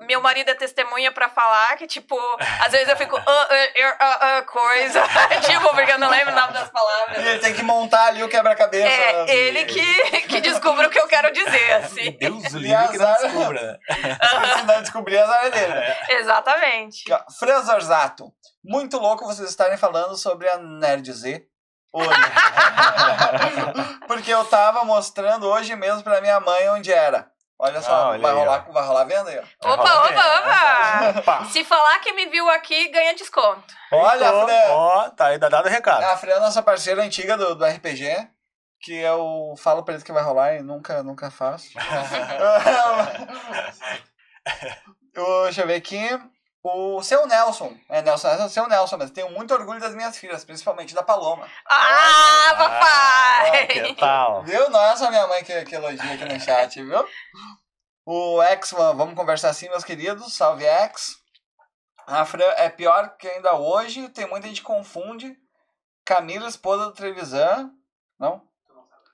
meu 0.00 0.20
marido 0.20 0.48
é 0.50 0.54
testemunha 0.54 1.12
pra 1.12 1.28
falar 1.28 1.76
que, 1.76 1.86
tipo, 1.86 2.18
às 2.64 2.72
vezes 2.72 2.88
eu 2.88 2.96
fico, 2.96 3.16
ah, 3.16 3.22
ah, 3.50 3.96
ah, 4.00 4.38
ah, 4.38 4.42
coisa, 4.42 5.02
tipo, 5.46 5.68
porque 5.74 5.92
eu 5.92 5.98
não 5.98 6.10
lembro 6.10 6.32
o 6.32 6.36
nome 6.36 6.52
das 6.52 6.70
palavras. 6.70 7.18
E 7.18 7.28
ele 7.28 7.38
tem 7.38 7.54
que 7.54 7.62
montar 7.62 8.06
ali 8.06 8.22
o 8.22 8.28
quebra-cabeça. 8.28 8.86
É, 8.88 9.24
né? 9.24 9.34
ele 9.34 9.64
que, 9.66 10.20
que 10.28 10.40
descobre 10.40 10.86
o 10.86 10.90
que 10.90 10.98
eu 10.98 11.06
quero 11.06 11.27
dizer, 11.32 11.72
assim. 11.84 12.10
Deus 12.18 12.44
livre 12.52 12.88
que 12.88 12.98
não 12.98 13.12
descubra, 13.14 13.62
né? 13.62 13.78
Se 14.58 14.62
não 14.64 14.80
descobrir 14.82 15.18
as 15.18 15.30
áreas 15.30 15.52
dele. 15.54 15.74
né? 15.74 15.96
Exatamente. 16.10 17.12
Ó. 17.12 17.20
Franzorzato. 17.38 18.32
Muito 18.64 18.98
louco 18.98 19.24
vocês 19.26 19.48
estarem 19.48 19.76
falando 19.78 20.16
sobre 20.16 20.48
a 20.48 20.58
Nerd 20.58 21.10
Z. 21.12 21.46
Hoje. 21.92 22.08
Porque 24.06 24.32
eu 24.32 24.44
tava 24.44 24.84
mostrando 24.84 25.46
hoje 25.48 25.74
mesmo 25.76 26.02
pra 26.02 26.20
minha 26.20 26.38
mãe 26.40 26.68
onde 26.70 26.92
era. 26.92 27.30
Olha 27.60 27.80
só, 27.82 27.90
Ah, 27.90 28.08
olha 28.10 28.20
vai, 28.22 28.30
aí, 28.30 28.38
rolar, 28.38 28.58
vai 28.70 28.82
rolar 28.84 29.00
a 29.00 29.04
venda 29.04 29.30
aí, 29.30 29.38
ó. 29.40 29.72
Opa, 29.72 29.82
opa, 29.82 30.38
opa! 30.38 31.18
Opa. 31.18 31.44
Se 31.46 31.64
falar 31.64 31.98
que 31.98 32.12
me 32.12 32.26
viu 32.26 32.48
aqui, 32.50 32.88
ganha 32.88 33.14
desconto. 33.16 33.74
Olha, 33.90 34.16
Então, 34.26 34.42
a 34.42 34.46
Fran, 34.46 34.70
Ó, 34.70 35.10
tá 35.10 35.26
aí, 35.26 35.38
dá 35.38 35.48
dado 35.48 35.66
o 35.66 35.68
recado. 35.68 36.04
a 36.04 36.16
Fran 36.16 36.34
é 36.34 36.40
nossa 36.40 36.62
parceira 36.62 37.02
antiga 37.02 37.36
do, 37.36 37.56
do 37.56 37.64
RPG. 37.64 38.28
Que 38.80 38.94
eu 38.94 39.54
falo 39.58 39.82
pra 39.82 39.94
eles 39.94 40.04
que 40.04 40.12
vai 40.12 40.22
rolar 40.22 40.54
e 40.54 40.62
nunca, 40.62 41.02
nunca 41.02 41.30
faço. 41.30 41.68
Eu- 45.14 45.44
Deixa 45.44 45.62
eu 45.62 45.66
ver 45.66 45.74
aqui. 45.76 45.98
O 46.62 47.02
seu 47.02 47.26
Nelson. 47.26 47.74
É, 47.88 48.02
Nelson, 48.02 48.28
é 48.28 48.44
o 48.44 48.48
seu 48.48 48.68
Nelson, 48.68 48.96
mas 48.98 49.10
tenho 49.10 49.30
muito 49.30 49.54
orgulho 49.54 49.80
das 49.80 49.94
minhas 49.94 50.18
filhas, 50.18 50.44
principalmente 50.44 50.94
da 50.94 51.02
Paloma. 51.02 51.46
Ah, 51.66 52.50
Ah, 52.50 52.54
papai! 52.56 53.66
que 53.68 53.94
tal? 53.94 54.42
Viu? 54.44 54.68
Não 54.68 54.82
é 54.84 54.96
só 54.96 55.08
minha 55.08 55.26
mãe 55.28 55.42
que, 55.44 55.64
que 55.64 55.74
elogia 55.74 56.12
aqui 56.14 56.24
no 56.24 56.38
chat, 56.40 56.82
viu? 56.82 57.06
O 58.04 58.42
X, 58.42 58.72
va- 58.72 58.92
vamos 58.92 59.14
conversar 59.14 59.50
assim, 59.50 59.68
meus 59.68 59.84
queridos. 59.84 60.34
Salve, 60.36 60.64
X. 60.66 61.16
A 62.06 62.24
Fran 62.24 62.44
é 62.56 62.68
pior 62.68 63.16
que 63.16 63.28
ainda 63.28 63.54
hoje. 63.54 64.08
Tem 64.10 64.26
muita 64.28 64.48
gente 64.48 64.60
que 64.60 64.66
confunde. 64.66 65.36
Camila, 66.04 66.48
esposa 66.48 66.86
do 66.86 66.92
Trevisan. 66.92 67.70
Não? 68.18 68.42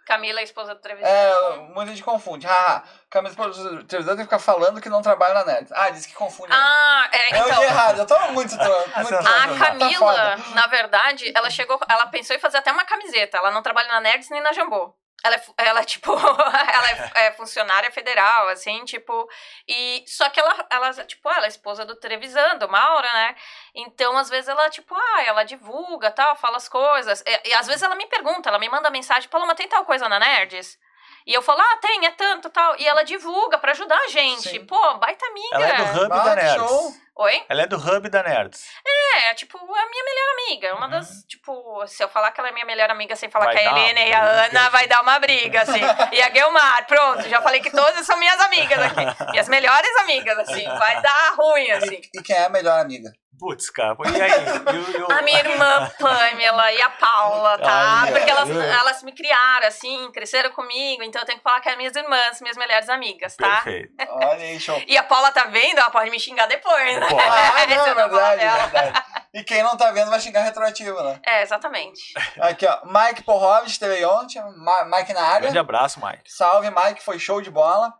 Camila, 0.04 0.42
esposa 0.42 0.74
do 0.74 0.80
Trevisan. 0.80 1.06
É, 1.08 1.56
muita 1.72 1.90
gente 1.92 2.02
confunde. 2.02 2.46
Ah, 2.46 2.82
Camila, 3.10 3.30
esposa 3.30 3.70
do 3.70 3.84
Trevisan 3.84 4.12
tem 4.16 4.18
que 4.18 4.24
ficar 4.24 4.38
falando 4.38 4.80
que 4.80 4.88
não 4.88 5.02
trabalha 5.02 5.34
na 5.34 5.44
Nerd. 5.44 5.68
Ah, 5.72 5.90
disse 5.90 6.08
que 6.08 6.14
confunde. 6.14 6.52
Ah, 6.52 7.08
é, 7.12 7.38
eu 7.38 7.46
então. 7.46 7.60
li 7.60 7.64
errado. 7.66 7.98
Eu 7.98 8.06
tô 8.06 8.18
muito... 8.32 8.54
muito 8.56 9.14
A 9.14 9.24
tá 9.24 9.58
Camila, 9.58 9.98
foda. 9.98 10.36
na 10.54 10.66
verdade, 10.66 11.32
ela 11.34 11.50
chegou, 11.50 11.80
ela 11.88 12.06
pensou 12.06 12.36
em 12.36 12.40
fazer 12.40 12.58
até 12.58 12.70
uma 12.70 12.84
camiseta. 12.84 13.38
Ela 13.38 13.50
não 13.50 13.62
trabalha 13.62 13.88
na 13.88 14.00
Nerds 14.00 14.30
nem 14.30 14.42
na 14.42 14.52
Jambô. 14.52 14.94
Ela 15.22 15.36
é, 15.36 15.42
ela 15.58 15.80
é 15.80 15.84
tipo, 15.84 16.12
ela 16.12 16.90
é, 17.14 17.26
é 17.26 17.32
funcionária 17.32 17.90
federal, 17.90 18.48
assim, 18.48 18.84
tipo, 18.84 19.28
e 19.68 20.04
só 20.06 20.28
que 20.28 20.40
ela, 20.40 20.66
ela, 20.70 20.92
tipo, 21.04 21.28
ela 21.30 21.46
é 21.46 21.48
esposa 21.48 21.84
do 21.84 21.96
Trevisan, 21.96 22.58
do 22.58 22.68
Maura, 22.68 23.10
né? 23.12 23.36
Então, 23.74 24.16
às 24.18 24.28
vezes 24.28 24.48
ela, 24.48 24.68
tipo, 24.70 24.94
ah, 24.94 25.22
ela 25.24 25.44
divulga, 25.44 26.10
tal, 26.10 26.36
fala 26.36 26.56
as 26.56 26.68
coisas. 26.68 27.22
E, 27.26 27.48
e 27.50 27.54
às 27.54 27.66
vezes 27.66 27.82
ela 27.82 27.94
me 27.94 28.06
pergunta, 28.06 28.48
ela 28.48 28.58
me 28.58 28.68
manda 28.68 28.90
mensagem, 28.90 29.28
Paloma, 29.28 29.54
tem 29.54 29.68
tal 29.68 29.84
coisa 29.84 30.08
na 30.08 30.18
Nerds? 30.18 30.78
E 31.26 31.32
eu 31.32 31.40
falo, 31.40 31.60
ah, 31.60 31.76
tem, 31.80 32.04
é 32.04 32.10
tanto, 32.10 32.50
tal. 32.50 32.76
E 32.78 32.86
ela 32.86 33.02
divulga 33.02 33.56
pra 33.56 33.72
ajudar 33.72 33.96
a 33.98 34.08
gente. 34.08 34.50
Sim. 34.50 34.66
Pô, 34.66 34.94
baita 34.98 35.24
amiga. 35.26 35.54
Ela 35.54 35.68
é 35.68 35.76
do 35.76 36.00
Hub 36.00 36.08
Bah, 36.08 36.24
da 36.24 36.36
Nerds. 36.36 36.54
show. 36.54 36.92
Oi? 37.16 37.44
Ela 37.48 37.62
é 37.62 37.66
do 37.66 37.76
Hub 37.76 38.08
da 38.10 38.22
Nerds. 38.22 38.66
É, 38.86 39.34
tipo, 39.34 39.56
é 39.56 39.80
a 39.82 39.88
minha 39.88 40.04
melhor 40.04 40.32
amiga. 40.32 40.68
É 40.68 40.72
Uma 40.74 40.88
das, 40.88 41.24
tipo, 41.26 41.86
se 41.86 42.02
eu 42.02 42.08
falar 42.08 42.30
que 42.32 42.40
ela 42.40 42.50
é 42.50 42.52
minha 42.52 42.66
melhor 42.66 42.90
amiga 42.90 43.16
sem 43.16 43.30
falar 43.30 43.46
Vai 43.46 43.54
que 43.54 43.60
a 43.60 43.64
dar 43.64 43.70
uma 43.70 43.80
Helena 43.80 44.00
e 44.00 44.12
a. 44.12 44.22
Ana, 44.44 44.68
vai 44.68 44.86
dar 44.86 45.00
uma 45.00 45.18
briga, 45.18 45.62
assim. 45.62 45.80
E 46.12 46.20
a 46.20 46.28
Guilmar, 46.28 46.86
pronto, 46.86 47.26
já 47.28 47.40
falei 47.40 47.60
que 47.60 47.70
todas 47.70 48.04
são 48.04 48.18
minhas 48.18 48.38
amigas 48.40 48.78
aqui. 48.80 49.30
Minhas 49.30 49.48
melhores 49.48 49.96
amigas, 50.02 50.38
assim. 50.40 50.64
Vai 50.64 51.00
dar 51.00 51.34
ruim, 51.38 51.70
assim. 51.70 52.00
E 52.12 52.22
quem 52.22 52.36
é 52.36 52.44
a 52.44 52.48
melhor 52.50 52.80
amiga? 52.80 53.10
Putz, 53.38 53.68
cara. 53.70 53.96
E 54.04 54.20
aí? 54.22 54.30
E 54.74 54.78
o- 54.78 54.90
e 54.98 55.02
o- 55.02 55.12
A 55.12 55.22
minha 55.22 55.38
irmã 55.38 55.90
Pamela 55.98 56.72
e 56.72 56.80
a 56.82 56.88
Paula, 56.90 57.58
tá? 57.58 58.00
Ai, 58.02 58.12
Porque 58.12 58.30
elas, 58.30 58.48
elas 58.50 59.02
me 59.02 59.12
criaram, 59.12 59.66
assim, 59.66 60.10
cresceram 60.12 60.50
comigo, 60.52 61.02
então 61.02 61.20
eu 61.20 61.26
tenho 61.26 61.38
que 61.38 61.42
falar 61.44 61.60
que 61.60 61.68
é 61.68 61.76
minhas 61.76 61.94
irmãs, 61.96 62.40
minhas 62.40 62.56
melhores 62.56 62.88
amigas, 62.88 63.36
tá? 63.36 63.56
Perfeito. 63.62 63.92
Olha 64.08 64.32
aí, 64.44 64.58
show. 64.60 64.80
E 64.86 64.96
a 64.96 65.02
Paula 65.02 65.30
tá 65.32 65.44
vendo, 65.44 65.78
ela 65.78 65.90
pode 65.90 66.10
me 66.10 66.18
xingar 66.18 66.46
depois, 66.46 66.98
né? 67.00 67.06
Ah, 67.54 67.66
não, 67.66 67.74
eu 67.76 67.82
é 67.82 67.94
não 68.02 68.08
falar 68.10 68.30
verdade, 68.36 68.42
é 68.42 68.66
verdade. 68.68 69.04
E 69.34 69.42
quem 69.42 69.62
não 69.62 69.76
tá 69.76 69.90
vendo 69.90 70.10
vai 70.10 70.20
xingar 70.20 70.42
retroativo, 70.42 71.02
né? 71.02 71.20
É, 71.26 71.42
exatamente. 71.42 72.14
Aqui, 72.40 72.66
ó. 72.66 72.80
Mike 72.84 73.22
Porrovic 73.24 73.68
esteve 73.70 73.94
aí 73.96 74.04
ontem. 74.04 74.40
Ma- 74.58 74.84
Mike 74.84 75.12
na 75.12 75.22
área. 75.22 75.40
Grande 75.40 75.58
abraço, 75.58 76.00
Mike. 76.04 76.22
Salve, 76.32 76.70
Mike. 76.70 77.02
Foi 77.02 77.18
show 77.18 77.40
de 77.40 77.50
bola. 77.50 77.92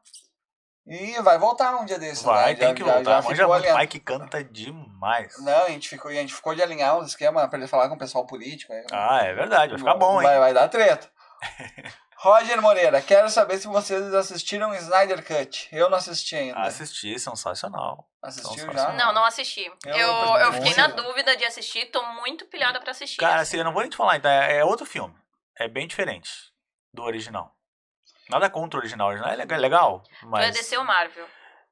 E 0.86 1.18
vai 1.22 1.38
voltar 1.38 1.74
um 1.76 1.84
dia 1.86 1.98
desses, 1.98 2.22
Vai, 2.22 2.52
né? 2.52 2.58
tem 2.58 2.68
Já- 2.68 2.74
que 2.74 2.84
já- 2.84 2.92
voltar. 2.92 3.22
Já 3.22 3.28
Manja 3.28 3.48
muito. 3.48 3.68
ali. 3.68 3.78
Mike 3.78 4.00
canta 4.00 4.44
demais. 4.44 5.34
Não, 5.42 5.64
a 5.64 5.68
gente, 5.70 5.88
ficou, 5.88 6.10
a 6.10 6.14
gente 6.14 6.34
ficou 6.34 6.54
de 6.54 6.62
alinhar 6.62 6.98
uns 6.98 7.08
esquemas 7.08 7.48
pra 7.48 7.58
ele 7.58 7.66
falar 7.66 7.88
com 7.88 7.94
o 7.94 7.98
pessoal 7.98 8.26
político. 8.26 8.72
Aí, 8.72 8.84
Ah, 8.92 9.20
é 9.22 9.32
verdade. 9.32 9.70
Vai 9.70 9.78
ficar 9.78 9.94
bom, 9.94 10.16
vai, 10.22 10.34
hein? 10.34 10.40
vai 10.40 10.52
dar 10.52 10.68
treta. 10.68 11.08
Roger 12.16 12.60
Moreira, 12.62 13.02
quero 13.02 13.28
saber 13.28 13.58
se 13.58 13.66
vocês 13.66 14.14
assistiram 14.14 14.74
Snyder 14.74 15.22
Cut. 15.26 15.68
Eu 15.72 15.90
não 15.90 15.98
assisti 15.98 16.34
ainda. 16.36 16.58
Assisti, 16.60 17.18
sensacional. 17.18 18.08
Assistiu 18.22 18.66
Não, 18.66 18.72
já? 18.72 18.92
Não, 18.92 19.12
não 19.12 19.24
assisti. 19.24 19.70
Eu- 19.84 19.94
Eu, 19.96 20.36
eu, 20.38 20.52
fiquei 20.54 20.74
na 20.74 20.86
dúvida 20.86 21.36
de 21.36 21.44
assistir, 21.44 21.86
tô 21.90 22.02
muito 22.14 22.46
pilhada 22.46 22.80
pra 22.80 22.92
assistir. 22.92 23.18
Cara, 23.18 23.34
assim. 23.36 23.42
assim, 23.42 23.56
eu 23.58 23.64
não 23.64 23.72
vou 23.72 23.82
nem 23.82 23.90
te 23.90 23.96
falar, 23.96 24.16
então, 24.16 24.30
é 24.30 24.56
é 24.58 24.64
outro 24.64 24.86
filme. 24.86 25.14
É 25.58 25.68
bem 25.68 25.86
diferente 25.86 26.30
do 26.94 27.02
original. 27.02 27.54
Nada 28.30 28.48
contra 28.50 28.78
o 28.78 28.80
original. 28.80 29.08
O 29.08 29.10
original 29.10 29.32
é 29.32 29.36
legal, 29.36 29.58
legal 29.60 30.00
Tu 30.00 30.26
é 30.26 30.28
mas 30.28 30.54
DC 30.54 30.76
ou 30.78 30.84
Marvel? 30.84 31.26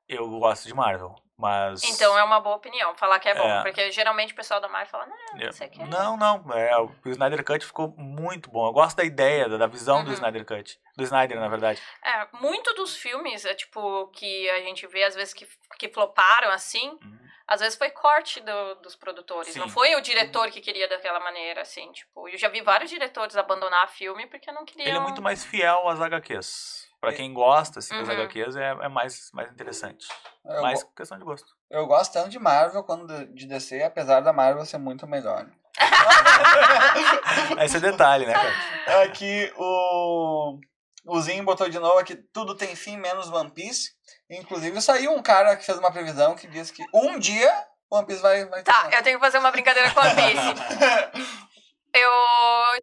eu 0.09 0.29
gosto 0.39 0.66
de 0.66 0.74
Marvel. 0.74 1.15
Mas. 1.39 1.83
Então 1.83 2.16
é 2.16 2.23
uma 2.23 2.39
boa 2.39 2.57
opinião, 2.57 2.95
falar 2.95 3.19
que 3.19 3.29
é 3.29 3.35
bom. 3.35 3.49
É. 3.49 3.62
porque 3.62 3.91
geralmente 3.91 4.33
o 4.33 4.37
pessoal 4.37 4.61
da 4.61 4.69
Marvel 4.69 4.91
fala, 4.91 5.07
não, 5.07 5.16
não 5.45 5.53
sei 5.53 5.66
o 5.66 5.70
que. 5.70 5.85
Não, 5.85 6.16
não. 6.16 6.53
É, 6.53 6.77
o 6.79 6.93
Snyder 7.07 7.43
Cut 7.45 7.65
ficou 7.66 7.93
muito 7.97 8.51
bom. 8.51 8.66
Eu 8.66 8.73
gosto 8.73 8.97
da 8.97 9.03
ideia, 9.05 9.49
da, 9.49 9.57
da 9.57 9.66
visão 9.66 10.05
do 10.05 10.09
Uhum. 10.09 10.15
Snyder 10.15 10.45
Cut. 10.45 10.79
Do 10.97 11.03
Snyder, 11.03 11.41
na 11.41 11.49
verdade. 11.49 11.83
É, 12.05 12.29
muito 12.37 12.73
dos 12.74 12.95
filmes, 12.97 13.45
é, 13.45 13.55
tipo, 13.55 14.07
que 14.09 14.49
a 14.51 14.61
gente 14.61 14.87
vê 14.87 15.03
às 15.03 15.15
vezes 15.16 15.35
que, 15.35 15.49
que 15.79 15.89
floparam 15.89 16.51
assim, 16.51 16.91
Uhum. 17.03 17.19
Às 17.53 17.61
vezes 17.61 17.77
foi 17.79 17.91
corte 17.91 18.41
do- 18.41 18.74
dos 18.77 18.97
produtores. 18.97 19.55
Não 19.57 19.66
Sim. 19.69 19.73
foi 19.74 19.95
o 19.95 20.01
diretor 20.01 20.51
que 20.51 20.61
queria 20.61 20.89
daquela 20.89 21.20
maneira, 21.20 21.62
assim, 21.62 21.91
tipo. 21.93 22.29
Eu 22.29 22.39
já 22.39 22.49
vi 22.49 22.61
vários 22.62 22.91
diretores 22.91 23.37
abandonar 23.37 23.89
filme 23.89 24.27
porque 24.27 24.51
não 24.53 24.65
queriam. 24.65 24.87
Ele 24.89 24.97
é 24.97 25.01
muito 25.01 25.20
mais 25.23 25.45
fiel 25.45 25.89
às 25.89 26.01
HQs. 26.01 26.91
Pra 27.01 27.12
quem 27.12 27.33
gosta 27.35 27.81
assim, 27.81 27.97
das 27.99 28.07
Uhum. 28.09 28.15
HQs, 28.15 28.55
é, 28.57 28.69
é 28.83 28.89
mais, 28.89 29.29
mais 29.33 29.51
interessante. 29.51 30.07
Eu, 30.45 30.62
mais 30.62 30.85
go- 30.85 30.93
questão 30.97 31.19
de 31.19 31.24
gosto. 31.24 31.49
eu 31.69 31.85
gosto 31.87 32.12
tanto 32.12 32.29
de 32.29 32.39
Marvel 32.39 32.85
quanto 32.85 33.07
de- 33.35 33.47
DC, 33.47 33.83
apesar 33.83 34.20
da 34.20 34.33
Marvel 34.33 34.65
ser 34.65 34.79
muito 34.79 35.05
melhor. 35.07 35.47
Esse 37.61 37.79
é 37.79 37.81
detalhe, 37.81 38.24
né, 38.27 38.35
cara? 38.35 39.03
Aqui 39.03 39.53
o. 39.57 40.59
O 41.05 41.20
Zinho 41.20 41.45
botou 41.45 41.69
de 41.69 41.79
novo 41.79 41.99
aqui, 41.99 42.15
tudo 42.15 42.57
tem 42.57 42.77
fim, 42.77 42.97
menos 42.97 43.29
One 43.29 43.51
Piece. 43.51 43.91
Inclusive 44.31 44.81
saiu 44.81 45.12
um 45.12 45.23
cara 45.23 45.57
que 45.57 45.65
fez 45.65 45.79
uma 45.79 45.91
previsão 45.91 46.35
que 46.35 46.47
diz 46.47 46.70
que 46.70 46.85
um 46.95 47.19
dia 47.19 47.53
One 47.91 48.07
Piece 48.07 48.23
vai, 48.23 48.45
vai 48.47 48.62
Tá, 48.62 48.89
eu 48.93 49.03
tenho 49.03 49.19
que 49.19 49.24
fazer 49.24 49.39
uma 49.39 49.51
brincadeira 49.51 49.91
com 49.91 50.01
One 50.01 50.15
Piece. 50.15 51.43
Eu, 51.95 52.11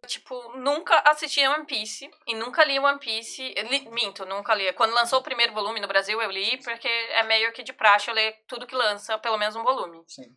tipo, 0.06 0.56
nunca 0.58 0.96
assisti 1.00 1.44
One 1.44 1.66
Piece 1.66 2.08
e 2.28 2.34
nunca 2.34 2.64
li 2.64 2.78
One 2.78 3.00
Piece. 3.00 3.42
Li, 3.68 3.88
minto, 3.90 4.24
nunca 4.24 4.54
li. 4.54 4.72
Quando 4.74 4.94
lançou 4.94 5.18
o 5.18 5.22
primeiro 5.22 5.52
volume 5.52 5.80
no 5.80 5.88
Brasil, 5.88 6.22
eu 6.22 6.30
li, 6.30 6.58
porque 6.58 6.86
é 6.86 7.24
meio 7.24 7.52
que 7.52 7.64
de 7.64 7.72
praxe 7.72 8.08
eu 8.08 8.14
ler 8.14 8.36
tudo 8.46 8.68
que 8.68 8.74
lança, 8.74 9.18
pelo 9.18 9.36
menos 9.36 9.56
um 9.56 9.64
volume. 9.64 10.00
Sim. 10.06 10.32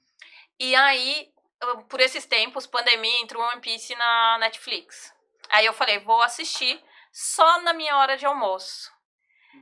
E 0.60 0.76
aí, 0.76 1.30
por 1.88 2.00
esses 2.00 2.26
tempos, 2.26 2.66
pandemia, 2.66 3.22
entrou 3.22 3.44
One 3.44 3.62
Piece 3.62 3.96
na 3.96 4.40
Netflix. 4.40 5.14
Aí 5.50 5.68
eu 5.68 5.74
falei, 5.74 6.00
vou 6.00 6.24
assistir 6.24 6.84
só 7.14 7.62
na 7.62 7.72
minha 7.74 7.96
hora 7.98 8.18
de 8.18 8.26
almoço. 8.26 8.92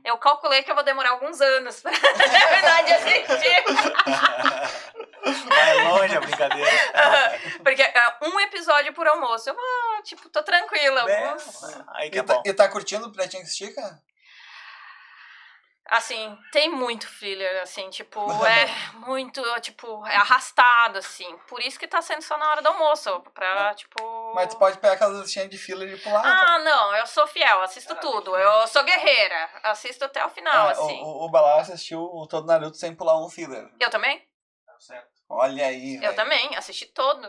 Eu 0.04 0.16
calculei 0.16 0.62
que 0.62 0.70
eu 0.70 0.74
vou 0.74 0.82
demorar 0.82 1.10
alguns 1.10 1.38
anos 1.40 1.80
pra 1.82 1.92
terminar 1.92 2.82
de 2.82 2.92
assistir. 2.94 3.64
Vai 5.48 5.84
longe 5.88 6.16
a 6.16 6.20
brincadeira. 6.20 6.70
Porque 7.62 7.82
é 7.82 8.16
um 8.22 8.40
episódio 8.40 8.92
por 8.94 9.06
almoço. 9.06 9.50
Eu 9.50 9.54
vou, 9.54 10.02
tipo, 10.02 10.28
tô 10.30 10.42
tranquila. 10.42 11.08
É, 11.10 11.24
Alguns- 11.26 11.62
aí 11.88 12.10
que 12.10 12.16
E 12.16 12.20
é 12.20 12.22
tá, 12.22 12.34
bom. 12.34 12.42
e 12.46 12.52
tá 12.54 12.68
curtindo 12.68 13.06
o 13.06 13.12
Pretinho 13.12 13.42
que 13.42 13.48
Estica? 13.50 14.02
Assim, 15.86 16.38
tem 16.52 16.70
muito 16.70 17.06
filler, 17.08 17.60
assim, 17.62 17.90
tipo, 17.90 18.20
é 18.46 18.66
muito, 18.98 19.42
tipo, 19.60 20.06
é 20.06 20.16
arrastado, 20.16 20.98
assim. 20.98 21.36
Por 21.48 21.60
isso 21.60 21.78
que 21.78 21.88
tá 21.88 22.00
sendo 22.00 22.22
só 22.22 22.38
na 22.38 22.48
hora 22.50 22.62
do 22.62 22.68
almoço, 22.68 23.20
pra, 23.34 23.74
tipo... 23.74 24.32
Mas 24.34 24.48
tu 24.54 24.58
pode 24.58 24.78
pegar 24.78 24.94
aquelas 24.94 25.20
listinhas 25.20 25.50
de 25.50 25.58
filler 25.58 25.92
e 25.92 25.98
pular. 25.98 26.22
Ah, 26.24 26.58
não, 26.60 26.94
eu 26.96 27.06
sou 27.06 27.26
fiel, 27.26 27.60
assisto 27.62 27.94
tudo. 27.96 28.36
Eu 28.36 28.66
sou 28.68 28.84
guerreira, 28.84 29.50
assisto 29.64 30.04
até 30.04 30.24
o 30.24 30.30
final, 30.30 30.68
Ah, 30.68 30.70
assim. 30.70 31.00
o, 31.02 31.24
o, 31.26 31.30
Balá 31.30 31.60
assistiu 31.60 32.00
o 32.02 32.26
todo 32.26 32.46
Naruto 32.46 32.76
sem 32.76 32.94
pular 32.94 33.22
um 33.22 33.28
filler. 33.28 33.68
Eu 33.80 33.90
também? 33.90 34.18
Tá 34.64 34.78
certo. 34.78 35.10
Olha 35.28 35.66
aí, 35.66 35.98
Eu 36.02 36.14
também, 36.14 36.54
assisti 36.56 36.86
todo. 36.86 37.26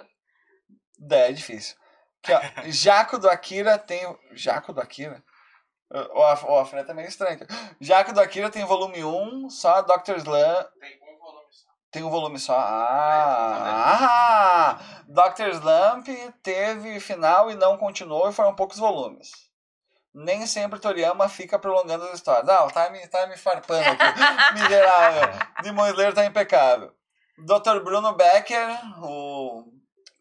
É, 1.12 1.30
é 1.30 1.32
difícil. 1.34 1.76
Aqui, 2.24 2.34
ó. 2.34 2.40
Jaco 2.72 3.18
do 3.18 3.30
Akira 3.30 3.78
tem. 3.78 4.06
o- 4.06 4.20
Jaco 4.32 4.72
do 4.72 4.80
Akira? 4.80 5.24
O, 6.14 6.24
Af- 6.24 6.44
o 6.46 6.58
Afran 6.58 6.84
tá 6.84 6.94
meio 6.94 7.08
estranho. 7.08 7.36
aqui. 7.36 7.46
Jaco 7.80 8.14
do 8.14 8.20
Akira 8.20 8.50
tem 8.50 8.66
volume 8.66 9.04
1, 9.04 9.50
só 9.50 9.82
Dr. 9.84 10.18
Slam 10.18 10.66
Tem 10.80 11.00
um 11.04 11.20
volume 11.20 11.48
só. 11.52 11.70
tem 11.92 12.04
um 12.04 12.10
volume 12.10 12.40
só. 12.40 12.58
Ah! 12.58 14.08
ah 14.10 14.80
Dr. 15.08 15.50
Slump 15.54 16.08
teve 16.42 17.00
final 17.00 17.52
e 17.52 17.56
não 17.56 17.78
continuou 17.78 18.30
e 18.30 18.34
foram 18.34 18.56
poucos 18.56 18.80
volumes. 18.80 19.30
Nem 20.14 20.46
sempre 20.46 20.80
Toriyama 20.80 21.28
fica 21.30 21.58
prolongando 21.58 22.06
as 22.06 22.14
histórias. 22.16 22.48
Ah, 22.50 22.68
tá 22.72 22.90
me, 22.90 23.06
tá 23.08 23.26
me 23.28 23.38
farpando 23.38 23.84
aqui. 23.90 24.04
Miserável. 24.54 25.30
Demon 25.62 25.88
Slayer 25.88 26.14
tá 26.14 26.26
impecável. 26.26 26.92
Dr. 27.38 27.80
Bruno 27.84 28.14
Becker, 28.14 28.68
o 29.02 29.66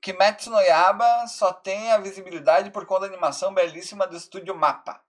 Kimetsu 0.00 0.50
no 0.50 0.60
Yaba 0.60 1.26
só 1.26 1.52
tem 1.52 1.92
a 1.92 1.98
visibilidade 1.98 2.70
por 2.70 2.86
conta 2.86 3.02
da 3.02 3.06
animação 3.08 3.52
belíssima 3.52 4.06
do 4.06 4.16
estúdio 4.16 4.54
Mapa. 4.54 5.00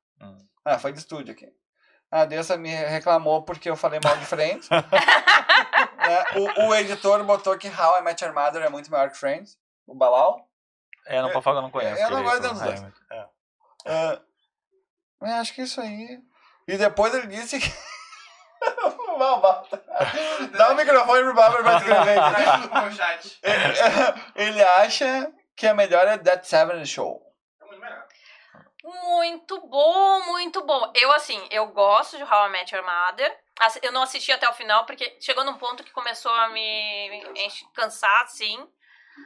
Ah, 0.66 0.80
foi 0.80 0.92
de 0.92 1.00
estúdio 1.00 1.34
aqui. 1.34 1.48
A 2.12 2.26
Dessa 2.26 2.58
me 2.58 2.70
reclamou 2.70 3.44
porque 3.44 3.70
eu 3.70 3.76
falei 3.76 4.00
mal 4.04 4.18
de 4.18 4.26
Friends. 4.26 4.70
Né? 6.04 6.24
o, 6.36 6.68
o 6.68 6.76
editor 6.76 7.24
botou 7.24 7.58
que 7.58 7.70
How 7.70 8.00
I 8.00 8.02
Met 8.02 8.22
Your 8.22 8.34
Mother 8.34 8.62
é 8.62 8.68
muito 8.68 8.92
maior 8.92 9.10
que 9.10 9.18
Friends. 9.18 9.58
O 9.88 9.96
Balau. 9.96 10.50
É, 11.08 11.22
não 11.22 11.32
pode 11.32 11.46
falar 11.46 11.56
que 11.56 11.60
eu 11.60 11.64
não 11.64 11.72
conheço. 11.72 12.02
Eu 12.02 12.10
não 12.10 12.24
gosto 12.24 12.42
dos 12.42 12.60
dois. 12.60 12.82
É. 13.10 13.26
Ah, 13.86 14.20
eu 15.22 15.28
acho 15.36 15.54
que 15.54 15.62
é 15.62 15.64
isso 15.64 15.80
aí. 15.80 16.20
E 16.68 16.78
depois 16.78 17.14
ele 17.14 17.28
disse 17.28 17.58
que. 17.58 17.70
Dá 20.58 20.72
o 20.72 20.76
microfone 20.76 21.24
pro 21.24 21.34
Bárbaro 21.34 21.64
pra 21.64 21.78
escrever. 21.78 22.18
Ele 24.36 24.64
acha 24.64 25.32
que 25.56 25.68
a 25.68 25.74
melhor 25.74 26.08
é 26.08 26.18
Dead 26.18 26.44
Seven 26.44 26.86
Show. 26.86 27.22
Muito 28.84 29.62
bom, 29.68 30.26
muito 30.26 30.62
bom. 30.66 30.92
Eu, 30.94 31.12
assim, 31.14 31.42
eu 31.50 31.68
gosto 31.68 32.18
de 32.18 32.24
How 32.24 32.48
I 32.48 32.50
Met 32.50 32.76
Your 32.76 32.84
Mother, 32.86 33.40
Eu 33.82 33.92
não 33.94 34.02
assisti 34.04 34.32
até 34.32 34.48
o 34.50 34.54
final, 34.54 34.86
porque 34.86 35.18
chegou 35.22 35.44
num 35.46 35.58
ponto 35.58 35.84
que 35.84 35.92
começou 35.92 36.34
a 36.34 36.50
me 36.50 37.24
cansar, 37.74 38.28
sim. 38.28 38.68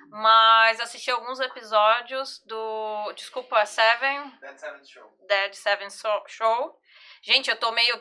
Mas 0.09 0.79
assisti 0.81 1.09
alguns 1.09 1.39
episódios 1.39 2.39
do. 2.45 3.13
Desculpa, 3.13 3.65
Seven, 3.65 4.29
Dead 4.41 4.57
Seventh 4.57 4.85
Show. 4.85 5.17
Dead 5.27 5.53
Seven 5.53 5.89
So- 5.89 6.23
Show. 6.27 6.79
Gente, 7.21 7.49
eu 7.49 7.57
tô 7.57 7.71
meio. 7.71 7.97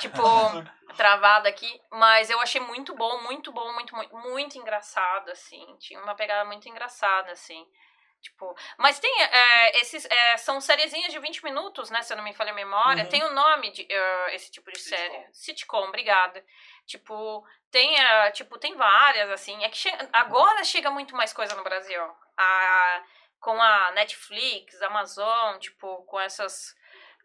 Tipo, 0.00 0.22
travada 0.96 1.48
aqui. 1.48 1.80
Mas 1.90 2.30
eu 2.30 2.40
achei 2.40 2.60
muito 2.60 2.94
bom, 2.94 3.20
muito 3.22 3.50
bom, 3.52 3.72
muito, 3.74 3.94
muito, 3.96 4.16
muito 4.16 4.56
engraçado, 4.58 5.28
assim. 5.30 5.76
Tinha 5.78 6.00
uma 6.00 6.14
pegada 6.14 6.44
muito 6.44 6.68
engraçada, 6.68 7.32
assim. 7.32 7.66
Tipo, 8.24 8.56
mas 8.78 8.98
tem 8.98 9.22
é, 9.22 9.78
esses. 9.80 10.06
é, 10.06 10.36
são 10.38 10.58
sériezinhas 10.58 11.12
de 11.12 11.18
20 11.18 11.44
minutos, 11.44 11.90
né? 11.90 12.00
Se 12.02 12.10
eu 12.10 12.16
não 12.16 12.24
me 12.24 12.32
falha 12.32 12.52
a 12.52 12.54
memória. 12.54 13.04
Uhum. 13.04 13.08
Tem 13.10 13.22
o 13.22 13.34
nome 13.34 13.70
de 13.70 13.86
eh, 13.88 14.34
esse 14.34 14.50
tipo 14.50 14.72
de 14.72 14.78
Sitcom. 14.78 14.96
série. 14.96 15.26
Sitcom, 15.30 15.84
obrigada. 15.88 16.42
Tipo, 16.86 17.46
tem, 17.70 17.94
eh, 18.00 18.30
tipo, 18.30 18.58
tem 18.58 18.74
várias, 18.76 19.28
assim. 19.30 19.62
É 19.62 19.68
que 19.68 19.76
che- 19.76 20.08
agora 20.10 20.64
chega 20.64 20.90
muito 20.90 21.14
mais 21.14 21.34
coisa 21.34 21.54
no 21.54 21.62
Brasil. 21.62 22.02
A, 22.38 23.02
com 23.40 23.60
a 23.60 23.90
Netflix, 23.92 24.80
Amazon, 24.80 25.58
tipo, 25.58 26.02
com 26.06 26.18
essas. 26.18 26.74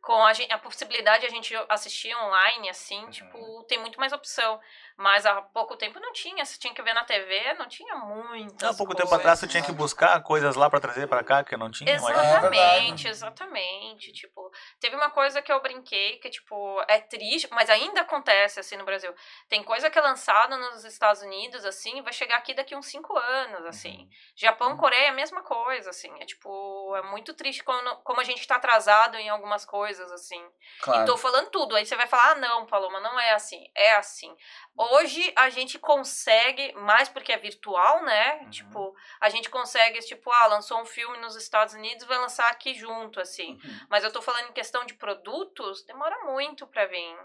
Com 0.01 0.13
a, 0.25 0.31
a 0.51 0.57
possibilidade 0.57 1.21
de 1.21 1.27
a 1.27 1.29
gente 1.29 1.53
assistir 1.67 2.15
online, 2.15 2.69
assim, 2.69 3.03
Uhum. 3.03 3.09
tipo, 3.09 3.63
tem 3.67 3.77
muito 3.79 3.99
mais 3.99 4.13
opção. 4.13 4.59
Mas 4.95 5.25
há 5.25 5.41
pouco 5.41 5.77
tempo 5.77 5.97
não 5.99 6.11
tinha. 6.11 6.43
Você 6.43 6.57
tinha 6.59 6.73
que 6.73 6.81
ver 6.81 6.93
na 6.93 7.05
TV, 7.05 7.53
não 7.53 7.67
tinha 7.67 7.95
muitas 7.95 8.69
Há 8.69 8.77
pouco 8.77 8.93
tempo 8.93 9.13
atrás 9.15 9.39
tu 9.39 9.47
tinha 9.47 9.63
que 9.63 9.71
buscar 9.71 10.21
coisas 10.21 10.55
lá 10.57 10.69
pra 10.69 10.79
trazer 10.79 11.07
pra 11.07 11.23
cá 11.23 11.41
que 11.43 11.55
não 11.55 11.71
tinha. 11.71 11.89
É 11.89 11.95
Exatamente, 11.95 13.07
exatamente. 13.07 14.11
Tipo, 14.11 14.51
teve 14.79 14.95
uma 14.95 15.09
coisa 15.09 15.41
que 15.41 15.51
eu 15.51 15.61
brinquei 15.61 16.17
que, 16.17 16.29
tipo, 16.29 16.81
é 16.87 16.99
triste, 16.99 17.47
mas 17.51 17.69
ainda 17.69 18.01
acontece 18.01 18.59
assim 18.59 18.75
no 18.75 18.83
Brasil. 18.83 19.13
Tem 19.47 19.63
coisa 19.63 19.89
que 19.89 19.97
é 19.97 20.01
lançada 20.01 20.57
nos 20.57 20.83
Estados 20.83 21.21
Unidos, 21.21 21.63
assim, 21.65 21.97
e 21.97 22.01
vai 22.01 22.11
chegar 22.11 22.35
aqui 22.37 22.53
daqui 22.53 22.75
uns 22.75 22.87
cinco 22.87 23.17
anos, 23.17 23.65
assim. 23.65 24.09
Japão, 24.35 24.75
Coreia, 24.75 25.05
é 25.05 25.09
a 25.09 25.13
mesma 25.13 25.41
coisa, 25.43 25.89
assim. 25.91 26.11
É 26.21 26.25
tipo, 26.25 26.93
é 26.97 27.01
muito 27.03 27.33
triste 27.33 27.63
como, 27.63 27.95
como 28.03 28.19
a 28.19 28.23
gente 28.25 28.45
tá 28.45 28.57
atrasado 28.57 29.15
em 29.15 29.29
algumas 29.29 29.63
coisas, 29.65 29.88
assim. 29.97 30.45
Claro. 30.81 31.03
E 31.03 31.05
tô 31.05 31.15
falando 31.15 31.49
tudo. 31.49 31.73
Aí 31.73 31.85
você 31.85 31.95
vai 31.95 32.05
falar, 32.05 32.31
ah, 32.31 32.35
não, 32.35 32.65
Paloma, 32.65 32.99
não 32.99 33.17
é 33.17 33.31
assim. 33.31 33.63
É 33.73 33.95
assim. 33.95 34.35
Hoje 34.75 35.31
a 35.37 35.49
gente 35.49 35.79
consegue, 35.79 36.73
mais 36.73 37.07
porque 37.07 37.31
é 37.31 37.37
virtual, 37.37 38.03
né? 38.03 38.39
Uhum. 38.41 38.49
Tipo, 38.49 38.93
a 39.21 39.29
gente 39.29 39.49
consegue, 39.49 39.99
tipo, 39.99 40.29
ah, 40.31 40.47
lançou 40.47 40.81
um 40.81 40.85
filme 40.85 41.17
nos 41.19 41.37
Estados 41.37 41.73
Unidos, 41.73 42.05
vai 42.05 42.17
lançar 42.17 42.49
aqui 42.49 42.73
junto, 42.73 43.21
assim. 43.21 43.53
Uhum. 43.63 43.79
Mas 43.89 44.03
eu 44.03 44.11
tô 44.11 44.21
falando 44.21 44.49
em 44.49 44.53
questão 44.53 44.85
de 44.85 44.95
produtos, 44.95 45.85
demora 45.85 46.25
muito 46.25 46.67
pra 46.67 46.85
vir. 46.85 47.17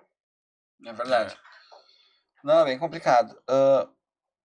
É 0.86 0.92
verdade. 0.92 1.36
Não, 2.44 2.60
é 2.60 2.64
bem 2.66 2.78
complicado. 2.78 3.36
Ah, 3.48 3.88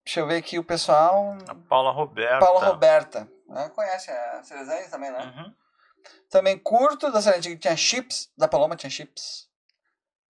deixa 0.06 0.22
eu 0.22 0.28
ver 0.28 0.38
aqui 0.38 0.58
o 0.58 0.64
pessoal. 0.64 1.38
A 1.48 1.56
Paula 1.68 1.92
Roberta. 1.92 2.40
Paula 2.40 2.66
Roberta. 2.66 3.30
né? 3.48 3.70
Conhece 3.76 4.10
a 4.10 4.42
Cerezane 4.42 4.90
também, 4.90 5.12
né? 5.12 5.20
Uhum. 5.20 5.56
Também 6.30 6.58
curto 6.58 7.12
da 7.12 7.22
série 7.22 7.42
que 7.42 7.58
tinha 7.58 7.76
chips. 7.78 8.30
Da 8.38 8.48
Paloma 8.48 8.76
tinha 8.76 8.90
chips. 8.90 9.48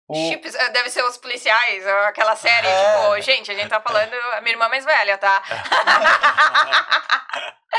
O... 0.07 0.13
Chips, 0.29 0.53
eh, 0.53 0.69
deve 0.69 0.89
ser 0.91 1.03
os 1.03 1.17
policiais, 1.17 1.83
ou 1.83 1.97
aquela 2.01 2.35
série, 2.35 2.67
É. 2.67 3.01
tipo, 3.01 3.21
gente, 3.21 3.51
a 3.51 3.55
gente 3.55 3.69
tá 3.69 3.81
falando, 3.81 4.13
a 4.33 4.41
minha 4.41 4.53
irmã 4.53 4.69
mais 4.69 4.85
velha, 4.85 5.17
tá? 5.17 5.41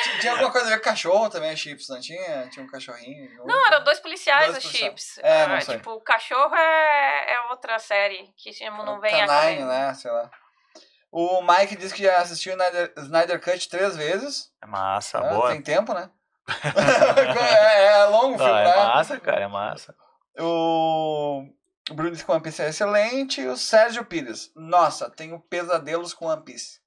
Tinha- 0.03 0.19
Tinha 0.21 0.33
alguma 0.33 0.51
coisa 0.53 0.67
a 0.67 0.71
ver 0.71 0.77
com 0.79 0.85
cachorro 0.85 1.31
também, 1.31 1.51
a 1.51 1.57
chips, 1.57 1.89
não 1.89 1.99
tinha? 2.01 2.49
Tinha 2.49 2.65
um 2.65 2.69
cachorrinho. 2.69 3.45
Não, 3.47 3.67
eram 3.69 3.83
dois 3.85 3.99
policiais, 4.01 4.51
Dois 4.53 4.65
os 4.65 4.71
chips. 4.71 5.19
É, 5.19 5.47
não 5.47 5.55
Ah, 5.57 5.61
sei. 5.61 5.77
tipo, 5.77 5.93
o 5.93 6.01
cachorro 6.01 6.55
é, 6.55 7.33
é 7.35 7.41
outra 7.51 7.79
série, 7.79 8.31
que 8.37 8.53
chama- 8.53 8.85
não 8.85 9.01
vem 9.01 9.23
a 9.23 9.27
Canine, 9.27 9.61
cabeça. 9.61 9.67
né? 9.87 9.95
Sei 9.95 10.11
lá. 10.11 10.31
O 11.11 11.41
Mike 11.43 11.77
disse 11.77 11.95
que 11.95 12.03
já 12.03 12.19
assistiu 12.19 12.53
o 12.53 12.57
Snyder, 12.57 12.93
Snyder 12.99 13.41
Cut 13.41 13.69
três 13.71 13.97
vezes. 13.97 14.53
É 14.63 14.67
massa, 14.67 15.19
É, 15.19 15.31
boa. 15.31 15.51
Tem 15.53 15.63
tempo, 15.63 15.95
né? 15.95 16.11
É, 16.49 17.85
é 17.87 18.05
longo 18.05 18.35
o 18.35 18.39
filme, 18.39 18.53
Ah, 18.53 18.61
é 18.61 18.65
né? 18.65 18.77
massa, 18.77 19.21
cara, 19.21 19.41
é 19.43 19.49
massa. 19.49 19.95
O 20.39 21.45
o 21.91 21.95
Bruno 21.95 22.11
disse 22.11 22.25
que 22.25 22.31
o 22.31 22.35
One 22.35 22.43
Piece 22.43 22.63
é 22.63 22.69
excelente. 22.69 23.41
E 23.41 23.47
o 23.47 23.57
Sérgio 23.57 24.05
Pires. 24.05 24.51
Nossa, 24.57 25.09
tenho 25.11 25.39
pesadelos 25.41 26.13
com 26.13 26.27
One 26.27 26.43
Piece. 26.45 26.81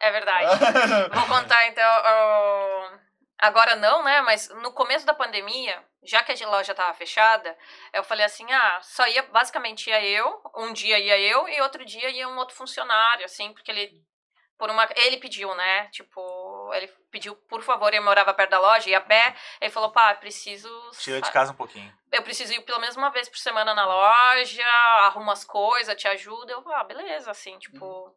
É 0.00 0.10
verdade. 0.10 0.46
Vou 1.12 1.26
contar 1.26 1.66
então. 1.66 1.86
Agora 3.38 3.76
não, 3.76 4.02
né? 4.02 4.22
Mas 4.22 4.48
no 4.62 4.72
começo 4.72 5.04
da 5.04 5.12
pandemia, 5.14 5.82
já 6.02 6.22
que 6.22 6.32
a 6.32 6.48
loja 6.48 6.74
tava 6.74 6.94
fechada, 6.94 7.54
eu 7.92 8.02
falei 8.02 8.24
assim: 8.24 8.50
ah, 8.50 8.78
só 8.82 9.06
ia, 9.06 9.22
basicamente 9.24 9.90
ia 9.90 10.02
eu, 10.02 10.40
um 10.56 10.72
dia 10.72 10.98
ia 10.98 11.18
eu 11.18 11.46
e 11.48 11.60
outro 11.60 11.84
dia 11.84 12.08
ia 12.08 12.28
um 12.28 12.36
outro 12.38 12.56
funcionário, 12.56 13.24
assim, 13.24 13.52
porque 13.52 13.70
ele. 13.70 13.90
Por 14.58 14.68
uma, 14.70 14.86
ele 14.96 15.16
pediu, 15.16 15.54
né? 15.54 15.86
Tipo, 15.88 16.20
ele 16.74 16.88
pediu, 17.10 17.34
por 17.34 17.62
favor, 17.62 17.88
ele 17.88 18.00
morava 18.00 18.32
perto 18.34 18.50
da 18.50 18.58
loja, 18.60 18.88
ia 18.90 18.98
a 18.98 19.00
pé. 19.00 19.34
Ele 19.60 19.70
falou, 19.70 19.90
pá, 19.90 20.14
preciso. 20.14 20.68
Tira 20.98 21.20
de 21.20 21.30
casa 21.30 21.52
um 21.52 21.56
pouquinho. 21.56 21.92
Eu 22.12 22.22
preciso 22.22 22.52
ir 22.52 22.60
pelo 22.62 22.80
menos 22.80 22.96
uma 22.96 23.10
vez 23.10 23.28
por 23.28 23.38
semana 23.38 23.72
na 23.74 23.86
loja, 23.86 24.64
arrumo 25.06 25.30
as 25.30 25.44
coisas, 25.44 25.94
te 25.96 26.08
ajuda. 26.08 26.52
Eu, 26.52 26.64
ah, 26.74 26.84
beleza, 26.84 27.30
assim, 27.30 27.58
tipo. 27.58 28.14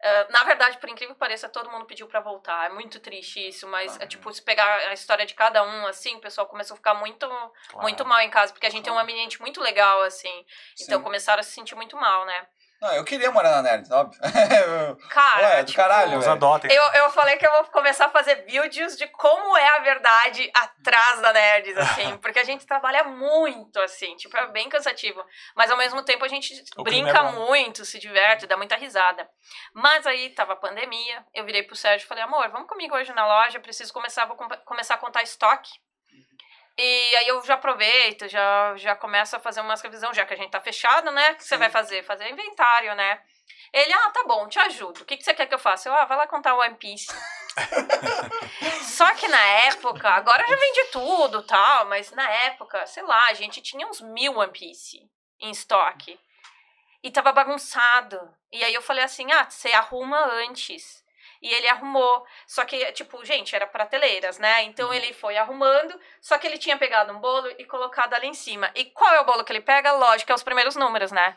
eh, 0.00 0.26
na 0.30 0.44
verdade, 0.44 0.76
por 0.78 0.88
incrível 0.90 1.14
que 1.14 1.18
pareça, 1.18 1.48
todo 1.48 1.70
mundo 1.70 1.86
pediu 1.86 2.06
pra 2.06 2.20
voltar. 2.20 2.66
É 2.66 2.68
muito 2.68 3.00
triste 3.00 3.48
isso, 3.48 3.66
mas, 3.66 3.98
é, 3.98 4.06
tipo, 4.06 4.30
se 4.32 4.42
pegar 4.42 4.76
a 4.88 4.92
história 4.92 5.24
de 5.24 5.34
cada 5.34 5.62
um, 5.62 5.86
assim, 5.86 6.14
o 6.16 6.20
pessoal 6.20 6.46
começou 6.46 6.74
a 6.74 6.76
ficar 6.76 6.94
muito, 6.94 7.26
Claro. 7.26 7.82
muito 7.82 8.04
mal 8.04 8.20
em 8.20 8.28
casa, 8.30 8.52
porque 8.52 8.66
a 8.66 8.70
gente 8.70 8.84
tem 8.84 8.92
um 8.92 8.98
ambiente 8.98 9.40
muito 9.40 9.60
legal, 9.60 10.02
assim. 10.02 10.44
Então 10.82 10.98
Sim. 10.98 11.04
começaram 11.04 11.40
a 11.40 11.42
se 11.42 11.52
sentir 11.52 11.74
muito 11.74 11.96
mal, 11.96 12.26
né? 12.26 12.46
Não, 12.80 12.92
eu 12.92 13.04
queria 13.04 13.30
morar 13.30 13.50
na 13.50 13.62
Nerd, 13.62 13.90
óbvio. 13.92 14.20
Cara, 15.10 15.46
Ué, 15.48 15.62
do 15.62 15.66
tipo, 15.66 15.76
caralho, 15.76 16.30
adotem. 16.30 16.70
Eu, 16.70 16.82
eu 16.92 17.10
falei 17.10 17.36
que 17.36 17.46
eu 17.46 17.50
vou 17.50 17.64
começar 17.64 18.06
a 18.06 18.10
fazer 18.10 18.44
vídeos 18.44 18.96
de 18.96 19.06
como 19.08 19.56
é 19.56 19.68
a 19.76 19.78
verdade 19.80 20.50
atrás 20.54 21.20
da 21.20 21.32
Nerds, 21.32 21.76
assim, 21.76 22.16
porque 22.22 22.38
a 22.38 22.44
gente 22.44 22.66
trabalha 22.66 23.04
muito, 23.04 23.80
assim, 23.80 24.14
tipo, 24.16 24.36
é 24.36 24.46
bem 24.48 24.68
cansativo. 24.68 25.24
Mas 25.54 25.70
ao 25.70 25.76
mesmo 25.76 26.02
tempo 26.02 26.24
a 26.24 26.28
gente 26.28 26.52
O 26.76 26.82
brinca 26.82 27.12
clima 27.12 27.28
é 27.30 27.32
muito, 27.32 27.84
se 27.84 27.98
diverte, 27.98 28.46
dá 28.46 28.56
muita 28.56 28.76
risada. 28.76 29.28
Mas 29.74 30.06
aí 30.06 30.30
tava 30.30 30.52
a 30.52 30.56
pandemia, 30.56 31.24
eu 31.34 31.44
virei 31.44 31.62
pro 31.62 31.76
Sérgio 31.76 32.04
e 32.04 32.08
falei, 32.08 32.24
amor, 32.24 32.48
vamos 32.50 32.68
comigo 32.68 32.94
hoje 32.94 33.12
na 33.14 33.26
loja, 33.26 33.58
preciso 33.58 33.92
começar, 33.92 34.26
vou 34.26 34.36
com- 34.36 34.48
começar 34.64 34.94
a 34.94 34.98
contar 34.98 35.22
estoque. 35.22 35.70
E 36.78 37.16
aí 37.16 37.28
eu 37.28 37.42
já 37.42 37.54
aproveito, 37.54 38.28
já, 38.28 38.76
já 38.76 38.94
começo 38.94 39.34
a 39.34 39.40
fazer 39.40 39.62
umas 39.62 39.80
revisão, 39.80 40.12
já 40.12 40.26
que 40.26 40.34
a 40.34 40.36
gente 40.36 40.50
tá 40.50 40.60
fechado, 40.60 41.10
né? 41.10 41.32
O 41.32 41.36
que 41.36 41.44
você 41.44 41.54
Sim. 41.54 41.58
vai 41.58 41.70
fazer? 41.70 42.02
Fazer 42.02 42.28
inventário, 42.28 42.94
né? 42.94 43.20
Ele, 43.72 43.92
ah, 43.92 44.10
tá 44.10 44.24
bom, 44.24 44.46
te 44.48 44.58
ajudo. 44.58 45.02
O 45.02 45.04
que, 45.04 45.16
que 45.16 45.24
você 45.24 45.34
quer 45.34 45.46
que 45.46 45.54
eu 45.54 45.58
faça? 45.58 45.88
Eu, 45.88 45.94
ah, 45.94 46.04
vai 46.04 46.16
lá 46.16 46.26
contar 46.26 46.54
o 46.54 46.60
One 46.60 46.76
Piece. 46.76 47.08
Só 48.82 49.12
que 49.14 49.26
na 49.28 49.42
época, 49.42 50.08
agora 50.10 50.46
já 50.46 50.56
vende 50.56 50.84
tudo 50.92 51.42
tal, 51.42 51.86
mas 51.86 52.10
na 52.12 52.28
época, 52.28 52.86
sei 52.86 53.02
lá, 53.02 53.26
a 53.28 53.34
gente 53.34 53.62
tinha 53.62 53.86
uns 53.86 54.00
mil 54.00 54.36
One 54.36 54.52
Piece 54.52 55.02
em 55.40 55.50
estoque. 55.50 56.18
E 57.02 57.10
tava 57.10 57.32
bagunçado. 57.32 58.18
E 58.52 58.62
aí 58.64 58.74
eu 58.74 58.82
falei 58.82 59.04
assim: 59.04 59.30
ah, 59.32 59.48
você 59.48 59.72
arruma 59.72 60.18
antes. 60.18 61.04
E 61.46 61.54
ele 61.54 61.68
arrumou. 61.68 62.26
Só 62.44 62.64
que, 62.64 62.90
tipo, 62.90 63.24
gente, 63.24 63.54
era 63.54 63.68
prateleiras, 63.68 64.36
né? 64.36 64.64
Então 64.64 64.92
ele 64.92 65.12
foi 65.12 65.36
arrumando, 65.36 65.96
só 66.20 66.36
que 66.38 66.44
ele 66.44 66.58
tinha 66.58 66.76
pegado 66.76 67.12
um 67.12 67.20
bolo 67.20 67.48
e 67.56 67.64
colocado 67.64 68.14
ali 68.14 68.26
em 68.26 68.34
cima. 68.34 68.68
E 68.74 68.86
qual 68.86 69.14
é 69.14 69.20
o 69.20 69.24
bolo 69.24 69.44
que 69.44 69.52
ele 69.52 69.60
pega? 69.60 69.92
Lógico, 69.92 70.32
é 70.32 70.34
os 70.34 70.42
primeiros 70.42 70.74
números, 70.74 71.12
né? 71.12 71.36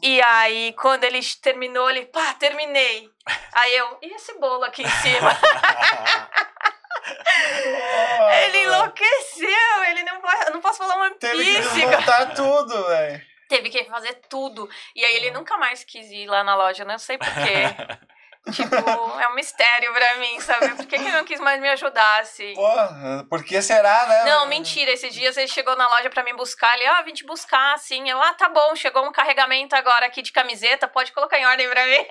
E 0.00 0.22
aí, 0.22 0.72
quando 0.74 1.02
ele 1.02 1.18
terminou, 1.42 1.90
ele, 1.90 2.06
pá, 2.06 2.34
terminei. 2.34 3.10
Aí 3.52 3.76
eu, 3.76 3.98
e 4.00 4.14
esse 4.14 4.38
bolo 4.38 4.62
aqui 4.62 4.84
em 4.84 4.88
cima? 4.88 5.32
ele 8.44 8.58
enlouqueceu, 8.58 9.84
ele 9.88 10.04
não 10.04 10.20
pode, 10.20 10.50
não 10.50 10.60
posso 10.60 10.78
falar 10.78 11.02
One 11.02 11.18
Teve 11.18 11.44
que 11.44 11.60
desmontar 11.62 12.32
tudo, 12.32 12.86
velho. 12.86 13.20
Teve 13.48 13.70
que 13.70 13.84
fazer 13.86 14.14
tudo. 14.28 14.70
E 14.94 15.04
aí 15.04 15.16
ele 15.16 15.32
nunca 15.32 15.58
mais 15.58 15.82
quis 15.82 16.12
ir 16.12 16.28
lá 16.28 16.44
na 16.44 16.54
loja, 16.54 16.84
não 16.84 16.98
sei 16.98 17.18
porquê. 17.18 18.06
tipo, 18.52 18.74
é 19.20 19.28
um 19.28 19.34
mistério 19.34 19.92
pra 19.92 20.16
mim, 20.16 20.40
sabe? 20.40 20.68
Por 20.74 20.86
que, 20.86 20.96
que 20.98 21.04
ele 21.04 21.16
não 21.16 21.24
quis 21.24 21.40
mais 21.40 21.60
me 21.60 21.68
ajudar, 21.70 22.20
assim? 22.20 22.54
Porra, 22.54 23.26
por 23.28 23.42
que 23.44 23.60
será, 23.60 24.06
né? 24.06 24.24
Não, 24.24 24.46
mentira. 24.46 24.90
Esses 24.90 25.12
dias 25.14 25.36
ele 25.36 25.48
chegou 25.48 25.76
na 25.76 25.88
loja 25.88 26.08
pra 26.10 26.22
me 26.22 26.32
buscar. 26.34 26.74
Ele, 26.74 26.86
ah, 26.86 27.02
vim 27.02 27.12
te 27.12 27.24
buscar, 27.26 27.74
assim. 27.74 28.08
Eu, 28.08 28.20
ah, 28.20 28.34
tá 28.34 28.48
bom, 28.48 28.74
chegou 28.76 29.04
um 29.06 29.12
carregamento 29.12 29.74
agora 29.74 30.06
aqui 30.06 30.22
de 30.22 30.32
camiseta, 30.32 30.86
pode 30.88 31.12
colocar 31.12 31.38
em 31.38 31.46
ordem 31.46 31.68
pra 31.68 31.86
mim. 31.86 32.06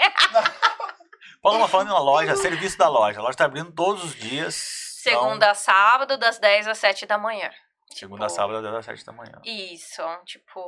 Paloma 1.41 1.67
falando 1.69 1.89
na 1.89 1.99
loja, 1.99 2.35
serviço 2.35 2.77
da 2.77 2.87
loja. 2.89 3.19
A 3.19 3.23
loja 3.23 3.37
tá 3.37 3.45
abrindo 3.45 3.71
todos 3.71 4.03
os 4.03 4.15
dias. 4.15 4.83
Então, 5.01 5.21
Segunda 5.21 5.51
a 5.51 5.53
sábado, 5.53 6.17
das 6.17 6.39
10 6.39 6.67
às 6.67 6.77
7 6.79 7.05
da 7.05 7.17
manhã. 7.17 7.51
segunda 7.91 8.25
a 8.25 8.29
sábado, 8.29 8.61
das 8.61 8.85
7 8.85 9.05
da 9.05 9.11
manhã. 9.13 9.39
Isso, 9.43 10.01
tipo. 10.25 10.59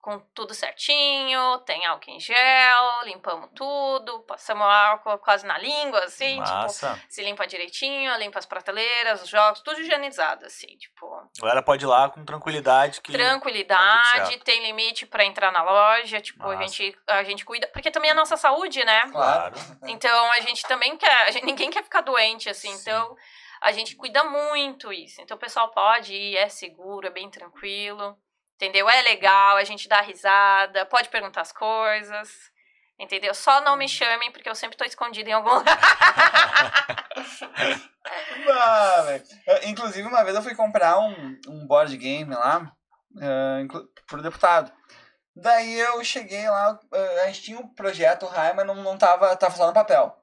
Com 0.00 0.18
tudo 0.34 0.52
certinho, 0.52 1.58
tem 1.60 1.86
álcool 1.86 2.10
em 2.10 2.18
gel, 2.18 3.04
limpamos 3.04 3.50
tudo, 3.54 4.20
passamos 4.20 4.64
álcool 4.66 5.16
quase 5.18 5.46
na 5.46 5.56
língua, 5.58 6.00
assim, 6.04 6.42
tipo, 6.42 6.48
Massa. 6.56 7.00
se 7.08 7.22
limpa 7.22 7.46
direitinho, 7.46 8.16
limpa 8.18 8.38
as 8.40 8.46
prateleiras, 8.46 9.22
os 9.22 9.28
jogos, 9.28 9.60
tudo 9.60 9.80
higienizado, 9.80 10.44
assim, 10.46 10.66
tipo, 10.76 11.06
A 11.14 11.28
galera 11.40 11.62
pode 11.62 11.84
ir 11.84 11.88
lá 11.88 12.10
com 12.10 12.24
tranquilidade 12.24 13.00
que. 13.00 13.12
Tá 13.12 13.18
tranquilidade, 13.18 14.28
certo. 14.28 14.44
tem 14.44 14.62
limite 14.62 15.06
pra 15.06 15.24
entrar 15.24 15.52
na 15.52 15.62
loja, 15.62 16.20
tipo, 16.20 16.44
a 16.48 16.56
gente, 16.56 16.98
a 17.06 17.22
gente 17.22 17.44
cuida, 17.44 17.68
porque 17.72 17.90
também 17.90 18.08
é 18.08 18.12
a 18.12 18.16
nossa 18.16 18.36
saúde, 18.36 18.84
né? 18.84 19.02
Claro. 19.12 19.54
Então 19.86 20.32
a 20.32 20.40
gente 20.40 20.62
também 20.66 20.96
quer, 20.96 21.28
a 21.28 21.30
gente- 21.30 21.44
ninguém 21.46 21.70
quer 21.70 21.84
ficar 21.84 22.00
doente, 22.00 22.48
assim, 22.48 22.72
Sim. 22.74 22.80
então 22.80 23.16
a 23.60 23.70
gente 23.70 23.94
cuida 23.94 24.24
muito 24.24 24.92
isso. 24.92 25.20
Então 25.20 25.36
o 25.36 25.40
pessoal 25.40 25.68
pode 25.70 26.12
ir, 26.12 26.36
é 26.36 26.48
seguro, 26.48 27.06
é 27.06 27.10
bem 27.10 27.30
tranquilo, 27.30 28.16
entendeu? 28.62 28.88
É 28.88 29.02
legal, 29.02 29.56
a 29.56 29.64
gente 29.64 29.88
dá 29.88 30.00
risada, 30.00 30.86
pode 30.86 31.08
perguntar 31.08 31.40
as 31.40 31.50
coisas, 31.50 32.30
entendeu? 32.96 33.34
Só 33.34 33.60
não 33.62 33.76
me 33.76 33.88
chamem, 33.88 34.30
porque 34.30 34.48
eu 34.48 34.54
sempre 34.54 34.76
tô 34.76 34.84
escondida 34.84 35.28
em 35.28 35.32
algum 35.32 35.50
lugar. 35.58 35.76
Inclusive, 39.64 40.06
uma 40.06 40.22
vez 40.22 40.36
eu 40.36 40.42
fui 40.42 40.54
comprar 40.54 40.98
um, 41.00 41.40
um 41.48 41.66
board 41.66 41.96
game 41.96 42.32
lá 42.32 42.72
inclu- 43.60 43.88
pro 44.06 44.22
deputado. 44.22 44.72
Daí 45.34 45.78
eu 45.80 46.04
cheguei 46.04 46.48
lá, 46.48 46.78
eh, 46.92 47.22
a 47.22 47.26
gente 47.26 47.42
tinha 47.42 47.58
um 47.58 47.66
projeto 47.74 48.26
Rai, 48.26 48.52
mas 48.52 48.66
não, 48.66 48.74
não 48.76 48.96
tava, 48.98 49.34
tava 49.34 49.56
só 49.56 49.66
no 49.66 49.72
papel. 49.72 50.14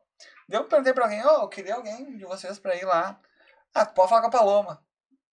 Daí 0.48 0.60
eu 0.60 0.66
perguntei 0.66 0.94
pra 0.94 1.06
alguém, 1.06 1.26
ô, 1.26 1.42
eu 1.42 1.50
queria 1.50 1.76
alguém 1.76 2.16
de 2.16 2.24
vocês 2.26 2.58
pra 2.60 2.76
ir 2.76 2.86
lá. 2.86 3.20
Ah, 3.74 3.86
tu 3.86 3.94
pode 3.96 4.08
falar 4.08 4.22
com 4.22 4.28
a 4.28 4.32
Paloma. 4.32 4.82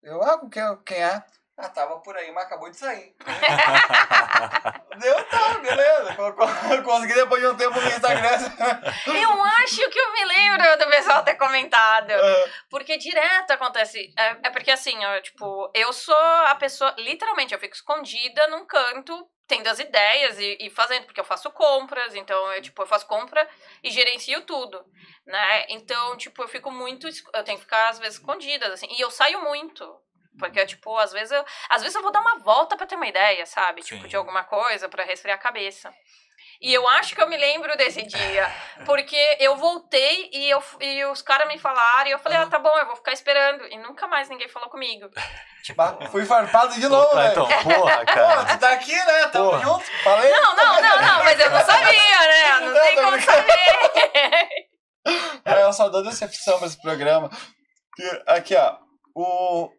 Eu, 0.01 0.21
ah, 0.23 0.41
quem 0.85 0.97
é? 1.03 1.23
Ah, 1.59 1.69
tava 1.69 1.99
por 2.01 2.15
aí, 2.15 2.31
mas 2.31 2.45
acabou 2.45 2.69
de 2.69 2.77
sair. 2.77 3.15
Deu, 4.99 5.23
tá, 5.25 5.53
beleza. 5.59 6.15
Co- 6.15 6.33
co- 6.33 6.83
Consegui 6.83 7.13
depois 7.15 7.41
de 7.41 7.47
um 7.47 7.57
tempo 7.57 7.79
no 7.79 7.87
Instagram. 7.87 8.29
eu 9.07 9.43
acho 9.43 9.89
que 9.89 9.99
eu 9.99 10.13
me 10.13 10.25
lembro 10.25 10.77
do 10.77 10.87
pessoal 10.89 11.23
ter 11.23 11.35
comentado. 11.35 12.11
Ah, 12.11 12.49
Porque 12.69 12.97
direto 12.97 13.51
acontece. 13.51 14.13
É, 14.17 14.47
é 14.47 14.49
porque 14.51 14.69
assim, 14.71 15.03
ó, 15.05 15.19
tipo, 15.21 15.71
eu 15.73 15.91
sou 15.93 16.15
a 16.15 16.55
pessoa. 16.55 16.93
Literalmente, 16.97 17.53
eu 17.53 17.59
fico 17.59 17.73
escondida 17.75 18.47
num 18.49 18.65
canto, 18.65 19.27
tendo 19.47 19.67
as 19.67 19.79
ideias 19.79 20.37
e, 20.39 20.57
e 20.61 20.69
fazendo, 20.69 21.05
porque 21.05 21.19
eu 21.19 21.25
faço 21.25 21.49
compras, 21.51 22.13
então 22.15 22.51
eu, 22.53 22.61
tipo, 22.61 22.81
eu 22.83 22.87
faço 22.87 23.07
compra 23.07 23.47
e 23.83 23.89
gerencio 23.89 24.41
tudo, 24.41 24.83
né? 25.25 25.65
Então, 25.69 26.15
tipo, 26.17 26.41
eu 26.43 26.47
fico 26.47 26.69
muito. 26.71 27.07
Eu 27.33 27.43
tenho 27.43 27.57
que 27.57 27.63
ficar, 27.63 27.89
às 27.89 27.97
vezes, 27.99 28.19
escondida, 28.19 28.67
assim. 28.73 28.87
E 28.91 29.01
eu 29.01 29.09
saio 29.09 29.41
muito. 29.41 29.99
Porque, 30.37 30.65
tipo, 30.65 30.95
às 30.97 31.11
vezes 31.11 31.31
eu. 31.31 31.43
Às 31.69 31.81
vezes 31.81 31.95
eu 31.95 32.01
vou 32.01 32.11
dar 32.11 32.21
uma 32.21 32.39
volta 32.39 32.75
pra 32.77 32.85
ter 32.87 32.95
uma 32.95 33.07
ideia, 33.07 33.45
sabe? 33.45 33.81
Tipo, 33.81 34.03
Sim. 34.03 34.07
de 34.07 34.15
alguma 34.15 34.43
coisa 34.43 34.87
pra 34.89 35.03
resfriar 35.03 35.37
a 35.37 35.41
cabeça. 35.41 35.93
E 36.59 36.73
eu 36.73 36.87
acho 36.89 37.13
que 37.15 37.21
eu 37.21 37.29
me 37.29 37.37
lembro 37.37 37.75
desse 37.77 38.01
dia. 38.03 38.51
Porque 38.85 39.37
eu 39.39 39.55
voltei 39.57 40.29
e, 40.33 40.49
eu, 40.49 40.63
e 40.81 41.05
os 41.05 41.21
caras 41.21 41.47
me 41.47 41.59
falaram, 41.59 42.07
e 42.09 42.11
eu 42.11 42.19
falei, 42.19 42.37
ah, 42.39 42.47
tá 42.47 42.57
bom, 42.57 42.75
eu 42.79 42.85
vou 42.87 42.95
ficar 42.95 43.11
esperando. 43.13 43.65
E 43.67 43.77
nunca 43.77 44.07
mais 44.07 44.27
ninguém 44.29 44.47
falou 44.47 44.69
comigo. 44.69 45.07
bah, 45.75 45.97
fui 46.11 46.25
farpado 46.25 46.73
de 46.73 46.87
novo, 46.87 47.15
velho. 47.15 47.31
então, 47.31 47.47
porra, 47.47 47.97
Pô, 48.05 48.05
cara. 48.05 48.45
tu 48.45 48.57
tá 48.59 48.71
aqui, 48.71 48.95
né? 48.95 49.27
Tamo 49.27 49.51
Porra. 49.51 49.63
junto. 49.63 49.85
Falei. 50.03 50.31
Não, 50.31 50.55
não, 50.55 50.81
não, 50.81 51.01
não, 51.01 51.23
mas 51.23 51.39
eu 51.39 51.49
não 51.51 51.63
sabia, 51.63 51.91
né? 52.27 52.59
Não 52.61 52.73
Não, 52.73 52.81
tem 52.81 52.95
como 52.95 53.21
saber. 53.21 54.67
É, 55.45 55.63
eu 55.63 55.71
só 55.73 55.89
dou 55.89 56.03
decepção 56.03 56.57
pra 56.57 56.67
esse 56.67 56.81
programa. 56.81 57.29
Aqui, 58.27 58.55
ó. 58.55 58.77
O... 59.15 59.71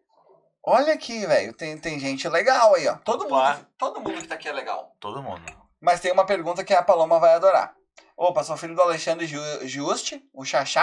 Olha 0.69 0.93
aqui, 0.93 1.25
velho. 1.25 1.53
Tem, 1.53 1.77
tem 1.77 1.99
gente 1.99 2.27
legal 2.29 2.75
aí, 2.75 2.87
ó. 2.87 2.95
Todo 2.97 3.25
Opa. 3.25 3.53
mundo, 3.53 3.67
todo 3.77 3.99
mundo 4.01 4.21
que 4.21 4.27
tá 4.27 4.35
aqui 4.35 4.47
é 4.47 4.51
legal. 4.53 4.95
Todo 4.99 5.21
mundo. 5.23 5.41
Mas 5.81 5.99
tem 5.99 6.11
uma 6.11 6.25
pergunta 6.25 6.63
que 6.63 6.73
a 6.73 6.83
Paloma 6.83 7.19
vai 7.19 7.33
adorar. 7.33 7.73
Opa, 8.17 8.43
sou 8.43 8.57
filho 8.57 8.75
do 8.75 8.81
Alexandre 8.81 9.25
Ju- 9.25 9.67
Juste, 9.67 10.21
o 10.33 10.43
Xaxá. 10.45 10.81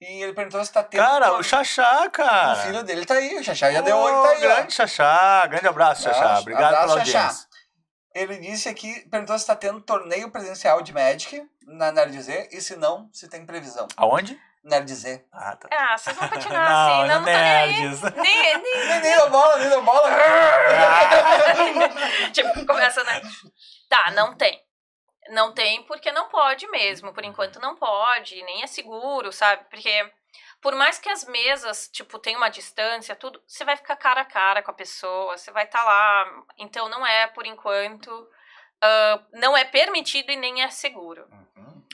E 0.00 0.22
ele 0.24 0.32
perguntou 0.32 0.64
se 0.64 0.72
tá 0.72 0.82
tendo. 0.82 1.00
Cara, 1.00 1.34
o 1.38 1.42
Xaxá, 1.42 2.10
cara. 2.10 2.54
O 2.54 2.56
filho 2.66 2.82
dele 2.82 3.06
tá 3.06 3.14
aí. 3.14 3.38
O 3.38 3.44
Xaxá 3.44 3.70
já 3.70 3.80
deu 3.80 3.96
Ô, 3.96 4.02
oi, 4.02 4.12
tá 4.12 4.30
aí, 4.30 4.46
ó. 4.46 4.54
Grande 4.56 4.74
Xaxá. 4.74 5.46
Grande 5.46 5.68
abraço, 5.68 6.02
Xaxá. 6.02 6.40
Obrigado 6.40 6.64
abraço, 6.74 6.88
pela 6.88 7.04
Xaxá. 7.04 7.18
audiência. 7.20 7.46
Ele 8.14 8.38
disse 8.40 8.68
aqui, 8.68 9.08
perguntou 9.08 9.38
se 9.38 9.46
tá 9.46 9.54
tendo 9.56 9.80
torneio 9.80 10.30
presencial 10.30 10.82
de 10.82 10.92
Magic 10.92 11.42
na 11.66 11.90
Nerd 11.92 12.20
Z 12.20 12.48
e 12.52 12.60
se 12.60 12.76
não, 12.76 13.08
se 13.12 13.26
tem 13.28 13.46
previsão. 13.46 13.86
Aonde? 13.96 14.38
Nerd 14.64 14.88
Z. 14.94 15.24
Ah, 15.32 15.56
tá. 15.56 15.68
Ah, 15.72 15.98
vocês 15.98 16.16
vão 16.16 16.28
continuar 16.28 16.62
assim, 16.70 17.08
não, 17.08 17.14
não 17.16 17.24
tô 17.24 17.30
nem 17.30 17.36
aí. 17.36 17.80
Nerds. 17.80 18.02
Nem, 18.02 18.12
nem, 18.22 18.62
Nem, 18.62 18.88
nem 18.88 19.00
deu 19.00 19.30
bola, 19.30 19.58
nem 19.58 19.68
deu 19.68 19.82
bola. 19.82 20.08
tipo, 22.32 22.66
começa, 22.66 23.02
né? 23.04 23.20
Tá, 23.88 24.10
não 24.12 24.34
tem. 24.36 24.62
Não 25.30 25.52
tem 25.52 25.82
porque 25.84 26.12
não 26.12 26.28
pode 26.28 26.66
mesmo. 26.68 27.12
Por 27.12 27.24
enquanto 27.24 27.60
não 27.60 27.74
pode, 27.76 28.40
nem 28.42 28.62
é 28.62 28.66
seguro, 28.66 29.32
sabe? 29.32 29.64
Porque 29.68 30.10
por 30.60 30.74
mais 30.76 30.98
que 30.98 31.08
as 31.08 31.24
mesas, 31.24 31.88
tipo, 31.88 32.18
tenham 32.20 32.38
uma 32.38 32.48
distância, 32.48 33.16
tudo, 33.16 33.42
você 33.46 33.64
vai 33.64 33.76
ficar 33.76 33.96
cara 33.96 34.20
a 34.20 34.24
cara 34.24 34.62
com 34.62 34.70
a 34.70 34.74
pessoa, 34.74 35.36
você 35.36 35.50
vai 35.50 35.64
estar 35.64 35.82
lá. 35.82 36.24
Então 36.56 36.88
não 36.88 37.04
é, 37.04 37.26
por 37.26 37.46
enquanto, 37.46 38.28
ah, 38.80 39.20
não 39.32 39.56
é 39.56 39.64
permitido 39.64 40.30
e 40.30 40.36
nem 40.36 40.62
é 40.62 40.70
seguro. 40.70 41.26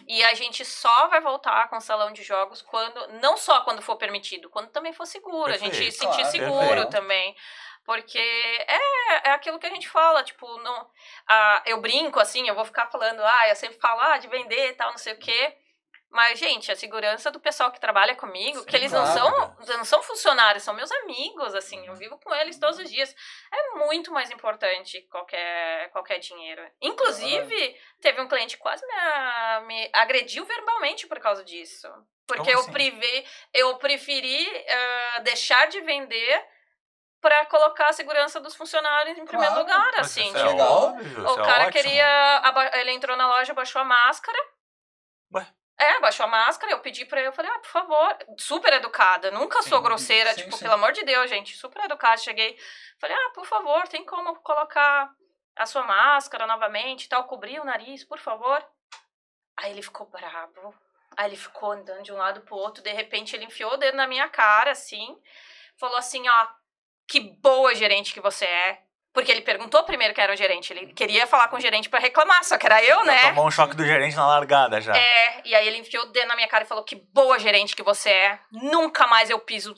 E 0.08 0.24
a 0.24 0.32
gente 0.32 0.64
só 0.64 1.08
vai 1.08 1.20
voltar 1.20 1.68
com 1.68 1.76
o 1.76 1.82
salão 1.82 2.10
de 2.14 2.22
jogos 2.22 2.62
quando, 2.62 3.20
não 3.20 3.36
só 3.36 3.60
quando 3.60 3.82
for 3.82 3.96
permitido, 3.96 4.48
quando 4.48 4.70
também 4.70 4.90
for 4.90 5.04
seguro, 5.04 5.52
a 5.52 5.58
gente 5.58 5.72
Perfeito, 5.72 5.92
se 5.92 5.98
sentir 5.98 6.16
claro, 6.16 6.30
seguro 6.30 6.66
perfeito. 6.66 6.90
também. 6.90 7.36
Porque 7.84 8.18
é, 8.18 9.28
é 9.28 9.30
aquilo 9.32 9.58
que 9.58 9.66
a 9.66 9.70
gente 9.70 9.86
fala, 9.86 10.22
tipo, 10.22 10.46
não, 10.60 10.90
ah, 11.28 11.62
eu 11.66 11.78
brinco 11.82 12.18
assim, 12.18 12.48
eu 12.48 12.54
vou 12.54 12.64
ficar 12.64 12.86
falando, 12.86 13.20
ah, 13.22 13.48
eu 13.48 13.56
sempre 13.56 13.78
falo, 13.78 14.00
ah, 14.00 14.16
de 14.16 14.28
vender 14.28 14.70
e 14.70 14.74
tal, 14.74 14.90
não 14.90 14.98
sei 14.98 15.12
o 15.12 15.18
quê. 15.18 15.54
Mas, 16.10 16.38
gente, 16.38 16.72
a 16.72 16.76
segurança 16.76 17.30
do 17.30 17.38
pessoal 17.38 17.70
que 17.70 17.78
trabalha 17.78 18.14
comigo, 18.16 18.60
Sim, 18.60 18.64
que 18.64 18.74
eles 18.76 18.90
claro. 18.90 19.06
não 19.06 19.14
são, 19.66 19.76
não 19.76 19.84
são 19.84 20.02
funcionários, 20.02 20.62
são 20.62 20.72
meus 20.72 20.90
amigos, 20.90 21.54
assim, 21.54 21.86
eu 21.86 21.94
vivo 21.94 22.18
com 22.18 22.34
eles 22.34 22.58
todos 22.58 22.78
os 22.78 22.90
dias. 22.90 23.14
É 23.52 23.74
muito 23.76 24.10
mais 24.10 24.30
importante 24.30 25.02
que 25.02 25.08
qualquer, 25.08 25.90
qualquer 25.90 26.18
dinheiro. 26.18 26.62
Inclusive, 26.80 27.76
teve 28.00 28.20
um 28.22 28.28
cliente 28.28 28.56
que 28.56 28.62
quase 28.62 28.84
me, 28.86 29.66
me 29.66 29.90
agrediu 29.92 30.46
verbalmente 30.46 31.06
por 31.06 31.20
causa 31.20 31.44
disso. 31.44 31.86
Porque 32.26 32.42
Como 32.42 32.52
eu, 32.56 32.60
assim? 32.60 32.72
prive, 32.72 33.26
eu 33.52 33.76
preferi 33.76 34.46
ah, 34.68 35.18
deixar 35.20 35.66
de 35.68 35.80
vender 35.82 36.46
para 37.20 37.44
colocar 37.46 37.88
a 37.88 37.92
segurança 37.92 38.40
dos 38.40 38.54
funcionários 38.54 39.18
em 39.18 39.24
primeiro 39.26 39.54
Claro, 39.54 39.66
lugar, 39.68 39.98
assim. 40.00 40.28
é 40.30 40.32
tipo, 40.34 40.48
legal. 40.50 40.82
óbvio, 40.84 41.20
o 41.22 41.32
é 41.32 41.36
cara 41.36 41.66
ótimo. 41.66 41.72
queria. 41.72 42.70
Ele 42.74 42.92
entrou 42.92 43.16
na 43.16 43.26
loja, 43.28 43.52
baixou 43.54 43.80
a 43.82 43.84
máscara. 43.84 44.38
Ué? 45.34 45.46
É, 45.78 46.00
baixou 46.00 46.26
a 46.26 46.28
máscara, 46.28 46.72
eu 46.72 46.80
pedi 46.80 47.04
pra 47.04 47.20
ele, 47.20 47.28
eu 47.28 47.32
falei, 47.32 47.50
ah, 47.52 47.58
por 47.60 47.70
favor, 47.70 48.18
super 48.36 48.72
educada, 48.72 49.30
nunca 49.30 49.62
sou 49.62 49.78
Sim, 49.78 49.84
grosseira, 49.84 50.34
sim, 50.34 50.42
tipo, 50.42 50.56
sim. 50.56 50.64
pelo 50.64 50.74
amor 50.74 50.90
de 50.92 51.04
Deus, 51.04 51.30
gente, 51.30 51.56
super 51.56 51.84
educada, 51.84 52.16
cheguei, 52.16 52.58
falei, 53.00 53.16
ah, 53.16 53.30
por 53.32 53.46
favor, 53.46 53.86
tem 53.86 54.04
como 54.04 54.34
colocar 54.40 55.08
a 55.54 55.66
sua 55.66 55.84
máscara 55.84 56.48
novamente 56.48 57.04
e 57.04 57.08
tal, 57.08 57.24
cobrir 57.28 57.60
o 57.60 57.64
nariz, 57.64 58.04
por 58.04 58.18
favor. 58.18 58.64
Aí 59.56 59.70
ele 59.70 59.82
ficou 59.82 60.08
bravo, 60.08 60.74
aí 61.16 61.28
ele 61.28 61.36
ficou 61.36 61.70
andando 61.70 62.02
de 62.02 62.12
um 62.12 62.16
lado 62.16 62.40
pro 62.40 62.56
outro, 62.56 62.82
de 62.82 62.92
repente 62.92 63.36
ele 63.36 63.44
enfiou 63.44 63.74
o 63.74 63.76
dedo 63.76 63.96
na 63.96 64.08
minha 64.08 64.28
cara, 64.28 64.72
assim, 64.72 65.16
falou 65.78 65.96
assim, 65.96 66.28
ó, 66.28 66.48
que 67.06 67.20
boa 67.20 67.72
gerente 67.72 68.12
que 68.12 68.20
você 68.20 68.46
é. 68.46 68.87
Porque 69.18 69.32
ele 69.32 69.40
perguntou 69.40 69.82
primeiro 69.82 70.14
que 70.14 70.20
era 70.20 70.32
o 70.32 70.36
gerente. 70.36 70.72
Ele 70.72 70.92
queria 70.92 71.26
falar 71.26 71.48
com 71.48 71.56
o 71.56 71.60
gerente 71.60 71.88
pra 71.88 71.98
reclamar, 71.98 72.44
só 72.44 72.56
que 72.56 72.64
era 72.64 72.80
eu, 72.84 73.04
né? 73.04 73.30
Tomou 73.30 73.48
um 73.48 73.50
choque 73.50 73.74
do 73.74 73.84
gerente 73.84 74.14
na 74.14 74.24
largada 74.28 74.80
já. 74.80 74.96
É, 74.96 75.42
e 75.44 75.56
aí 75.56 75.66
ele 75.66 75.78
enfiou 75.78 76.04
o 76.04 76.06
dedo 76.06 76.28
na 76.28 76.36
minha 76.36 76.46
cara 76.46 76.62
e 76.62 76.68
falou: 76.68 76.84
Que 76.84 76.94
boa 76.94 77.36
gerente 77.36 77.74
que 77.74 77.82
você 77.82 78.10
é. 78.10 78.38
Nunca 78.52 79.08
mais 79.08 79.28
eu 79.28 79.40
piso, 79.40 79.74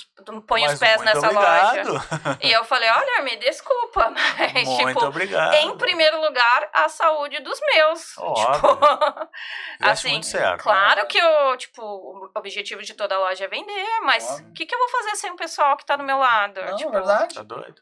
ponho 0.47 0.67
Mas 0.67 0.75
os 0.75 0.79
pés 0.79 0.97
muito 0.97 1.07
nessa 1.07 1.27
obrigado. 1.27 1.89
loja. 1.91 2.39
E 2.43 2.53
eu 2.53 2.63
falei: 2.65 2.91
Olha, 2.91 3.23
me 3.23 3.35
desculpa, 3.37 4.11
mas, 4.11 4.69
Muito 4.69 4.89
tipo, 4.89 5.07
obrigado. 5.07 5.55
em 5.55 5.75
primeiro 5.79 6.21
lugar, 6.21 6.69
a 6.75 6.91
saúde 6.91 7.41
dos 7.41 7.59
meus. 7.75 8.19
Óbvio. 8.19 8.47
Tipo, 8.53 9.89
assim, 9.91 10.11
muito 10.11 10.27
certo. 10.27 10.63
Claro 10.63 11.07
que 11.07 11.19
o, 11.19 11.57
tipo, 11.57 11.83
o 11.83 12.31
objetivo 12.37 12.83
de 12.83 12.93
toda 12.93 13.19
loja 13.19 13.47
é 13.47 13.49
vender, 13.49 14.01
mas 14.03 14.41
o 14.41 14.53
que, 14.53 14.67
que 14.67 14.75
eu 14.75 14.79
vou 14.79 14.89
fazer 14.91 15.17
sem 15.17 15.31
o 15.31 15.37
pessoal 15.37 15.79
que 15.79 15.87
tá 15.87 15.97
do 15.97 16.05
meu 16.05 16.19
lado? 16.19 16.61
Não, 16.61 16.77
tipo, 16.77 16.91
verdade. 16.91 17.35
Tá 17.37 17.43
doido? 17.43 17.81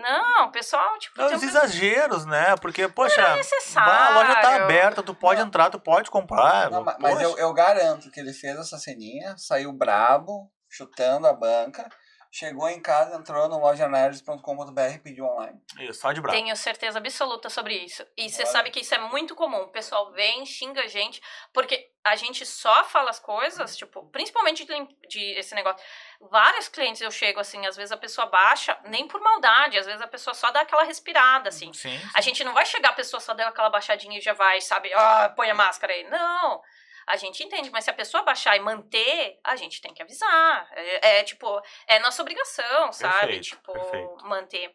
Não, 0.00 0.46
o 0.46 0.50
pessoal, 0.52 0.98
tipo, 0.98 1.18
Não, 1.20 1.26
os 1.34 1.42
um- 1.42 1.46
exageros, 1.46 2.24
né? 2.26 2.54
Porque, 2.60 2.88
poxa, 2.88 3.20
é 3.20 3.36
necessário. 3.36 3.90
bah, 3.92 4.06
a 4.06 4.10
loja 4.14 4.40
tá 4.40 4.56
aberta, 4.56 5.02
tu 5.02 5.14
pode 5.14 5.40
Não. 5.40 5.46
entrar, 5.46 5.70
tu 5.70 5.78
pode 5.78 6.10
comprar. 6.10 6.70
Não, 6.70 6.82
ma- 6.82 6.96
mas 6.98 7.20
eu, 7.20 7.36
eu 7.38 7.52
garanto 7.52 8.10
que 8.10 8.18
ele 8.20 8.32
fez 8.32 8.56
essa 8.58 8.78
ceninha, 8.78 9.34
saiu 9.36 9.72
brabo, 9.72 10.50
chutando 10.68 11.26
a 11.26 11.32
banca. 11.32 11.88
Chegou 12.30 12.68
em 12.68 12.80
casa, 12.80 13.16
entrou 13.16 13.48
no 13.48 13.58
lojanerds.com.br 13.58 14.80
e 14.94 14.98
pediu 14.98 15.24
online. 15.24 15.60
Isso, 15.80 16.00
só 16.00 16.12
de 16.12 16.20
bravo. 16.20 16.38
Tenho 16.38 16.54
certeza 16.56 16.98
absoluta 16.98 17.50
sobre 17.50 17.74
isso. 17.74 18.06
E 18.16 18.30
você 18.30 18.46
sabe 18.46 18.70
que 18.70 18.80
isso 18.80 18.94
é 18.94 18.98
muito 18.98 19.34
comum. 19.34 19.62
O 19.62 19.68
pessoal 19.68 20.12
vem, 20.12 20.46
xinga 20.46 20.82
a 20.82 20.86
gente, 20.86 21.20
porque 21.52 21.90
a 22.04 22.14
gente 22.14 22.46
só 22.46 22.84
fala 22.84 23.10
as 23.10 23.18
coisas, 23.18 23.76
tipo, 23.76 24.04
principalmente 24.10 24.64
de, 24.64 25.08
de 25.08 25.20
esse 25.38 25.54
negócio. 25.56 25.84
Vários 26.30 26.68
clientes 26.68 27.02
eu 27.02 27.10
chego 27.10 27.40
assim, 27.40 27.66
às 27.66 27.76
vezes 27.76 27.90
a 27.90 27.96
pessoa 27.96 28.26
baixa, 28.28 28.78
nem 28.84 29.08
por 29.08 29.20
maldade, 29.20 29.78
às 29.78 29.86
vezes 29.86 30.00
a 30.00 30.06
pessoa 30.06 30.32
só 30.32 30.52
dá 30.52 30.60
aquela 30.60 30.84
respirada, 30.84 31.48
assim. 31.48 31.72
Sim. 31.72 32.00
A 32.14 32.20
gente 32.20 32.44
não 32.44 32.54
vai 32.54 32.64
chegar, 32.64 32.90
a 32.90 32.94
pessoa 32.94 33.20
só 33.20 33.34
deu 33.34 33.48
aquela 33.48 33.70
baixadinha 33.70 34.16
e 34.16 34.22
já 34.22 34.34
vai, 34.34 34.60
sabe, 34.60 34.92
ah, 34.94 35.32
põe 35.34 35.50
a 35.50 35.54
máscara 35.54 35.92
aí. 35.92 36.04
Não. 36.04 36.62
A 37.10 37.16
gente 37.16 37.42
entende, 37.42 37.70
mas 37.70 37.84
se 37.84 37.90
a 37.90 37.94
pessoa 37.94 38.22
baixar 38.22 38.56
e 38.56 38.60
manter, 38.60 39.38
a 39.44 39.56
gente 39.56 39.80
tem 39.80 39.92
que 39.92 40.02
avisar. 40.02 40.68
É, 40.72 41.18
é, 41.18 41.24
tipo, 41.24 41.60
é 41.86 41.98
nossa 41.98 42.22
obrigação, 42.22 42.92
sabe? 42.92 43.20
Perfeito, 43.20 43.44
tipo, 43.44 43.72
perfeito. 43.72 44.24
manter. 44.26 44.74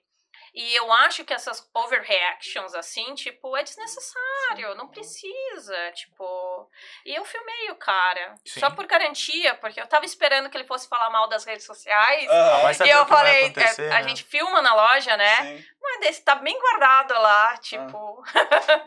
E 0.55 0.73
eu 0.73 0.91
acho 0.93 1.25
que 1.25 1.33
essas 1.33 1.69
overreactions, 1.73 2.73
assim, 2.73 3.13
tipo, 3.13 3.57
é 3.57 3.63
desnecessário, 3.63 4.73
não 4.75 4.87
precisa, 4.87 5.91
tipo... 5.91 6.69
E 7.05 7.13
eu 7.13 7.25
filmei 7.25 7.71
o 7.71 7.75
cara, 7.75 8.35
Sim. 8.45 8.61
só 8.61 8.71
por 8.71 8.87
garantia, 8.87 9.55
porque 9.55 9.81
eu 9.81 9.87
tava 9.87 10.05
esperando 10.05 10.49
que 10.49 10.55
ele 10.55 10.63
fosse 10.63 10.87
falar 10.87 11.09
mal 11.09 11.27
das 11.27 11.43
redes 11.43 11.65
sociais. 11.65 12.29
Ah, 12.29 12.85
e 12.85 12.89
eu 12.89 13.05
falei, 13.05 13.53
é, 13.53 13.87
a 13.91 14.01
né? 14.01 14.03
gente 14.03 14.23
filma 14.23 14.61
na 14.61 14.73
loja, 14.73 15.17
né? 15.17 15.35
sim. 15.35 15.65
Mas 15.85 15.99
desse 15.99 16.21
tá 16.23 16.35
bem 16.35 16.57
guardado 16.59 17.13
lá, 17.13 17.57
tipo. 17.57 18.23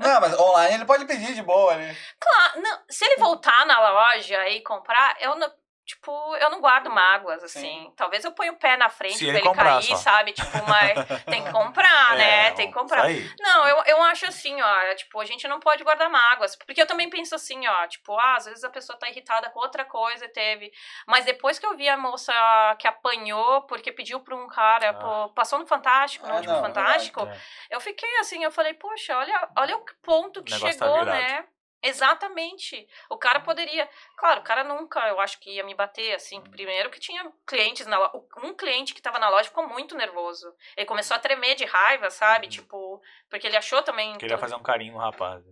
Não, 0.01 0.21
mas 0.21 0.39
online 0.39 0.75
ele 0.75 0.85
pode 0.85 1.05
pedir 1.07 1.33
de 1.33 1.43
boa 1.43 1.73
ali. 1.73 1.97
Claro, 2.19 2.61
não, 2.61 2.83
se 2.89 3.05
ele 3.05 3.21
voltar 3.21 3.65
na 3.67 3.79
loja 3.79 4.49
e 4.49 4.61
comprar, 4.63 5.17
eu 5.21 5.37
não. 5.37 5.51
Tipo, 5.89 6.37
eu 6.37 6.51
não 6.51 6.61
guardo 6.61 6.91
mágoas, 6.91 7.43
assim. 7.43 7.61
Sim. 7.61 7.93
Talvez 7.97 8.23
eu 8.23 8.33
ponha 8.33 8.53
o 8.53 8.57
pé 8.59 8.77
na 8.77 8.91
frente 8.91 9.15
Se 9.17 9.21
pra 9.25 9.29
ele 9.29 9.39
ele 9.39 9.47
comprar, 9.49 9.65
cair, 9.81 9.85
só. 9.85 9.97
sabe? 9.97 10.33
Tipo, 10.35 10.59
mas 10.69 10.93
tem 11.25 11.43
que 11.43 11.51
comprar, 11.51 12.15
né? 12.15 12.49
É, 12.49 12.51
Tem 12.51 12.67
que 12.69 12.75
comprar. 12.75 13.05
aí. 13.05 13.27
Não, 13.41 13.67
eu, 13.67 13.83
eu 13.87 14.03
acho 14.03 14.27
assim, 14.27 14.61
ó, 14.61 14.95
tipo, 14.95 15.19
a 15.19 15.25
gente 15.25 15.49
não 15.49 15.59
pode 15.59 15.83
guardar 15.83 16.11
mágoas. 16.11 16.55
Porque 16.57 16.83
eu 16.83 16.87
também 16.87 17.09
penso 17.09 17.35
assim, 17.35 17.67
ó, 17.67 17.87
tipo, 17.87 18.15
ah, 18.19 18.37
às 18.37 18.45
vezes 18.45 18.63
a 18.65 18.69
pessoa 18.69 18.99
tá 18.99 19.09
irritada 19.09 19.49
com 19.49 19.61
outra 19.61 19.83
coisa 19.87 20.27
e 20.27 20.29
teve. 20.29 20.71
Mas 21.07 21.25
depois 21.25 21.59
que 21.59 21.65
eu 21.65 21.75
vi 21.75 21.89
a 21.89 21.97
moça 21.97 22.33
que 22.79 22.87
apanhou 22.87 23.63
porque 23.63 23.91
pediu 23.91 24.21
pra 24.21 24.37
um 24.37 24.47
cara, 24.47 24.91
Ah. 24.91 24.95
pô, 24.95 25.29
passou 25.31 25.59
no 25.59 25.67
Fantástico, 25.67 26.27
no 26.27 26.33
Ah, 26.35 26.37
último 26.37 26.53
não, 26.55 26.61
Fantástico, 26.63 27.21
É. 27.27 27.37
eu 27.71 27.81
fiquei 27.81 28.19
assim, 28.19 28.45
eu 28.45 28.51
falei, 28.53 28.75
poxa, 28.75 29.17
olha, 29.17 29.49
olha 29.57 29.75
o 29.77 29.85
ponto 30.03 30.43
que 30.45 30.53
negócio 30.53 30.79
tá 30.79 30.85
chegou, 30.85 30.99
virado. 31.05 31.19
né? 31.19 31.45
Exatamente. 31.83 32.89
O 33.09 33.17
cara 33.17 33.41
poderia. 33.41 33.89
Claro, 34.17 34.41
o 34.41 34.45
cara 34.45 34.65
nunca, 34.65 35.07
eu 35.09 35.21
acho 35.21 35.39
que 35.39 35.51
ia 35.51 35.65
me 35.65 35.75
bater, 35.75 36.15
assim. 36.15 36.41
Primeiro 36.41 36.91
que 36.91 36.99
tinha 36.99 37.33
clientes 37.47 37.87
na 37.87 37.99
loja. 37.99 38.13
Um 38.43 38.55
cliente 38.55 38.95
que 38.95 39.03
tava 39.03 39.19
na 39.19 39.29
loja 39.29 39.49
ficou 39.49 39.69
muito 39.69 39.97
nervoso. 39.97 40.53
Ele 40.77 40.87
começou 40.87 41.17
a 41.17 41.21
tremer 41.21 41.55
de 41.55 41.65
raiva, 41.65 42.11
sabe? 42.11 42.47
Uhum. 42.47 42.51
Tipo, 42.51 43.03
porque 43.31 43.47
ele 43.47 43.57
achou 43.57 43.83
também. 43.83 44.17
Queria 44.19 44.39
fazer 44.39 44.57
um 44.57 44.63
carinho 44.63 44.95
no 44.95 44.99
rapaz. 44.99 45.45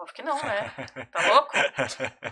Óbvio 0.00 0.14
que 0.14 0.22
não, 0.22 0.42
né? 0.42 0.72
Tá 1.12 1.26
louco? 1.28 1.50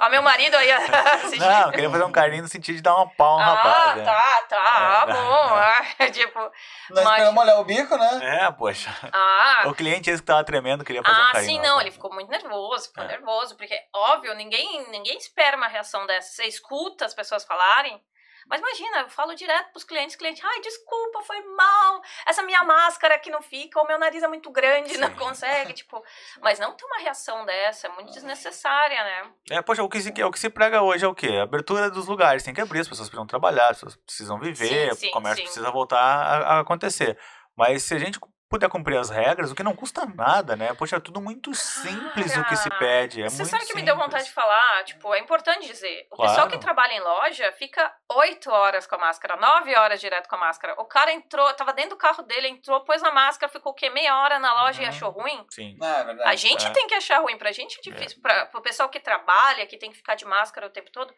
Ó, 0.00 0.08
meu 0.08 0.22
marido 0.22 0.56
aí 0.56 0.70
assistindo. 0.72 1.44
Não, 1.44 1.70
queria 1.70 1.90
fazer 1.90 2.04
um 2.04 2.10
carinho 2.12 2.42
no 2.42 2.48
sentido 2.48 2.76
de 2.76 2.82
dar 2.82 2.94
uma 2.96 3.10
pau 3.10 3.36
no 3.36 3.42
Ah, 3.42 3.54
rapaz. 3.54 3.96
né? 3.96 4.04
tá, 4.04 4.42
tá. 4.48 4.58
Ah, 4.58 5.04
É. 5.06 5.12
bom. 5.12 5.48
Ah, 6.00 6.10
tipo, 6.10 6.38
Nós 6.38 7.04
Mas- 7.04 7.10
esperamos 7.10 7.42
olhar 7.42 7.58
o 7.60 7.64
bico, 7.64 7.94
né? 7.98 8.44
É, 8.46 8.52
poxa. 8.52 8.90
ah, 9.12 9.64
O 9.66 9.74
cliente 9.74 10.08
esse 10.08 10.22
que 10.22 10.26
tava 10.26 10.42
tremendo 10.44 10.82
queria 10.84 11.02
fazer 11.02 11.20
um 11.20 11.24
Ah, 11.24 11.32
carinho. 11.32 11.50
sim, 11.50 11.58
no 11.58 11.64
não, 11.68 11.80
ele 11.80 11.90
ficou 11.90 12.12
muito 12.14 12.30
nervoso, 12.30 12.88
ficou 12.88 13.04
É. 13.04 13.08
nervoso, 13.08 13.54
porque, 13.56 13.78
óbvio, 13.94 14.34
ninguém, 14.34 14.88
ninguém 14.90 15.18
espera 15.18 15.56
uma 15.56 15.68
reação 15.68 16.06
dessa. 16.06 16.28
Você 16.32 16.44
escuta 16.44 17.04
as 17.04 17.12
pessoas 17.12 17.44
falarem, 17.44 18.00
mas 18.48 18.60
imagina, 18.60 19.00
eu 19.00 19.08
falo 19.10 19.34
direto 19.34 19.70
pros 19.70 19.84
clientes, 19.84 20.16
cliente, 20.16 20.40
ai, 20.44 20.60
desculpa, 20.60 21.22
foi 21.22 21.40
mal, 21.42 22.02
essa 22.26 22.42
minha 22.42 22.64
máscara 22.64 23.14
aqui 23.16 23.30
não 23.30 23.42
fica, 23.42 23.80
o 23.80 23.86
meu 23.86 23.98
nariz 23.98 24.22
é 24.22 24.28
muito 24.28 24.50
grande, 24.50 24.96
não 24.98 25.08
Sim. 25.08 25.16
consegue, 25.16 25.72
tipo, 25.72 26.02
mas 26.40 26.58
não 26.58 26.72
ter 26.72 26.84
uma 26.84 26.98
reação 26.98 27.44
dessa, 27.44 27.86
é 27.86 27.90
muito 27.90 28.12
desnecessária, 28.12 29.02
né? 29.04 29.30
É, 29.50 29.62
poxa, 29.62 29.82
o 29.82 29.88
que, 29.88 30.00
se, 30.00 30.10
o 30.22 30.30
que 30.30 30.38
se 30.38 30.48
prega 30.48 30.82
hoje 30.82 31.04
é 31.04 31.08
o 31.08 31.14
quê? 31.14 31.28
A 31.38 31.42
abertura 31.42 31.90
dos 31.90 32.06
lugares. 32.06 32.42
Tem 32.42 32.54
que 32.54 32.60
abrir, 32.60 32.80
as 32.80 32.88
pessoas 32.88 33.08
precisam 33.08 33.26
trabalhar, 33.26 33.68
as 33.68 33.76
pessoas 33.76 33.96
precisam 33.96 34.38
viver, 34.38 34.94
Sim, 34.94 35.00
sim, 35.00 35.08
o 35.08 35.10
comércio 35.10 35.44
precisa 35.44 35.70
voltar 35.70 35.98
a, 35.98 36.56
a 36.56 36.60
acontecer. 36.60 37.18
Mas 37.56 37.82
se 37.82 37.94
a 37.94 37.98
gente 37.98 38.18
puder 38.48 38.68
cumprir 38.70 38.96
as 38.96 39.10
regras, 39.10 39.50
o 39.50 39.54
que 39.54 39.62
não 39.62 39.76
custa 39.76 40.06
nada, 40.06 40.56
né? 40.56 40.72
Poxa, 40.74 40.96
é 40.96 41.00
tudo 41.00 41.20
muito 41.20 41.54
simples 41.54 42.34
o 42.36 42.44
que 42.44 42.56
se 42.56 42.68
Cara, 42.70 42.78
pede. 42.78 43.22
É 43.22 43.28
Você 43.28 43.42
muito 43.42 43.50
sabe 43.50 43.66
que 43.66 43.74
me 43.74 43.82
deu 43.82 43.94
simples. 43.94 44.06
vontade 44.10 44.24
de 44.28 44.32
falar? 44.32 44.84
Tipo, 44.84 45.14
é 45.14 45.18
importante 45.18 45.66
dizer. 45.66 46.06
O 46.10 46.16
pessoal 46.16 46.34
Claro. 46.34 46.50
que 46.50 46.58
trabalha 46.58 46.92
em 46.94 47.00
loja 47.00 47.52
fica 47.58 47.92
oito 48.12 48.50
horas 48.50 48.86
com 48.86 48.94
a 48.94 48.98
máscara, 48.98 49.36
nove 49.36 49.74
horas 49.76 50.00
direto 50.00 50.28
com 50.28 50.36
a 50.36 50.38
máscara. 50.38 50.74
O 50.80 50.84
cara 50.86 51.12
entrou, 51.12 51.52
tava 51.54 51.72
dentro 51.72 51.90
do 51.90 51.96
carro 51.96 52.22
dele, 52.22 52.48
entrou, 52.48 52.80
pôs 52.84 53.02
a 53.02 53.10
máscara, 53.10 53.52
ficou 53.52 53.72
o 53.72 53.74
quê? 53.74 53.90
Meia 53.90 54.18
hora 54.20 54.38
na 54.38 54.62
loja 54.62 54.80
e 54.80 54.84
Uhum. 54.84 54.90
achou 54.90 55.10
ruim? 55.10 55.44
Sim. 55.50 55.76
Não, 55.78 55.86
é 55.86 56.04
verdade. 56.04 56.28
A 56.30 56.34
gente 56.34 56.66
É. 56.66 56.70
tem 56.70 56.86
que 56.86 56.94
achar 56.94 57.18
ruim. 57.20 57.36
Pra 57.36 57.52
gente 57.52 57.78
é 57.78 57.82
difícil. 57.82 58.20
Pra, 58.22 58.46
pro 58.46 58.62
pessoal 58.62 58.88
que 58.88 58.98
trabalha, 58.98 59.66
que 59.66 59.76
tem 59.76 59.90
que 59.90 59.96
ficar 59.96 60.14
de 60.14 60.24
máscara 60.24 60.66
o 60.66 60.70
tempo 60.70 60.90
todo, 60.90 61.14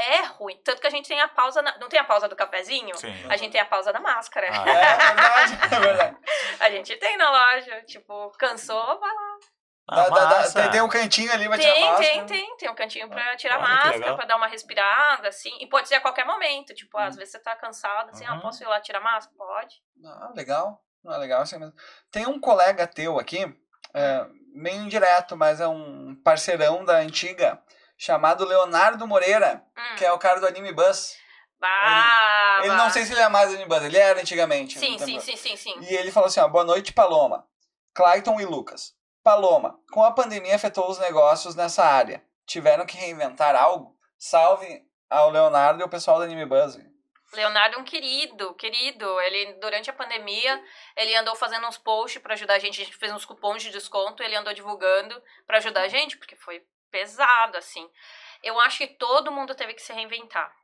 é 0.00 0.22
ruim. 0.26 0.56
Tanto 0.64 0.80
que 0.80 0.86
a 0.86 0.90
gente 0.90 1.08
tem 1.08 1.20
a 1.20 1.28
pausa. 1.28 1.62
na- 1.62 1.76
não 1.78 1.88
tem 1.88 1.98
a 2.00 2.04
pausa 2.04 2.28
do 2.28 2.36
cafezinho? 2.36 2.96
Sim. 2.96 3.14
A 3.28 3.36
gente 3.36 3.52
tem 3.52 3.60
a 3.60 3.66
pausa 3.66 3.92
da 3.92 4.00
máscara. 4.00 4.48
Ah, 4.50 4.68
É 4.70 5.14
verdade, 5.14 5.74
é 5.74 5.78
verdade. 5.80 6.16
A 6.60 6.70
gente 6.70 6.96
tem 6.96 7.16
na 7.16 7.30
loja. 7.30 7.82
Tipo, 7.82 8.30
cansou, 8.38 8.98
vai 9.00 9.10
lá. 9.14 9.36
Ah, 9.92 10.08
dá- 10.08 10.08
dá- 10.08 10.36
massa. 10.38 10.62
tem, 10.62 10.70
tem 10.70 10.80
um 10.82 10.88
cantinho 10.88 11.32
ali 11.32 11.48
pra 11.48 11.58
tirar 11.58 11.70
a 11.72 11.74
Tem, 11.74 11.84
máscara. 11.84 12.08
tem, 12.10 12.26
tem. 12.26 12.56
Tem 12.58 12.70
um 12.70 12.74
cantinho 12.74 13.08
pra 13.08 13.36
tirar 13.36 13.56
Olha 13.58 13.66
que 13.66 13.72
máscara, 13.98 14.14
pra 14.16 14.24
dar 14.26 14.36
uma 14.36 14.46
respirada, 14.46 15.28
assim. 15.28 15.50
E 15.60 15.66
pode 15.68 15.88
ser 15.88 15.96
a 15.96 16.00
qualquer 16.00 16.24
momento. 16.24 16.72
Tipo, 16.74 16.96
às 16.98 17.16
vezes 17.16 17.32
você 17.32 17.40
tá 17.40 17.56
cansado, 17.56 18.10
assim, 18.10 18.24
ah, 18.24 18.34
Uhum. 18.34 18.40
posso 18.40 18.62
ir 18.62 18.66
lá 18.68 18.80
tirar 18.80 19.00
máscara? 19.00 19.36
Pode. 19.36 19.74
Ah, 20.04 20.30
legal. 20.36 20.80
Ah, 21.06 21.16
legal 21.16 21.40
assim 21.42 21.58
mesmo. 21.58 21.74
Tem 22.12 22.26
um 22.26 22.38
colega 22.38 22.86
teu 22.86 23.18
aqui, 23.18 23.42
é, 23.94 24.26
meio 24.54 24.82
indireto, 24.82 25.36
mas 25.36 25.60
é 25.60 25.66
um 25.66 26.14
parceirão 26.22 26.84
da 26.84 26.98
antiga, 26.98 27.60
chamado 28.00 28.46
Leonardo 28.46 29.06
Moreira, 29.06 29.62
Hum. 29.76 29.96
que 29.96 30.04
é 30.06 30.10
o 30.10 30.18
cara 30.18 30.40
do 30.40 30.46
Anime 30.46 30.72
Bus. 30.72 31.14
Bah, 31.60 32.60
Ele 32.60 32.70
bah. 32.70 32.76
não 32.76 32.88
sei 32.90 33.04
se 33.04 33.12
ele 33.12 33.20
é 33.20 33.28
mais 33.28 33.50
Anime 33.50 33.66
Bus, 33.68 33.82
ele 33.82 33.98
era 33.98 34.18
antigamente. 34.18 34.78
Sim, 34.78 34.98
sim, 34.98 35.20
sim, 35.20 35.36
sim, 35.36 35.56
sim. 35.56 35.78
E 35.82 35.94
ele 35.94 36.10
falou 36.10 36.26
assim: 36.28 36.40
ó, 36.40 36.48
boa 36.48 36.64
noite, 36.64 36.94
Paloma. 36.94 37.46
Clayton 37.94 38.40
e 38.40 38.46
Lucas. 38.46 38.94
Paloma, 39.22 39.78
com 39.92 40.02
a 40.02 40.12
pandemia 40.12 40.56
afetou 40.56 40.88
os 40.88 40.98
negócios 40.98 41.54
nessa 41.54 41.84
área. 41.84 42.24
Tiveram 42.46 42.86
que 42.86 42.96
reinventar 42.96 43.54
algo? 43.54 43.94
Salve 44.18 44.82
ao 45.10 45.28
Leonardo 45.28 45.80
e 45.80 45.82
ao 45.82 45.88
pessoal 45.88 46.16
do 46.16 46.24
Anime 46.24 46.46
Buzz. 46.46 46.78
Leonardo 47.34 47.76
é 47.76 47.78
um 47.78 47.84
querido, 47.84 48.54
querido. 48.54 49.20
Ele, 49.20 49.52
durante 49.60 49.90
a 49.90 49.92
pandemia, 49.92 50.58
ele 50.96 51.14
andou 51.16 51.36
fazendo 51.36 51.66
uns 51.66 51.76
posts 51.76 52.20
pra 52.22 52.32
ajudar 52.32 52.54
a 52.54 52.58
gente. 52.58 52.80
A 52.80 52.84
gente 52.84 52.96
fez 52.96 53.12
uns 53.12 53.26
cupons 53.26 53.62
de 53.62 53.70
desconto, 53.70 54.22
ele 54.22 54.34
andou 54.34 54.54
divulgando 54.54 55.14
pra 55.46 55.58
ajudar 55.58 55.82
a 55.82 55.88
gente, 55.88 56.16
porque 56.16 56.34
foi 56.34 56.62
pesado, 56.90 57.56
assim. 57.56 57.88
Eu 58.42 58.58
acho 58.60 58.78
que 58.78 58.86
todo 58.86 59.32
mundo 59.32 59.54
teve 59.54 59.74
que 59.74 59.82
se 59.82 59.92
reinventar. 59.92 60.54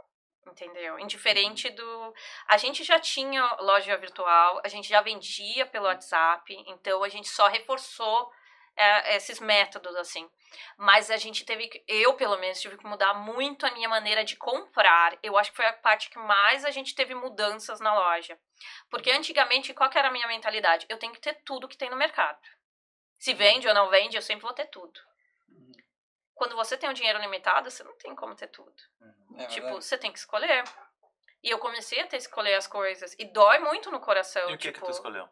Entendeu? 0.47 0.99
Indiferente 0.99 1.69
do. 1.71 2.15
A 2.47 2.57
gente 2.57 2.85
já 2.85 3.01
tinha 3.01 3.45
loja 3.61 3.97
virtual, 3.97 4.61
a 4.65 4.69
gente 4.69 4.89
já 4.89 5.01
vendia 5.01 5.67
pelo 5.67 5.87
WhatsApp, 5.87 6.55
então 6.69 7.03
a 7.03 7.09
gente 7.09 7.29
só 7.29 7.49
reforçou 7.49 8.31
é, 8.77 9.17
esses 9.17 9.41
métodos, 9.41 9.97
assim. 9.97 10.31
Mas 10.77 11.11
a 11.11 11.17
gente 11.17 11.45
teve 11.45 11.69
que, 11.69 11.83
eu 11.89 12.15
pelo 12.15 12.39
menos, 12.39 12.61
tive 12.61 12.77
que 12.77 12.87
mudar 12.87 13.15
muito 13.15 13.67
a 13.67 13.71
minha 13.73 13.89
maneira 13.89 14.25
de 14.25 14.37
comprar. 14.37 15.19
Eu 15.23 15.37
acho 15.37 15.51
que 15.51 15.57
foi 15.57 15.67
a 15.67 15.73
parte 15.73 16.11
que 16.11 16.19
mais 16.19 16.65
a 16.65 16.71
gente 16.71 16.95
teve 16.95 17.15
mudanças 17.15 17.81
na 17.81 17.95
loja. 17.95 18.39
Porque 18.91 19.11
antigamente, 19.11 19.75
qual 19.75 19.91
que 19.91 19.99
era 19.99 20.09
a 20.09 20.13
minha 20.13 20.29
mentalidade? 20.29 20.87
Eu 20.89 20.99
tenho 20.99 21.13
que 21.13 21.21
ter 21.21 21.35
tudo 21.45 21.69
que 21.69 21.77
tem 21.77 21.91
no 21.91 21.97
mercado. 21.97 22.39
Se 23.19 23.33
vende 23.33 23.67
ou 23.67 23.75
não 23.75 23.89
vende, 23.89 24.17
eu 24.17 24.23
sempre 24.23 24.43
vou 24.43 24.53
ter 24.53 24.67
tudo. 24.67 25.01
Quando 26.37 26.55
você 26.55 26.77
tem 26.77 26.89
um 26.89 26.93
dinheiro 26.93 27.19
limitado, 27.19 27.71
você 27.71 27.83
não 27.83 27.97
tem 27.97 28.15
como 28.15 28.37
ter 28.37 28.49
tudo. 28.49 28.75
É 29.39 29.47
tipo, 29.47 29.73
você 29.73 29.97
tem 29.97 30.13
que 30.13 30.19
escolher. 30.19 30.65
E 31.43 31.51
eu 31.51 31.59
comecei 31.59 31.99
a 32.01 32.07
ter 32.07 32.19
que 32.19 32.25
escolher 32.25 32.55
as 32.55 32.67
coisas. 32.67 33.17
E 33.19 33.25
dói 33.25 33.59
muito 33.59 33.91
no 33.91 33.99
coração. 33.99 34.51
E 34.51 34.55
o 34.55 34.59
que 34.59 34.71
tipo, 34.71 34.81
que 34.81 34.85
tu 34.85 34.91
escolheu? 34.91 35.27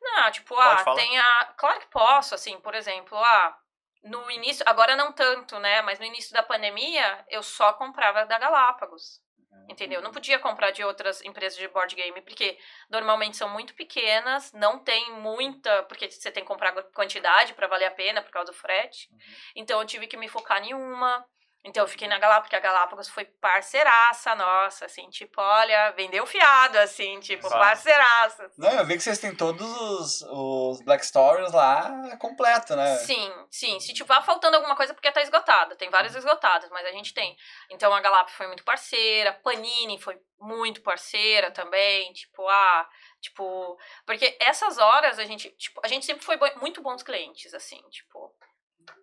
não, 0.00 0.30
tipo, 0.30 0.54
Pode 0.54 0.80
ah, 0.80 0.84
falar. 0.84 0.96
tem 0.96 1.18
a. 1.18 1.44
Claro 1.56 1.80
que 1.80 1.86
posso, 1.88 2.36
assim, 2.36 2.58
por 2.60 2.74
exemplo, 2.74 3.18
ah, 3.18 3.58
no 4.04 4.30
início, 4.30 4.64
agora 4.68 4.94
não 4.94 5.12
tanto, 5.12 5.58
né? 5.58 5.82
Mas 5.82 5.98
no 5.98 6.04
início 6.04 6.32
da 6.32 6.42
pandemia, 6.42 7.24
eu 7.28 7.42
só 7.42 7.72
comprava 7.72 8.24
da 8.24 8.38
Galápagos. 8.38 9.20
Entendeu? 9.68 10.00
Eu 10.00 10.04
não 10.04 10.10
podia 10.10 10.38
comprar 10.38 10.70
de 10.70 10.84
outras 10.84 11.22
empresas 11.24 11.58
de 11.58 11.68
board 11.68 11.94
game, 11.94 12.20
porque 12.22 12.58
normalmente 12.90 13.36
são 13.36 13.48
muito 13.48 13.74
pequenas, 13.74 14.52
não 14.52 14.78
tem 14.78 15.12
muita, 15.12 15.82
porque 15.84 16.10
você 16.10 16.30
tem 16.30 16.42
que 16.42 16.48
comprar 16.48 16.72
quantidade 16.92 17.54
para 17.54 17.66
valer 17.66 17.86
a 17.86 17.90
pena 17.90 18.22
por 18.22 18.30
causa 18.30 18.52
do 18.52 18.56
frete. 18.56 19.08
Então 19.54 19.80
eu 19.80 19.86
tive 19.86 20.06
que 20.06 20.16
me 20.16 20.28
focar 20.28 20.62
em 20.62 20.74
uma. 20.74 21.24
Então 21.64 21.84
eu 21.84 21.88
fiquei 21.88 22.08
na 22.08 22.18
Galápagos, 22.18 22.48
porque 22.48 22.56
a 22.56 22.72
Galápagos 22.72 23.08
foi 23.08 23.24
parceiraça 23.24 24.34
nossa, 24.34 24.86
assim, 24.86 25.08
tipo, 25.10 25.40
olha, 25.40 25.92
vendeu 25.92 26.26
fiado, 26.26 26.76
assim, 26.78 27.20
tipo, 27.20 27.46
Exato. 27.46 27.60
parceiraça. 27.60 28.50
Não, 28.58 28.70
eu 28.72 28.84
vi 28.84 28.96
que 28.96 29.02
vocês 29.02 29.18
têm 29.20 29.34
todos 29.34 29.64
os, 29.64 30.22
os 30.22 30.82
Black 30.82 31.06
Stories 31.06 31.52
lá 31.52 32.16
completo, 32.18 32.74
né? 32.74 32.96
Sim, 32.96 33.32
sim. 33.48 33.78
Se 33.78 33.94
tiver 33.94 34.20
faltando 34.22 34.56
alguma 34.56 34.74
coisa, 34.74 34.92
é 34.92 34.94
porque 34.94 35.12
tá 35.12 35.22
esgotado. 35.22 35.76
Tem 35.76 35.88
vários 35.88 36.16
esgotados, 36.16 36.68
mas 36.70 36.84
a 36.84 36.90
gente 36.90 37.14
tem. 37.14 37.36
Então 37.70 37.94
a 37.94 38.00
Galápagos 38.00 38.34
foi 38.34 38.48
muito 38.48 38.64
parceira, 38.64 39.32
Panini 39.32 40.00
foi 40.00 40.20
muito 40.40 40.82
parceira 40.82 41.52
também, 41.52 42.12
tipo, 42.12 42.48
ah, 42.48 42.88
tipo, 43.20 43.78
porque 44.04 44.36
essas 44.40 44.78
horas 44.78 45.16
a 45.20 45.24
gente, 45.24 45.48
tipo, 45.50 45.80
a 45.84 45.86
gente 45.86 46.04
sempre 46.04 46.24
foi 46.24 46.36
muito 46.56 46.82
bons 46.82 47.04
clientes, 47.04 47.54
assim, 47.54 47.80
tipo, 47.88 48.34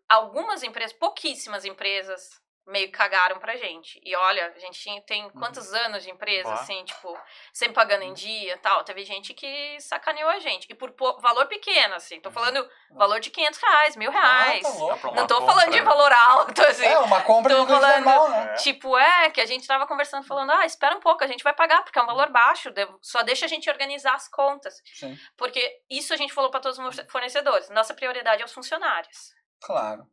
algumas 0.09 0.61
empresas, 0.61 0.91
pouquíssimas 0.91 1.63
empresas 1.63 2.41
meio 2.69 2.85
que 2.87 2.97
cagaram 2.97 3.39
pra 3.39 3.55
gente. 3.55 3.99
E 4.03 4.15
olha, 4.15 4.53
a 4.55 4.59
gente 4.59 4.79
tinha- 4.79 5.01
tem 5.01 5.29
quantos 5.31 5.73
anos 5.73 6.03
de 6.03 6.09
empresa, 6.11 6.53
assim, 6.53 6.83
tipo, 6.85 7.17
sempre 7.51 7.73
pagando 7.73 8.03
em 8.03 8.13
dia 8.13 8.53
e 8.53 8.57
tal. 8.57 8.83
Teve 8.83 9.03
gente 9.03 9.33
que 9.33 9.79
sacaneou 9.81 10.29
a 10.29 10.39
gente. 10.39 10.67
E 10.69 10.75
por 10.75 10.91
po- 10.91 11.19
valor 11.19 11.47
pequeno, 11.47 11.95
assim. 11.95 12.21
Tô 12.21 12.29
falando 12.31 12.67
valor 12.91 13.19
de 13.19 13.29
500 13.31 13.59
reais, 13.59 13.95
mil 13.95 14.11
reais. 14.11 14.63
Ah, 14.65 14.71
tá 14.71 14.77
louco. 14.77 15.15
Não 15.15 15.27
tô 15.27 15.35
compra, 15.39 15.53
falando 15.55 15.71
de 15.71 15.79
né? 15.79 15.83
valor 15.85 16.11
alto, 16.11 16.61
assim. 16.65 16.85
É, 16.85 16.99
uma 16.99 17.21
compra 17.23 17.55
Tô 17.55 17.63
um 17.63 17.67
falando- 17.67 17.95
normal, 18.05 18.29
né? 18.29 18.51
É. 18.51 18.53
Tipo, 18.57 18.97
é, 18.97 19.29
que 19.31 19.41
a 19.41 19.45
gente 19.45 19.65
tava 19.67 19.87
conversando, 19.87 20.25
falando, 20.25 20.51
ah, 20.51 20.65
espera 20.65 20.95
um 20.95 20.99
pouco, 20.99 21.23
a 21.23 21.27
gente 21.27 21.43
vai 21.43 21.53
pagar, 21.53 21.83
porque 21.83 21.97
é 21.97 22.01
um 22.01 22.05
valor 22.05 22.29
baixo, 22.29 22.69
só 23.01 23.23
deixa 23.23 23.45
a 23.45 23.49
gente 23.49 23.69
organizar 23.69 24.13
as 24.13 24.27
contas. 24.27 24.75
Sim, 24.93 25.17
Porque 25.35 25.81
isso 25.89 26.13
a 26.13 26.17
gente 26.17 26.33
falou 26.33 26.51
para 26.51 26.59
todos 26.59 26.77
os 26.77 26.99
fornecedores, 27.11 27.69
nossa 27.69 27.93
prioridade 27.93 28.41
é 28.41 28.45
os 28.45 28.53
funcionários, 28.53 29.33
claro. 29.61 30.05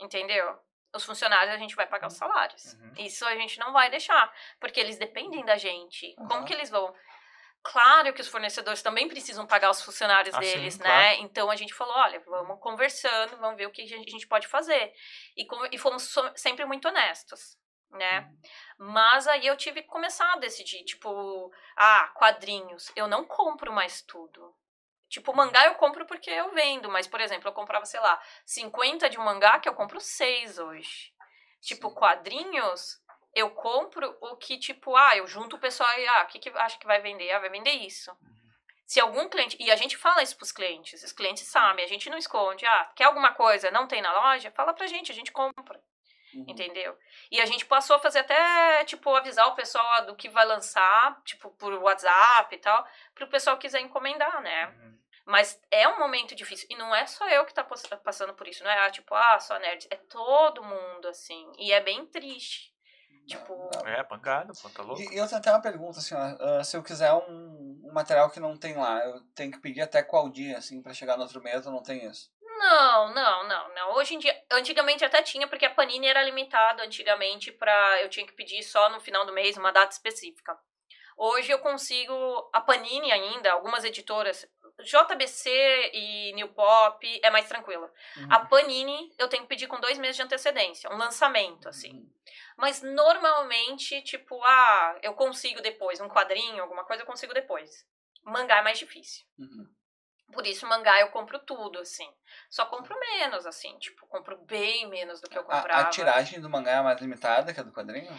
entendeu? 0.00 0.58
Os 0.94 1.04
funcionários 1.04 1.54
a 1.54 1.58
gente 1.58 1.76
vai 1.76 1.86
pagar 1.86 2.06
os 2.08 2.14
salários. 2.16 2.74
Uhum. 2.74 2.92
Isso 2.98 3.24
a 3.26 3.34
gente 3.36 3.58
não 3.58 3.72
vai 3.72 3.90
deixar, 3.90 4.32
porque 4.58 4.80
eles 4.80 4.96
dependem 4.98 5.44
da 5.44 5.56
gente. 5.56 6.14
Aham. 6.18 6.28
Como 6.28 6.44
que 6.46 6.52
eles 6.52 6.70
vão? 6.70 6.94
Claro 7.62 8.12
que 8.14 8.20
os 8.22 8.28
fornecedores 8.28 8.82
também 8.82 9.08
precisam 9.08 9.46
pagar 9.46 9.70
os 9.70 9.82
funcionários 9.82 10.34
Ah, 10.34 10.42
sim, 10.42 10.54
deles, 10.54 10.78
né? 10.78 10.84
claro. 11.10 11.22
Então 11.22 11.50
a 11.50 11.56
gente 11.56 11.74
falou, 11.74 11.94
olha, 11.94 12.20
vamos 12.20 12.58
conversando, 12.60 13.36
vamos 13.36 13.56
ver 13.58 13.66
o 13.66 13.70
que 13.70 13.82
a 13.82 13.86
gente 13.86 14.26
pode 14.26 14.46
fazer. 14.46 14.92
E, 15.36 15.44
com- 15.44 15.66
e 15.70 15.76
fomos 15.76 16.14
sempre 16.36 16.64
muito 16.64 16.88
honestos, 16.88 17.58
né? 17.90 18.30
Mas 18.78 19.26
aí 19.26 19.46
eu 19.46 19.56
tive 19.56 19.82
que 19.82 19.88
começar 19.88 20.32
a 20.32 20.38
decidir, 20.38 20.84
tipo, 20.84 21.52
ah, 21.76 22.10
quadrinhos, 22.14 22.90
eu 22.96 23.06
não 23.08 23.24
compro 23.24 23.72
mais 23.72 24.00
tudo. 24.02 24.54
Tipo, 25.08 25.34
mangá 25.34 25.64
eu 25.66 25.74
compro 25.76 26.04
porque 26.06 26.30
eu 26.30 26.52
vendo, 26.52 26.90
mas, 26.90 27.06
por 27.06 27.20
exemplo, 27.20 27.48
eu 27.48 27.52
comprava, 27.52 27.84
sei 27.86 28.00
lá, 28.00 28.20
50 28.44 29.08
de 29.08 29.18
um 29.18 29.24
mangá 29.24 29.58
que 29.58 29.68
eu 29.68 29.74
compro 29.74 30.00
6 30.00 30.58
hoje. 30.58 31.12
Tipo, 31.60 31.90
quadrinhos, 31.90 33.00
eu 33.34 33.50
compro 33.50 34.16
o 34.20 34.36
que, 34.36 34.58
tipo, 34.58 34.94
ah, 34.96 35.16
eu 35.16 35.26
junto 35.26 35.56
o 35.56 35.58
pessoal 35.58 35.88
e, 35.98 36.06
ah, 36.08 36.22
o 36.22 36.26
que, 36.26 36.38
que 36.38 36.50
acho 36.50 36.78
que 36.78 36.86
vai 36.86 37.00
vender? 37.00 37.30
Ah, 37.32 37.38
vai 37.38 37.48
vender 37.48 37.72
isso. 37.72 38.10
Se 38.86 39.00
algum 39.00 39.28
cliente. 39.28 39.56
E 39.60 39.70
a 39.70 39.76
gente 39.76 39.96
fala 39.96 40.22
isso 40.22 40.36
pros 40.36 40.52
clientes, 40.52 41.02
os 41.02 41.12
clientes 41.12 41.46
sabem, 41.46 41.84
a 41.84 41.88
gente 41.88 42.08
não 42.08 42.16
esconde. 42.18 42.64
Ah, 42.66 42.90
quer 42.94 43.04
alguma 43.04 43.32
coisa, 43.32 43.70
não 43.70 43.86
tem 43.86 44.00
na 44.02 44.12
loja? 44.12 44.50
Fala 44.50 44.72
pra 44.72 44.86
gente, 44.86 45.12
a 45.12 45.14
gente 45.14 45.32
compra, 45.32 45.78
Uhum. 46.34 46.44
entendeu? 46.48 46.96
E 47.30 47.40
a 47.40 47.46
gente 47.46 47.64
passou 47.66 47.96
a 47.96 47.98
fazer 47.98 48.20
até, 48.20 48.84
tipo, 48.84 49.14
avisar 49.14 49.46
o 49.48 49.54
pessoal 49.54 50.06
do 50.06 50.16
que 50.16 50.28
vai 50.28 50.44
lançar, 50.46 51.20
tipo, 51.24 51.50
por 51.52 51.72
WhatsApp 51.74 52.54
e 52.54 52.58
tal, 52.58 52.86
pro 53.14 53.26
pessoal 53.28 53.58
quiser 53.58 53.80
encomendar, 53.80 54.40
né? 54.42 54.66
Uhum. 54.66 54.97
Mas 55.28 55.60
é 55.70 55.86
um 55.86 55.98
momento 55.98 56.34
difícil. 56.34 56.66
E 56.70 56.74
não 56.74 56.94
é 56.94 57.06
só 57.06 57.28
eu 57.28 57.44
que 57.44 57.52
tá 57.52 57.62
passando 57.62 58.32
por 58.32 58.48
isso. 58.48 58.64
Não 58.64 58.70
é 58.70 58.86
ah, 58.86 58.90
tipo, 58.90 59.14
ah, 59.14 59.38
só 59.38 59.58
nerds. 59.58 59.86
É 59.90 59.96
todo 59.96 60.64
mundo, 60.64 61.06
assim. 61.06 61.52
E 61.58 61.70
é 61.70 61.82
bem 61.82 62.06
triste. 62.06 62.72
Tipo. 63.26 63.68
É, 63.84 64.02
pancada, 64.04 64.54
pô, 64.54 64.70
tá 64.70 64.82
louco. 64.82 65.02
E, 65.02 65.18
eu 65.18 65.28
tenho 65.28 65.38
até 65.38 65.50
uma 65.50 65.60
pergunta, 65.60 65.98
assim, 65.98 66.14
ó, 66.14 66.18
ah, 66.18 66.64
se 66.64 66.78
eu 66.78 66.82
quiser 66.82 67.12
um, 67.12 67.78
um 67.84 67.92
material 67.92 68.30
que 68.30 68.40
não 68.40 68.56
tem 68.56 68.74
lá, 68.74 69.04
eu 69.04 69.20
tenho 69.34 69.52
que 69.52 69.60
pedir 69.60 69.82
até 69.82 70.02
qual 70.02 70.30
dia, 70.30 70.56
assim, 70.56 70.82
pra 70.82 70.94
chegar 70.94 71.18
no 71.18 71.24
outro 71.24 71.42
mês, 71.42 71.66
ou 71.66 71.72
não 71.74 71.82
tem 71.82 72.06
isso? 72.06 72.32
Não, 72.40 73.12
não, 73.12 73.46
não, 73.46 73.74
não. 73.74 73.94
Hoje 73.96 74.14
em 74.14 74.18
dia, 74.18 74.34
antigamente 74.50 75.04
até 75.04 75.20
tinha, 75.20 75.46
porque 75.46 75.66
a 75.66 75.74
Panini 75.74 76.06
era 76.06 76.22
limitada 76.22 76.82
antigamente 76.82 77.52
pra. 77.52 78.02
Eu 78.02 78.08
tinha 78.08 78.26
que 78.26 78.32
pedir 78.32 78.62
só 78.62 78.88
no 78.88 78.98
final 78.98 79.26
do 79.26 79.32
mês, 79.34 79.58
uma 79.58 79.72
data 79.72 79.92
específica. 79.92 80.58
Hoje 81.18 81.50
eu 81.50 81.58
consigo. 81.58 82.14
A 82.52 82.60
Panini 82.60 83.12
ainda, 83.12 83.52
algumas 83.52 83.84
editoras. 83.84 84.48
JBC 84.82 85.90
e 85.92 86.32
New 86.34 86.48
Pop 86.48 87.20
é 87.22 87.30
mais 87.30 87.48
tranquila. 87.48 87.92
Uhum. 88.16 88.26
A 88.30 88.40
Panini 88.46 89.12
eu 89.18 89.28
tenho 89.28 89.42
que 89.42 89.48
pedir 89.48 89.66
com 89.66 89.80
dois 89.80 89.98
meses 89.98 90.16
de 90.16 90.22
antecedência, 90.22 90.90
um 90.90 90.96
lançamento, 90.96 91.68
assim. 91.68 91.92
Uhum. 91.92 92.10
Mas 92.56 92.82
normalmente, 92.82 94.00
tipo, 94.02 94.42
ah, 94.44 94.98
eu 95.02 95.14
consigo 95.14 95.60
depois, 95.60 96.00
um 96.00 96.08
quadrinho, 96.08 96.62
alguma 96.62 96.84
coisa 96.84 97.02
eu 97.02 97.06
consigo 97.06 97.34
depois. 97.34 97.86
Mangá 98.22 98.58
é 98.58 98.62
mais 98.62 98.78
difícil. 98.78 99.24
Uhum. 99.38 99.68
Por 100.32 100.46
isso, 100.46 100.66
mangá 100.66 101.00
eu 101.00 101.08
compro 101.08 101.38
tudo, 101.38 101.78
assim. 101.78 102.08
Só 102.50 102.66
compro 102.66 102.98
menos, 102.98 103.46
assim. 103.46 103.78
Tipo, 103.78 104.06
compro 104.06 104.36
bem 104.44 104.86
menos 104.88 105.20
do 105.20 105.28
que 105.28 105.38
eu 105.38 105.44
comprava. 105.44 105.82
A, 105.82 105.86
a 105.86 105.90
tiragem 105.90 106.40
do 106.40 106.50
mangá 106.50 106.72
é 106.72 106.82
mais 106.82 107.00
limitada 107.00 107.54
que 107.54 107.60
a 107.60 107.62
do 107.62 107.72
quadrinho? 107.72 108.14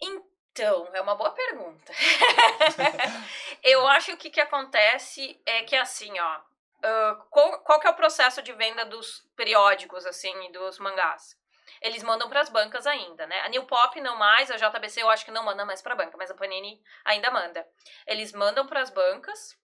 Então, 0.00 0.35
é 0.62 1.00
uma 1.00 1.14
boa 1.14 1.30
pergunta. 1.30 1.92
eu 3.62 3.86
acho 3.88 4.16
que 4.16 4.28
o 4.28 4.30
que, 4.30 4.40
acontece 4.40 5.40
é 5.44 5.62
que, 5.62 5.76
assim, 5.76 6.18
ó. 6.18 6.40
ah, 6.82 7.24
qual, 7.30 7.60
qual 7.60 7.80
que 7.80 7.86
é 7.86 7.90
o 7.90 7.94
processo 7.94 8.42
de 8.42 8.52
venda 8.52 8.84
dos 8.84 9.26
periódicos, 9.36 10.06
assim, 10.06 10.32
e 10.46 10.52
dos 10.52 10.78
mangás? 10.78 11.36
Eles 11.80 12.02
mandam 12.02 12.28
para 12.28 12.40
as 12.40 12.48
bancas 12.48 12.86
ainda, 12.86 13.26
né? 13.26 13.40
A 13.40 13.48
New 13.48 13.64
Pop 13.64 14.00
não 14.00 14.16
mais, 14.16 14.50
a 14.50 14.56
JBC 14.56 15.02
eu 15.02 15.10
acho 15.10 15.24
que 15.24 15.30
não 15.30 15.44
manda 15.44 15.64
mais 15.64 15.82
para 15.82 15.94
banca, 15.94 16.16
mas 16.16 16.30
a 16.30 16.34
Panini 16.34 16.80
ainda 17.04 17.30
manda. 17.30 17.66
Eles 18.06 18.32
mandam 18.32 18.66
para 18.66 18.80
as 18.80 18.90
bancas, 18.90 19.58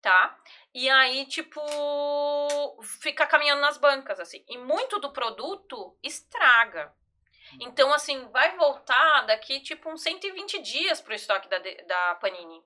tá? 0.00 0.38
E 0.74 0.88
aí, 0.88 1.26
tipo, 1.26 1.60
fica 2.82 3.26
caminhando 3.26 3.60
nas 3.60 3.76
bancas, 3.76 4.18
assim. 4.20 4.44
E 4.48 4.56
muito 4.56 4.98
do 4.98 5.12
produto 5.12 5.96
estraga. 6.02 6.92
Então, 7.60 7.92
assim, 7.92 8.28
vai 8.28 8.56
voltar 8.56 9.26
daqui, 9.26 9.60
tipo, 9.60 9.90
uns 9.90 10.02
120 10.02 10.60
dias 10.60 11.00
pro 11.00 11.14
estoque 11.14 11.48
da, 11.48 11.58
da 11.58 12.14
Panini. 12.16 12.62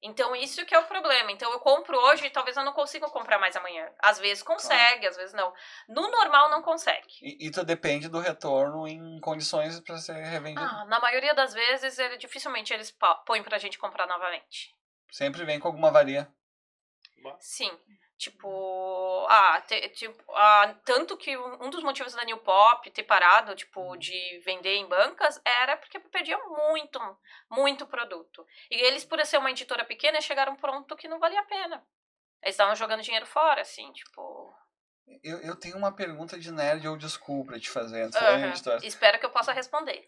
Então, 0.00 0.34
isso 0.36 0.64
que 0.64 0.74
é 0.74 0.78
o 0.78 0.86
problema. 0.86 1.32
Então, 1.32 1.50
eu 1.50 1.58
compro 1.58 1.98
hoje 1.98 2.26
e 2.26 2.30
talvez 2.30 2.56
eu 2.56 2.64
não 2.64 2.72
consiga 2.72 3.08
comprar 3.08 3.38
mais 3.38 3.56
amanhã. 3.56 3.90
Às 3.98 4.18
vezes 4.18 4.42
consegue, 4.44 5.06
às 5.06 5.16
vezes 5.16 5.34
não. 5.34 5.52
No 5.88 6.08
normal, 6.08 6.48
não 6.50 6.62
consegue. 6.62 7.18
E, 7.20 7.46
e 7.46 7.50
tu 7.50 7.64
depende 7.64 8.08
do 8.08 8.20
retorno 8.20 8.86
em 8.86 9.18
condições 9.20 9.80
pra 9.80 9.98
ser 9.98 10.14
revendido. 10.14 10.60
Ah, 10.60 10.84
na 10.84 11.00
maioria 11.00 11.34
das 11.34 11.52
vezes, 11.52 11.98
ele, 11.98 12.16
dificilmente 12.16 12.72
eles 12.72 12.96
põem 13.26 13.42
pra 13.42 13.58
gente 13.58 13.78
comprar 13.78 14.06
novamente. 14.06 14.72
Sempre 15.10 15.44
vem 15.44 15.58
com 15.58 15.66
alguma 15.66 15.90
varia. 15.90 16.30
Sim. 17.40 17.76
Tipo, 18.18 19.26
ah, 19.28 19.60
te- 19.60 19.88
tipo, 19.90 20.24
ah, 20.34 20.74
tanto 20.84 21.16
que 21.16 21.36
um 21.38 21.70
dos 21.70 21.84
motivos 21.84 22.14
da 22.14 22.24
New 22.24 22.38
Pop 22.38 22.90
ter 22.90 23.04
parado, 23.04 23.54
tipo, 23.54 23.96
de 23.96 24.40
vender 24.44 24.74
em 24.74 24.88
bancas 24.88 25.40
era 25.44 25.76
porque 25.76 26.00
perdia 26.00 26.36
muito, 26.48 26.98
muito 27.48 27.86
produto. 27.86 28.44
E 28.68 28.74
eles, 28.74 29.04
por 29.04 29.24
ser 29.24 29.38
uma 29.38 29.52
editora 29.52 29.84
pequena, 29.84 30.20
chegaram 30.20 30.56
pronto 30.56 30.96
que 30.96 31.06
não 31.06 31.20
valia 31.20 31.38
a 31.38 31.44
pena. 31.44 31.86
Eles 32.42 32.54
estavam 32.54 32.74
jogando 32.74 33.02
dinheiro 33.02 33.24
fora, 33.24 33.62
assim, 33.62 33.92
tipo. 33.92 34.52
Eu, 35.22 35.38
eu 35.40 35.54
tenho 35.54 35.76
uma 35.76 35.94
pergunta 35.94 36.36
de 36.38 36.50
nerd 36.50 36.86
ou 36.88 37.00
school 37.00 37.46
pra 37.46 37.58
te 37.58 37.70
fazer 37.70 38.02
editoras. 38.02 38.62
Espero 38.84 39.18
que 39.20 39.26
eu 39.26 39.30
possa 39.30 39.52
responder. 39.52 40.04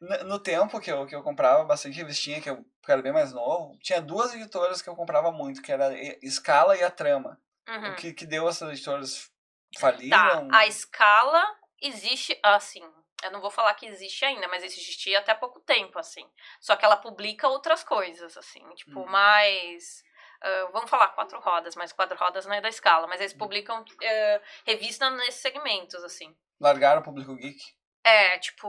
No, 0.00 0.24
no 0.24 0.38
tempo 0.38 0.80
que 0.80 0.90
eu, 0.92 1.04
que 1.06 1.14
eu 1.14 1.24
comprava 1.24 1.64
bastante 1.64 1.96
revistinha, 1.96 2.40
que 2.40 2.48
eu, 2.48 2.64
era 2.88 3.02
bem 3.02 3.12
mais 3.12 3.32
novo, 3.32 3.76
tinha 3.82 4.00
duas 4.00 4.32
editoras 4.32 4.80
que 4.80 4.88
eu 4.88 4.94
comprava 4.96 5.32
muito, 5.32 5.60
que 5.60 5.72
era 5.72 5.88
a 5.88 6.30
Scala 6.30 6.76
e 6.76 6.84
a 6.84 6.90
Trama. 6.90 7.38
Uhum. 7.68 7.92
O 7.92 7.96
que, 7.96 8.12
que 8.12 8.26
deu 8.26 8.48
essas 8.48 8.70
editoras 8.70 9.30
Tá, 9.74 9.80
faliram? 9.80 10.48
a 10.52 10.66
escala 10.66 11.44
existe, 11.80 12.38
assim, 12.42 12.82
eu 13.22 13.30
não 13.30 13.40
vou 13.40 13.50
falar 13.50 13.74
que 13.74 13.86
existe 13.86 14.24
ainda, 14.24 14.48
mas 14.48 14.64
existia 14.64 15.18
até 15.18 15.34
pouco 15.34 15.60
tempo, 15.60 15.98
assim. 15.98 16.26
Só 16.60 16.74
que 16.76 16.84
ela 16.84 16.96
publica 16.96 17.46
outras 17.48 17.84
coisas, 17.84 18.36
assim, 18.36 18.64
tipo, 18.74 19.00
Uhum. 19.00 19.06
mais. 19.06 20.02
ah, 20.40 20.68
vamos 20.72 20.88
falar 20.88 21.08
quatro 21.08 21.38
rodas, 21.40 21.74
mas 21.76 21.92
quatro 21.92 22.16
rodas 22.16 22.46
não 22.46 22.54
é 22.54 22.60
da 22.60 22.68
escala, 22.68 23.06
mas 23.06 23.20
eles 23.20 23.32
publicam 23.34 23.84
ah, 24.02 24.40
revista 24.66 25.10
nesses 25.10 25.40
segmentos, 25.42 26.02
assim. 26.04 26.34
Largaram 26.60 27.00
o 27.00 27.04
público 27.04 27.34
geek? 27.36 27.60
É, 28.04 28.38
tipo, 28.38 28.68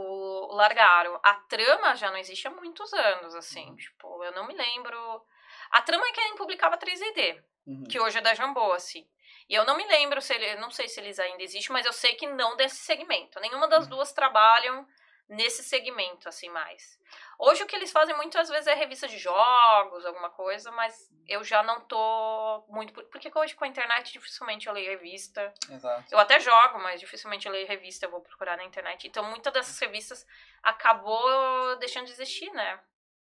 largaram. 0.52 1.18
A 1.24 1.34
trama 1.36 1.96
já 1.96 2.10
não 2.12 2.18
existe 2.18 2.48
há 2.48 2.52
muitos 2.52 2.92
anos, 2.94 3.34
assim. 3.36 3.70
Uhum. 3.70 3.76
Tipo, 3.78 4.24
eu 4.26 4.32
não 4.34 4.46
me 4.48 4.54
lembro. 4.54 5.26
A 5.72 5.82
trama 5.82 6.08
é 6.08 6.12
quem 6.12 6.36
publicava 6.36 6.78
3D 6.78 7.42
Uhum. 7.68 7.84
que 7.84 8.00
hoje 8.00 8.18
é 8.18 8.22
da 8.22 8.34
Jambô, 8.34 8.72
assim. 8.74 9.08
E 9.48 9.54
eu 9.54 9.64
não 9.66 9.76
me 9.78 9.86
lembro 9.86 10.22
se 10.22 10.34
ele, 10.34 10.56
não 10.56 10.72
sei 10.72 10.88
se 10.88 11.00
eles 11.00 11.20
ainda 11.20 11.44
existem, 11.44 11.72
mas 11.74 11.86
eu 11.86 11.94
sei 11.94 12.16
que 12.16 12.26
não 12.28 12.56
desse 12.56 12.78
segmento. 12.78 13.40
Nenhuma 13.40 13.68
das 13.68 13.84
Uhum. 13.84 13.90
duas 13.92 14.12
trabalham 14.14 14.88
nesse 15.28 15.64
segmento, 15.64 16.28
assim, 16.28 16.50
mais. 16.50 16.98
Hoje 17.38 17.62
o 17.62 17.68
que 17.68 17.76
eles 17.76 17.92
fazem 17.92 18.16
muitas 18.16 18.50
vezes 18.50 18.66
é 18.66 18.74
revista 18.74 19.08
de 19.08 19.18
jogos, 19.20 20.04
alguma 20.06 20.32
coisa, 20.32 20.72
mas 20.72 21.08
eu 21.28 21.44
já 21.44 21.62
não 21.62 21.82
tô 21.82 22.66
muito. 22.70 22.92
por- 22.92 23.04
Porque 23.06 23.32
hoje 23.36 23.54
com 23.56 23.64
a 23.64 23.68
internet 23.68 24.12
dificilmente 24.12 24.66
eu 24.68 24.74
leio 24.74 24.90
revista. 24.90 25.54
Exato. 25.70 26.06
Eu 26.12 26.18
até 26.20 26.40
jogo, 26.40 26.80
mas 26.80 27.00
dificilmente 27.00 27.46
eu 27.46 27.52
leio 27.52 27.68
revista, 27.68 28.06
eu 28.08 28.12
vou 28.12 28.22
procurar 28.22 28.58
na 28.58 28.64
internet. 28.64 29.08
Então 29.08 29.24
muitas 29.24 29.54
dessas 29.54 29.78
revistas 29.80 30.26
acabou 30.64 31.76
deixando 31.78 32.06
de 32.06 32.12
existir, 32.14 32.52
né? 32.52 32.80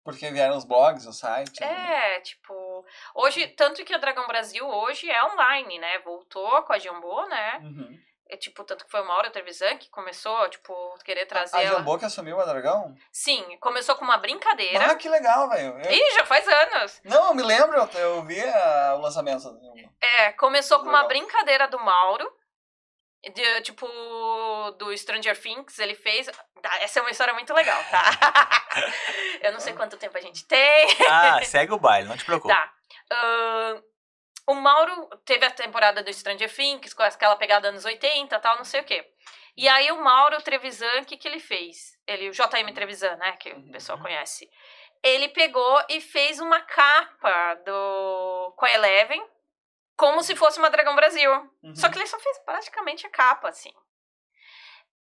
Porque 0.04 0.30
vieram 0.30 0.56
os 0.56 0.64
blogs, 0.64 1.06
os 1.06 1.18
sites. 1.18 1.58
né? 1.60 2.16
É, 2.16 2.20
tipo. 2.20 2.84
Hoje, 3.14 3.46
tanto 3.48 3.82
que 3.84 3.94
a 3.94 3.98
Dragão 3.98 4.26
Brasil 4.26 4.66
hoje 4.68 5.10
é 5.10 5.24
online, 5.24 5.78
né? 5.78 5.98
Voltou 6.00 6.62
com 6.62 6.72
a 6.74 6.78
Jambô, 6.78 7.24
né? 7.26 7.58
Uhum. 7.62 7.98
É, 8.28 8.36
tipo, 8.36 8.64
tanto 8.64 8.84
que 8.84 8.90
foi 8.90 9.00
o 9.02 9.06
Mauro 9.06 9.30
Trevisan 9.30 9.76
que 9.76 9.90
começou, 9.90 10.48
tipo, 10.48 10.72
querer 11.04 11.26
trazer 11.26 11.56
A 11.56 11.62
ela. 11.62 11.78
Jambô 11.78 11.98
que 11.98 12.04
assumiu 12.06 12.40
a 12.40 12.44
Dragão? 12.44 12.94
Sim, 13.12 13.56
começou 13.60 13.94
com 13.96 14.04
uma 14.04 14.16
brincadeira. 14.16 14.86
Ah, 14.92 14.94
que 14.94 15.08
legal, 15.08 15.48
velho. 15.48 15.78
Eu- 15.78 15.92
Ih, 15.92 16.10
já 16.14 16.24
faz 16.24 16.46
anos. 16.48 17.00
Não, 17.04 17.28
eu 17.28 17.34
me 17.34 17.42
lembro, 17.42 17.76
eu, 17.76 17.86
eu 18.00 18.22
vi 18.24 18.40
ah, 18.42 18.94
o 18.96 19.00
lançamento. 19.00 19.42
É, 20.00 20.32
começou 20.32 20.80
com 20.80 20.88
uma 20.88 21.04
brincadeira 21.04 21.66
do 21.68 21.78
Mauro. 21.78 22.30
De, 23.30 23.60
tipo, 23.62 23.86
do 24.78 24.96
Stranger 24.96 25.40
Things, 25.40 25.78
ele 25.78 25.94
fez. 25.94 26.26
Tá, 26.60 26.78
essa 26.80 26.98
é 26.98 27.02
uma 27.02 27.10
história 27.10 27.32
muito 27.34 27.52
legal, 27.54 27.82
tá? 27.90 28.02
Eu 29.42 29.52
não 29.52 29.60
sei 29.60 29.72
quanto 29.72 29.96
tempo 29.96 30.16
a 30.16 30.20
gente 30.20 30.46
tem. 30.46 30.86
Ah, 31.08 31.42
segue 31.42 31.72
o 31.72 31.78
baile, 31.78 32.08
não 32.08 32.16
te 32.16 32.24
preocupe. 32.24 32.54
Tá. 32.54 32.72
Ahn, 33.10 33.82
o 34.46 34.54
Mauro 34.54 35.08
teve 35.24 35.44
a 35.46 35.50
temporada 35.50 36.02
do 36.02 36.12
Stranger 36.12 36.52
Things, 36.52 36.92
com 36.92 37.02
aquela 37.02 37.36
pegada 37.36 37.68
anos 37.68 37.84
80 37.84 38.38
tal, 38.40 38.56
não 38.56 38.64
sei 38.64 38.80
o 38.80 38.84
quê. 38.84 39.06
E 39.56 39.68
aí 39.68 39.90
o 39.92 40.02
Mauro 40.02 40.42
Trevisan, 40.42 41.00
o 41.00 41.04
que, 41.04 41.16
que 41.16 41.28
ele 41.28 41.38
fez? 41.38 41.96
Ele, 42.06 42.28
o 42.28 42.32
JM 42.32 42.72
Trevisan, 42.74 43.16
né, 43.16 43.32
que 43.32 43.50
o 43.50 43.70
pessoal 43.70 43.98
conhece. 43.98 44.50
Ele 45.02 45.28
pegou 45.28 45.82
e 45.88 46.00
fez 46.00 46.40
uma 46.40 46.60
capa 46.60 47.54
do 47.64 48.54
com 48.56 48.66
a 48.66 48.72
Eleven, 48.72 49.22
como 49.96 50.22
se 50.22 50.34
fosse 50.34 50.58
uma 50.58 50.70
Dragão 50.70 50.96
Brasil. 50.96 51.30
Uhum. 51.62 51.74
Só 51.74 51.88
que 51.88 51.98
ele 51.98 52.06
só 52.06 52.18
fez 52.18 52.38
praticamente 52.40 53.06
a 53.06 53.10
capa, 53.10 53.48
assim. 53.48 53.72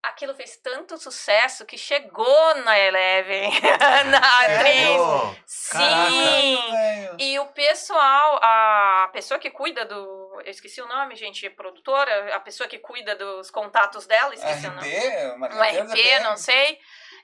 Aquilo 0.02 0.34
fez 0.34 0.56
tanto 0.58 0.98
sucesso 0.98 1.66
que 1.66 1.78
chegou 1.78 2.56
na 2.64 2.80
Eleven, 2.80 3.52
na 4.10 4.18
atriz. 4.18 4.98
Pô, 4.98 5.36
Sim! 5.46 6.72
Velho. 6.72 7.18
E 7.20 7.38
o 7.40 7.48
pessoal, 7.48 8.40
a 8.42 9.10
pessoa 9.12 9.38
que 9.38 9.50
cuida 9.50 9.84
do. 9.84 10.42
Eu 10.46 10.52
esqueci 10.52 10.82
o 10.82 10.88
nome, 10.88 11.18
gente, 11.18 11.50
produtora, 11.50 12.34
a 12.34 12.40
pessoa 12.40 12.70
que 12.70 12.80
cuida 12.80 13.14
dos 13.14 13.52
contatos 13.52 14.08
dela, 14.08 14.34
esqueci 14.34 14.68
o 14.68 14.72
nome. 14.72 14.88
RP, 14.88 15.54
Um 15.54 15.62
RP, 15.62 16.24
não 16.24 16.38
sei. 16.38 16.80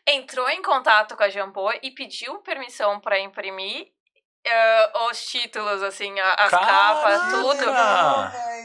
Entrou 0.05 0.47
em 0.49 0.61
contato 0.61 1.15
com 1.15 1.23
a 1.23 1.29
Jambô 1.29 1.71
e 1.81 1.91
pediu 1.91 2.39
permissão 2.39 2.99
para 2.99 3.17
imprimir 3.17 3.94
eh, 4.45 4.91
os 5.09 5.25
títulos, 5.25 5.81
assim, 5.83 6.17
a- 6.19 6.33
as 6.33 6.49
Caraca! 6.51 6.71
capas, 6.71 7.21
tudo. 7.31 7.65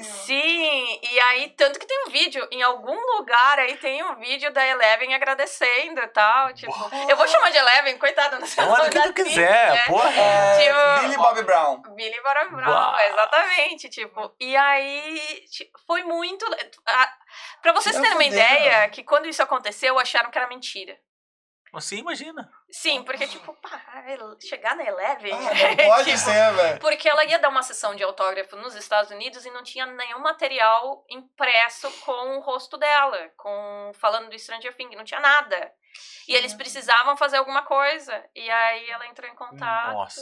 Sim, 0.03 1.01
e 1.11 1.21
aí, 1.21 1.49
tanto 1.51 1.79
que 1.79 1.87
tem 1.87 2.05
um 2.07 2.11
vídeo, 2.11 2.47
em 2.51 2.63
algum 2.63 2.99
lugar 3.17 3.59
aí 3.59 3.77
tem 3.77 4.03
um 4.05 4.15
vídeo 4.17 4.53
da 4.53 4.67
Eleven 4.67 5.15
agradecendo 5.15 6.01
e 6.01 6.09
tal. 6.09 6.53
Tipo, 6.55 6.73
eu 7.09 7.17
vou 7.17 7.27
chamar 7.29 7.51
de 7.51 7.59
Eleven, 7.59 7.99
coitada, 7.99 8.39
não 8.39 8.47
sei 8.47 8.65
o 8.65 8.69
nome 8.69 8.91
que 8.91 9.01
tu 9.01 9.13
quiser, 9.13 9.73
né? 9.73 9.83
porra. 9.87 10.11
É, 10.13 10.59
Tipo- 10.65 11.01
Billy 11.03 11.17
Bob 11.17 11.43
Brown. 11.43 11.83
Billy 11.95 12.21
Bob 12.23 12.49
Brown, 12.57 12.99
exatamente, 13.01 13.89
tipo, 13.89 14.35
e 14.39 14.57
aí 14.57 15.45
ti- 15.51 15.71
foi 15.87 16.03
muito, 16.03 16.45
a, 16.87 17.13
pra 17.63 17.73
vocês 17.73 17.95
terem 17.97 18.13
uma 18.13 18.25
ideia, 18.25 18.89
que 18.89 19.03
quando 19.03 19.27
isso 19.29 19.43
aconteceu, 19.43 19.99
acharam 19.99 20.31
que 20.31 20.39
era 20.39 20.47
mentira. 20.49 20.97
Você 21.73 21.97
imagina. 21.97 22.51
Sim, 22.71 23.03
porque 23.05 23.27
tipo, 23.27 23.53
pá, 23.55 24.05
ele- 24.07 24.41
chegar 24.41 24.75
na 24.77 24.85
Eleven, 24.85 25.33
Ah, 25.33 25.39
não 25.83 25.89
pode 25.91 26.05
tipo, 26.13 26.19
ser, 26.19 26.53
velho. 26.53 26.81
porque 26.81 27.09
ela 27.09 27.25
ia 27.25 27.39
dar 27.39 27.49
uma 27.49 27.63
sessão 27.63 27.95
de 27.95 28.03
autógrafo 28.03 28.57
nos 28.57 28.75
Estados 28.75 29.11
Unidos 29.11 29.45
e 29.47 29.51
não 29.51 29.63
tinha 29.63 29.87
nenhum 29.87 30.19
material 30.21 31.05
impresso 31.09 31.91
com 32.01 32.39
o 32.39 32.41
rosto 32.41 32.77
dela, 32.77 33.31
com 33.37 33.93
falando 33.95 34.31
do 34.31 34.39
Stranger 34.39 34.75
Things, 34.75 34.97
não 34.97 35.05
tinha 35.05 35.21
nada. 35.21 35.73
E 36.29 36.35
eles 36.35 36.55
precisavam 36.55 37.17
fazer 37.17 37.37
alguma 37.39 37.63
coisa. 37.63 38.25
E 38.35 38.49
aí 38.49 38.89
ela 38.91 39.07
entrou 39.09 39.29
em 39.29 39.35
contato. 39.35 39.93
Nossa. 39.93 40.21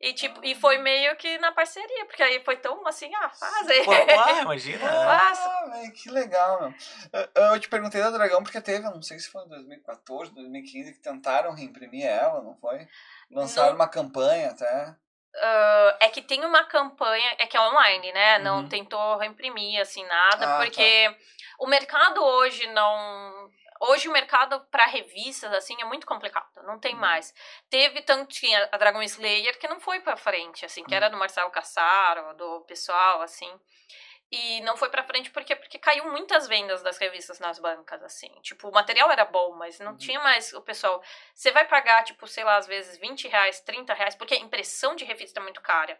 E, 0.00 0.12
tipo, 0.12 0.44
e 0.44 0.54
foi 0.54 0.78
meio 0.78 1.16
que 1.16 1.38
na 1.38 1.50
parceria, 1.50 2.06
porque 2.06 2.22
aí 2.22 2.38
foi 2.44 2.56
tão 2.56 2.86
assim, 2.86 3.12
ah, 3.16 3.28
faz 3.30 3.68
aí. 3.68 3.84
Pô, 3.84 3.90
ah, 4.16 4.42
imagina. 4.42 4.78
Faça. 4.88 5.48
Ah, 5.48 5.66
velho, 5.72 5.92
que 5.92 6.08
legal, 6.08 6.60
meu. 6.60 6.74
Eu, 7.34 7.44
eu 7.54 7.60
te 7.60 7.68
perguntei 7.68 8.00
da 8.00 8.10
Dragão 8.10 8.42
porque 8.44 8.60
teve, 8.60 8.86
eu 8.86 8.92
não 8.92 9.02
sei 9.02 9.18
se 9.18 9.28
foi 9.28 9.42
em 9.44 9.48
2014, 9.48 10.32
2015, 10.32 10.92
que 10.92 11.00
tentaram 11.00 11.52
reimprimir 11.52 12.06
ela, 12.06 12.40
não 12.42 12.54
foi? 12.56 12.86
Lançaram 13.28 13.70
Não. 13.70 13.74
uma 13.76 13.88
campanha 13.88 14.50
até. 14.50 14.94
Ah, 15.34 15.96
é 16.00 16.08
que 16.08 16.22
tem 16.22 16.44
uma 16.44 16.62
campanha, 16.64 17.34
é 17.38 17.46
que 17.46 17.56
é 17.56 17.60
online, 17.60 18.12
né? 18.12 18.38
Não 18.38 18.58
Uhum. 18.60 18.68
tentou 18.68 19.16
reimprimir, 19.16 19.80
assim, 19.80 20.04
nada, 20.04 20.46
Ah, 20.46 20.64
porque 20.64 21.16
o 21.58 21.66
mercado 21.66 22.22
hoje 22.22 22.68
não. 22.68 23.50
Hoje 23.80 24.08
o 24.08 24.12
mercado 24.12 24.60
para 24.70 24.86
revistas, 24.86 25.52
assim, 25.52 25.76
é 25.80 25.84
muito 25.84 26.06
complicado, 26.06 26.62
não 26.64 26.78
tem 26.78 26.94
Uhum. 26.94 27.00
mais. 27.00 27.32
Teve 27.70 28.02
tanto, 28.02 28.28
tinha 28.32 28.68
a 28.72 28.76
Dragon 28.76 29.02
Slayer, 29.02 29.58
que 29.58 29.68
não 29.68 29.80
foi 29.80 30.00
pra 30.00 30.16
frente, 30.16 30.64
assim, 30.64 30.82
que 30.84 30.90
Uhum. 30.90 30.96
era 30.96 31.08
do 31.08 31.16
Marcelo 31.16 31.50
Cassaro, 31.50 32.34
do 32.36 32.60
pessoal, 32.62 33.22
assim. 33.22 33.50
E 34.30 34.60
não 34.60 34.76
foi 34.76 34.90
pra 34.90 35.02
frente 35.04 35.30
porque, 35.30 35.56
porque 35.56 35.78
caiu 35.78 36.04
muitas 36.10 36.46
vendas 36.46 36.82
das 36.82 36.98
revistas 36.98 37.38
nas 37.40 37.58
bancas, 37.58 38.02
assim. 38.02 38.28
Tipo, 38.42 38.68
o 38.68 38.72
material 38.72 39.10
era 39.10 39.24
bom, 39.24 39.54
mas 39.54 39.78
não 39.80 39.92
Uhum. 39.92 39.96
tinha 39.96 40.20
mais 40.20 40.52
o 40.52 40.60
pessoal. 40.60 41.02
Você 41.34 41.50
vai 41.50 41.66
pagar, 41.66 42.04
tipo, 42.04 42.26
sei 42.26 42.44
lá, 42.44 42.56
às 42.58 42.66
vezes 42.66 42.98
20 42.98 43.26
reais, 43.26 43.60
30 43.60 43.94
reais, 43.94 44.14
porque 44.14 44.34
a 44.34 44.38
impressão 44.38 44.94
de 44.94 45.04
revista 45.04 45.40
é 45.40 45.42
muito 45.42 45.62
cara. 45.62 45.98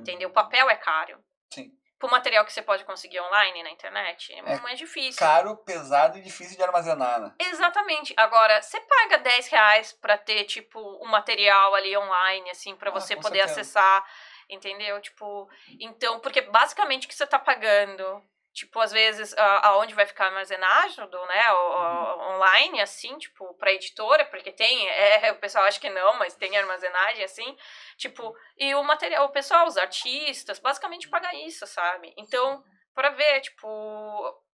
Entendeu? 0.00 0.28
O 0.30 0.32
papel 0.32 0.68
é 0.70 0.76
caro. 0.76 1.22
Sim. 1.52 1.70
Pro 1.98 2.10
material 2.10 2.44
que 2.44 2.52
você 2.52 2.60
pode 2.60 2.84
conseguir 2.84 3.20
online 3.20 3.62
na 3.62 3.70
internet, 3.70 4.32
é, 4.32 4.38
É 4.38 4.60
mais 4.60 4.78
difícil. 4.78 5.18
Caro, 5.18 5.56
pesado 5.58 6.18
e 6.18 6.22
difícil 6.22 6.56
de 6.56 6.62
armazenar, 6.62 7.20
né? 7.20 7.32
Exatamente. 7.38 8.12
Agora, 8.16 8.60
você 8.60 8.80
paga 8.80 9.18
10 9.18 9.46
reais 9.48 9.92
pra 9.92 10.18
ter, 10.18 10.44
tipo, 10.44 10.78
um 11.02 11.08
material 11.08 11.74
ali 11.74 11.96
online, 11.96 12.50
assim, 12.50 12.74
pra 12.76 12.90
Ah, 12.90 12.92
você 12.94 13.14
poder 13.16 13.38
certeza. 13.38 13.60
acessar, 13.60 14.04
entendeu? 14.50 15.00
Tipo, 15.00 15.48
então, 15.80 16.20
porque 16.20 16.40
basicamente 16.42 17.06
o 17.06 17.08
que 17.08 17.14
você 17.14 17.26
tá 17.26 17.38
pagando, 17.38 18.22
tipo, 18.54 18.78
às 18.80 18.92
vezes, 18.92 19.36
a- 19.36 19.68
aonde 19.68 19.94
vai 19.94 20.06
ficar 20.06 20.26
armazenagem 20.26 21.06
do, 21.08 21.26
né, 21.26 21.52
Uhum. 21.52 22.34
online, 22.36 22.80
assim, 22.80 23.18
tipo, 23.18 23.52
pra 23.54 23.72
editora, 23.72 24.24
porque 24.26 24.52
tem, 24.52 24.88
é, 25.28 25.32
o 25.32 25.36
pessoal 25.36 25.64
acha 25.64 25.80
que 25.80 25.90
não, 25.90 26.14
mas 26.18 26.34
tem 26.36 26.56
armazenagem, 26.56 27.24
assim, 27.24 27.56
tipo, 27.98 28.34
e 28.56 28.74
o 28.76 28.82
material, 28.84 29.26
o 29.26 29.30
pessoal, 29.32 29.66
os 29.66 29.76
artistas, 29.76 30.58
basicamente 30.60 31.08
paga 31.08 31.34
isso, 31.34 31.66
sabe? 31.66 32.14
Então, 32.16 32.64
pra 32.94 33.10
ver, 33.10 33.40
tipo, 33.40 33.68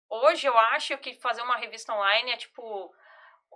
hoje 0.09 0.47
eu 0.47 0.57
acho 0.57 0.97
que 0.97 1.13
fazer 1.19 1.41
uma 1.41 1.57
revista 1.57 1.93
online 1.93 2.31
é, 2.31 2.38
tipo, 2.38 2.91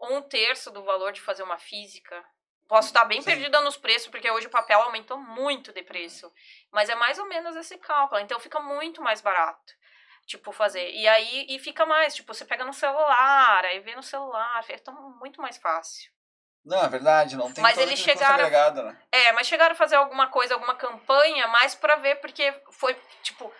um 0.01 0.21
terço 0.21 0.69
do 0.71 0.83
valor 0.83 1.13
de 1.13 1.21
fazer 1.21 1.43
uma 1.43 1.57
física. 1.57 2.23
Posso 2.67 2.87
estar 2.87 3.05
bem 3.05 3.21
Sim. 3.21 3.29
perdida 3.29 3.61
nos 3.61 3.77
preços, 3.77 4.07
porque 4.09 4.29
hoje 4.29 4.47
o 4.47 4.49
papel 4.49 4.81
aumentou 4.81 5.17
muito 5.17 5.71
de 5.71 5.83
preço. 5.83 6.31
Mas 6.71 6.89
é 6.89 6.95
mais 6.95 7.19
ou 7.19 7.25
menos 7.27 7.55
esse 7.55 7.77
cálculo. 7.77 8.19
Então 8.21 8.39
fica 8.39 8.59
muito 8.59 9.01
mais 9.01 9.21
barato. 9.21 9.73
Tipo, 10.25 10.51
fazer. 10.51 10.89
E 10.91 11.07
aí 11.07 11.45
e 11.49 11.59
fica 11.59 11.85
mais, 11.85 12.15
tipo, 12.15 12.33
você 12.33 12.45
pega 12.45 12.63
no 12.63 12.73
celular, 12.73 13.65
aí 13.65 13.79
vê 13.81 13.95
no 13.95 14.03
celular, 14.03 14.63
fica 14.63 14.79
tão- 14.79 15.17
muito 15.19 15.41
mais 15.41 15.57
fácil. 15.57 16.11
Não, 16.65 16.81
é 16.81 16.87
verdade, 16.87 17.35
não 17.35 17.51
tem 17.51 17.61
Mas 17.61 17.77
eles 17.77 17.99
chegaram- 17.99 18.35
agregado, 18.35 18.83
né? 18.83 18.97
É, 19.11 19.33
mas 19.33 19.47
chegaram 19.47 19.73
a 19.73 19.77
fazer 19.77 19.97
alguma 19.97 20.27
coisa, 20.27 20.53
alguma 20.53 20.75
campanha, 20.75 21.45
mais 21.49 21.75
pra 21.75 21.97
ver, 21.97 22.15
porque 22.21 22.53
foi, 22.71 22.95
tipo, 23.21 23.53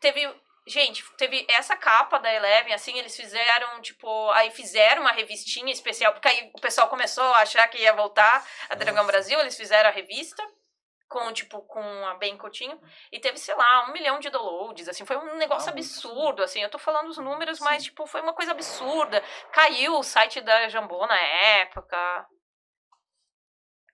teve. 0.00 0.44
Gente, 0.68 1.02
teve 1.16 1.46
essa 1.48 1.76
capa 1.76 2.18
da 2.18 2.30
Eleven, 2.34 2.74
assim, 2.74 2.98
eles 2.98 3.14
fizeram, 3.16 3.80
tipo, 3.80 4.30
aí 4.32 4.50
fizeram 4.50 5.02
uma 5.02 5.12
revistinha 5.12 5.72
especial, 5.72 6.12
porque 6.12 6.26
aí 6.26 6.50
o 6.52 6.60
pessoal 6.60 6.88
começou 6.88 7.22
a 7.34 7.38
achar 7.42 7.68
que 7.68 7.78
ia 7.78 7.92
voltar 7.92 8.44
a 8.68 8.74
Dragão. 8.74 9.06
Brasil, 9.06 9.38
eles 9.38 9.56
fizeram 9.56 9.88
a 9.88 9.92
revista 9.92 10.42
com, 11.08 11.32
tipo, 11.32 11.60
com 11.62 11.80
a 12.06 12.14
Ben 12.14 12.36
Coutinho, 12.36 12.80
e 13.12 13.20
teve, 13.20 13.38
sei 13.38 13.54
lá, 13.54 13.86
um 13.88 13.92
milhão 13.92 14.18
de 14.18 14.28
downloads, 14.30 14.88
assim, 14.88 15.04
foi 15.06 15.16
um 15.16 15.36
negócio 15.36 15.70
absurdo, 15.70 16.42
assim, 16.42 16.60
eu 16.62 16.68
tô 16.70 16.78
falando 16.78 17.08
os 17.08 17.18
números, 17.18 17.60
mas, 17.60 17.82
Sim. 17.82 17.88
tipo, 17.90 18.06
foi 18.06 18.20
uma 18.20 18.32
coisa 18.34 18.52
absurda. 18.52 19.22
Caiu 19.52 19.94
o 19.98 20.02
site 20.02 20.40
da 20.40 20.68
Jambô 20.68 21.06
na 21.06 21.16
época. 21.18 22.26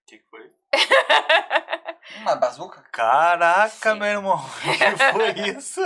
O 0.02 0.06
que 0.06 0.18
que 0.18 0.24
foi? 0.30 0.50
Uma 2.16 2.34
bazuca? 2.36 2.82
Caraca, 2.92 3.92
Sim. 3.92 3.98
meu 3.98 4.08
irmão. 4.08 4.36
O 4.36 4.40
que 4.76 5.12
foi 5.12 5.30
isso? 5.56 5.80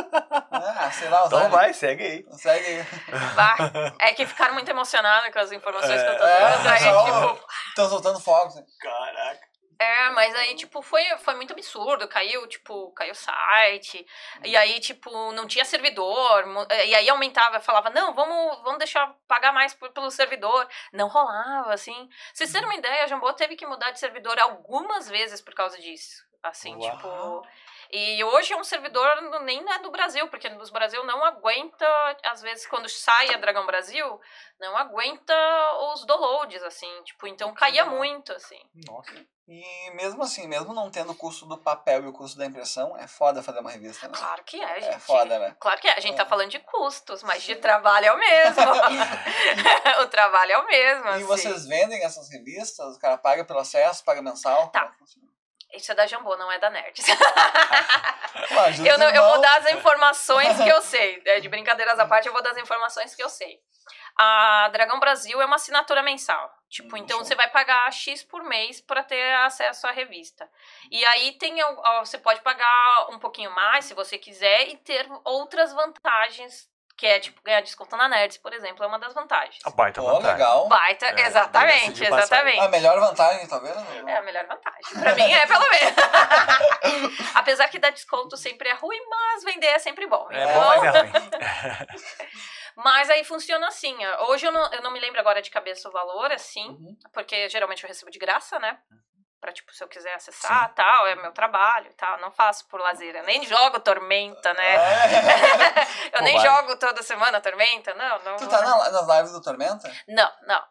Ah, 0.51 0.91
sei 0.91 1.09
lá, 1.09 1.25
Então 1.27 1.51
vai, 1.51 1.73
segue 1.73 2.03
aí. 2.03 2.27
Segue 2.33 2.67
aí. 2.67 2.85
Bah, 3.35 3.57
é 4.01 4.13
que 4.15 4.27
ficaram 4.27 4.55
muito 4.55 4.69
emocionados 4.69 5.31
com 5.33 5.39
as 5.39 5.53
informações 5.53 6.03
que 6.03 6.09
eu 6.09 6.19
tô 6.19 6.25
É, 6.25 6.41
dando. 6.57 6.69
Aí, 6.69 6.79
pessoal- 6.79 7.35
tipo, 7.37 7.47
Estão 7.69 7.89
soltando 7.91 8.21
fogos. 8.21 8.55
né? 8.57 8.63
Caraca. 8.81 9.47
É, 9.79 10.11
mas 10.11 10.35
aí, 10.35 10.55
tipo, 10.55 10.81
foi, 10.83 11.05
foi 11.19 11.35
muito 11.35 11.53
absurdo. 11.53 12.09
Caiu, 12.09 12.47
tipo, 12.47 12.91
caiu 12.93 13.13
o 13.13 13.15
site. 13.15 14.07
E 14.45 14.57
aí, 14.57 14.81
tipo, 14.81 15.11
não 15.33 15.47
tinha 15.47 15.65
servidor. 15.65 16.47
mo- 16.47 16.67
E 16.71 16.95
aí 16.95 17.09
aumentava, 17.09 17.61
falava, 17.61 17.91
não, 17.91 18.15
vamos, 18.15 18.63
vamos 18.63 18.79
deixar 18.79 19.15
pagar 19.29 19.53
mais 19.53 19.75
por- 19.75 19.91
pelo 19.91 20.11
servidor. 20.11 20.67
Não 20.93 21.09
rolava, 21.09 21.75
assim. 21.75 22.09
Vocês 22.33 22.51
terem 22.53 22.67
uma 22.69 22.75
ideia, 22.77 23.05
a 23.05 23.07
Jambô 23.07 23.33
teve 23.35 23.55
que 23.57 23.67
mudar 23.67 23.91
de 23.91 23.99
servidor 24.01 24.39
algumas 24.39 25.09
vezes 25.09 25.41
por 25.41 25.55
causa 25.55 25.79
disso. 25.79 26.25
Assim, 26.43 26.75
Uau. 26.77 26.91
tipo. 26.91 27.47
E 27.93 28.23
hoje 28.25 28.53
é 28.53 28.57
um 28.57 28.65
servidor 28.65 29.41
nem 29.43 29.65
é 29.73 29.79
do 29.79 29.91
Brasil, 29.91 30.27
porque 30.29 30.49
no 30.49 30.65
Brasil 30.71 31.05
não 31.05 31.25
aguenta, 31.25 31.87
às 32.25 32.43
vezes, 32.43 32.67
quando 32.67 32.89
sai 32.89 33.33
a 33.33 33.39
Dragão 33.39 33.65
Brasil, 33.67 34.21
não 34.59 34.77
aguenta 34.77 35.35
os 35.93 36.05
downloads, 36.05 36.63
assim. 36.65 37.03
Tipo, 37.05 37.27
então 37.29 37.55
caía 37.55 37.85
legal. 37.85 37.97
muito, 37.97 38.33
assim. 38.33 38.61
Nossa. 38.89 39.13
E 39.49 39.91
mesmo 39.95 40.25
assim, 40.25 40.49
mesmo 40.49 40.75
não 40.75 40.91
tendo 40.91 41.13
o 41.13 41.15
custo 41.15 41.47
do 41.47 41.57
papel 41.57 42.03
e 42.03 42.07
o 42.09 42.13
custo 42.13 42.37
da 42.37 42.45
impressão, 42.47 42.97
é 42.97 43.07
foda 43.07 43.45
fazer 43.45 43.61
uma 43.61 43.71
revista, 43.71 44.09
né? 44.09 44.15
Claro 44.19 44.43
que 44.43 44.61
é, 44.61 44.81
gente. 44.81 44.95
É 44.95 44.99
foda, 44.99 45.39
né? 45.39 45.55
Claro 45.61 45.81
que 45.81 45.87
é. 45.87 45.93
A 45.93 46.01
gente 46.01 46.15
É. 46.15 46.17
tá 46.17 46.27
falando 46.27 46.51
de 46.51 46.59
custos, 46.59 47.23
mas 47.23 47.45
de 47.45 47.55
trabalho 47.55 48.07
é 48.07 48.13
o 48.13 48.19
mesmo. 48.19 48.63
o 50.03 50.07
trabalho 50.09 50.51
é 50.53 50.59
o 50.59 50.67
mesmo, 50.67 51.05
E 51.07 51.09
assim. 51.11 51.25
vocês 51.25 51.65
vendem 51.67 52.03
essas 52.05 52.29
revistas? 52.29 52.97
O 52.97 52.99
cara 52.99 53.17
paga 53.17 53.45
pelo 53.45 53.61
acesso, 53.61 54.05
paga 54.05 54.21
mensal? 54.21 54.69
Tá. 54.71 54.93
É? 55.01 55.26
Isso 55.77 55.93
é 55.93 55.95
da 55.95 56.07
Jambô, 56.07 56.37
não 56.37 56.51
é 56.51 56.59
da 56.59 56.71
ajuda 58.67 58.89
eu, 58.89 58.99
não- 58.99 59.11
eu 59.11 59.23
vou 59.27 59.41
dar 59.41 59.59
as 59.59 59.67
informações 59.71 60.57
que 60.61 60.69
eu 60.69 60.81
sei. 60.83 61.23
É, 61.27 61.41
De 61.41 61.49
brincadeiras 61.49 61.99
à 61.99 62.07
parte, 62.07 62.27
eu 62.27 62.33
vou 62.33 62.43
dar 62.43 62.51
as 62.51 62.57
informações 62.59 63.15
que 63.15 63.23
eu 63.23 63.29
sei. 63.29 63.61
A 64.19 64.69
Dragão 64.73 64.99
Brasil 64.99 65.41
é 65.43 65.45
uma 65.47 65.57
assinatura 65.57 66.03
mensal. 66.03 66.51
Tipo, 66.69 66.95
Hum, 66.97 66.99
então 66.99 67.19
show. 67.19 67.25
você 67.27 67.35
vai 67.35 67.49
pagar 67.51 67.91
X 67.93 68.23
por 68.23 68.43
mês 68.43 68.81
para 68.81 69.03
ter 69.03 69.35
acesso 69.37 69.87
à 69.87 69.91
revista. 69.91 70.49
E 70.91 71.05
aí 71.05 71.33
tem 71.33 71.57
você 72.01 72.19
pode 72.19 72.41
pagar 72.41 73.09
um 73.11 73.19
pouquinho 73.19 73.51
mais 73.55 73.85
se 73.85 73.95
você 73.95 74.17
quiser 74.19 74.69
e 74.69 74.77
ter 74.79 75.07
outras 75.25 75.73
vantagens, 75.73 76.69
que 76.97 77.07
é 77.07 77.21
tipo 77.21 77.41
ganhar 77.43 77.61
desconto 77.61 77.95
na 77.97 78.09
Nerds, 78.09 78.39
por 78.39 78.53
exemplo, 78.55 78.83
é 78.83 78.87
uma 78.87 78.99
das 78.99 79.13
vantagens. 79.13 79.59
A 79.67 79.71
baita 79.71 80.01
Pô, 80.01 80.07
vantagem. 80.09 80.33
legal. 80.33 80.67
Baita, 80.69 81.07
É, 81.07 81.21
exatamente, 81.27 82.03
exatamente. 82.05 82.59
A 82.61 82.69
melhor 82.69 82.99
vantagem, 82.99 83.47
talvez? 83.47 83.77
É 84.07 84.17
a 84.17 84.23
melhor 84.23 84.47
vantagem. 84.47 85.01
Pra 85.01 85.15
mim 85.15 85.31
é, 85.31 85.47
pelo 85.47 85.69
menos. 85.71 85.95
Apesar 87.35 87.69
que 87.69 87.79
dar 87.79 87.91
desconto 87.91 88.37
sempre 88.37 88.69
é 88.69 88.73
ruim, 88.75 88.99
mas 89.11 89.45
vender 89.45 89.67
é 89.67 89.79
sempre 89.79 90.07
bom. 90.07 90.27
É 90.31 90.43
Então, 90.43 90.55
bom, 90.55 90.69
mas 90.69 90.95
é 90.95 91.01
ruim. 91.03 91.13
mas 92.77 93.11
aí 93.11 93.25
funciona 93.25 93.69
assim. 93.69 93.97
ó. 94.07 94.31
Hoje 94.31 94.47
eu 94.47 94.53
não, 94.53 94.73
eu 94.73 94.83
não 94.83 94.91
me 94.91 95.01
lembro 95.01 95.21
agora 95.21 95.43
de 95.43 95.51
cabeça 95.51 95.89
o 95.89 95.93
valor, 95.93 96.33
assim, 96.33 96.69
Uhum. 96.69 96.97
porque 97.13 97.49
geralmente 97.49 97.83
eu 97.85 97.89
recebo 97.89 98.11
de 98.11 98.19
graça, 98.19 98.59
né? 98.59 98.79
Pra, 99.41 99.53
tipo, 99.53 99.73
se 99.73 99.85
eu 99.85 99.89
quiser 99.89 100.15
acessar, 100.15 100.73
tal, 100.75 101.07
é 101.07 101.15
meu 101.17 101.31
trabalho, 101.33 101.93
tal. 101.97 102.19
Não 102.19 102.31
faço 102.33 102.67
por 102.69 102.81
lazer. 102.81 103.15
Eu 103.15 103.23
nem 103.25 103.45
jogo 103.45 103.79
Tormenta, 103.81 104.53
né? 104.55 104.75
É. 104.77 105.87
Eu 106.19 106.23
nem 106.23 106.35
Bobagem. 106.37 106.57
jogo 106.63 106.77
toda 106.79 107.03
semana 107.03 107.41
Tormenta, 107.41 107.93
não, 107.95 108.19
não. 108.21 108.37
Tu 108.37 108.49
tá 108.49 108.63
na- 108.63 108.91
nas 108.91 109.07
lives 109.17 109.33
do 109.33 109.43
Tormenta? 109.43 109.93
Não, 110.09 110.31
não. 110.47 110.63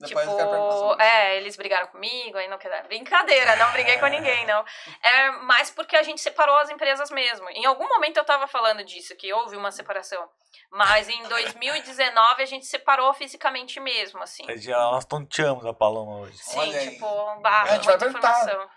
Depois 0.00 0.26
Tipo, 0.26 1.00
é, 1.00 1.36
eles 1.36 1.56
brigaram 1.56 1.86
comigo, 1.88 2.38
aí 2.38 2.48
não 2.48 2.56
quer 2.56 2.82
Brincadeira, 2.84 3.54
não 3.56 3.70
briguei 3.72 3.98
com 3.98 4.06
ninguém, 4.06 4.46
não. 4.46 4.64
É 5.02 5.30
mais 5.42 5.70
porque 5.70 5.94
a 5.94 6.02
gente 6.02 6.20
separou 6.20 6.56
as 6.56 6.70
empresas 6.70 7.10
mesmo. 7.10 7.48
Em 7.50 7.66
algum 7.66 7.86
momento 7.86 8.16
eu 8.16 8.24
tava 8.24 8.46
falando 8.46 8.82
disso, 8.82 9.14
que 9.16 9.32
houve 9.32 9.56
uma 9.56 9.70
separação. 9.70 10.26
Mas 10.70 11.08
em 11.08 11.22
2019 11.24 12.42
a 12.42 12.46
gente 12.46 12.64
separou 12.64 13.12
fisicamente 13.12 13.78
mesmo, 13.78 14.22
assim. 14.22 14.44
Já 14.56 14.78
nós 14.78 15.04
tonteamos 15.04 15.66
a 15.66 15.74
Paloma 15.74 16.20
hoje. 16.20 16.38
Sim, 16.38 16.58
Olha 16.58 16.90
tipo, 16.90 17.40
barra, 17.40 17.72
A 17.72 17.74
gente 17.74 17.86
vai 17.86 17.98
muita 17.98 18.06
perguntar. 18.06 18.40
informação. 18.40 18.70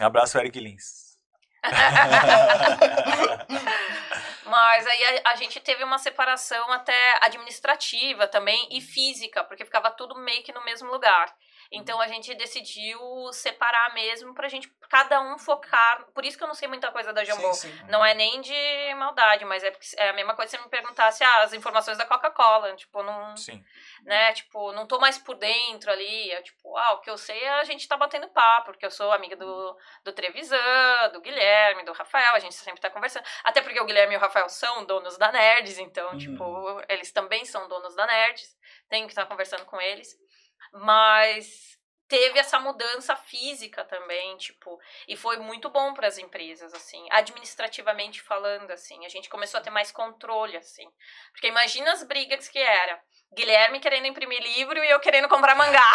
Abraço, 0.00 0.38
Eric 0.38 0.60
Lins. 0.60 1.10
Mas 4.50 4.84
aí 4.84 5.04
a, 5.24 5.30
a 5.30 5.36
gente 5.36 5.60
teve 5.60 5.84
uma 5.84 5.98
separação 5.98 6.72
até 6.72 7.18
administrativa 7.24 8.26
também 8.26 8.66
e 8.72 8.80
física, 8.80 9.44
porque 9.44 9.64
ficava 9.64 9.92
tudo 9.92 10.18
meio 10.18 10.42
que 10.42 10.52
no 10.52 10.64
mesmo 10.64 10.90
lugar. 10.90 11.32
Então 11.72 12.00
a 12.00 12.08
gente 12.08 12.34
decidiu 12.34 12.98
separar 13.32 13.94
mesmo 13.94 14.34
pra 14.34 14.48
gente, 14.48 14.68
cada 14.88 15.20
um 15.20 15.38
focar. 15.38 16.04
Por 16.12 16.24
isso 16.24 16.36
que 16.36 16.42
eu 16.42 16.48
não 16.48 16.54
sei 16.54 16.66
muita 16.66 16.90
coisa 16.90 17.12
da 17.12 17.22
Jambô. 17.24 17.52
Sim, 17.52 17.70
sim. 17.70 17.84
Não 17.88 18.04
é 18.04 18.12
nem 18.12 18.40
de 18.40 18.94
maldade, 18.96 19.44
mas 19.44 19.62
é, 19.62 19.72
é 19.98 20.08
a 20.08 20.12
mesma 20.12 20.34
coisa 20.34 20.50
se 20.50 20.56
você 20.56 20.62
me 20.64 20.68
perguntasse 20.68 21.22
ah, 21.22 21.42
as 21.42 21.52
informações 21.52 21.96
da 21.96 22.04
Coca-Cola. 22.04 22.74
Tipo, 22.74 23.02
não, 23.04 23.36
Sim. 23.36 23.64
né? 24.02 24.32
Tipo, 24.32 24.72
não 24.72 24.84
tô 24.86 24.98
mais 24.98 25.16
por 25.16 25.36
dentro 25.36 25.90
ali. 25.92 26.30
É 26.32 26.42
tipo, 26.42 26.76
ah, 26.76 26.92
o 26.94 27.00
que 27.00 27.10
eu 27.10 27.16
sei 27.16 27.38
é 27.40 27.60
a 27.60 27.64
gente 27.64 27.86
tá 27.86 27.96
batendo 27.96 28.28
papo, 28.28 28.66
porque 28.72 28.84
eu 28.84 28.90
sou 28.90 29.12
amiga 29.12 29.36
do, 29.36 29.76
do 30.04 30.12
Trevisan, 30.12 31.10
do 31.12 31.20
Guilherme, 31.20 31.84
do 31.84 31.92
Rafael, 31.92 32.34
a 32.34 32.38
gente 32.40 32.54
sempre 32.54 32.80
tá 32.80 32.90
conversando. 32.90 33.24
Até 33.44 33.60
porque 33.62 33.80
o 33.80 33.84
Guilherme 33.84 34.14
e 34.14 34.16
o 34.16 34.20
Rafael 34.20 34.48
são 34.48 34.84
donos 34.84 35.16
da 35.16 35.30
Nerds, 35.30 35.78
então, 35.78 36.10
Uhum. 36.10 36.18
tipo, 36.18 36.82
eles 36.88 37.12
também 37.12 37.44
são 37.44 37.68
donos 37.68 37.94
da 37.94 38.06
Nerds. 38.06 38.56
Tenho 38.88 39.06
que 39.06 39.12
estar 39.12 39.26
conversando 39.26 39.64
com 39.66 39.80
eles. 39.80 40.18
Mas 40.72 41.70
teve 42.10 42.40
essa 42.40 42.58
mudança 42.58 43.14
física 43.14 43.84
também, 43.84 44.36
tipo, 44.36 44.76
e 45.06 45.16
foi 45.16 45.36
muito 45.36 45.70
bom 45.70 45.94
para 45.94 46.08
as 46.08 46.18
empresas, 46.18 46.74
assim, 46.74 47.06
administrativamente 47.12 48.20
falando, 48.20 48.68
assim, 48.72 49.06
a 49.06 49.08
gente 49.08 49.30
começou 49.30 49.58
a 49.58 49.62
ter 49.62 49.70
mais 49.70 49.92
controle, 49.92 50.56
assim, 50.56 50.90
porque 51.30 51.46
imagina 51.46 51.92
as 51.92 52.02
brigas 52.02 52.48
que 52.48 52.58
era, 52.58 53.00
Guilherme 53.32 53.78
querendo 53.78 54.08
imprimir 54.08 54.42
livro 54.42 54.82
e 54.82 54.90
eu 54.90 54.98
querendo 54.98 55.28
comprar 55.28 55.54
mangá, 55.54 55.92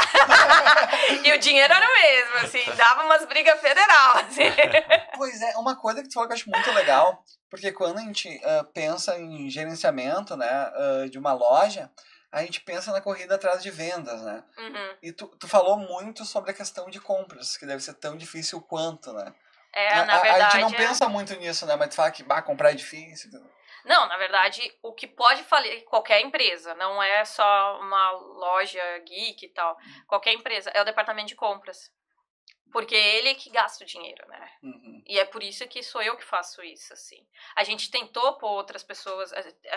e 1.21 1.33
o 1.33 1.37
dinheiro 1.37 1.73
era 1.73 1.85
o 1.85 1.93
mesmo, 1.93 2.37
assim, 2.37 2.63
dava 2.77 3.03
umas 3.03 3.25
brigas 3.25 3.59
federal, 3.59 4.17
assim. 4.19 4.43
Pois 5.17 5.41
é, 5.41 5.57
uma 5.57 5.75
coisa 5.75 6.01
que 6.01 6.07
tu 6.07 6.13
falou 6.13 6.29
que 6.29 6.33
eu 6.33 6.37
acho 6.37 6.49
muito 6.49 6.71
legal, 6.71 7.21
porque 7.49 7.73
quando 7.73 7.97
a 7.97 8.01
gente 8.03 8.29
ah, 8.45 8.63
pensa 8.73 9.19
em 9.19 9.49
gerenciamento, 9.49 10.37
né, 10.37 10.47
ah, 10.49 11.09
de 11.11 11.19
uma 11.19 11.33
loja, 11.33 11.91
a 12.35 12.45
gente 12.45 12.61
pensa 12.61 12.91
na 12.91 13.01
corrida 13.01 13.35
atrás 13.35 13.63
de 13.63 13.71
vendas, 13.71 14.21
né? 14.21 14.43
Uhum. 14.57 14.97
E 15.01 15.11
tu, 15.11 15.27
tu 15.39 15.47
falou 15.47 15.77
muito 15.77 16.25
sobre 16.25 16.51
a 16.51 16.53
questão 16.53 16.89
de 16.89 16.99
compras, 16.99 17.55
que 17.57 17.65
deve 17.65 17.81
ser 17.81 17.93
tão 17.93 18.17
difícil 18.17 18.61
quanto, 18.61 19.13
né? 19.13 19.33
É, 19.73 19.93
a, 19.93 20.05
na 20.05 20.15
a- 20.15 20.21
verdade... 20.21 20.43
a 20.43 20.49
gente 20.49 20.61
não 20.61 20.73
é- 20.79 20.87
pensa 20.87 21.09
muito 21.09 21.35
nisso, 21.35 21.65
né? 21.65 21.75
Mas 21.75 21.89
tu 21.89 21.95
fala 21.95 22.11
que 22.11 22.23
bah, 22.23 22.41
comprar 22.41 22.71
é 22.71 22.75
difícil. 22.75 23.31
Não, 23.85 24.07
na 24.07 24.17
verdade, 24.17 24.61
o 24.81 24.93
que 24.93 25.07
pode 25.07 25.43
falir 25.43 25.83
qualquer 25.85 26.19
empresa, 26.21 26.73
não 26.75 27.01
é 27.01 27.23
só 27.23 27.79
uma 27.79 28.11
loja 28.11 28.81
geek 28.99 29.45
e 29.45 29.49
tal. 29.49 29.77
Qualquer 30.07 30.33
empresa 30.33 30.69
é 30.71 30.81
o 30.81 30.85
departamento 30.85 31.27
de 31.29 31.35
compras. 31.35 31.91
Porque 32.71 32.95
ele 32.95 33.29
é 33.29 33.35
que 33.35 33.49
gasta 33.49 33.83
o 33.85 33.87
dinheiro, 33.87 34.27
né? 34.27 34.49
Uhum. 34.61 35.01
E 35.07 35.17
é 35.17 35.23
por 35.23 35.41
isso 35.41 35.65
que 35.67 35.81
sou 35.81 36.01
eu 36.01 36.17
que 36.17 36.25
faço 36.25 36.61
isso, 36.61 36.91
assim. 36.91 37.25
A 37.55 37.63
gente 37.63 37.89
tentou 37.89 38.37
pôr 38.37 38.49
outras 38.49 38.83
pessoas, 38.83 39.31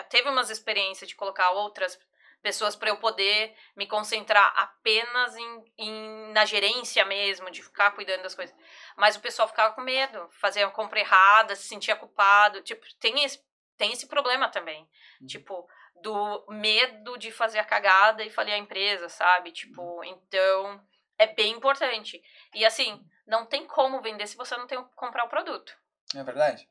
teve 0.09 0.27
umas 0.27 0.49
experiências 0.49 1.07
de 1.07 1.15
colocar 1.15 1.51
outras 1.51 1.97
pessoas 2.41 2.75
para 2.75 2.89
eu 2.89 2.97
poder 2.97 3.55
me 3.75 3.85
concentrar 3.87 4.53
apenas 4.57 5.35
em, 5.35 5.63
em- 5.77 6.31
na 6.33 6.45
gerência 6.45 7.03
mesmo, 7.05 7.51
de 7.51 7.61
ficar 7.61 7.91
cuidando 7.91 8.23
das 8.23 8.35
coisas. 8.35 8.55
Mas 8.97 9.15
o 9.15 9.19
pessoal 9.21 9.47
ficava 9.47 9.73
com 9.73 9.81
medo, 9.81 10.29
fazia 10.39 10.65
a 10.65 10.71
compra 10.71 10.99
errada, 10.99 11.55
se 11.55 11.67
sentia 11.67 11.95
culpado. 11.95 12.61
Tipo, 12.61 12.85
tem 12.99 13.23
esse, 13.23 13.43
tem 13.77 13.91
esse 13.91 14.07
problema 14.07 14.49
também. 14.49 14.87
Uhum. 15.21 15.27
Tipo, 15.27 15.67
do 16.01 16.45
medo 16.49 17.17
de 17.17 17.31
fazer 17.31 17.59
a 17.59 17.65
cagada 17.65 18.23
e 18.23 18.29
falir 18.29 18.53
a 18.53 18.57
empresa, 18.57 19.09
sabe? 19.09 19.51
Tipo, 19.51 20.03
então 20.05 20.81
é 21.17 21.27
bem 21.27 21.51
importante. 21.53 22.21
E 22.53 22.65
assim, 22.65 23.05
não 23.27 23.45
tem 23.45 23.67
como 23.67 24.01
vender 24.01 24.25
se 24.27 24.37
você 24.37 24.55
não 24.55 24.65
tem 24.65 24.77
o- 24.77 24.85
comprar 24.95 25.25
o 25.25 25.29
produto. 25.29 25.73
É 26.15 26.23
verdade? 26.23 26.67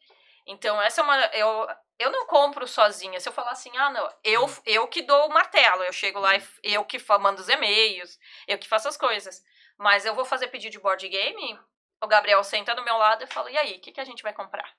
Então, 0.46 0.80
essa 0.80 1.02
é 1.02 1.04
uma. 1.04 1.16
Eu, 1.26 1.68
eu 1.98 2.10
não 2.10 2.26
compro 2.26 2.66
sozinha. 2.66 3.18
Se 3.20 3.28
eu 3.28 3.32
falar 3.32 3.50
assim, 3.50 3.76
ah, 3.76 3.90
não, 3.90 4.08
eu, 4.22 4.46
eu 4.64 4.86
que 4.88 5.02
dou 5.02 5.26
o 5.26 5.32
martelo, 5.32 5.82
eu 5.84 5.92
chego 5.92 6.18
lá 6.18 6.34
e 6.34 6.38
f- 6.38 6.60
eu 6.62 6.84
que 6.84 6.98
mando 7.20 7.40
os 7.40 7.48
e-mails, 7.48 8.18
eu 8.46 8.58
que 8.58 8.68
faço 8.68 8.88
as 8.88 8.96
coisas. 8.96 9.42
Mas 9.76 10.04
eu 10.04 10.14
vou 10.14 10.24
fazer 10.24 10.48
pedido 10.48 10.72
de 10.72 10.78
board 10.78 11.08
game, 11.08 11.60
o 12.00 12.06
Gabriel 12.06 12.42
senta 12.44 12.74
do 12.74 12.84
meu 12.84 12.96
lado 12.96 13.24
e 13.24 13.26
fala, 13.26 13.50
e 13.50 13.58
aí, 13.58 13.76
o 13.76 13.80
que, 13.80 13.92
que 13.92 14.00
a 14.00 14.04
gente 14.04 14.22
vai 14.22 14.32
comprar? 14.32 14.76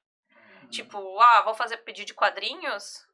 Tipo, 0.69 1.19
ah, 1.19 1.41
vou 1.41 1.53
fazer 1.53 1.77
pedido 1.77 2.07
de 2.07 2.13
quadrinhos? 2.13 3.05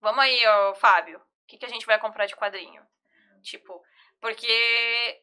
Vamos 0.00 0.20
aí, 0.24 0.46
ô, 0.46 0.74
Fábio, 0.74 1.18
o 1.18 1.46
que, 1.46 1.56
que 1.58 1.64
a 1.64 1.68
gente 1.68 1.86
vai 1.86 1.98
comprar 1.98 2.26
de 2.26 2.34
quadrinho? 2.36 2.86
Tipo, 3.42 3.82
porque 4.20 5.22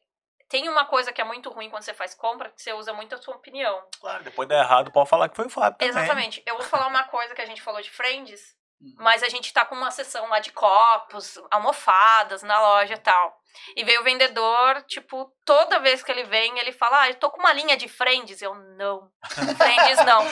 tem 0.53 0.69
uma 0.69 0.85
coisa 0.85 1.11
que 1.11 1.19
é 1.19 1.23
muito 1.23 1.49
ruim 1.49 1.67
quando 1.67 1.81
você 1.81 1.95
faz 1.95 2.13
compra, 2.13 2.51
que 2.51 2.61
você 2.61 2.71
usa 2.73 2.93
muito 2.93 3.15
a 3.15 3.17
sua 3.17 3.35
opinião. 3.35 3.81
Claro, 3.99 4.23
depois 4.23 4.47
der 4.47 4.59
errado, 4.59 4.91
pode 4.91 5.09
falar 5.09 5.27
que 5.27 5.35
foi 5.35 5.47
o 5.47 5.49
Fábio 5.49 5.79
também. 5.79 5.89
Exatamente. 5.89 6.43
Eu 6.45 6.55
vou 6.57 6.63
falar 6.63 6.85
uma 6.85 7.05
coisa 7.05 7.33
que 7.33 7.41
a 7.41 7.45
gente 7.47 7.59
falou 7.59 7.81
de 7.81 7.89
Friends. 7.89 8.55
Mas 8.97 9.23
a 9.23 9.29
gente 9.29 9.53
tá 9.53 9.65
com 9.65 9.75
uma 9.75 9.91
sessão 9.91 10.27
lá 10.29 10.39
de 10.39 10.51
copos, 10.51 11.39
almofadas 11.51 12.43
na 12.43 12.59
loja 12.59 12.93
e 12.93 12.99
tal. 12.99 13.41
E 13.75 13.83
veio 13.83 14.01
o 14.01 14.03
vendedor, 14.03 14.81
tipo, 14.83 15.31
toda 15.45 15.79
vez 15.79 16.03
que 16.03 16.11
ele 16.11 16.23
vem, 16.23 16.57
ele 16.59 16.71
fala: 16.71 17.01
Ah, 17.01 17.09
eu 17.09 17.15
tô 17.15 17.29
com 17.29 17.39
uma 17.39 17.53
linha 17.53 17.77
de 17.77 17.87
Friends. 17.87 18.41
Eu, 18.41 18.55
não. 18.55 19.09
Friends 19.57 20.05
não. 20.05 20.23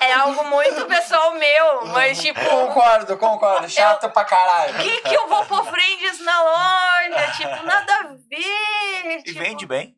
É 0.00 0.12
algo 0.12 0.44
muito 0.44 0.84
pessoal 0.86 1.34
meu, 1.34 1.86
mas 1.86 2.20
tipo. 2.20 2.40
Concordo, 2.40 3.16
concordo. 3.16 3.68
Chato 3.68 4.10
pra 4.10 4.24
caralho. 4.24 4.74
O 4.74 4.82
que, 4.82 5.00
que 5.02 5.14
eu 5.14 5.28
vou 5.28 5.44
pôr 5.46 5.64
Friends 5.64 6.20
na 6.20 6.42
loja? 6.42 7.32
Tipo, 7.36 7.62
nada 7.64 7.94
a 7.94 8.02
ver. 8.28 9.18
E 9.18 9.22
tipo, 9.22 9.38
vende 9.38 9.66
bem. 9.66 9.96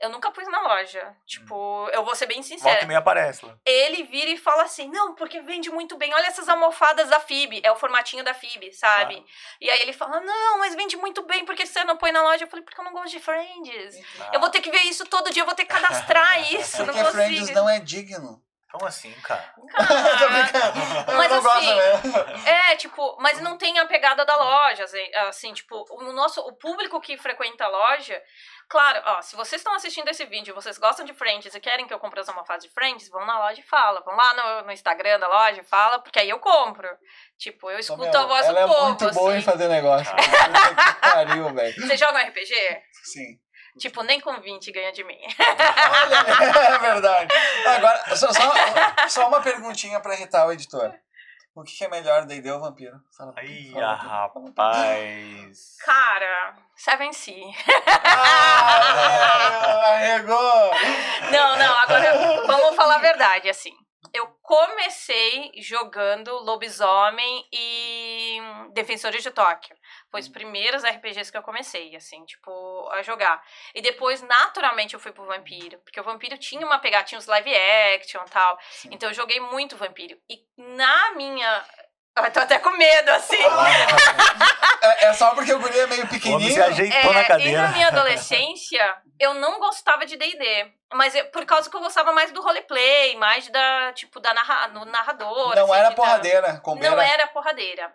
Eu 0.00 0.10
nunca 0.10 0.30
pus 0.30 0.46
na 0.48 0.60
loja. 0.60 1.12
Tipo, 1.26 1.88
eu 1.92 2.04
vou 2.04 2.14
ser 2.14 2.26
bem 2.26 2.36
Volta 2.40 2.48
sincera. 2.48 2.84
e 2.84 2.86
meia 2.86 2.98
aparece 3.00 3.44
lá. 3.44 3.56
Ele 3.66 4.04
vira 4.04 4.30
e 4.30 4.36
fala 4.36 4.62
assim: 4.62 4.88
não, 4.88 5.14
porque 5.14 5.40
vende 5.40 5.70
muito 5.70 5.96
bem. 5.96 6.14
Olha 6.14 6.26
essas 6.26 6.48
almofadas 6.48 7.08
da 7.08 7.18
FIB. 7.18 7.60
É 7.64 7.72
o 7.72 7.76
formatinho 7.76 8.22
da 8.22 8.32
FIB, 8.32 8.72
sabe? 8.72 9.24
E 9.60 9.68
aí 9.68 9.80
ele 9.80 9.92
fala: 9.92 10.20
não, 10.20 10.58
mas 10.58 10.74
vende 10.76 10.96
muito 10.96 11.22
bem, 11.22 11.44
porque 11.44 11.66
você 11.66 11.82
não 11.84 11.96
põe 11.96 12.12
na 12.12 12.22
loja? 12.22 12.44
Eu 12.44 12.48
falei: 12.48 12.64
porque 12.64 12.80
eu 12.80 12.84
não 12.84 12.92
gosto 12.92 13.10
de 13.10 13.20
Friends. 13.20 13.96
Eu 14.32 14.38
vou 14.38 14.50
ter 14.50 14.60
que 14.60 14.70
ver 14.70 14.82
isso 14.82 15.04
todo 15.06 15.30
dia, 15.32 15.42
eu 15.42 15.46
vou 15.46 15.54
ter 15.54 15.64
que 15.64 15.74
cadastrar 15.74 16.40
isso. 16.52 16.78
Não 16.84 16.94
Porque 16.94 17.10
Friends 17.10 17.40
consigo. 17.40 17.58
não 17.58 17.68
é 17.68 17.80
digno. 17.80 18.42
Como 18.70 18.84
assim, 18.86 19.10
cara? 19.22 19.42
Tô 19.56 19.72
Cara, 19.72 20.28
brincando. 20.28 20.78
Eu 21.10 21.16
Mas 21.16 21.30
não 21.30 21.42
gosto 21.42 21.56
assim, 21.56 21.74
mesmo. 21.74 22.46
É, 22.46 22.76
tipo, 22.76 23.16
mas 23.18 23.40
não 23.40 23.56
tem 23.56 23.78
a 23.78 23.86
pegada 23.86 24.26
da 24.26 24.36
loja, 24.36 24.84
assim, 24.84 25.14
assim, 25.26 25.54
tipo, 25.54 25.86
o 25.90 26.12
nosso, 26.12 26.42
o 26.42 26.52
público 26.52 27.00
que 27.00 27.16
frequenta 27.16 27.64
a 27.64 27.68
loja, 27.68 28.22
claro, 28.68 29.02
ó, 29.06 29.22
se 29.22 29.34
vocês 29.34 29.60
estão 29.60 29.74
assistindo 29.74 30.08
esse 30.08 30.24
vídeo, 30.26 30.54
vocês 30.54 30.78
gostam 30.78 31.04
de 31.04 31.14
Friends 31.14 31.54
e 31.54 31.60
querem 31.60 31.86
que 31.86 31.94
eu 31.94 31.98
compre 31.98 32.20
as 32.20 32.28
almofadas 32.28 32.64
de 32.64 32.70
Friends, 32.70 33.08
vão 33.08 33.24
na 33.24 33.38
loja 33.38 33.60
e 33.60 33.64
fala, 33.64 34.00
vão 34.00 34.14
lá 34.14 34.34
no, 34.34 34.66
no 34.66 34.72
Instagram 34.72 35.18
da 35.18 35.28
loja 35.28 35.60
e 35.60 35.64
fala, 35.64 35.98
porque 35.98 36.18
aí 36.18 36.30
eu 36.30 36.38
compro. 36.38 36.88
Tipo, 37.38 37.70
eu 37.70 37.78
escuto 37.78 38.02
Meu, 38.02 38.20
a 38.20 38.26
voz 38.26 38.46
ela 38.46 38.60
do 38.60 38.72
é 38.72 38.74
povo, 38.74 38.88
muito 38.88 39.10
boa 39.12 39.32
em 39.34 39.36
assim. 39.38 39.44
fazer 39.44 39.68
negócio. 39.68 40.12
Puta 40.14 40.94
que 40.94 41.00
pariu, 41.00 41.54
velho. 41.54 41.74
Vocês 41.74 41.98
jogam 42.00 42.20
RPG? 42.20 42.82
Sim. 43.04 43.38
Tipo, 43.78 44.02
nem 44.02 44.20
com 44.20 44.40
20 44.40 44.72
ganha 44.72 44.92
de 44.92 45.04
mim. 45.04 45.20
Olha, 45.38 46.16
é 46.74 46.78
verdade. 46.78 47.34
Agora, 47.66 48.16
só, 48.16 48.32
só, 48.32 48.52
só 49.08 49.28
uma 49.28 49.40
perguntinha 49.40 50.00
pra 50.00 50.14
irritar 50.14 50.46
o 50.46 50.52
editor. 50.52 50.92
O 51.58 51.64
que 51.64 51.76
que 51.76 51.84
é 51.84 51.88
melhor, 51.88 52.24
D&D 52.24 52.52
ou 52.52 52.60
Vampiro? 52.60 53.00
Fala. 53.10 53.34
Aí, 53.36 53.72
Fala. 53.72 53.94
rapaz. 53.94 55.76
Cara, 55.84 56.54
Seven 56.76 57.12
Sea. 57.12 57.34
Ah, 58.04 59.90
arregou! 59.94 60.70
Não, 61.32 61.56
não, 61.58 61.78
agora 61.78 62.46
vamos 62.46 62.76
falar 62.76 62.94
a 62.94 63.00
verdade, 63.00 63.50
assim. 63.50 63.72
Eu 64.14 64.28
comecei 64.40 65.50
jogando 65.60 66.30
Lobisomem 66.44 67.44
e 67.52 68.38
Defensores 68.72 69.24
de 69.24 69.32
Tóquio. 69.32 69.74
Foi 70.10 70.20
os 70.20 70.28
primeiros 70.28 70.82
RPGs 70.84 71.30
que 71.30 71.36
eu 71.36 71.42
comecei, 71.42 71.94
assim, 71.94 72.24
tipo, 72.24 72.88
a 72.92 73.02
jogar. 73.02 73.42
E 73.74 73.82
depois, 73.82 74.22
naturalmente, 74.22 74.94
eu 74.94 75.00
fui 75.00 75.12
pro 75.12 75.26
Vampiro. 75.26 75.78
Porque 75.80 76.00
o 76.00 76.04
Vampiro 76.04 76.38
tinha 76.38 76.64
uma 76.64 76.78
pegada, 76.78 77.04
tinha 77.04 77.18
os 77.18 77.26
live 77.26 77.54
action 77.94 78.22
e 78.26 78.30
tal. 78.30 78.58
Sim. 78.70 78.88
Então 78.92 79.10
eu 79.10 79.14
joguei 79.14 79.38
muito 79.38 79.76
Vampiro. 79.76 80.16
E 80.30 80.38
na 80.56 81.12
minha... 81.14 81.64
Eu 82.16 82.32
tô 82.32 82.40
até 82.40 82.58
com 82.58 82.70
medo, 82.70 83.10
assim. 83.10 83.36
É, 84.80 85.06
é 85.06 85.12
só 85.12 85.34
porque 85.34 85.52
o 85.52 85.58
guri 85.60 85.78
é 85.78 85.86
meio 85.86 86.06
pequenininho? 86.08 86.52
se 86.54 86.60
ajeitou 86.62 87.12
na 87.12 87.20
É, 87.20 87.22
e 87.22 87.26
cadeira. 87.26 87.62
na 87.62 87.68
minha 87.68 87.88
adolescência, 87.88 88.96
eu 89.20 89.34
não 89.34 89.58
gostava 89.58 90.04
de 90.06 90.16
D&D. 90.16 90.72
Mas 90.94 91.14
eu- 91.14 91.26
por 91.26 91.44
causa 91.44 91.68
que 91.70 91.76
eu 91.76 91.80
gostava 91.80 92.12
mais 92.12 92.32
do 92.32 92.40
roleplay, 92.40 93.14
mais 93.16 93.48
da, 93.50 93.92
tipo, 93.92 94.18
da 94.20 94.32
narra, 94.34 94.68
no 94.68 94.84
narrador. 94.86 95.54
Não 95.54 95.64
assim, 95.64 95.74
era 95.74 95.88
de 95.90 95.94
tá- 95.94 96.02
porradeira. 96.02 96.62
Não 96.80 97.00
era 97.00 97.26
porradeira. 97.28 97.94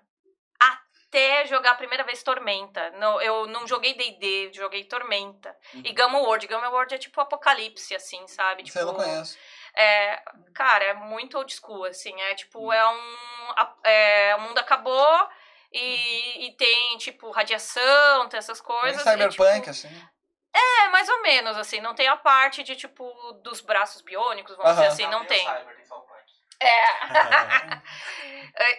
Até 1.13 1.45
jogar 1.45 1.71
a 1.71 1.75
primeira 1.75 2.03
vez 2.03 2.23
Tormenta. 2.23 2.89
Não, 2.97 3.21
eu 3.21 3.45
não 3.45 3.67
joguei 3.67 3.93
D&D, 3.93 4.51
joguei 4.51 4.83
Tormenta. 4.83 5.55
E 5.75 5.93
Gamma 5.93 6.17
World. 6.17 6.47
Gamma 6.47 6.69
World 6.69 6.95
é 6.95 6.97
tipo 6.97 7.21
apocalipse, 7.21 7.95
assim, 7.95 8.25
sabe? 8.27 8.67
Você 8.67 8.81
não 8.81 8.93
Tipo, 8.95 9.03
conheço. 9.03 9.37
é, 9.75 10.23
cara, 10.55 10.83
é 10.85 10.93
muito 10.95 11.37
old 11.37 11.53
school, 11.53 11.85
assim. 11.85 12.19
É 12.19 12.33
tipo, 12.33 12.73
é 12.73 12.87
um. 12.89 13.13
É, 13.83 14.35
o 14.37 14.41
mundo 14.41 14.57
acabou 14.57 15.29
e, 15.71 16.47
e 16.47 16.55
tem, 16.57 16.97
tipo, 16.97 17.29
radiação, 17.29 18.27
tem 18.27 18.39
essas 18.39 18.59
coisas. 18.59 18.99
e, 19.01 19.03
cyberpunk, 19.03 19.59
tipo, 19.59 19.69
assim. 19.69 20.07
é, 20.51 20.87
mais 20.89 21.07
ou 21.09 21.21
menos, 21.21 21.55
assim. 21.59 21.79
Não 21.79 21.93
tem 21.93 22.07
a 22.07 22.17
parte 22.17 22.63
de, 22.63 22.75
tipo, 22.75 23.05
dos 23.43 23.61
braços 23.61 24.01
biônicos, 24.01 24.55
vamos 24.57 24.71
dizer 24.71 24.85
Aham. 24.85 24.93
assim, 24.93 25.07
não 25.11 25.25
tem. 25.25 25.45
Cyber, 25.45 25.75
tem 25.75 25.85
South 25.85 26.01
Park. 26.07 26.12
É. 26.63 27.81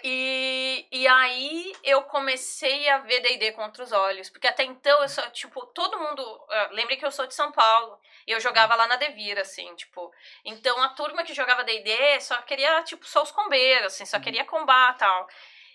E, 0.05 0.87
e 0.93 1.09
aí 1.09 1.73
eu 1.83 2.03
comecei 2.03 2.89
a 2.89 2.99
ver 2.99 3.21
D&D 3.21 3.53
com 3.53 3.63
outros 3.63 3.91
olhos. 3.93 4.31
Porque 4.31 4.47
até 4.47 4.63
então 4.63 5.03
eu 5.03 5.09
só, 5.09 5.23
tipo, 5.31 5.67
todo 5.67 5.99
mundo... 5.99 6.47
ah, 6.51 6.69
Lembrei 6.73 6.97
que 6.97 7.05
eu 7.05 7.11
sou 7.11 7.27
de 7.27 7.35
São 7.35 7.51
Paulo. 7.51 7.99
E 8.27 8.31
eu 8.33 8.41
jogava 8.41 8.75
lá 8.77 8.87
na 8.87 8.97
Devir, 8.97 9.39
assim, 9.39 9.75
tipo... 9.75 10.13
Então 10.45 10.81
a 10.83 10.91
turma 10.91 11.25
que 11.25 11.35
jogava 11.35 11.65
D&D 11.65 12.21
só 12.21 12.41
queria, 12.43 12.83
tipo, 12.85 13.07
só 13.07 13.23
os 13.23 13.33
combeiros, 13.33 13.87
assim. 13.95 14.07
Só 14.07 14.21
queria 14.21 14.45
combar 14.45 14.95
e 14.95 14.99
tal. 14.99 15.29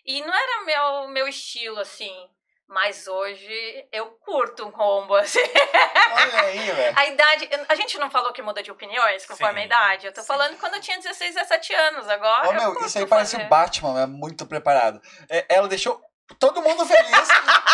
E 0.06 0.22
não 0.22 0.34
era 0.34 0.64
meu, 0.66 1.08
meu 1.10 1.28
estilo, 1.28 1.80
assim. 1.80 2.30
Mas 2.70 3.08
hoje 3.08 3.88
eu 3.92 4.06
curto 4.24 4.68
um 4.68 4.72
combo, 4.72 5.16
assim. 5.18 5.40
Olha 5.42 6.42
aí, 6.42 6.72
velho. 6.72 7.00
A 7.00 7.06
idade. 7.08 7.50
A 7.68 7.74
gente 7.76 7.98
não 7.98 8.12
falou 8.12 8.32
que 8.32 8.44
muda 8.44 8.62
de 8.62 8.70
opiniões 8.72 9.26
conforme 9.26 9.60
a 9.60 9.64
Sim, 9.64 9.66
idade. 9.66 10.06
Eu 10.06 10.14
tô 10.14 10.22
sim. 10.22 10.28
falando 10.28 10.56
quando 10.58 10.76
eu 10.76 10.82
tinha 10.82 10.98
16, 11.00 11.34
17 11.34 11.74
anos. 11.74 12.08
Agora. 12.08 12.54
Meu, 12.54 12.80
isso 12.86 13.00
aí 13.00 13.08
parece 13.08 13.32
fazer. 13.38 13.46
o 13.46 13.50
Batman, 13.50 14.02
é 14.02 14.06
muito 14.06 14.46
preparado. 14.46 15.02
É, 15.30 15.46
ela 15.50 15.68
deixou 15.68 16.00
todo 16.38 16.62
mundo 16.62 16.86
feliz 16.86 17.28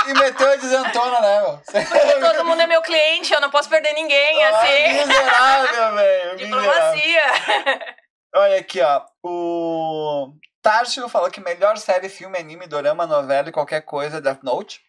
e 0.08 0.14
meteu 0.14 0.50
a 0.50 0.56
desentona, 0.56 1.20
né, 1.20 1.42
meu? 1.42 1.58
Porque 1.66 2.20
todo 2.22 2.46
mundo 2.46 2.62
é 2.62 2.68
meu 2.68 2.82
cliente, 2.82 3.34
eu 3.34 3.42
não 3.42 3.50
posso 3.50 3.68
perder 3.68 3.92
ninguém, 3.92 4.44
Ah, 4.46 4.50
assim. 4.62 4.94
miserável, 4.94 5.96
velho. 5.96 6.36
miserável. 6.40 6.94
Diplomacia. 6.96 7.96
Olha 8.34 8.60
aqui, 8.60 8.82
ó. 8.82 9.02
O 9.24 10.32
Tárcio 10.62 11.10
falou 11.10 11.30
que 11.30 11.42
melhor 11.42 11.78
série, 11.78 12.08
filme, 12.08 12.38
anime, 12.38 12.66
dorama, 12.66 13.06
novela 13.06 13.50
e 13.50 13.52
qualquer 13.52 13.82
coisa 13.82 14.18
é 14.18 14.22
Death 14.22 14.42
Note. 14.42 14.85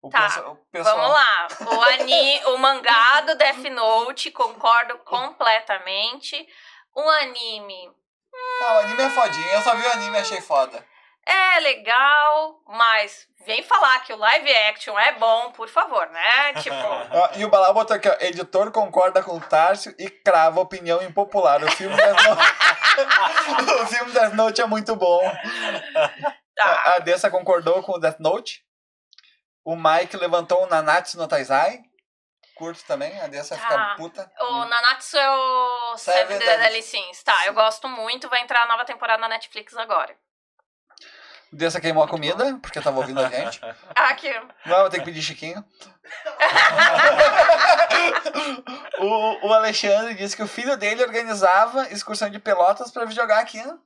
O 0.00 0.10
Tá, 0.10 0.26
o 0.46 0.56
pessoal... 0.70 0.96
Vamos 0.96 1.12
lá. 1.12 1.48
O, 1.60 1.82
ani, 1.82 2.44
o 2.46 2.58
mangá 2.58 3.20
do 3.22 3.34
Death 3.34 3.64
Note, 3.70 4.30
concordo 4.30 4.98
completamente. 4.98 6.46
O 6.94 7.08
anime 7.10 7.92
Ah, 8.62 8.74
o 8.74 8.78
anime 8.80 9.02
é 9.02 9.10
fodinho. 9.10 9.48
Eu 9.48 9.62
só 9.62 9.74
vi 9.74 9.86
o 9.86 9.92
anime 9.92 10.16
e 10.16 10.20
achei 10.20 10.40
foda. 10.40 10.84
é 11.26 11.60
legal, 11.60 12.60
mas 12.66 13.26
vem 13.44 13.62
falar 13.62 14.00
que 14.00 14.12
o 14.12 14.16
live 14.16 14.54
action 14.68 14.98
é 14.98 15.12
bom, 15.12 15.50
por 15.52 15.68
favor, 15.68 16.08
né? 16.10 16.54
Tipo. 16.54 16.76
E 17.36 17.44
o 17.44 17.50
Balá 17.50 17.72
botou 17.72 17.96
aqui, 17.96 18.08
ó. 18.08 18.16
Editor 18.20 18.70
concorda 18.70 19.22
com 19.22 19.36
o 19.36 19.40
Tárcio 19.40 19.94
e 19.98 20.08
crava 20.08 20.60
opinião 20.60 21.02
impopular. 21.02 21.62
O 21.62 21.70
filme 21.72 21.96
Death 21.96 22.22
Note... 22.24 23.82
o 23.82 23.86
filme 23.86 24.36
Note 24.36 24.60
é 24.60 24.66
muito 24.66 24.94
bom. 24.94 25.20
Tá. 26.56 26.82
A 26.86 26.96
a 26.96 26.98
Dessa 27.00 27.30
concordou 27.30 27.82
com 27.82 27.92
o 27.92 27.98
Death 27.98 28.18
Note. 28.20 28.67
O 29.68 29.76
Mike 29.76 30.16
levantou 30.16 30.62
o 30.62 30.66
Nanatsu 30.66 31.18
no 31.18 31.28
Taizai. 31.28 31.82
Curto 32.54 32.82
também, 32.86 33.20
a 33.20 33.26
Dessa 33.26 33.54
Tá. 33.54 33.60
fica 33.60 33.94
puta. 33.98 34.32
O 34.40 34.64
Nanatsu 34.64 35.18
é 35.18 35.30
o 35.30 35.96
Seven 35.98 36.38
Seven 36.38 36.40
Deadly 36.58 36.82
Sins. 36.82 37.22
Tá, 37.22 37.36
eu 37.44 37.52
gosto 37.52 37.86
muito. 37.86 38.30
Vai 38.30 38.40
entrar 38.40 38.62
a 38.62 38.66
nova 38.66 38.86
temporada 38.86 39.20
na 39.20 39.28
Netflix 39.28 39.76
agora. 39.76 40.16
Dessa 41.52 41.82
queimou 41.82 42.02
a 42.02 42.08
comida, 42.08 42.58
porque 42.62 42.80
tava 42.80 42.96
ouvindo 42.96 43.20
a 43.20 43.28
gente. 43.28 43.60
Ah, 43.94 44.08
aqui. 44.08 44.32
Não, 44.64 44.78
vou 44.80 44.88
ter 44.88 45.00
que 45.00 45.04
pedir 45.04 45.20
Chiquinho. 45.20 45.62
o, 49.00 49.48
o 49.48 49.52
Alexandre 49.52 50.14
disse 50.14 50.34
que 50.34 50.42
o 50.42 50.48
filho 50.48 50.78
dele 50.78 51.04
organizava 51.04 51.88
excursão 51.90 52.30
de 52.30 52.38
pelotas 52.38 52.90
pra 52.90 53.04
jogar 53.04 53.40
aqui. 53.40 53.62
né? 53.62 53.76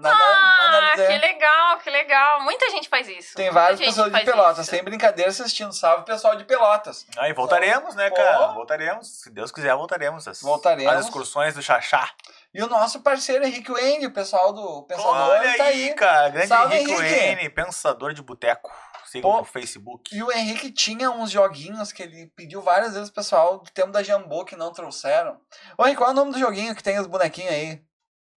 Nada, 0.00 0.16
Ah, 0.16 0.94
que 0.96 1.18
legal, 1.18 1.78
que 1.78 1.90
legal. 1.90 2.40
Muita 2.42 2.70
gente 2.70 2.88
faz 2.88 3.08
isso. 3.08 3.34
Tem 3.34 3.50
várias 3.50 3.78
pessoas 3.80 4.12
de 4.12 4.24
Pelotas, 4.24 4.58
isso. 4.60 4.70
sem 4.70 4.82
brincadeira 4.82 5.30
assistindo. 5.30 5.72
Salve 5.72 6.04
pessoal 6.04 6.36
de 6.36 6.44
Pelotas. 6.44 7.06
Aí 7.16 7.32
voltaremos, 7.32 7.94
né, 7.94 8.08
Pô. 8.10 8.16
cara? 8.16 8.46
Voltaremos. 8.48 9.22
Se 9.22 9.30
Deus 9.30 9.50
quiser, 9.52 9.74
voltaremos. 9.74 10.26
As, 10.28 10.40
Voltaremos. 10.40 10.92
As 10.92 11.04
excursões 11.06 11.54
do 11.54 11.62
Xaxá. 11.62 12.10
E 12.54 12.62
o 12.62 12.66
nosso 12.68 13.00
parceiro 13.02 13.44
Henrique 13.44 13.70
Wayne, 13.70 14.06
o 14.06 14.10
pessoal 14.12 14.52
do 14.52 14.82
Pensador, 14.84 15.14
Olha 15.14 15.56
tá 15.56 15.64
aí, 15.64 15.88
aí. 15.90 15.94
cara. 15.94 16.28
Grande 16.30 16.48
Salve, 16.48 16.74
Henrique 16.76 16.92
Henrique. 16.92 17.14
Wayne, 17.36 17.50
pensador 17.50 18.14
de 18.14 18.22
boteco. 18.22 18.70
Sigam 19.04 19.30
Pô. 19.30 19.38
no 19.38 19.44
Facebook. 19.44 20.14
E 20.14 20.22
o 20.22 20.30
Henrique 20.30 20.70
tinha 20.70 21.10
uns 21.10 21.30
joguinhos 21.30 21.92
que 21.92 22.02
ele 22.02 22.26
pediu 22.36 22.60
várias 22.60 22.92
vezes 22.92 23.08
pro 23.08 23.22
pessoal 23.22 23.58
do 23.58 23.70
tempo 23.70 23.90
da 23.90 24.02
Jambô 24.02 24.44
que 24.44 24.54
não 24.54 24.70
trouxeram. 24.70 25.40
Ô, 25.78 25.84
Henrique, 25.84 25.96
qual 25.98 26.10
é 26.10 26.12
o 26.12 26.16
nome 26.16 26.32
do 26.32 26.38
joguinho 26.38 26.74
que 26.74 26.82
tem 26.82 26.98
os 26.98 27.06
bonequinhos 27.06 27.50
aí? 27.50 27.82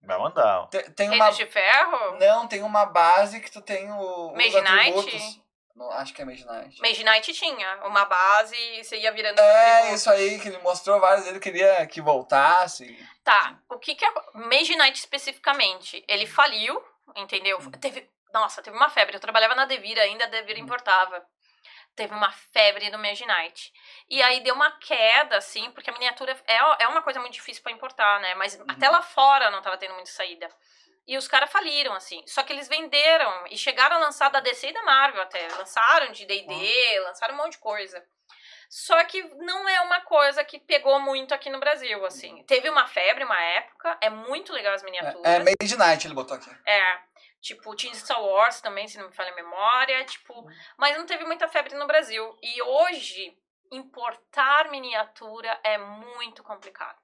Vai 0.03 0.17
mandar. 0.17 0.67
Tem, 0.67 0.81
tem 0.91 1.09
uma. 1.09 1.29
De 1.29 1.45
Ferro? 1.45 2.17
Não, 2.19 2.47
tem 2.47 2.63
uma 2.63 2.85
base 2.85 3.39
que 3.39 3.51
tu 3.51 3.61
tem 3.61 3.91
o, 3.91 4.33
Mage 4.35 4.59
Knight? 4.61 5.41
Não, 5.75 5.89
acho 5.91 6.13
que 6.13 6.21
é 6.21 6.25
Mage 6.25 6.45
Knight. 6.45 6.81
Mage 6.81 7.03
Knight 7.03 7.33
tinha 7.33 7.85
uma 7.85 8.05
base 8.05 8.55
e 8.55 8.83
você 8.83 8.97
ia 8.97 9.11
virando 9.11 9.39
É, 9.39 9.93
isso 9.93 10.09
aí 10.09 10.39
que 10.39 10.49
ele 10.49 10.57
mostrou 10.59 10.99
várias 10.99 11.21
vezes, 11.21 11.31
ele 11.31 11.39
queria 11.39 11.85
que 11.87 12.01
voltasse. 12.01 12.97
Tá, 13.23 13.57
o 13.69 13.77
que 13.77 13.95
que 13.95 14.03
é... 14.03 14.11
Mage 14.33 14.75
Knight 14.75 14.97
especificamente, 14.97 16.03
ele 16.07 16.25
faliu, 16.25 16.83
entendeu? 17.15 17.57
Uhum. 17.59 17.71
Teve... 17.71 18.09
Nossa, 18.33 18.61
teve 18.61 18.75
uma 18.75 18.89
febre. 18.89 19.15
Eu 19.15 19.19
trabalhava 19.19 19.55
na 19.55 19.65
Devir 19.65 19.99
ainda, 19.99 20.23
a 20.23 20.27
Devir 20.27 20.57
Uhum. 20.57 20.63
importava. 20.63 21.21
Teve 21.95 22.13
uma 22.13 22.31
febre 22.31 22.89
do 22.89 22.97
Mage 22.97 23.25
Knight. 23.25 23.71
E 24.09 24.21
aí 24.21 24.39
deu 24.41 24.55
uma 24.55 24.71
queda, 24.79 25.37
assim, 25.37 25.69
porque 25.71 25.89
a 25.89 25.93
miniatura 25.93 26.35
é, 26.47 26.83
é 26.83 26.87
uma 26.87 27.01
coisa 27.01 27.19
muito 27.19 27.33
difícil 27.33 27.61
pra 27.61 27.71
importar, 27.71 28.19
né? 28.21 28.33
Mas 28.35 28.55
Uhum. 28.55 28.65
até 28.69 28.89
lá 28.89 29.01
fora 29.01 29.51
não 29.51 29.61
tava 29.61 29.77
tendo 29.77 29.93
muita 29.93 30.09
saída. 30.09 30.49
E 31.07 31.17
os 31.17 31.27
caras 31.27 31.51
faliram, 31.51 31.93
assim. 31.93 32.23
Só 32.27 32.43
que 32.43 32.53
eles 32.53 32.67
venderam 32.69 33.45
e 33.49 33.57
chegaram 33.57 33.97
a 33.97 33.99
lançar 33.99 34.29
da 34.29 34.39
DC 34.39 34.69
e 34.69 34.73
da 34.73 34.83
Marvel 34.83 35.21
até. 35.21 35.47
Lançaram 35.57 36.11
de 36.11 36.25
D&D, 36.25 36.99
lançaram 37.01 37.33
um 37.33 37.37
monte 37.37 37.53
de 37.53 37.57
coisa. 37.57 38.01
Só 38.69 39.03
que 39.03 39.21
não 39.39 39.67
é 39.67 39.81
uma 39.81 39.99
coisa 40.01 40.45
que 40.45 40.57
pegou 40.57 40.97
muito 41.01 41.33
aqui 41.33 41.49
no 41.49 41.59
Brasil, 41.59 42.05
assim. 42.05 42.41
Teve 42.43 42.69
uma 42.69 42.87
febre, 42.87 43.25
uma 43.25 43.41
época, 43.41 43.97
é 43.99 44.09
muito 44.09 44.53
legal 44.53 44.73
as 44.73 44.81
miniaturas. 44.83 45.25
É, 45.25 45.35
é 45.35 45.39
Made 45.39 45.77
Night 45.77 46.07
ele 46.07 46.13
botou 46.13 46.37
aqui. 46.37 46.49
É, 46.65 46.97
tipo, 47.41 47.75
tinha 47.75 47.93
Star 47.95 48.23
Wars 48.23 48.61
também, 48.61 48.87
se 48.87 48.97
não 48.97 49.07
me 49.07 49.13
falha 49.13 49.31
a 49.31 49.35
memória, 49.35 50.05
tipo, 50.05 50.45
mas 50.77 50.97
não 50.97 51.05
teve 51.05 51.25
muita 51.25 51.47
febre 51.47 51.75
no 51.75 51.87
Brasil. 51.87 52.37
E 52.41 52.61
hoje, 52.61 53.35
importar 53.71 54.69
miniatura 54.69 55.59
é 55.63 55.77
muito 55.77 56.43
complicado. 56.43 56.99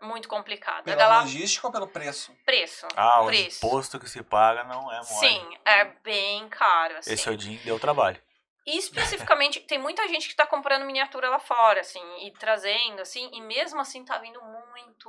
Muito 0.00 0.28
complicado. 0.28 0.84
Pela 0.84 1.20
logística 1.20 1.66
ou 1.66 1.72
pelo 1.72 1.86
preço? 1.86 2.34
preço. 2.46 2.88
Ah, 2.96 3.20
o 3.20 3.26
preço. 3.26 3.66
imposto 3.66 4.00
que 4.00 4.08
se 4.08 4.22
paga 4.22 4.64
não 4.64 4.90
é 4.90 4.96
mole. 4.96 5.04
Sim, 5.04 5.58
é 5.64 5.84
bem 5.84 6.48
caro, 6.48 6.96
assim. 6.96 7.12
Esse 7.12 7.28
Odin 7.28 7.56
deu 7.64 7.78
trabalho. 7.78 8.20
E 8.66 8.78
especificamente, 8.78 9.60
tem 9.66 9.78
muita 9.78 10.06
gente 10.08 10.28
que 10.28 10.34
tá 10.34 10.46
comprando 10.46 10.86
miniatura 10.86 11.28
lá 11.28 11.38
fora, 11.38 11.80
assim, 11.80 12.02
e 12.26 12.30
trazendo, 12.32 13.00
assim, 13.00 13.28
e 13.32 13.40
mesmo 13.42 13.80
assim 13.80 14.04
tá 14.04 14.16
vindo 14.18 14.40
muito 14.40 14.59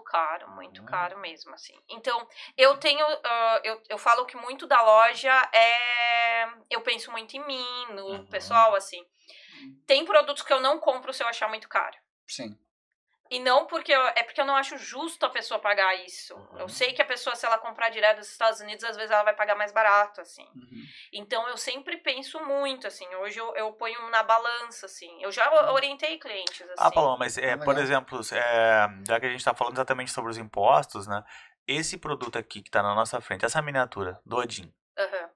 caro, 0.05 0.49
muito 0.51 0.81
Uhum. 0.81 0.85
caro 0.87 1.17
mesmo, 1.19 1.53
assim. 1.53 1.77
Então, 1.89 2.27
eu 2.57 2.77
tenho, 2.77 3.05
ah, 3.23 3.61
eu, 3.63 3.81
eu 3.89 3.97
falo 3.97 4.25
que 4.25 4.35
muito 4.37 4.67
da 4.67 4.81
loja 4.81 5.49
é, 5.53 6.47
eu 6.69 6.81
penso 6.81 7.11
muito 7.11 7.35
em 7.35 7.45
mim, 7.45 7.85
no 7.93 8.05
Uhum. 8.07 8.25
pessoal, 8.27 8.75
assim. 8.75 9.05
Tem 9.85 10.05
produtos 10.05 10.43
que 10.43 10.53
eu 10.53 10.59
não 10.61 10.79
compro 10.79 11.13
se 11.13 11.23
eu 11.23 11.27
achar 11.27 11.47
muito 11.47 11.67
caro. 11.69 11.97
Sim. 12.27 12.57
E 13.31 13.39
não 13.39 13.65
porque 13.65 13.93
eu, 13.93 14.01
é 14.07 14.23
porque 14.23 14.41
eu 14.41 14.45
não 14.45 14.57
acho 14.57 14.77
justo 14.77 15.25
a 15.25 15.29
pessoa 15.29 15.57
pagar 15.57 15.95
isso. 16.05 16.35
Uhum. 16.35 16.59
Eu 16.59 16.67
sei 16.67 16.91
que 16.91 17.01
a 17.01 17.05
pessoa, 17.05 17.33
se 17.33 17.45
ela 17.45 17.57
comprar 17.57 17.89
direto 17.89 18.17
dos 18.17 18.29
Estados 18.29 18.59
Unidos, 18.59 18.83
às 18.83 18.97
vezes 18.97 19.09
ela 19.09 19.23
vai 19.23 19.33
pagar 19.33 19.55
mais 19.55 19.71
barato, 19.71 20.19
assim. 20.19 20.45
Uhum. 20.53 20.83
Então 21.13 21.47
eu 21.47 21.55
sempre 21.55 21.95
penso 21.95 22.43
muito, 22.43 22.85
assim. 22.85 23.07
Hoje 23.15 23.39
eu, 23.39 23.55
eu 23.55 23.71
ponho 23.71 24.09
na 24.09 24.21
balança, 24.21 24.85
assim. 24.85 25.17
Eu 25.23 25.31
já 25.31 25.49
orientei 25.71 26.19
clientes, 26.19 26.61
assim. 26.61 26.73
Ah, 26.77 26.91
Paloma, 26.91 27.19
mas 27.19 27.37
é, 27.37 27.55
por 27.55 27.69
Legal. 27.69 27.83
exemplo, 27.83 28.19
é, 28.33 28.87
já 29.07 29.17
que 29.17 29.25
a 29.25 29.29
gente 29.29 29.45
tá 29.45 29.53
falando 29.53 29.75
exatamente 29.75 30.11
sobre 30.11 30.29
os 30.29 30.37
impostos, 30.37 31.07
né? 31.07 31.23
Esse 31.65 31.97
produto 31.97 32.37
aqui 32.37 32.61
que 32.61 32.69
tá 32.69 32.83
na 32.83 32.93
nossa 32.93 33.21
frente, 33.21 33.45
essa 33.45 33.61
miniatura 33.61 34.19
do 34.25 34.35
Odin, 34.35 34.73
Aham. 34.97 35.29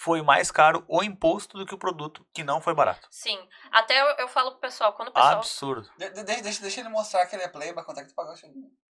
Foi 0.00 0.22
mais 0.22 0.50
caro 0.50 0.84
o 0.86 1.02
imposto 1.02 1.58
do 1.58 1.66
que 1.66 1.74
o 1.74 1.78
produto 1.78 2.24
que 2.32 2.44
não 2.44 2.60
foi 2.60 2.72
barato. 2.72 3.08
Sim. 3.10 3.36
Até 3.72 4.00
eu, 4.00 4.06
eu 4.18 4.28
falo 4.28 4.52
pro 4.52 4.60
pessoal, 4.60 4.92
quando 4.92 5.08
o 5.08 5.12
pessoal. 5.12 5.32
Absurdo. 5.34 5.90
De- 5.98 6.10
de- 6.10 6.22
deixa, 6.22 6.42
deixa, 6.42 6.62
deixa 6.62 6.80
ele 6.80 6.88
mostrar 6.88 7.26
que 7.26 7.34
ele 7.34 7.42
é 7.42 7.48
playboy, 7.48 7.84
quanto 7.84 7.98
é 7.98 8.04
que 8.04 8.10
tu 8.10 8.14
pagou? 8.14 8.32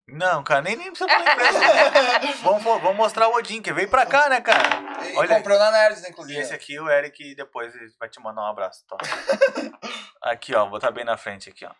Não, 0.06 0.42
cara, 0.44 0.62
nem, 0.62 0.76
nem 0.76 0.90
precisa 0.92 1.08
falar 1.08 1.32
empresa. 1.32 1.58
vamos, 2.42 2.62
vamos 2.62 2.96
mostrar 2.96 3.28
o 3.28 3.34
Odin, 3.34 3.60
que 3.62 3.72
veio 3.72 3.88
pra 3.88 4.06
cá, 4.06 4.28
né, 4.28 4.40
cara? 4.40 4.62
E 5.08 5.16
Olha 5.16 5.36
comprou 5.36 5.58
na 5.58 5.70
Nerds, 5.70 6.04
E 6.04 6.10
inclusive. 6.10 6.38
esse 6.40 6.54
aqui, 6.54 6.78
o 6.78 6.88
Eric, 6.88 7.34
depois 7.34 7.74
ele 7.74 7.92
vai 7.98 8.08
te 8.08 8.20
mandar 8.20 8.42
um 8.42 8.46
abraço. 8.46 8.84
Tá? 8.86 8.96
aqui, 10.22 10.54
ó, 10.54 10.60
vou 10.62 10.70
botar 10.70 10.90
bem 10.90 11.04
na 11.04 11.16
frente 11.16 11.48
aqui, 11.50 11.64
ó. 11.64 11.72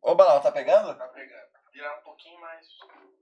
Ô, 0.00 0.14
Balão, 0.14 0.40
tá 0.40 0.50
pegando? 0.50 0.94
Tá 0.94 1.06
pegando. 1.08 1.42
Virar 1.72 1.98
um 1.98 2.02
pouquinho 2.02 2.40
mais. 2.40 2.66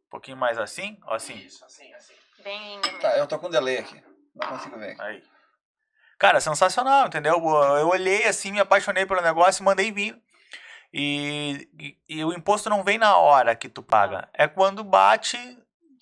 Um 0.06 0.10
pouquinho 0.10 0.36
mais 0.36 0.58
assim, 0.58 0.98
ó, 1.04 1.14
assim. 1.14 1.34
Isso, 1.34 1.64
assim, 1.64 1.92
assim. 1.94 2.14
Bem 2.42 2.74
lindo 2.74 2.86
mesmo. 2.86 3.00
Tá, 3.00 3.16
eu 3.16 3.26
tô 3.26 3.38
com 3.38 3.50
delay 3.50 3.78
aqui. 3.78 4.02
Não 4.34 4.48
consigo 4.48 4.78
ver. 4.78 4.96
Aí. 5.00 5.22
Cara, 6.18 6.40
sensacional, 6.40 7.06
entendeu? 7.06 7.34
Eu 7.78 7.88
olhei 7.88 8.26
assim, 8.26 8.52
me 8.52 8.60
apaixonei 8.60 9.06
pelo 9.06 9.22
negócio 9.22 9.62
e 9.62 9.64
mandei 9.64 9.90
vir. 9.90 10.20
E, 10.92 11.68
e, 11.78 11.98
e 12.16 12.24
o 12.24 12.32
imposto 12.32 12.68
não 12.68 12.82
vem 12.82 12.98
na 12.98 13.16
hora 13.16 13.54
que 13.54 13.68
tu 13.68 13.82
paga. 13.82 14.28
É 14.34 14.46
quando 14.48 14.82
bate 14.84 15.38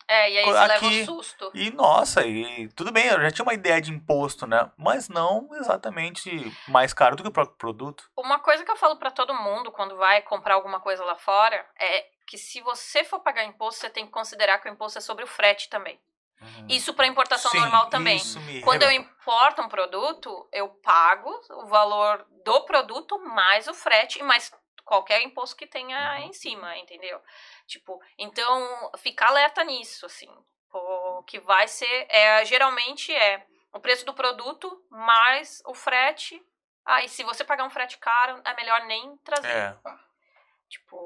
É, 0.08 0.30
e 0.30 0.38
aí 0.38 0.44
você 0.44 0.58
Aqui- 0.58 0.68
leva 0.86 0.86
um 0.86 1.04
susto. 1.04 1.50
e, 1.54 1.70
nossa, 1.70 2.26
e 2.26 2.68
tudo 2.70 2.90
bem, 2.90 3.06
eu 3.06 3.20
já 3.20 3.30
tinha 3.30 3.44
uma 3.44 3.52
ideia 3.54 3.80
de 3.80 3.92
imposto, 3.92 4.46
né? 4.46 4.70
Mas 4.78 5.08
não 5.08 5.48
exatamente 5.56 6.30
mais 6.66 6.94
caro 6.94 7.14
do 7.16 7.22
que 7.22 7.28
o 7.28 7.32
próprio 7.32 7.56
produto. 7.58 8.10
Uma 8.16 8.38
coisa 8.38 8.64
que 8.64 8.70
eu 8.70 8.76
falo 8.76 8.96
pra 8.96 9.10
todo 9.10 9.34
mundo 9.34 9.70
quando 9.70 9.96
vai 9.98 10.22
comprar 10.22 10.54
alguma 10.54 10.80
coisa 10.80 11.04
lá 11.04 11.16
fora 11.16 11.64
é 11.78 12.06
que 12.26 12.38
se 12.38 12.60
você 12.62 13.04
for 13.04 13.20
pagar 13.20 13.44
imposto, 13.44 13.80
você 13.82 13.90
tem 13.90 14.06
que 14.06 14.12
considerar 14.12 14.58
que 14.58 14.68
o 14.68 14.72
imposto 14.72 14.98
é 14.98 15.02
sobre 15.02 15.24
o 15.24 15.28
frete 15.28 15.68
também. 15.68 16.00
Isso 16.68 16.94
pra 16.94 17.06
importação 17.06 17.50
Sim, 17.50 17.60
normal 17.60 17.88
também. 17.88 18.16
Isso 18.16 18.40
me 18.40 18.60
Quando 18.60 18.82
eu 18.82 18.88
arrebentou. 18.88 19.12
importo 19.12 19.62
um 19.62 19.68
produto, 19.68 20.48
eu 20.52 20.68
pago 20.68 21.30
o 21.50 21.66
valor 21.66 22.26
do 22.44 22.60
produto 22.62 23.18
mais 23.18 23.66
o 23.68 23.74
frete 23.74 24.18
e 24.18 24.22
mais 24.22 24.52
qualquer 24.84 25.20
imposto 25.22 25.56
que 25.56 25.66
tenha 25.66 26.20
em 26.20 26.32
cima, 26.32 26.76
entendeu? 26.78 27.20
Tipo, 27.66 28.00
então 28.16 28.90
ficar 28.98 29.28
alerta 29.28 29.62
nisso, 29.64 30.06
assim. 30.06 30.30
O 30.72 31.22
que 31.24 31.38
vai 31.40 31.66
ser, 31.68 32.06
é, 32.08 32.44
geralmente 32.44 33.14
é 33.14 33.46
o 33.72 33.80
preço 33.80 34.04
do 34.04 34.14
produto 34.14 34.82
mais 34.90 35.62
o 35.66 35.74
frete. 35.74 36.42
Aí, 36.84 37.08
se 37.08 37.22
você 37.22 37.44
pagar 37.44 37.64
um 37.64 37.70
frete 37.70 37.98
caro, 37.98 38.40
é 38.44 38.54
melhor 38.54 38.80
nem 38.86 39.16
trazer. 39.18 39.48
É. 39.48 39.76
Tipo, 40.68 40.96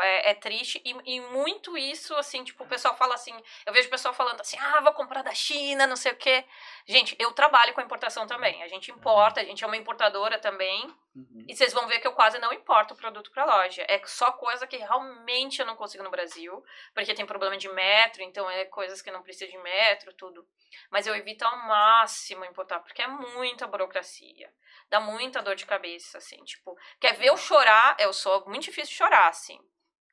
é, 0.00 0.30
é 0.30 0.34
triste. 0.34 0.80
E, 0.84 1.16
e 1.16 1.20
muito 1.20 1.76
isso, 1.76 2.14
assim, 2.14 2.44
tipo, 2.44 2.64
o 2.64 2.68
pessoal 2.68 2.96
fala 2.96 3.14
assim. 3.14 3.34
Eu 3.66 3.72
vejo 3.72 3.88
o 3.88 3.90
pessoal 3.90 4.14
falando 4.14 4.40
assim, 4.40 4.56
ah, 4.58 4.80
vou 4.80 4.92
comprar 4.92 5.22
da 5.22 5.34
China, 5.34 5.86
não 5.86 5.96
sei 5.96 6.12
o 6.12 6.16
quê. 6.16 6.44
Gente, 6.86 7.16
eu 7.18 7.32
trabalho 7.32 7.74
com 7.74 7.80
importação 7.80 8.26
também. 8.26 8.62
A 8.62 8.68
gente 8.68 8.90
importa, 8.90 9.40
a 9.40 9.44
gente 9.44 9.62
é 9.62 9.66
uma 9.66 9.76
importadora 9.76 10.38
também. 10.38 10.86
Uhum. 11.14 11.44
E 11.48 11.56
vocês 11.56 11.72
vão 11.72 11.86
ver 11.88 12.00
que 12.00 12.06
eu 12.06 12.12
quase 12.12 12.38
não 12.38 12.52
importo 12.52 12.94
o 12.94 12.96
produto 12.96 13.30
pra 13.30 13.44
loja. 13.44 13.84
É 13.88 14.00
só 14.06 14.32
coisa 14.32 14.66
que 14.66 14.76
realmente 14.76 15.60
eu 15.60 15.66
não 15.66 15.76
consigo 15.76 16.04
no 16.04 16.10
Brasil. 16.10 16.62
Porque 16.94 17.14
tem 17.14 17.26
problema 17.26 17.56
de 17.56 17.68
metro, 17.68 18.22
então 18.22 18.48
é 18.50 18.64
coisas 18.66 19.02
que 19.02 19.10
não 19.10 19.22
precisa 19.22 19.50
de 19.50 19.58
metro, 19.58 20.12
tudo. 20.14 20.46
Mas 20.90 21.06
eu 21.06 21.14
evito 21.14 21.44
ao 21.44 21.56
máximo 21.66 22.44
importar, 22.44 22.80
porque 22.80 23.02
é 23.02 23.08
muita 23.08 23.66
burocracia. 23.66 24.52
Dá 24.88 25.00
muita 25.00 25.42
dor 25.42 25.54
de 25.54 25.66
cabeça, 25.66 26.18
assim. 26.18 26.42
Tipo, 26.44 26.76
quer 27.00 27.14
ver 27.14 27.28
eu 27.28 27.36
chorar? 27.36 27.96
Eu 27.98 28.12
sou 28.12 28.44
muito 28.46 28.64
difícil 28.64 28.94
chorar, 28.94 29.28
assim. 29.28 29.58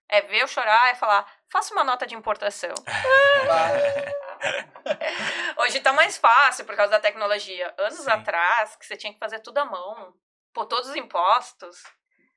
É 0.10 0.22
ver 0.22 0.42
eu 0.44 0.48
chorar, 0.48 0.90
é 0.92 0.96
falar, 0.96 1.26
faça 1.52 1.74
uma 1.74 1.84
nota 1.84 2.06
de 2.06 2.14
importação. 2.16 2.74
Hoje 5.58 5.80
tá 5.80 5.92
mais 5.94 6.18
fácil 6.18 6.66
por 6.66 6.76
causa 6.76 6.92
da 6.92 7.00
tecnologia. 7.00 7.74
Anos 7.78 8.00
Sim. 8.00 8.12
atrás, 8.12 8.76
que 8.76 8.86
você 8.86 8.96
tinha 8.96 9.12
que 9.14 9.20
fazer 9.20 9.40
tudo 9.40 9.58
à 9.58 9.66
mão. 9.66 10.14
Por 10.54 10.66
todos 10.68 10.90
os 10.90 10.96
impostos. 10.96 11.78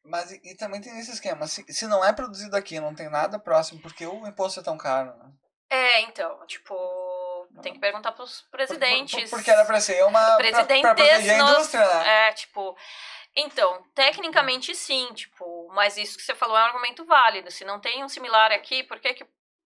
Mas 0.05 0.31
e, 0.33 0.41
e 0.43 0.57
também 0.57 0.81
tem 0.81 0.99
esse 0.99 1.13
esquema. 1.13 1.47
Se, 1.47 1.65
se 1.73 1.87
não 1.87 2.05
é 2.05 2.13
produzido 2.13 2.57
aqui, 2.57 2.81
não 2.81 2.95
tem 2.95 3.09
nada 3.11 3.39
próximo, 3.39 3.81
porque 3.83 4.07
o 4.07 4.27
imposto 4.27 4.61
é 4.61 4.63
tão 4.63 4.79
caro, 4.79 5.15
né? 5.19 5.31
É, 5.71 6.01
então, 6.01 6.45
tipo, 6.47 6.75
tem 7.63 7.75
que 7.75 7.79
perguntar 7.79 8.13
pros 8.13 8.41
presidentes. 8.51 9.15
Por- 9.25 9.31
por- 9.31 9.37
Porque 9.37 9.51
era 9.51 9.65
pra 9.67 9.81
ser 9.81 10.03
uma. 10.05 10.25
Pra, 10.25 10.37
Presidentes 10.39 10.81
pra 10.83 10.95
proteger 10.95 11.35
a 11.35 11.39
indústria, 11.51 11.87
né? 11.87 12.29
É, 12.29 12.33
tipo. 12.33 12.75
Então, 13.41 13.85
tecnicamente 13.95 14.75
sim, 14.75 15.13
tipo, 15.15 15.69
mas 15.73 15.97
isso 15.97 16.17
que 16.17 16.25
você 16.25 16.35
falou 16.35 16.57
é 16.57 16.61
um 16.61 16.67
argumento 16.67 17.05
válido. 17.05 17.53
Se 17.53 17.65
não 17.65 17.79
tem 17.79 18.03
um 18.03 18.09
similar 18.09 18.51
aqui, 18.51 18.83
por 18.83 18.99
que 18.99 19.15
que 19.15 19.25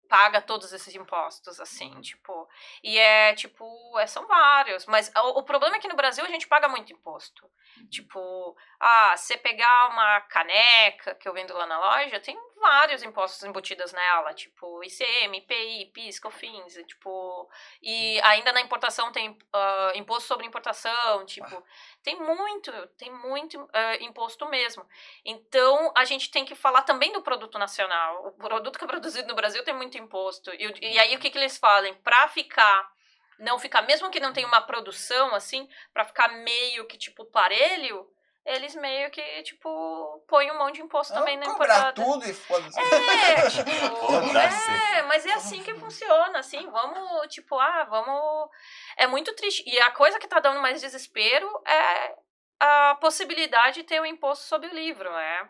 paga 0.07 0.43
todos 0.43 0.71
esses 0.71 0.95
impostos, 0.95 1.59
assim, 1.59 1.99
tipo... 2.03 2.47
E 2.83 2.99
é, 2.99 3.35
tipo, 3.35 3.65
é, 3.99 4.07
são 4.07 4.27
vários. 4.27 4.85
Mas 4.85 5.11
o, 5.17 5.39
o 5.39 5.43
problema 5.43 5.77
é 5.77 5.79
que 5.79 5.89
no 5.89 5.97
Brasil 5.97 6.23
a 6.23 6.29
gente 6.29 6.47
paga 6.47 6.69
muito 6.69 6.93
imposto. 6.93 7.51
Tipo, 7.91 8.55
ah, 8.79 9.17
você 9.17 9.39
pegar 9.39 9.89
uma 9.89 10.21
caneca 10.21 11.15
que 11.15 11.27
eu 11.27 11.33
vendo 11.33 11.55
lá 11.55 11.67
na 11.67 11.79
loja, 11.79 12.21
tem 12.21 12.39
vários 12.65 13.03
impostos 13.03 13.45
embutidos 13.45 13.93
nela, 13.93 14.33
tipo, 14.33 14.83
ICM, 14.83 15.37
IPI, 15.37 15.91
PIS, 15.93 16.19
COFINS, 16.19 16.77
tipo... 16.87 17.47
E 17.83 18.19
ainda 18.23 18.55
na 18.55 18.61
importação 18.63 19.13
tem 19.13 19.37
ah, 19.53 19.93
imposto 19.95 20.27
sobre 20.27 20.47
importação, 20.47 21.27
tipo... 21.27 21.63
Tem 22.03 22.19
muito, 22.19 22.73
tem 22.97 23.13
muito 23.13 23.69
ah, 23.71 23.97
imposto 23.97 24.49
mesmo. 24.49 24.87
Então, 25.27 25.93
a 25.95 26.07
gente 26.07 26.31
tem 26.31 26.47
que 26.47 26.55
falar 26.55 26.83
também 26.83 27.13
do 27.13 27.21
produto 27.21 27.59
nacional. 27.59 28.29
O 28.29 28.33
produto 28.33 28.79
que 28.79 28.85
é 28.87 28.89
produzido 28.89 29.29
no 29.29 29.35
Brasil 29.35 29.63
tem 29.63 29.75
muito 29.75 29.99
imposto. 29.99 30.51
E, 30.55 30.95
e 30.95 30.99
aí, 30.99 31.15
o 31.15 31.19
que, 31.19 31.29
que 31.29 31.37
eles 31.37 31.59
fazem? 31.59 31.93
Pra 31.97 32.29
ficar, 32.29 32.91
não 33.39 33.59
ficar, 33.59 33.83
mesmo 33.83 34.11
que 34.11 34.21
não 34.21 34.33
tenha 34.33 34.47
uma 34.47 34.63
produção, 34.63 35.35
assim, 35.35 35.69
pra 35.93 36.07
ficar 36.07 36.29
meio 36.29 36.87
que, 36.87 36.97
tipo, 36.97 37.27
parelho, 37.27 38.09
eles 38.45 38.75
meio 38.75 39.11
que, 39.11 39.23
tipo, 39.43 40.23
põem 40.29 40.51
um 40.51 40.59
monte 40.59 40.77
de 40.77 40.83
imposto 40.83 41.15
também 41.15 41.37
na 41.37 41.47
importada. 41.47 41.93
tudo 41.93 42.29
e 42.29 42.35
foda-se. 42.35 42.79
É, 42.79 43.49
tipo, 43.51 43.97
Foda-se. 43.97 44.71
é, 44.71 45.03
mas 45.03 45.25
é 45.25 45.33
assim 45.33 45.63
que 45.63 45.75
funciona, 45.75 46.39
assim, 46.39 46.69
vamos, 46.71 47.27
tipo, 47.29 47.59
ah, 47.59 47.85
vamos... 47.85 48.51
É 48.97 49.07
muito 49.07 49.35
triste. 49.35 49.65
E 49.67 49.81
a 49.81 49.91
coisa 49.93 50.19
que 50.19 50.29
tá 50.29 50.41
dando 50.41 50.61
mais 50.61 50.81
desespero 50.81 51.49
é 51.67 52.17
a 52.61 52.95
possibilidade 53.01 53.77
de 53.77 53.85
ter 53.85 54.01
o 54.01 54.07
imposto 54.07 54.45
sobre 54.45 54.69
o 54.69 54.75
livro, 54.75 55.11
né? 55.11 55.49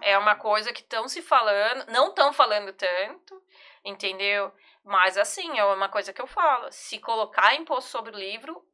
É 0.00 0.16
uma 0.16 0.34
coisa 0.34 0.72
que 0.72 0.80
estão 0.80 1.06
se 1.08 1.20
falando, 1.20 1.90
não 1.90 2.08
estão 2.08 2.32
falando 2.32 2.72
tanto, 2.72 3.42
entendeu? 3.84 4.50
Mas 4.82 5.18
assim, 5.18 5.58
é 5.58 5.64
uma 5.64 5.88
coisa 5.90 6.12
que 6.12 6.22
eu 6.22 6.26
falo. 6.26 6.70
Se 6.70 6.98
colocar 6.98 7.54
imposto 7.54 7.90
sobre 7.90 8.14
o 8.14 8.18
livro, 8.18 8.64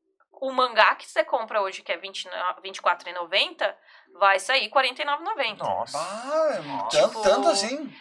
o 0.40 0.50
mangá 0.52 0.94
que 0.94 1.06
você 1.06 1.22
compra 1.24 1.60
hoje, 1.60 1.82
que 1.82 1.92
é 1.92 1.96
20 1.96 2.28
R$24,90, 2.28 3.74
vai 4.18 4.38
sair 4.40 4.68
R$49,90. 4.72 5.58
Nossa. 5.58 5.98
Ah, 5.98 6.60
Nossa. 6.62 6.96
tanto, 6.98 7.08
Tipo, 7.08 7.22
tanto 7.22 7.48
assim? 7.48 7.94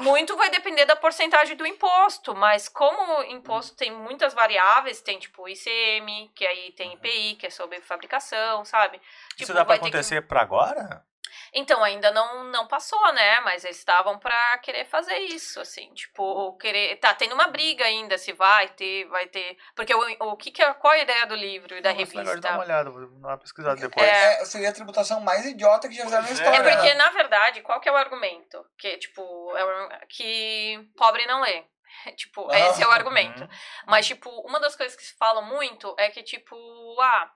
Muito 0.00 0.36
vai 0.36 0.50
depender 0.50 0.84
da 0.84 0.94
porcentagem 0.94 1.56
do 1.56 1.66
imposto, 1.66 2.34
mas 2.34 2.68
como 2.68 3.18
o 3.20 3.24
imposto 3.24 3.74
tem 3.76 3.90
muitas 3.90 4.32
variáveis, 4.34 5.00
tem 5.00 5.18
tipo 5.18 5.48
ICM, 5.48 6.30
que 6.34 6.46
aí 6.46 6.72
tem 6.72 6.92
IPI, 6.94 7.36
que 7.36 7.46
é 7.46 7.50
sobre 7.50 7.80
fabricação, 7.80 8.64
sabe? 8.64 8.98
Isso 9.28 9.36
Tipo, 9.38 9.52
dá 9.54 9.64
pra 9.64 9.74
ter 9.76 9.80
que- 9.80 9.86
acontecer 9.88 10.22
pra 10.22 10.42
agora? 10.42 11.04
Então, 11.52 11.82
ainda 11.82 12.10
não, 12.10 12.44
não 12.44 12.66
passou, 12.66 13.12
né? 13.12 13.40
Mas 13.40 13.64
eles 13.64 13.78
estavam 13.78 14.18
pra 14.18 14.58
querer 14.58 14.84
fazer 14.84 15.16
isso, 15.18 15.60
assim, 15.60 15.92
tipo, 15.94 16.56
querer. 16.58 16.96
Tá 16.96 17.12
tendo 17.14 17.34
uma 17.34 17.48
briga 17.48 17.84
ainda 17.84 18.16
se 18.18 18.32
vai 18.32 18.68
ter, 18.68 19.06
vai 19.08 19.26
ter. 19.26 19.56
Porque 19.74 19.94
o, 19.94 20.00
o 20.32 20.36
que, 20.36 20.50
que 20.50 20.62
é. 20.62 20.72
Qual 20.74 20.92
é 20.92 21.00
a 21.00 21.02
ideia 21.02 21.26
do 21.26 21.34
livro 21.34 21.76
e 21.76 21.80
da 21.80 21.92
Nossa, 21.92 22.06
melhor 22.16 22.24
dar 22.24 22.30
revista? 22.30 22.52
uma 22.52 22.64
olhada, 22.64 22.90
vou 22.90 23.06
dar 23.20 23.28
uma 23.28 23.38
pesquisada 23.38 23.80
depois. 23.80 24.06
É, 24.06 24.44
seria 24.44 24.70
a 24.70 24.72
tributação 24.72 25.20
mais 25.20 25.44
idiota 25.44 25.88
que 25.88 25.94
já 25.94 26.04
fizeram 26.04 26.22
na 26.22 26.28
é. 26.28 26.32
história. 26.32 26.56
É 26.56 26.76
porque, 26.76 26.94
na 26.94 27.10
verdade, 27.10 27.62
qual 27.62 27.80
que 27.80 27.88
é 27.88 27.92
o 27.92 27.96
argumento? 27.96 28.64
Que, 28.78 28.96
tipo, 28.98 29.56
é 29.56 29.64
o- 29.64 30.06
que 30.08 30.88
pobre 30.96 31.26
não 31.26 31.40
lê. 31.40 31.64
Tipo, 32.16 32.48
Ah. 32.50 32.58
esse 32.58 32.82
é 32.82 32.86
o 32.86 32.90
argumento. 32.90 33.42
Uhum. 33.42 33.48
Mas, 33.86 34.06
tipo, 34.06 34.30
uma 34.46 34.60
das 34.60 34.76
coisas 34.76 34.96
que 34.96 35.02
se 35.02 35.16
fala 35.18 35.42
muito 35.42 35.92
é 35.98 36.08
que, 36.08 36.22
tipo, 36.22 36.54
ah, 37.00 37.30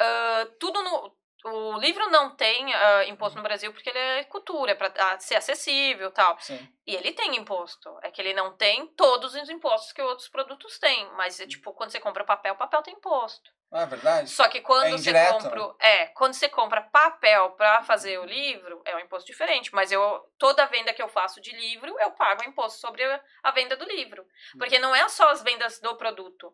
ah, 0.00 0.46
tudo 0.58 0.82
no. 0.82 1.14
O 1.44 1.78
livro 1.78 2.10
não 2.10 2.36
tem 2.36 2.72
ah, 2.74 3.04
imposto 3.06 3.36
no 3.36 3.42
Brasil 3.42 3.72
porque 3.72 3.88
ele 3.88 3.98
é 3.98 4.24
cultura, 4.24 4.72
é 4.72 4.74
pra 4.74 4.92
ah, 4.98 5.18
ser 5.18 5.36
acessível 5.36 6.08
e 6.08 6.12
tal. 6.12 6.38
Sim. 6.40 6.68
E 6.86 6.94
ele 6.94 7.12
tem 7.12 7.36
imposto. 7.36 7.88
É 8.02 8.10
que 8.10 8.20
ele 8.20 8.34
não 8.34 8.56
tem 8.56 8.86
todos 8.88 9.34
os 9.34 9.48
impostos 9.48 9.92
que 9.92 10.02
outros 10.02 10.28
produtos 10.28 10.78
têm. 10.78 11.08
Mas, 11.12 11.40
é, 11.40 11.46
tipo, 11.46 11.72
quando 11.72 11.90
você 11.90 12.00
compra 12.00 12.24
papel, 12.24 12.56
papel 12.56 12.82
tem 12.82 12.94
imposto. 12.94 13.50
Não 13.70 13.80
é 13.80 13.86
verdade? 13.86 14.28
Só 14.28 14.48
que 14.48 14.60
quando 14.60 14.86
É 14.86 14.90
você 14.90 15.10
indireto, 15.10 15.44
compra. 15.44 15.74
É, 15.78 16.06
quando 16.08 16.34
você 16.34 16.48
compra 16.48 16.82
papel 16.82 17.50
pra 17.52 17.82
fazer 17.84 18.18
o 18.18 18.24
livro, 18.24 18.82
é 18.84 18.96
um 18.96 19.00
imposto 19.00 19.30
diferente. 19.30 19.72
Mas 19.72 19.92
eu 19.92 20.20
toda 20.38 20.66
venda 20.66 20.92
que 20.92 21.00
eu 21.00 21.08
faço 21.08 21.40
de 21.40 21.52
livro, 21.52 21.96
eu 22.00 22.10
pago 22.10 22.42
imposto 22.42 22.80
sobre 22.80 23.04
a, 23.04 23.22
a 23.44 23.50
venda 23.52 23.76
do 23.76 23.84
livro. 23.84 24.26
Porque 24.58 24.78
não 24.78 24.94
é 24.94 25.08
só 25.08 25.30
as 25.30 25.42
vendas 25.42 25.78
do 25.80 25.94
produto. 25.96 26.52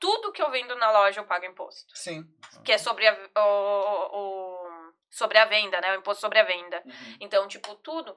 Tudo 0.00 0.32
que 0.32 0.40
eu 0.42 0.50
vendo 0.50 0.74
na 0.76 0.90
loja 0.90 1.20
eu 1.20 1.24
pago 1.26 1.44
imposto. 1.44 1.96
Sim. 1.96 2.24
Que 2.64 2.72
é 2.72 2.78
sobre 2.78 3.06
a, 3.06 3.16
o, 3.36 4.16
o- 4.16 4.92
sobre 5.10 5.38
a 5.38 5.44
venda, 5.44 5.80
né? 5.80 5.92
O 5.96 6.00
imposto 6.00 6.20
sobre 6.20 6.38
a 6.38 6.44
venda. 6.44 6.82
Uhum. 6.84 7.16
Então, 7.20 7.48
tipo, 7.48 7.74
tudo. 7.76 8.16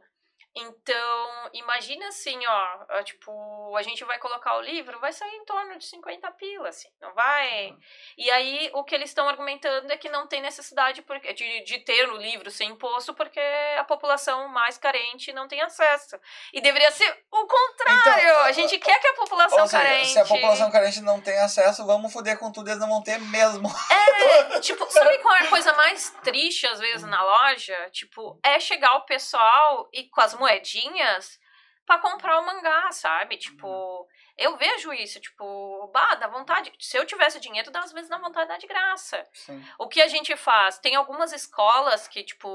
Então, 0.54 1.50
imagina 1.54 2.08
assim, 2.10 2.38
ó, 2.46 3.04
tipo, 3.04 3.76
a 3.78 3.82
gente 3.82 4.04
vai 4.04 4.20
colocar 4.20 4.58
o 4.58 4.62
livro, 4.62 5.00
vai 5.00 5.14
sair 5.14 5.36
em 5.36 5.46
torno 5.46 5.78
de 5.78 5.86
50 5.86 6.30
pila, 6.32 6.70
assim, 6.70 6.90
não 7.00 7.14
vai... 7.14 7.76
E 8.18 8.30
aí, 8.30 8.70
o 8.74 8.84
que 8.84 8.94
eles 8.94 9.10
estão 9.10 9.30
argumentando 9.30 9.92
é 9.92 9.98
que 9.98 10.10
não 10.10 10.28
tem 10.28 10.42
necessidade 10.42 11.02
porque, 11.04 11.34
de, 11.34 11.64
de 11.64 11.80
ter 11.80 12.10
o 12.10 12.18
livro 12.18 12.52
sem 12.52 12.72
imposto, 12.72 13.14
porque 13.14 13.40
a 13.78 13.84
população 13.86 14.50
mais 14.50 14.78
carente 14.78 15.32
não 15.32 15.48
tem 15.48 15.62
acesso. 15.62 16.20
E 16.52 16.60
deveria 16.60 16.92
ser 16.92 17.10
o 17.32 17.48
contrário, 17.48 18.24
Então, 18.24 18.42
a 18.42 18.52
gente 18.52 18.78
quer 18.78 19.00
que 19.00 19.08
a 19.08 19.14
população 19.14 19.66
seja, 19.66 19.84
carente... 19.84 20.10
se 20.10 20.20
a 20.20 20.26
população 20.26 20.72
carente 20.72 21.02
não 21.02 21.22
tem 21.22 21.40
acesso, 21.40 21.86
vamos 21.86 22.12
foder 22.12 22.38
com 22.38 22.52
tudo, 22.52 22.70
eles 22.70 22.80
não 22.80 22.90
vão 22.90 23.02
ter 23.02 23.20
mesmo. 23.20 23.70
É, 24.22 24.60
tipo, 24.60 24.90
sabe 24.90 25.18
qual 25.18 25.36
é 25.36 25.40
a 25.40 25.50
coisa 25.50 25.74
mais 25.74 26.12
triste, 26.24 26.68
às 26.68 26.80
vezes, 26.80 27.04
na 27.04 27.24
loja? 27.24 27.90
Tipo, 27.92 28.40
é 28.44 28.60
chegar 28.60 28.96
o 28.96 29.06
pessoal 29.06 29.90
e 29.92 30.08
com 30.10 30.22
as 30.22 30.36
moedinhas 30.42 31.40
pra 31.86 32.00
comprar 32.00 32.40
o 32.40 32.46
mangá, 32.46 32.92
sabe? 32.92 33.38
Tipo, 33.38 34.08
eu 34.38 34.56
vejo 34.58 34.94
isso, 34.94 35.20
tipo, 35.20 35.88
bah, 35.94 36.16
dá 36.16 36.28
vontade. 36.28 36.72
Se 36.80 36.98
eu 36.98 37.06
tivesse 37.06 37.40
dinheiro, 37.40 37.72
dá 37.72 37.82
às 37.82 37.92
vezes 37.92 38.10
dá 38.10 38.18
vontade 38.18 38.46
de 38.46 38.54
dar 38.54 38.58
de 38.58 38.68
graça. 38.68 39.28
Sim. 39.34 39.64
O 39.78 39.88
que 39.88 40.02
a 40.02 40.08
gente 40.08 40.36
faz? 40.36 40.80
Tem 40.80 40.96
algumas 40.96 41.32
escolas 41.32 42.08
que, 42.08 42.24
tipo, 42.24 42.50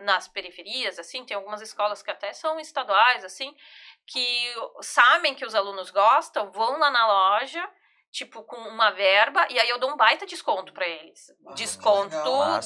nas 0.00 0.28
periferias, 0.28 0.98
assim, 0.98 1.24
tem 1.24 1.36
algumas 1.36 1.60
escolas 1.60 2.02
que 2.02 2.10
até 2.10 2.32
são 2.32 2.58
estaduais, 2.60 3.24
assim, 3.24 3.54
que 4.06 4.54
sabem 4.80 5.34
que 5.34 5.44
os 5.44 5.54
alunos 5.54 5.90
gostam, 5.90 6.50
vão 6.50 6.78
lá 6.78 6.90
na 6.90 7.06
loja, 7.06 7.68
tipo, 8.10 8.42
com 8.42 8.56
uma 8.56 8.90
verba, 8.90 9.46
e 9.50 9.58
aí 9.58 9.68
eu 9.68 9.78
dou 9.78 9.90
um 9.90 9.96
baita 9.96 10.26
desconto 10.26 10.72
pra 10.72 10.86
eles. 10.86 11.30
Ah, 11.46 11.52
desconto 11.54 12.16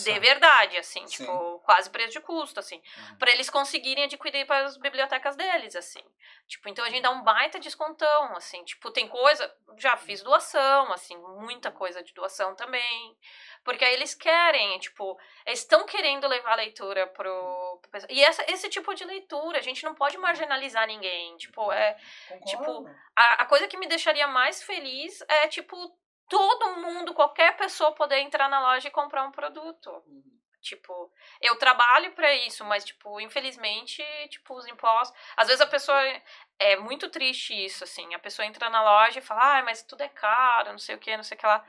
de 0.03 0.19
verdade, 0.21 0.77
assim, 0.77 1.07
Sim. 1.07 1.25
tipo, 1.25 1.59
quase 1.61 1.91
preço 1.91 2.13
de 2.13 2.21
custo, 2.21 2.61
assim, 2.61 2.77
Uhum. 2.97 3.17
pra 3.19 3.31
eles 3.33 3.51
conseguirem 3.51 4.05
adquirir 4.05 4.47
para 4.47 4.65
as 4.67 4.77
bibliotecas 4.77 5.35
deles, 5.37 5.75
assim. 5.75 6.03
Tipo, 6.47 6.69
então 6.69 6.85
a 6.85 6.91
gente 6.91 7.03
dá 7.03 7.11
um 7.11 7.23
baita 7.23 7.59
descontão, 7.59 8.37
assim, 8.37 8.63
tipo, 8.65 8.91
tem 8.91 9.09
coisa, 9.09 9.53
já 9.79 9.97
fiz 9.97 10.23
doação, 10.23 10.93
assim, 10.93 11.17
muita 11.17 11.71
coisa 11.71 12.03
de 12.03 12.13
doação 12.15 12.55
também. 12.55 13.17
Porque 13.65 13.85
aí 13.85 13.95
eles 13.95 14.15
querem, 14.15 14.79
tipo, 14.79 15.19
estão 15.47 15.87
querendo 15.87 16.27
levar 16.27 16.53
a 16.53 16.57
leitura 16.57 17.07
pro. 17.07 17.79
pro 17.81 17.91
pessoal. 17.91 18.11
E 18.11 18.23
essa, 18.25 18.45
esse 18.51 18.69
tipo 18.69 18.93
de 18.95 19.05
leitura, 19.05 19.59
a 19.59 19.63
gente 19.63 19.85
não 19.85 19.95
pode 19.95 20.19
marginalizar 20.19 20.87
ninguém. 20.87 21.37
Tipo, 21.37 21.71
é, 21.71 21.97
Concordo. 22.29 22.91
a, 23.15 23.43
a 23.43 23.47
coisa 23.47 23.69
que 23.69 23.77
me 23.77 23.87
deixaria 23.87 24.27
mais 24.27 24.63
feliz 24.63 25.23
é, 25.29 25.47
tipo, 25.47 25.77
todo 26.29 26.77
mundo, 26.77 27.15
qualquer 27.15 27.57
pessoa 27.57 27.93
poder 27.93 28.19
entrar 28.19 28.49
na 28.49 28.61
loja 28.61 28.89
e 28.89 28.91
comprar 28.91 29.25
um 29.25 29.31
produto. 29.31 30.03
Tipo, 30.61 31.13
eu 31.41 31.57
trabalho 31.57 32.13
pra 32.13 32.33
isso, 32.35 32.65
mas, 32.65 32.85
tipo, 32.85 33.21
infelizmente, 33.21 34.03
tipo, 34.29 34.55
os 34.55 34.67
impostos. 34.67 35.17
Às 35.37 35.49
vezes 35.49 35.61
a 35.61 35.67
pessoa. 35.67 36.01
É 36.59 36.77
muito 36.77 37.11
triste 37.11 37.53
isso, 37.53 37.83
assim. 37.83 38.15
A 38.15 38.19
pessoa 38.19 38.47
entra 38.47 38.71
na 38.71 38.83
loja 38.83 39.19
e 39.19 39.23
fala, 39.23 39.59
ah, 39.59 39.63
mas 39.65 39.83
tudo 39.83 40.03
é 40.03 40.09
caro, 40.09 40.71
não 40.71 40.79
sei 40.79 40.95
o 40.95 40.99
que, 40.99 41.17
não 41.17 41.25
sei 41.25 41.37
o 41.37 41.41
que 41.41 41.47
lá. 41.47 41.65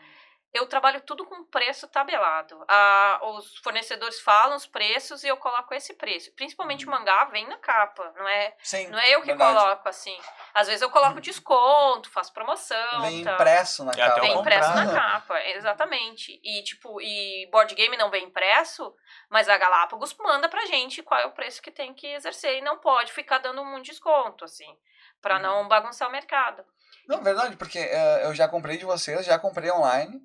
Eu 0.54 0.68
trabalho 0.68 1.02
tudo 1.02 1.26
com 1.26 1.44
preço 1.46 1.88
tabelado. 1.88 2.64
Ah, 2.68 3.20
os 3.24 3.58
fornecedores 3.58 4.20
falam 4.20 4.56
os 4.56 4.68
preços 4.68 5.24
e 5.24 5.28
eu 5.28 5.36
coloco 5.38 5.74
esse 5.74 5.96
preço. 5.96 6.32
Principalmente 6.36 6.86
o 6.86 6.92
mangá 6.92 7.26
vem 7.26 7.48
na 7.48 7.58
capa, 7.58 8.14
não 8.16 8.28
é 8.28 8.56
Sim. 8.60 8.88
não 8.88 9.00
é 9.00 9.10
eu 9.10 9.22
que 9.22 9.28
verdade. 9.28 9.58
coloco, 9.58 9.90
assim. 9.90 10.16
Às 10.54 10.68
vezes 10.68 10.84
eu 10.84 10.92
coloco 10.92 11.20
desconto, 11.20 12.12
faço 12.12 12.32
promoção. 12.32 13.02
Vem 13.02 13.24
tá. 13.24 13.34
impresso 13.34 13.84
na 13.84 13.92
até 13.92 14.06
capa. 14.06 14.22
Vem 14.22 14.40
impresso 14.40 14.70
na 14.76 14.86
comprado. 14.86 15.12
capa, 15.12 15.42
exatamente. 15.42 16.40
E, 16.44 16.64
tipo, 16.64 17.02
e 17.02 17.50
board 17.52 17.74
game 17.74 17.98
não 17.98 18.12
vem 18.12 18.26
impresso, 18.26 18.96
mas 19.30 19.50
a 19.50 19.58
Galápagos 19.58 20.16
manda 20.20 20.48
pra 20.48 20.66
gente 20.68 21.02
qual 21.02 21.20
é 21.20 21.26
o 21.26 21.32
preço 21.32 21.62
que 21.64 21.72
tem 21.72 21.96
que 21.96 22.08
exercer. 22.08 22.60
E 22.60 22.62
não 22.62 22.78
pode 22.78 23.12
ficar 23.12 23.40
dando 23.40 23.62
um 23.62 23.82
desconto, 23.82 24.46
assim, 24.46 24.78
pra 25.20 25.40
não 25.40 25.68
bagunçar 25.68 26.08
o 26.08 26.12
mercado. 26.12 26.64
Não, 27.08 27.24
verdade, 27.24 27.58
porque 27.58 27.80
eh, 27.80 28.22
eu 28.24 28.34
já 28.34 28.48
comprei 28.48 28.78
de 28.78 28.86
vocês, 28.86 29.26
já 29.26 29.38
comprei 29.38 29.70
online, 29.72 30.22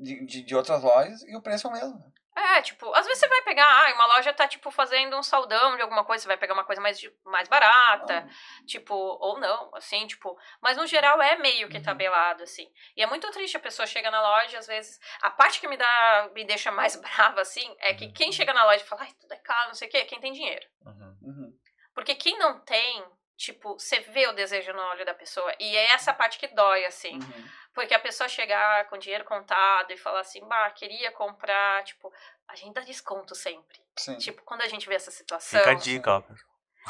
de, 0.00 0.24
de, 0.26 0.42
de 0.42 0.56
outras 0.56 0.82
lojas, 0.82 1.22
e 1.22 1.36
o 1.36 1.42
preço 1.42 1.66
é 1.66 1.70
o 1.70 1.72
mesmo. 1.72 2.12
É, 2.36 2.62
tipo, 2.62 2.92
às 2.94 3.04
vezes 3.04 3.18
você 3.20 3.28
vai 3.28 3.42
pegar, 3.42 3.66
ah, 3.66 3.92
uma 3.94 4.06
loja 4.06 4.32
tá, 4.32 4.46
tipo, 4.48 4.70
fazendo 4.70 5.16
um 5.16 5.22
saldão 5.22 5.76
de 5.76 5.82
alguma 5.82 6.04
coisa, 6.04 6.22
você 6.22 6.28
vai 6.28 6.38
pegar 6.38 6.54
uma 6.54 6.64
coisa 6.64 6.80
mais, 6.80 6.98
mais 7.24 7.48
barata, 7.48 8.26
tipo, 8.66 8.94
ou 8.94 9.38
não, 9.38 9.70
assim, 9.74 10.06
tipo, 10.06 10.38
mas 10.62 10.76
no 10.76 10.86
geral 10.86 11.20
é 11.20 11.36
meio 11.36 11.68
que 11.68 11.76
Uhum. 11.76 11.82
tabelado, 11.82 12.42
assim. 12.44 12.66
E 12.96 13.02
é 13.02 13.06
muito 13.06 13.30
triste 13.30 13.56
a 13.56 13.60
pessoa 13.60 13.86
chega 13.86 14.10
na 14.10 14.22
loja, 14.22 14.58
às 14.58 14.66
vezes, 14.66 14.98
a 15.20 15.30
parte 15.30 15.60
que 15.60 15.68
me 15.68 15.76
dá, 15.76 16.30
me 16.32 16.44
deixa 16.44 16.70
mais 16.70 16.96
brava, 17.02 17.40
assim, 17.42 17.76
é 17.80 17.94
que 17.94 18.10
quem 18.12 18.32
chega 18.32 18.54
na 18.54 18.64
loja 18.64 18.82
e 18.84 18.86
fala, 18.88 19.02
ai, 19.02 19.12
tudo 19.20 19.32
é 19.32 19.38
caro, 19.38 19.68
não 19.68 19.74
sei 19.74 19.88
o 19.88 19.90
quê, 19.90 19.98
é 19.98 20.04
quem 20.04 20.20
tem 20.20 20.32
dinheiro. 20.32 20.66
Uhum. 20.86 21.18
Uhum. 21.22 21.52
Porque 21.94 22.14
quem 22.14 22.38
não 22.38 22.60
tem, 22.60 23.04
tipo, 23.36 23.74
você 23.78 24.00
vê 24.00 24.28
o 24.28 24.32
desejo 24.32 24.72
no 24.72 24.80
olho 24.82 25.04
da 25.04 25.14
pessoa, 25.14 25.52
e 25.58 25.76
é 25.76 25.92
essa 25.92 26.14
parte 26.14 26.38
que 26.38 26.46
dói, 26.48 26.86
assim. 26.86 27.14
Uhum. 27.16 27.48
Porque 27.74 27.94
a 27.94 27.98
pessoa 28.00 28.28
chegar 28.28 28.86
com 28.88 28.98
dinheiro 28.98 29.24
contado 29.24 29.92
e 29.92 29.96
falar 29.96 30.20
assim, 30.20 30.44
bah, 30.46 30.70
queria 30.70 31.12
comprar, 31.12 31.84
tipo, 31.84 32.12
a 32.48 32.56
gente 32.56 32.74
dá 32.74 32.80
desconto 32.80 33.34
sempre. 33.34 33.78
Sim. 33.96 34.16
Tipo, 34.18 34.42
quando 34.42 34.62
a 34.62 34.68
gente 34.68 34.88
vê 34.88 34.96
essa 34.96 35.10
situação. 35.10 35.60
Fica 35.60 35.70
a 35.70 35.74
dica, 35.74 36.10
ó. 36.16 36.22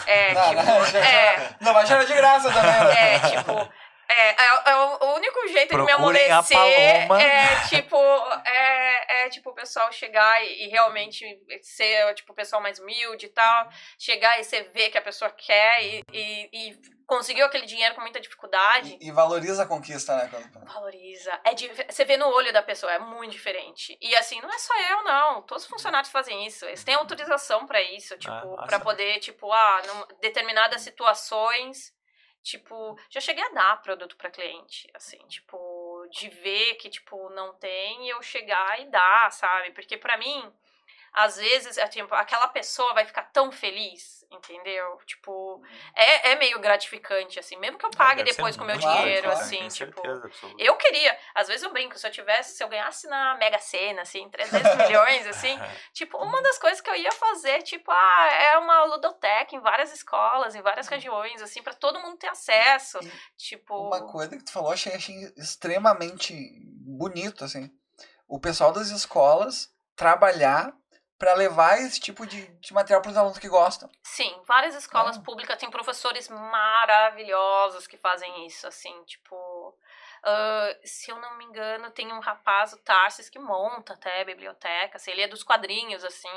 É, 0.07 0.33
Não, 0.33 0.49
tipo, 0.51 0.63
não, 0.63 0.87
é, 1.01 1.57
Não, 1.61 1.75
mas 1.75 1.91
era 1.91 2.05
de 2.07 2.15
graça 2.15 2.51
também. 2.53 2.71
né? 2.71 3.15
é, 3.17 3.19
tipo. 3.19 3.73
É, 4.13 4.31
é, 4.31 4.71
é 4.71 4.75
o 4.77 5.15
único 5.15 5.47
jeito 5.49 5.71
de 5.71 5.77
me 5.81 5.87
Procurem 5.87 5.95
amolecer 6.31 6.57
é 7.15 7.69
tipo 7.69 7.97
é, 8.45 9.23
é 9.25 9.29
tipo 9.31 9.51
o 9.51 9.55
pessoal 9.55 9.91
chegar 9.93 10.45
e, 10.45 10.65
e 10.65 10.69
realmente 10.69 11.25
ser 11.63 12.13
tipo 12.15 12.33
o 12.33 12.35
pessoal 12.35 12.61
mais 12.61 12.79
humilde 12.81 13.27
e 13.27 13.31
tal 13.31 13.69
chegar 13.99 14.39
e 14.41 14.45
você 14.45 14.63
vê 14.75 14.91
que 14.91 14.99
a 14.99 15.03
pessoa 15.03 15.31
quer 15.31 15.83
e, 15.85 16.03
e, 16.13 16.49
e 16.53 17.01
conseguiu 17.07 17.45
aquele 17.47 17.67
dinheiro 17.67 17.95
com 17.97 18.01
muita 18.03 18.21
dificuldade. 18.21 18.97
E, 19.01 19.09
e 19.09 19.11
valoriza 19.11 19.65
a 19.65 19.67
conquista, 19.67 20.15
né? 20.17 20.29
quando- 20.31 20.65
valoriza. 20.73 21.41
É 21.45 21.55
dif- 21.55 21.87
você 21.91 22.05
vê 22.05 22.17
no 22.17 22.29
olho 22.29 22.53
da 22.53 22.63
pessoa 22.63 22.93
é 22.93 22.99
muito 23.01 23.33
diferente. 23.33 23.99
E 24.01 24.15
assim 24.17 24.41
não 24.41 24.49
é 24.53 24.59
só 24.59 24.73
eu 24.91 25.03
não. 25.03 25.43
Todos 25.43 25.65
os 25.65 25.71
funcionários 25.71 26.11
fazem 26.13 26.47
isso. 26.47 26.65
Eles 26.67 26.85
têm 26.85 26.95
autorização 26.95 27.67
pra 27.67 27.83
isso 27.83 28.17
tipo 28.17 28.33
massa. 28.33 28.67
pra 28.67 28.79
poder 28.81 29.19
tipo 29.19 29.51
ah 29.53 29.83
em 29.85 30.21
determinadas 30.21 30.83
situações 30.83 31.93
tipo 32.43 32.99
já 33.09 33.21
cheguei 33.21 33.45
a 33.45 33.51
dar 33.51 33.83
produto 33.83 34.17
pra 34.17 34.31
cliente 34.31 34.89
assim 34.95 35.19
tipo 35.29 36.07
de 36.11 36.29
ver 36.29 36.75
que 36.77 36.89
tipo 36.89 37.29
não 37.31 37.55
tem 37.55 38.07
e 38.07 38.11
eu 38.11 38.23
chegar 38.23 38.81
e 38.81 38.91
dar 38.91 39.31
sabe? 39.33 39.73
Porque 39.73 39.97
pra 39.97 40.17
mim 40.17 40.53
às 41.13 41.37
vezes, 41.37 41.77
é, 41.79 41.87
tipo, 41.89 42.15
aquela 42.15 42.49
pessoa 42.49 42.95
vai 42.95 43.05
ficar 43.05 43.25
tão 43.25 43.51
feliz, 43.51 44.25
entendeu? 44.31 44.99
Tipo, 45.07 45.63
é, 45.95 46.33
é 46.33 46.37
meio 46.37 46.59
gratificante, 46.61 47.39
assim, 47.39 47.57
mesmo 47.57 47.79
que 47.79 47.87
eu 47.87 47.91
pague 47.91 48.23
Deve 48.23 48.31
ser 48.31 48.37
depois 48.37 48.57
com 48.57 48.65
o 48.65 48.67
meu 48.67 48.77
muito, 48.77 48.89
dinheiro, 48.89 49.23
claro, 49.25 49.41
assim, 49.41 49.69
tipo. 49.69 50.01
certeza. 50.01 50.31
Eu 50.59 50.77
queria, 50.77 51.17
às 51.35 51.49
vezes 51.49 51.63
eu 51.63 51.73
brinco, 51.73 51.99
se 51.99 52.07
eu 52.07 52.11
tivesse, 52.11 52.57
se 52.57 52.63
eu 52.63 52.69
ganhasse 52.69 53.09
na 53.09 53.37
Mega 53.37 53.59
Sena, 53.59 54.03
assim, 54.03 54.29
300 54.29 54.77
milhões, 54.77 55.27
assim, 55.27 55.59
tipo, 55.93 56.17
uma 56.19 56.41
das 56.43 56.59
coisas 56.59 56.81
que 56.81 56.91
eu 56.91 56.97
ia 56.97 57.13
fazer, 57.13 57.63
tipo, 57.63 57.91
ah, 57.91 58.29
é 58.33 58.59
uma 58.59 58.85
ludoteca 58.85 59.55
em 59.55 59.61
várias 59.61 59.93
escolas, 59.93 60.55
em 60.55 60.63
várias 60.63 60.89
regiões, 60.89 61.43
assim, 61.43 61.63
pra 61.63 61.75
todo 61.75 62.01
mundo 62.01 62.17
ter 62.17 62.29
acesso. 62.29 62.99
E 63.03 63.11
Tipo. 63.51 63.89
Uma 63.89 64.07
coisa 64.07 64.37
que 64.37 64.45
tu 64.45 64.53
falou, 64.53 64.71
achei, 64.71 64.93
achei 64.93 65.17
extremamente 65.37 66.35
bonito, 66.65 67.45
assim. 67.45 67.71
O 68.29 68.39
pessoal 68.39 68.73
das 68.73 68.91
escolas 68.91 69.73
trabalhar 69.97 70.73
para 71.21 71.35
levar 71.35 71.79
esse 71.83 72.01
tipo 72.01 72.27
de, 72.27 72.47
de 72.47 72.73
material 72.73 73.03
para 73.03 73.11
os 73.11 73.17
alunos 73.17 73.39
que 73.39 73.47
gostam. 73.49 73.91
Sim, 74.03 74.35
várias 74.49 74.75
escolas 74.75 75.19
Ah. 75.19 75.21
públicas 75.21 75.59
têm 75.59 75.71
professores 75.71 76.31
maravilhosos 76.31 77.87
que 77.87 77.99
fazem 77.99 78.47
isso, 78.47 78.67
assim, 78.67 79.05
tipo. 79.05 79.37
Ah, 80.23 80.77
se 80.85 81.11
eu 81.11 81.19
não 81.19 81.37
me 81.39 81.45
engano, 81.45 81.91
tem 81.91 82.13
um 82.13 82.21
rapaz, 82.21 82.73
o 82.73 82.79
Tarsis, 82.79 83.29
que 83.31 83.39
monta 83.39 83.95
até 83.95 84.25
biblioteca, 84.25 84.97
assim, 84.97 85.11
ele 85.11 85.23
é 85.23 85.29
dos 85.29 85.43
quadrinhos, 85.43 86.05
assim. 86.05 86.29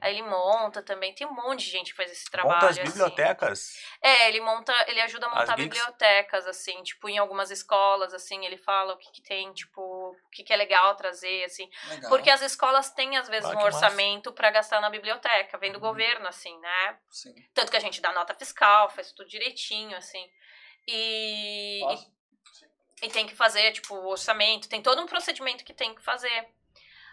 Aí 0.00 0.14
ele 0.14 0.22
monta 0.22 0.82
também. 0.82 1.14
Tem 1.14 1.26
um 1.26 1.32
monte 1.34 1.64
de 1.64 1.70
gente 1.70 1.90
que 1.92 1.96
faz 1.96 2.10
esse 2.12 2.30
trabalho. 2.30 2.54
Monta 2.54 2.66
as 2.68 2.78
assim. 2.78 2.88
bibliotecas. 2.88 3.76
É, 4.02 4.28
ele 4.28 4.40
monta, 4.40 4.72
ele 4.88 5.00
ajuda 5.00 5.26
a 5.26 5.30
As 5.30 5.38
montar 5.40 5.56
geeks? 5.56 5.78
bibliotecas, 5.78 6.46
assim, 6.46 6.82
tipo, 6.82 7.08
em 7.08 7.18
algumas 7.18 7.50
escolas, 7.50 8.12
assim, 8.12 8.44
ele 8.44 8.56
fala 8.58 8.94
o 8.94 8.98
que, 8.98 9.10
que 9.12 9.22
tem, 9.22 9.52
tipo, 9.52 9.80
o 9.80 10.16
que, 10.30 10.42
que 10.42 10.52
é 10.52 10.56
legal 10.56 10.94
trazer, 10.96 11.44
assim. 11.44 11.68
Legal. 11.88 12.10
Porque 12.10 12.30
as 12.30 12.42
escolas 12.42 12.90
têm, 12.90 13.16
às 13.16 13.28
vezes, 13.28 13.48
Ah, 13.50 13.54
um 13.56 13.62
orçamento 13.62 14.32
pra 14.32 14.50
gastar 14.50 14.80
na 14.80 14.90
biblioteca, 14.90 15.56
vem 15.58 15.72
do 15.72 15.76
Uhum. 15.76 15.88
governo, 15.88 16.26
assim, 16.28 16.56
né? 16.60 16.98
Sim. 17.10 17.34
Tanto 17.54 17.70
que 17.70 17.76
a 17.76 17.80
gente 17.80 18.00
dá 18.00 18.12
nota 18.12 18.34
fiscal, 18.34 18.90
faz 18.90 19.12
tudo 19.12 19.28
direitinho, 19.28 19.96
assim. 19.96 20.28
E, 20.86 21.80
e, 21.80 21.96
e 23.02 23.08
tem 23.08 23.26
que 23.26 23.34
fazer, 23.34 23.72
tipo, 23.72 23.94
o 23.94 24.08
orçamento, 24.08 24.68
tem 24.68 24.80
todo 24.80 25.02
um 25.02 25.06
procedimento 25.06 25.64
que 25.64 25.74
tem 25.74 25.94
que 25.94 26.00
fazer. 26.00 26.48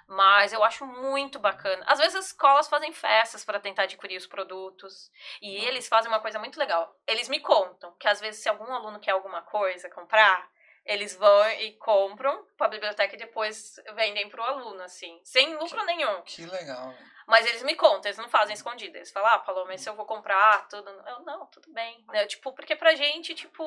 Mas 0.08 0.54
eu 0.54 0.64
acho 0.64 0.86
muito 0.86 1.38
bacana. 1.38 1.84
Às 1.88 2.00
vezes 2.00 2.16
as 2.16 2.28
escolas 2.28 2.68
fazem 2.68 2.92
festas 2.92 3.44
para 3.44 3.60
tentar 3.60 3.84
adquirir 3.84 4.18
os 4.18 4.26
produtos. 4.26 5.12
E 5.42 5.56
eles 5.66 5.88
fazem 5.88 6.12
uma 6.12 6.20
coisa 6.20 6.40
muito 6.40 6.60
legal. 6.60 6.96
Eles 7.06 7.30
me 7.30 7.40
contam 7.40 7.94
que 8.00 8.08
às 8.08 8.20
vezes 8.20 8.42
se 8.42 8.50
algum 8.50 8.72
aluno 8.74 9.00
quer 9.00 9.12
alguma 9.12 9.42
coisa 9.44 9.90
comprar, 9.90 10.50
eles 10.90 11.16
vão 11.16 11.50
e 11.52 11.74
compram 11.78 12.44
para 12.58 12.68
a 12.68 12.70
biblioteca 12.72 13.16
e 13.16 13.20
depois 13.20 13.76
vendem 13.96 14.28
para 14.30 14.42
o 14.42 14.44
aluno, 14.44 14.82
assim. 14.82 15.20
Sem 15.24 15.56
lucro 15.56 15.86
nenhum. 15.86 16.22
Que 16.24 16.46
legal. 16.46 16.94
Mas 17.28 17.46
eles 17.46 17.62
me 17.62 17.76
contam, 17.76 18.06
eles 18.10 18.18
não 18.18 18.28
fazem 18.28 18.56
escondido. 18.56 18.96
Eles 18.98 19.12
falam, 19.12 19.30
ah, 19.30 19.38
Paloma, 19.38 19.78
se 19.78 19.88
eu 19.88 19.94
vou 19.96 20.04
comprar 20.08 20.68
tudo. 20.68 20.90
Eu, 20.90 21.20
não, 21.20 21.46
tudo 21.46 21.72
bem. 21.72 22.04
Eu, 22.12 22.28
tipo, 22.28 22.52
porque 22.54 22.76
pra 22.76 22.96
gente, 22.96 23.36
tipo, 23.36 23.64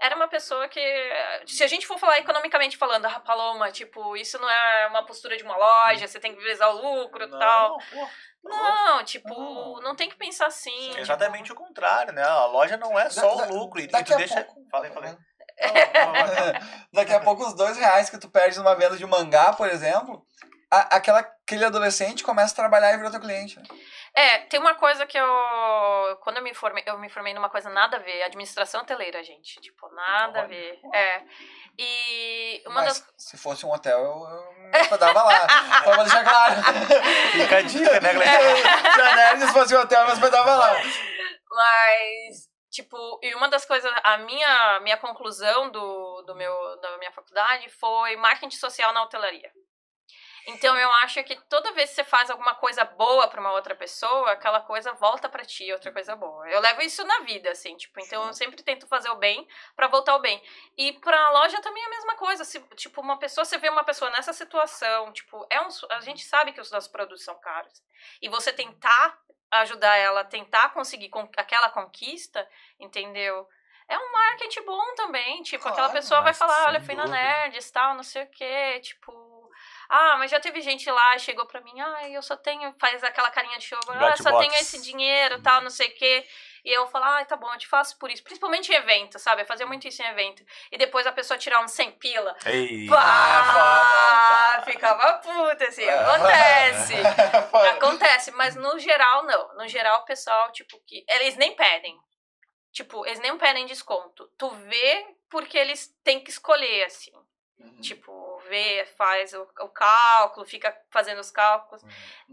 era 0.00 0.16
uma 0.16 0.28
pessoa 0.28 0.66
que. 0.66 0.80
Se 1.46 1.62
a 1.62 1.66
gente 1.66 1.86
for 1.86 1.98
falar 1.98 2.18
economicamente 2.20 2.78
falando, 2.78 3.04
ah, 3.04 3.20
Paloma, 3.20 3.70
tipo, 3.70 4.16
isso 4.16 4.38
não 4.38 4.48
é 4.48 4.86
uma 4.86 5.04
postura 5.04 5.36
de 5.36 5.44
uma 5.44 5.56
loja, 5.58 6.08
você 6.08 6.18
tem 6.18 6.34
que 6.34 6.42
visar 6.42 6.70
o 6.70 6.80
lucro 6.80 7.22
e 7.24 7.30
tal. 7.38 7.76
pô. 7.76 8.08
Não, 8.44 9.04
tipo, 9.04 9.28
Não. 9.28 9.80
não 9.82 9.94
tem 9.94 10.08
que 10.08 10.16
pensar 10.16 10.46
assim. 10.46 10.88
tipo, 10.88 10.98
Exatamente 11.00 11.52
o 11.52 11.54
contrário, 11.54 12.12
né? 12.12 12.22
A 12.24 12.46
loja 12.46 12.76
não 12.76 12.98
é 12.98 13.08
só 13.08 13.36
Da- 13.36 13.46
o 13.46 13.56
lucro. 13.58 13.78
E, 13.80 13.84
e 13.84 13.86
Daqui 13.86 14.06
tu 14.10 14.14
a 14.14 14.16
deixa. 14.16 14.42
pouco. 14.42 14.68
Fala 14.70 14.86
aí. 14.86 15.16
Daqui 16.92 17.12
a 17.14 17.20
pouco 17.20 17.44
os 17.46 17.54
dois 17.54 17.76
reais 17.76 18.10
que 18.10 18.18
tu 18.18 18.28
perde 18.30 18.58
numa 18.58 18.74
venda 18.74 18.96
de 18.96 19.06
mangá, 19.06 19.52
por 19.52 19.68
exemplo, 19.68 20.24
a- 20.70 20.96
aquela, 20.96 21.20
aquele 21.20 21.64
adolescente 21.64 22.22
começa 22.24 22.52
a 22.52 22.56
trabalhar 22.56 22.92
e 22.92 22.96
vira 22.96 23.10
teu 23.10 23.20
cliente. 23.20 23.58
né? 23.58 23.64
É, 24.14 24.38
tem 24.40 24.60
uma 24.60 24.74
coisa 24.74 25.06
que 25.06 25.16
eu. 25.18 25.26
Quando 26.22 26.36
eu 26.36 26.42
me 26.42 26.52
formei, 26.52 26.84
eu 26.86 26.98
me 26.98 27.08
formei 27.08 27.32
numa 27.32 27.48
coisa 27.48 27.70
nada 27.70 27.96
a 27.96 28.00
ver, 28.00 28.22
administração 28.24 28.82
hoteleira, 28.82 29.22
gente. 29.24 29.58
Tipo, 29.58 29.88
nada 29.94 30.40
a 30.40 30.42
Olha. 30.42 30.48
ver. 30.48 30.78
É. 30.94 31.22
E 31.78 32.62
uma 32.66 32.82
Mas 32.82 33.00
das. 33.00 33.06
se 33.16 33.38
fosse 33.38 33.64
um 33.64 33.72
hotel, 33.72 33.98
eu, 33.98 34.04
eu 34.04 34.52
me 34.70 34.78
hospedava 34.80 35.22
lá. 35.22 35.48
Só 35.82 35.90
pra 35.94 36.02
deixar 36.02 36.24
claro. 36.24 36.54
Fica 37.32 37.56
a 37.56 37.62
dica, 37.62 38.00
né, 38.00 38.12
galera? 38.12 38.92
Se 38.92 39.00
a 39.00 39.16
Nerd 39.16 39.46
fosse 39.52 39.74
um 39.74 39.80
hotel, 39.80 40.00
eu 40.00 40.06
me 40.08 40.12
hospedava 40.12 40.54
lá. 40.56 40.74
Mas, 41.50 42.48
tipo, 42.72 43.20
e 43.22 43.34
uma 43.34 43.48
das 43.48 43.64
coisas, 43.66 43.92
a 44.02 44.16
minha, 44.18 44.80
minha 44.80 44.96
conclusão 44.96 45.70
do, 45.70 46.22
do 46.22 46.34
meu, 46.34 46.80
da 46.80 46.96
minha 46.96 47.12
faculdade 47.12 47.68
foi 47.68 48.16
marketing 48.16 48.56
social 48.56 48.92
na 48.94 49.02
hotelaria. 49.02 49.52
Então 50.44 50.76
eu 50.76 50.90
acho 50.94 51.22
que 51.22 51.36
toda 51.48 51.72
vez 51.72 51.90
que 51.90 51.96
você 51.96 52.04
faz 52.04 52.28
alguma 52.28 52.54
coisa 52.56 52.84
boa 52.84 53.28
para 53.28 53.40
uma 53.40 53.52
outra 53.52 53.76
pessoa, 53.76 54.32
aquela 54.32 54.60
coisa 54.60 54.92
volta 54.94 55.28
para 55.28 55.44
ti, 55.44 55.72
outra 55.72 55.92
coisa 55.92 56.16
boa. 56.16 56.48
Eu 56.48 56.60
levo 56.60 56.80
isso 56.82 57.04
na 57.04 57.20
vida, 57.20 57.50
assim, 57.50 57.76
tipo, 57.76 58.00
então 58.00 58.26
eu 58.26 58.32
sempre 58.32 58.60
tento 58.60 58.88
fazer 58.88 59.10
o 59.10 59.16
bem 59.16 59.46
para 59.76 59.86
voltar 59.86 60.16
o 60.16 60.20
bem. 60.20 60.42
E 60.76 60.94
pra 60.94 61.30
loja 61.30 61.60
também 61.60 61.82
é 61.82 61.86
a 61.86 61.90
mesma 61.90 62.16
coisa. 62.16 62.44
Se, 62.44 62.58
tipo, 62.74 63.00
uma 63.00 63.18
pessoa, 63.18 63.44
você 63.44 63.56
vê 63.58 63.68
uma 63.68 63.84
pessoa 63.84 64.10
nessa 64.10 64.32
situação, 64.32 65.12
tipo, 65.12 65.46
é 65.48 65.60
um, 65.60 65.68
a 65.90 66.00
gente 66.00 66.24
sabe 66.24 66.52
que 66.52 66.60
os 66.60 66.72
nossos 66.72 66.90
produtos 66.90 67.22
são 67.22 67.38
caros. 67.38 67.80
E 68.20 68.28
você 68.28 68.52
tentar 68.52 69.16
ajudar 69.52 69.96
ela, 69.96 70.20
a 70.20 70.24
tentar 70.24 70.70
conseguir 70.70 71.08
con- 71.08 71.28
aquela 71.36 71.68
conquista, 71.70 72.48
entendeu? 72.80 73.46
É 73.88 73.98
um 73.98 74.12
marketing 74.12 74.64
bom 74.64 74.94
também, 74.94 75.42
tipo, 75.42 75.68
aquela 75.68 75.88
Claro, 75.88 75.92
pessoa 75.92 76.22
vai 76.22 76.32
falar, 76.34 76.66
olha, 76.68 76.80
fui 76.80 76.94
na 76.94 77.06
dúvida. 77.06 77.22
Nerds, 77.22 77.70
tal, 77.70 77.94
não 77.94 78.02
sei 78.02 78.22
o 78.24 78.30
quê, 78.30 78.80
tipo... 78.80 79.12
Ah, 79.88 80.16
mas 80.18 80.30
já 80.30 80.40
teve 80.40 80.60
gente 80.60 80.90
lá, 80.90 81.18
chegou 81.18 81.46
pra 81.46 81.60
mim, 81.60 81.80
ah, 81.80 82.08
eu 82.08 82.22
só 82.22 82.36
tenho, 82.36 82.74
faz 82.78 83.02
aquela 83.04 83.30
carinha 83.30 83.58
de 83.58 83.64
show, 83.64 83.78
ah, 83.88 84.16
só 84.16 84.30
box. 84.30 84.46
tenho 84.46 84.60
esse 84.60 84.82
dinheiro, 84.82 85.42
tal, 85.42 85.60
não 85.60 85.70
sei 85.70 85.88
o 85.88 85.94
quê. 85.94 86.26
E 86.64 86.70
eu 86.70 86.86
falo, 86.86 87.04
ah, 87.06 87.24
tá 87.24 87.36
bom, 87.36 87.52
eu 87.52 87.58
te 87.58 87.66
faço 87.66 87.98
por 87.98 88.08
isso. 88.08 88.22
Principalmente 88.22 88.70
em 88.70 88.76
evento, 88.76 89.18
sabe? 89.18 89.42
Eu 89.42 89.46
fazia 89.46 89.66
muito 89.66 89.88
isso 89.88 90.00
em 90.00 90.06
evento. 90.06 90.44
E 90.70 90.78
depois 90.78 91.06
a 91.06 91.12
pessoa 91.12 91.36
tirar 91.36 91.60
um 91.60 91.66
100 91.66 91.92
pila. 91.92 92.36
Ei. 92.46 92.86
Pá! 92.86 94.62
Ficava 94.64 95.14
puta, 95.18 95.66
assim, 95.66 95.88
acontece. 95.88 96.94
Foda. 97.50 97.70
Acontece, 97.70 98.30
mas 98.32 98.54
no 98.54 98.78
geral, 98.78 99.24
não. 99.24 99.54
No 99.56 99.66
geral, 99.66 100.02
o 100.02 100.04
pessoal, 100.04 100.52
tipo, 100.52 100.80
que. 100.86 101.04
Eles 101.08 101.36
nem 101.36 101.56
pedem. 101.56 101.98
Tipo, 102.72 103.04
eles 103.06 103.18
nem 103.18 103.36
pedem 103.36 103.66
desconto. 103.66 104.30
Tu 104.38 104.48
vê 104.48 105.06
porque 105.28 105.58
eles 105.58 105.88
têm 106.04 106.20
que 106.22 106.30
escolher, 106.30 106.84
assim. 106.84 107.12
Tipo, 107.80 108.38
vê, 108.48 108.84
faz 108.96 109.32
o, 109.32 109.42
o 109.60 109.68
cálculo, 109.68 110.46
fica 110.46 110.76
fazendo 110.90 111.18
os 111.18 111.30
cálculos. 111.30 111.82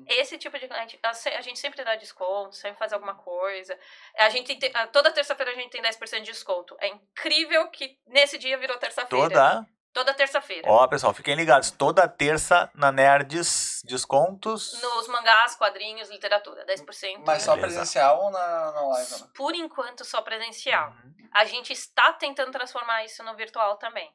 Esse 0.08 0.38
tipo 0.38 0.58
de 0.60 0.68
cliente, 0.68 1.00
a 1.02 1.10
a 1.10 1.42
gente 1.42 1.60
sempre 1.60 1.84
dá 1.84 1.96
desconto, 1.96 2.56
sempre 2.56 2.78
faz 2.78 2.94
alguma 2.94 3.16
coisa. 3.16 3.78
A 4.18 4.30
gente 4.30 4.56
tem, 4.56 4.72
toda 4.92 5.12
terça-feira 5.12 5.52
a 5.52 5.56
gente 5.56 5.72
tem 5.72 5.82
10% 5.82 6.22
de 6.22 6.32
desconto. 6.32 6.76
É 6.80 6.88
incrível 6.88 7.68
que 7.70 7.98
nesse 8.08 8.38
dia 8.38 8.58
virou 8.58 8.78
terça-feira. 8.78 9.30
Toda. 9.30 9.68
Toda 9.92 10.14
terça-feira. 10.14 10.70
Ó, 10.70 10.88
pessoal, 10.88 11.14
fiquem 11.14 11.36
ligados. 11.36 11.72
Toda 11.72 12.08
terça 12.08 12.70
na 12.76 12.92
Nerds, 12.92 13.82
descontos. 13.84 14.80
Nos 14.82 15.08
mangás, 15.08 15.56
quadrinhos, 15.56 16.10
literatura, 16.10 16.64
10%. 16.66 17.24
Mas 17.26 17.42
só 17.42 17.56
Beleza. 17.56 17.76
presencial 17.76 18.24
ou 18.24 18.30
na, 18.30 18.72
na 18.72 18.82
live? 18.82 19.12
Né? 19.12 19.28
Por 19.34 19.56
enquanto, 19.56 20.06
só 20.06 20.22
presencial. 20.22 20.92
Uhum. 20.92 21.30
A 21.34 21.44
gente 21.46 21.74
está 21.74 22.14
tentando 22.14 22.52
transformar 22.52 23.04
isso 23.04 23.24
no 23.24 23.36
virtual 23.36 23.78
também. 23.78 24.14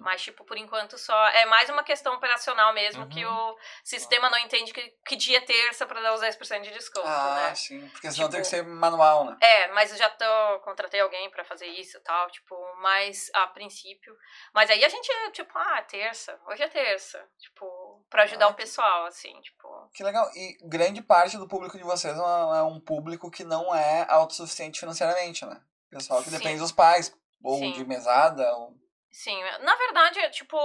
Mas, 0.00 0.22
tipo, 0.22 0.44
por 0.44 0.56
enquanto 0.56 0.98
só. 0.98 1.28
É 1.28 1.46
mais 1.46 1.68
uma 1.70 1.84
questão 1.84 2.14
operacional 2.14 2.72
mesmo, 2.74 3.02
Uhum. 3.04 3.08
que 3.08 3.24
o 3.24 3.56
sistema 3.84 4.28
não 4.28 4.38
entende 4.38 4.72
que, 4.72 4.82
que 5.06 5.14
dia 5.14 5.38
é 5.38 5.40
terça 5.40 5.86
para 5.86 6.00
dar 6.00 6.12
os 6.14 6.20
10% 6.20 6.62
de 6.62 6.70
desconto, 6.72 7.06
Ah, 7.06 7.34
né? 7.48 7.54
sim. 7.54 7.88
Porque 7.90 8.10
senão 8.10 8.26
Tipo- 8.28 8.32
tem 8.32 8.40
que 8.40 8.46
ser 8.48 8.62
manual, 8.64 9.24
né? 9.26 9.36
É, 9.40 9.68
mas 9.68 9.92
eu 9.92 9.96
já 9.98 10.10
tô, 10.10 10.60
contratei 10.64 11.00
alguém 11.00 11.30
pra 11.30 11.44
fazer 11.44 11.66
isso 11.66 11.98
e 11.98 12.00
tal, 12.00 12.28
tipo, 12.30 12.54
mas 12.80 13.30
a 13.34 13.46
princípio. 13.46 14.14
Mas 14.52 14.70
aí 14.70 14.84
a 14.84 14.88
gente, 14.88 15.08
tipo, 15.32 15.56
ah, 15.56 15.78
é 15.78 15.82
terça, 15.82 16.38
hoje 16.46 16.62
é 16.62 16.68
terça, 16.68 17.24
tipo, 17.38 18.04
pra 18.10 18.24
ajudar 18.24 18.46
Ah, 18.46 18.50
o 18.50 18.54
pessoal, 18.54 19.06
assim, 19.06 19.40
tipo. 19.40 19.68
Que 19.94 20.02
legal. 20.02 20.28
E 20.34 20.58
grande 20.68 21.00
parte 21.00 21.36
do 21.38 21.46
público 21.48 21.76
de 21.78 21.84
vocês 21.84 22.16
é 22.18 22.20
é 22.20 22.62
um 22.62 22.80
público 22.80 23.30
que 23.30 23.44
não 23.44 23.72
é 23.74 24.04
autossuficiente 24.08 24.80
financeiramente, 24.80 25.44
né? 25.46 25.60
Pessoal 25.90 26.22
que 26.22 26.30
Sim. 26.30 26.38
depende 26.38 26.58
dos 26.58 26.72
pais, 26.72 27.14
ou 27.42 27.58
Sim. 27.58 27.72
de 27.72 27.84
mesada, 27.84 28.42
ou... 28.56 28.74
Sim, 29.10 29.40
na 29.60 29.74
verdade, 29.76 30.18
é, 30.20 30.30
tipo. 30.30 30.56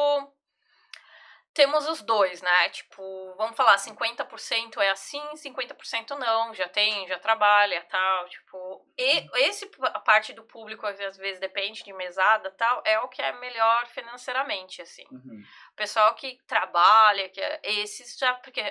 Temos 1.53 1.88
os 1.88 2.01
dois, 2.01 2.41
né? 2.41 2.69
Tipo, 2.69 3.34
vamos 3.38 3.55
falar, 3.55 3.77
50% 3.77 4.77
é 4.81 4.89
assim, 4.89 5.22
50% 5.35 6.09
não, 6.17 6.53
já 6.53 6.67
tem, 6.67 7.07
já 7.07 7.17
trabalha, 7.17 7.81
tal, 7.89 8.27
tipo... 8.27 8.85
E 8.97 9.26
esse, 9.47 9.72
a 9.81 9.99
parte 10.01 10.34
do 10.34 10.43
público, 10.43 10.81
que 10.93 11.03
às 11.03 11.15
vezes 11.15 11.39
depende 11.39 11.81
de 11.81 11.93
mesada, 11.93 12.51
tal, 12.51 12.84
é 12.85 12.99
o 12.99 13.07
que 13.07 13.22
é 13.22 13.31
melhor 13.39 13.88
financeiramente, 13.88 14.81
assim. 14.81 15.05
O 15.72 15.76
pessoal 15.77 16.13
que 16.15 16.38
trabalha, 16.45 17.30
que 17.30 17.39
é, 17.39 17.61
esses 17.63 18.17
já, 18.17 18.34
porque 18.34 18.61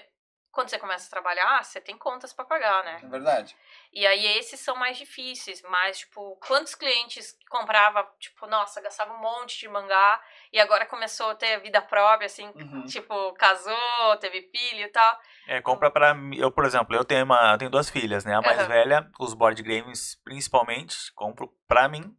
quando 0.55 0.69
você 0.71 0.79
começa 0.79 1.07
a 1.07 1.11
trabalhar, 1.11 1.63
você 1.65 1.81
tem 1.81 1.99
contas 1.99 2.33
pra 2.33 2.45
pagar, 2.45 2.85
né? 2.85 3.01
É 3.03 3.09
verdade. 3.09 3.57
E 3.93 4.07
aí 4.07 4.27
esses 4.39 4.59
são 4.61 4.77
mais 4.77 4.97
difíceis, 4.97 5.63
mas, 5.63 5.99
tipo, 5.99 6.37
quantos 6.47 6.75
clientes 6.75 7.37
comprava, 7.49 8.09
tipo, 8.19 8.47
nossa, 8.47 8.81
gastava 8.81 9.13
um 9.15 9.19
monte 9.21 9.59
de 9.61 9.69
mangá 9.69 10.21
e 10.53 10.59
agora 10.59 10.87
começou 10.87 11.31
a 11.31 11.35
ter 11.35 11.61
vida 11.61 11.83
própria, 11.83 12.27
assim, 12.27 12.51
Uhum. 12.55 12.85
tipo, 12.87 13.33
casou, 13.35 14.17
teve 14.21 14.43
filho 14.51 14.85
e 14.85 14.89
tal. 14.89 15.19
É, 15.47 15.61
compra 15.61 15.91
pra 15.91 16.15
mim. 16.15 16.37
Eu, 16.39 16.51
por 16.51 16.65
exemplo, 16.65 16.95
eu 16.97 17.05
tenho, 17.05 17.25
uma, 17.25 17.53
eu 17.53 17.59
tenho 17.59 17.71
duas 17.71 17.91
filhas, 17.91 18.25
né? 18.25 18.35
A 18.35 18.43
mais 18.43 18.59
Aham. 18.59 18.69
velha, 18.69 19.11
os 19.21 19.35
board 19.35 19.63
games, 19.63 20.17
principalmente, 20.25 21.13
compro 21.15 21.49
pra 21.69 21.89
mim 21.89 22.17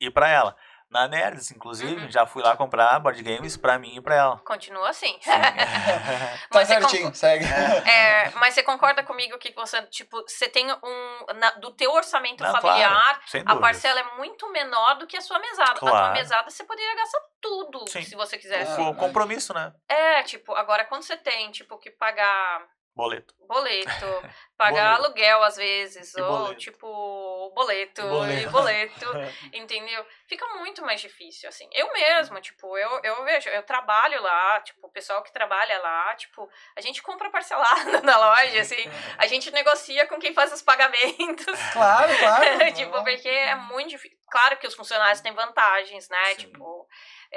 e 0.00 0.10
pra 0.10 0.28
ela. 0.28 0.56
Na 0.88 1.08
Nerds, 1.08 1.50
inclusive, 1.50 2.04
Uhum. 2.04 2.10
já 2.10 2.24
fui 2.26 2.42
lá 2.44 2.56
comprar 2.56 2.98
board 3.00 3.20
games 3.22 3.56
pra 3.56 3.76
mim 3.78 3.96
e 3.96 4.00
pra 4.00 4.14
ela. 4.14 4.38
Continua 4.38 4.88
assim. 4.90 5.18
Tá 5.26 6.58
Mas 6.60 6.68
você 6.68 6.74
certinho, 6.80 7.14
segue. 7.14 7.44
É, 7.90 8.30
mas 8.36 8.54
você 8.54 8.62
concorda 8.62 9.02
comigo 9.02 9.36
que 9.38 9.52
você, 9.52 9.82
tipo, 9.86 10.22
você 10.22 10.48
tem 10.48 10.70
um. 10.72 11.26
na- 11.34 11.50
do 11.52 11.70
teu 11.72 11.92
orçamento 11.92 12.42
Não, 12.42 12.52
familiar, 12.52 13.20
claro, 13.30 13.44
a 13.46 13.56
parcela 13.56 14.00
é 14.00 14.16
muito 14.16 14.50
menor 14.52 14.94
do 14.98 15.06
que 15.06 15.16
a 15.16 15.20
sua 15.20 15.38
mesada. 15.40 15.72
A 15.72 15.74
tua 15.74 15.90
Claro. 15.90 16.14
mesada 16.14 16.50
você 16.50 16.64
poderia 16.64 16.94
gastar 16.96 17.20
tudo, 17.40 17.84
Sim. 17.88 18.02
se 18.02 18.14
você 18.14 18.38
quisesse. 18.38 18.80
O 18.80 18.94
compromisso, 18.94 19.52
né? 19.52 19.72
É, 19.88 20.22
tipo, 20.22 20.52
agora 20.54 20.84
quando 20.84 21.02
você 21.02 21.16
tem, 21.16 21.50
tipo, 21.50 21.78
que 21.78 21.90
pagar 21.90 22.62
Boleto. 22.96 23.34
boleto, 23.46 24.06
pagar 24.56 24.96
Boleto. 24.96 25.04
aluguel 25.04 25.42
às 25.44 25.56
vezes, 25.56 26.14
E 26.14 26.20
ou 26.22 26.38
boleto. 26.38 26.60
tipo, 26.60 27.52
boleto, 27.54 28.02
Boleto. 28.02 28.42
e 28.42 28.46
boleto, 28.50 29.06
entendeu? 29.52 30.04
Fica 30.26 30.46
muito 30.56 30.82
mais 30.82 31.00
difícil, 31.00 31.46
assim. 31.48 31.68
Eu 31.72 31.92
mesma, 31.92 32.40
tipo, 32.40 32.76
eu, 32.78 33.00
eu 33.04 33.22
vejo, 33.24 33.50
eu 33.50 33.62
trabalho 33.62 34.20
lá, 34.22 34.60
tipo, 34.62 34.86
o 34.86 34.90
pessoal 34.90 35.22
que 35.22 35.30
trabalha 35.32 35.78
lá, 35.78 36.14
tipo, 36.16 36.48
a 36.74 36.80
gente 36.80 37.02
compra 37.02 37.28
parcelado 37.30 38.00
na 38.02 38.16
loja, 38.16 38.60
assim, 38.62 38.82
a 39.18 39.26
gente 39.26 39.50
negocia 39.50 40.06
com 40.06 40.18
quem 40.18 40.32
faz 40.32 40.50
os 40.52 40.62
pagamentos. 40.62 41.60
Claro, 41.74 42.18
claro. 42.18 42.72
tipo, 42.74 43.04
porque 43.04 43.28
é 43.28 43.54
muito 43.56 43.90
difícil. 43.90 44.16
Claro 44.30 44.56
que 44.56 44.66
os 44.66 44.74
funcionários 44.74 45.20
têm 45.20 45.32
vantagens, 45.34 46.08
né? 46.08 46.24
Sim. 46.30 46.36
Tipo, 46.46 46.88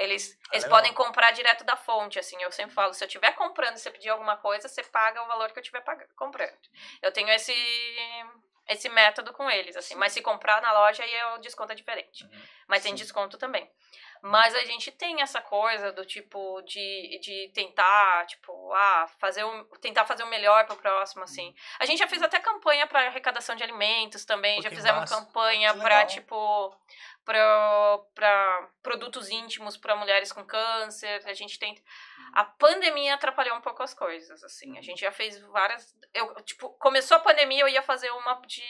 eles, 0.02 0.38
eles 0.52 0.64
legal. 0.64 0.70
podem 0.78 0.92
comprar 0.94 1.30
direto 1.32 1.62
da 1.64 1.76
fonte, 1.76 2.18
assim. 2.18 2.40
Eu 2.42 2.50
sempre 2.50 2.74
falo, 2.74 2.92
se 2.94 3.04
eu 3.04 3.06
estiver 3.06 3.32
comprando 3.32 3.76
e 3.76 3.78
você 3.78 3.90
pedir 3.90 4.08
alguma 4.10 4.36
coisa, 4.36 4.66
você 4.68 4.82
paga 4.82 5.22
o 5.22 5.26
valor 5.26 5.50
que 5.52 5.58
eu 5.58 5.62
estiver 5.62 5.82
comprando. 6.16 6.56
Eu 7.02 7.12
tenho 7.12 7.28
esse 7.30 7.54
esse 8.68 8.88
método 8.88 9.32
com 9.32 9.50
eles, 9.50 9.76
assim. 9.76 9.96
Mas 9.96 10.12
se 10.12 10.22
comprar 10.22 10.62
na 10.62 10.72
loja, 10.72 11.02
aí 11.02 11.22
o 11.34 11.38
desconto 11.38 11.72
é 11.72 11.74
diferente. 11.74 12.24
Mas 12.68 12.82
tem 12.84 12.92
Uhum. 12.92 12.98
Sim. 12.98 13.02
desconto 13.02 13.36
também. 13.36 13.68
Mas 14.22 14.54
a 14.54 14.64
gente 14.64 14.92
tem 14.92 15.22
essa 15.22 15.40
coisa 15.40 15.90
do 15.92 16.04
tipo 16.04 16.60
de, 16.62 17.18
de 17.20 17.50
tentar, 17.54 18.26
tipo, 18.26 18.72
ah, 18.74 19.08
fazer 19.18 19.42
um, 19.44 19.64
tentar 19.80 20.04
fazer 20.04 20.22
o 20.22 20.26
melhor 20.28 20.66
pro 20.66 20.76
próximo, 20.76 21.24
assim. 21.24 21.52
A 21.80 21.86
gente 21.86 21.98
já 21.98 22.06
fez 22.06 22.22
até 22.22 22.38
campanha 22.38 22.86
para 22.86 23.06
arrecadação 23.06 23.56
de 23.56 23.62
alimentos 23.64 24.24
também, 24.26 24.56
Pô, 24.56 24.62
já 24.62 24.70
fizemos 24.70 25.00
massa. 25.00 25.16
campanha 25.16 25.74
para 25.74 26.04
tipo 26.04 26.76
para 27.24 28.68
produtos 28.82 29.28
íntimos 29.30 29.76
para 29.76 29.96
mulheres 29.96 30.32
com 30.32 30.44
câncer. 30.44 31.22
A 31.26 31.34
gente 31.34 31.58
tem 31.58 31.74
a 32.32 32.44
pandemia 32.44 33.14
atrapalhou 33.14 33.56
um 33.56 33.60
pouco 33.60 33.82
as 33.82 33.92
coisas, 33.92 34.42
assim. 34.44 34.78
A 34.78 34.82
gente 34.82 35.00
já 35.00 35.10
fez 35.10 35.40
várias, 35.40 35.96
eu 36.14 36.34
tipo, 36.42 36.70
começou 36.74 37.16
a 37.16 37.20
pandemia, 37.20 37.62
eu 37.62 37.68
ia 37.68 37.82
fazer 37.82 38.10
uma 38.10 38.40
de 38.46 38.62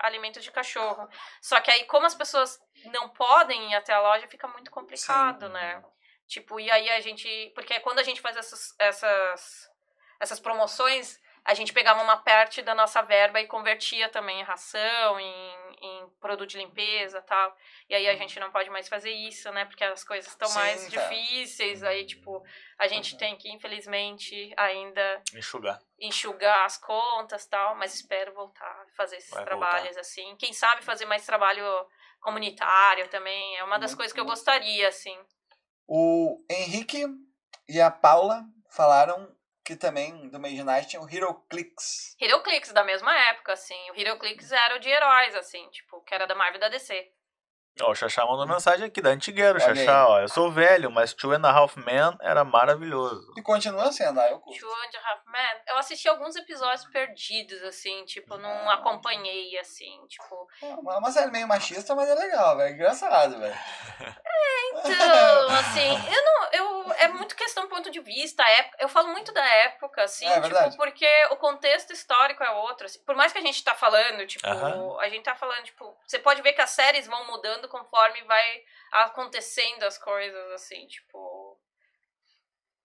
alimentos 0.00 0.42
de 0.42 0.50
cachorro. 0.50 1.08
Só 1.40 1.60
que 1.60 1.70
aí 1.70 1.84
como 1.84 2.06
as 2.06 2.14
pessoas 2.14 2.58
não 2.86 3.08
podem 3.10 3.70
ir 3.70 3.74
até 3.74 3.92
a 3.92 4.00
loja, 4.00 4.26
fica 4.28 4.48
muito 4.48 4.70
complicado, 4.70 5.48
né? 5.48 5.82
Tipo, 6.26 6.58
e 6.58 6.70
aí 6.70 6.88
a 6.90 7.00
gente. 7.00 7.52
Porque 7.54 7.78
quando 7.80 7.98
a 7.98 8.02
gente 8.02 8.20
faz 8.22 8.36
essas, 8.36 8.74
essas, 8.78 9.70
essas 10.18 10.40
promoções, 10.40 11.20
a 11.44 11.54
gente 11.54 11.72
pegava 11.72 12.02
uma 12.02 12.16
parte 12.16 12.62
da 12.62 12.74
nossa 12.74 13.02
verba 13.02 13.40
e 13.40 13.46
convertia 13.46 14.08
também 14.08 14.40
em 14.40 14.44
ração, 14.44 15.18
em, 15.18 15.76
em 15.80 16.08
produto 16.20 16.50
de 16.50 16.58
limpeza 16.58 17.18
e 17.18 17.22
tal. 17.22 17.56
E 17.88 17.94
aí 17.94 18.08
a 18.08 18.14
gente 18.14 18.38
não 18.38 18.52
pode 18.52 18.70
mais 18.70 18.88
fazer 18.88 19.10
isso, 19.10 19.50
né? 19.50 19.64
Porque 19.64 19.82
as 19.82 20.04
coisas 20.04 20.30
estão 20.30 20.48
Sim, 20.48 20.54
mais 20.58 20.88
cara. 20.88 21.08
difíceis. 21.08 21.82
Aí, 21.82 22.06
tipo, 22.06 22.42
a 22.78 22.86
gente 22.86 23.16
tem 23.16 23.36
que, 23.36 23.50
infelizmente, 23.50 24.52
ainda 24.56 25.22
Enxugar. 25.34 25.80
enxugar 25.98 26.64
as 26.64 26.76
contas 26.76 27.44
tal, 27.46 27.74
mas 27.74 27.94
espero 27.94 28.32
voltar 28.32 28.64
a 28.64 28.86
fazer 28.96 29.16
esses 29.16 29.30
Vai 29.30 29.44
trabalhos 29.44 29.96
assim. 29.96 30.36
Quem 30.36 30.52
sabe 30.52 30.82
fazer 30.82 31.06
mais 31.06 31.26
trabalho 31.26 31.64
comunitário 32.20 33.08
também. 33.08 33.56
É 33.58 33.64
uma 33.64 33.78
das 33.78 33.90
Muito 33.90 33.98
coisas 33.98 34.12
que 34.12 34.20
eu 34.20 34.24
gostaria, 34.24 34.88
assim. 34.88 35.18
O 35.86 36.42
Henrique 36.48 37.04
e 37.68 37.80
a 37.80 37.90
Paula 37.90 38.44
falaram 38.70 39.28
que 39.64 39.76
também 39.76 40.28
do 40.28 40.40
Mage 40.40 40.62
Night 40.62 40.88
tinha 40.88 41.02
o 41.02 41.08
Hero 41.08 41.34
Clicks. 41.48 42.16
HeroClix 42.20 42.72
da 42.72 42.84
mesma 42.84 43.16
época, 43.28 43.52
assim. 43.52 43.90
O 43.90 43.94
HeroClix 43.94 44.50
era 44.50 44.76
o 44.76 44.78
de 44.78 44.88
heróis, 44.88 45.34
assim, 45.36 45.68
tipo, 45.70 46.00
que 46.02 46.14
era 46.14 46.26
da 46.26 46.34
Marvel 46.34 46.56
e 46.56 46.60
da 46.60 46.68
DC. 46.68 47.10
Ó, 47.80 47.90
o 47.90 47.94
Xaxá 47.94 48.26
mandou 48.26 48.46
mensagem 48.46 48.86
aqui 48.86 49.00
da 49.00 49.10
Antigueiro, 49.10 49.58
Olha 49.62 49.74
Xaxá, 49.74 50.06
ó. 50.06 50.20
Eu 50.20 50.28
sou 50.28 50.50
velho, 50.50 50.90
mas 50.90 51.14
Two 51.14 51.32
and 51.32 51.46
a 51.46 51.50
Half 51.50 51.78
Men 51.78 52.14
era 52.20 52.44
maravilhoso. 52.44 53.32
E 53.34 53.40
continua 53.40 53.90
sendo, 53.90 54.20
ah, 54.20 54.28
eu 54.28 54.40
curto. 54.40 54.60
Two 54.60 54.68
and 54.68 54.98
a 54.98 55.10
Half 55.10 55.26
Men. 55.26 55.62
Eu 55.68 55.78
assisti 55.78 56.06
alguns 56.06 56.36
episódios 56.36 56.84
perdidos, 56.86 57.62
assim, 57.62 58.04
tipo, 58.04 58.36
não 58.36 58.70
acompanhei, 58.70 59.56
assim, 59.58 60.06
tipo. 60.06 60.46
É 60.60 60.66
uma, 60.66 60.98
uma 60.98 61.10
série 61.10 61.30
meio 61.30 61.48
machista, 61.48 61.94
mas 61.94 62.10
é 62.10 62.14
legal, 62.14 62.58
velho. 62.58 62.74
Engraçado, 62.74 63.38
velho. 63.38 63.54
Então, 64.74 65.48
assim, 65.50 65.90
eu 66.10 66.24
não. 66.24 66.48
Eu, 66.52 66.81
é 66.92 67.08
muito 67.08 67.36
questão 67.36 67.64
do 67.64 67.68
ponto 67.68 67.90
de 67.90 68.00
vista. 68.00 68.42
época- 68.42 68.76
Eu 68.80 68.88
falo 68.88 69.08
muito 69.08 69.32
da 69.32 69.44
época, 69.44 70.02
assim, 70.02 70.26
É 70.26 70.40
verdade. 70.40 70.70
tipo, 70.70 70.82
porque 70.82 71.06
o 71.30 71.36
contexto 71.36 71.92
histórico 71.92 72.42
é 72.42 72.50
outro. 72.50 72.86
assim. 72.86 72.98
por 73.04 73.14
mais 73.14 73.32
que 73.32 73.38
a 73.38 73.42
gente 73.42 73.62
tá 73.62 73.74
falando, 73.74 74.26
tipo, 74.26 74.46
Aham. 74.46 74.98
a 75.00 75.08
gente 75.08 75.24
tá 75.24 75.34
falando, 75.34 75.64
tipo, 75.64 75.96
você 76.06 76.18
pode 76.18 76.40
ver 76.42 76.52
que 76.54 76.60
as 76.62 76.70
séries 76.70 77.06
vão 77.06 77.24
mudando 77.26 77.68
conforme 77.68 78.22
vai 78.22 78.62
acontecendo 78.92 79.82
as 79.84 79.98
coisas, 79.98 80.52
assim, 80.52 80.86
tipo. 80.86 81.58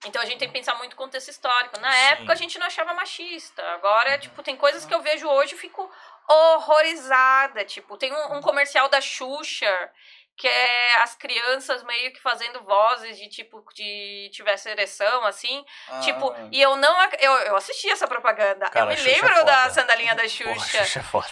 Então 0.06 0.22
a 0.22 0.26
gente 0.26 0.38
tem 0.38 0.48
que 0.48 0.54
pensar 0.54 0.76
muito 0.76 0.92
no 0.92 0.98
contexto 0.98 1.30
histórico. 1.30 1.80
Na 1.80 1.92
Sim. 1.92 1.98
época 2.14 2.34
a 2.34 2.36
gente 2.36 2.60
não 2.60 2.68
achava 2.68 2.94
machista. 2.94 3.64
Agora, 3.72 4.18
tipo, 4.20 4.44
tem 4.44 4.56
coisas 4.56 4.86
que 4.86 4.94
eu 4.94 5.02
vejo 5.02 5.28
hoje 5.28 5.56
e 5.56 5.58
fico 5.58 5.92
horrorizada. 6.30 7.66
Tipo, 7.66 7.98
tem 7.98 8.14
um, 8.14 8.36
um 8.38 8.42
comercial 8.42 8.90
da 8.90 9.02
Xuxa 9.02 9.92
que 10.38 10.48
é 10.48 11.02
as 11.02 11.16
crianças 11.16 11.84
meio 11.84 12.14
que 12.14 12.22
fazendo 12.22 12.64
vozes 12.64 13.18
de 13.18 13.28
tipo 13.28 13.64
de 13.74 14.30
tivesse 14.32 14.70
ereção, 14.70 15.26
assim. 15.26 15.66
Ah, 15.90 16.00
Tipo, 16.02 16.34
e 16.52 16.62
eu 16.62 16.76
não. 16.76 16.96
Eu, 17.20 17.32
eu 17.40 17.56
assisti 17.56 17.90
essa 17.90 18.08
propaganda. 18.08 18.70
Cara, 18.70 18.86
eu 18.86 18.90
me 18.90 18.96
Xuxa 18.98 19.10
é 19.10 19.14
lembro 19.14 19.46
da 19.46 19.58
foda. 19.64 19.74
sandalinha 19.74 20.14
da 20.16 20.22
Porra, 20.24 20.30
Xuxa. 20.30 20.84
Xuxa 20.86 21.00
é 21.00 21.04
foda. 21.04 21.28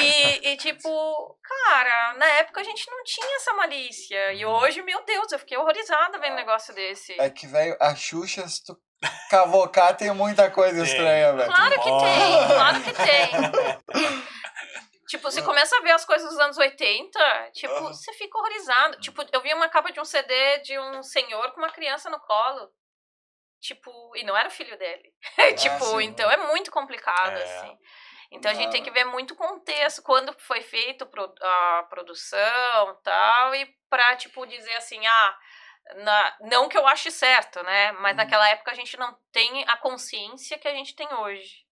E, 0.00 0.48
e, 0.52 0.56
tipo, 0.56 1.36
cara, 1.42 2.14
na 2.14 2.26
época 2.26 2.60
a 2.60 2.64
gente 2.64 2.88
não 2.90 3.02
tinha 3.04 3.36
essa 3.36 3.52
malícia. 3.54 4.32
E 4.32 4.44
hoje, 4.46 4.80
meu 4.82 5.02
Deus, 5.04 5.32
eu 5.32 5.38
fiquei 5.38 5.56
horrorizada 5.58 6.18
vendo 6.18 6.32
um 6.32 6.36
negócio 6.36 6.72
desse. 6.74 7.18
É 7.20 7.28
que, 7.28 7.46
velho, 7.46 7.76
a 7.80 7.94
Xuxa, 7.94 8.46
se 8.48 8.64
tu 8.64 8.76
cavocar, 9.28 9.96
tem 9.96 10.10
muita 10.12 10.50
coisa 10.50 10.82
estranha, 10.82 11.32
velho. 11.34 11.52
Claro 11.52 11.74
que 11.74 11.90
tem, 11.90 12.46
claro 12.54 12.80
que 12.82 12.92
tem. 12.92 14.22
Tipo, 15.12 15.30
você 15.30 15.42
começa 15.42 15.76
a 15.76 15.80
ver 15.82 15.90
as 15.90 16.06
coisas 16.06 16.26
dos 16.30 16.38
anos 16.38 16.56
80, 16.56 17.50
tipo, 17.52 17.70
Aham. 17.74 17.92
você 17.92 18.14
fica 18.14 18.38
horrorizado. 18.38 18.98
Tipo, 18.98 19.22
eu 19.30 19.42
vi 19.42 19.52
uma 19.52 19.68
capa 19.68 19.92
de 19.92 20.00
um 20.00 20.06
CD 20.06 20.58
de 20.60 20.78
um 20.78 21.02
senhor 21.02 21.52
com 21.52 21.58
uma 21.60 21.68
criança 21.70 22.08
no 22.08 22.18
colo. 22.18 22.72
Tipo, 23.60 24.16
e 24.16 24.24
não 24.24 24.34
era 24.34 24.48
o 24.48 24.50
filho 24.50 24.76
dele. 24.78 25.12
tipo, 25.78 25.84
sim. 25.84 26.04
então 26.04 26.30
é 26.30 26.38
muito 26.38 26.70
complicado, 26.70 27.36
É. 27.36 27.42
assim. 27.42 27.78
Então 28.30 28.50
a 28.50 28.54
gente 28.54 28.70
tem 28.72 28.80
Ah. 28.80 28.84
que 28.84 28.90
ver 28.90 29.04
muito 29.04 29.36
contexto, 29.36 30.02
quando 30.02 30.32
foi 30.40 30.62
feito 30.62 31.06
a 31.42 31.82
produção 31.90 33.00
tal, 33.04 33.54
e 33.54 33.66
pra, 33.90 34.16
tipo, 34.16 34.46
dizer 34.46 34.74
assim, 34.76 35.06
ah, 35.06 35.38
na- 35.96 36.36
não 36.40 36.70
que 36.70 36.78
eu 36.78 36.86
ache 36.86 37.10
certo, 37.10 37.62
né? 37.62 37.92
Mas 37.92 38.12
Uhum. 38.12 38.16
naquela 38.16 38.48
época 38.48 38.70
a 38.70 38.74
gente 38.74 38.96
não 38.96 39.14
tem 39.30 39.62
a 39.68 39.76
consciência 39.76 40.58
que 40.58 40.66
a 40.68 40.72
gente 40.72 40.96
tem 40.96 41.06
hoje. 41.12 41.66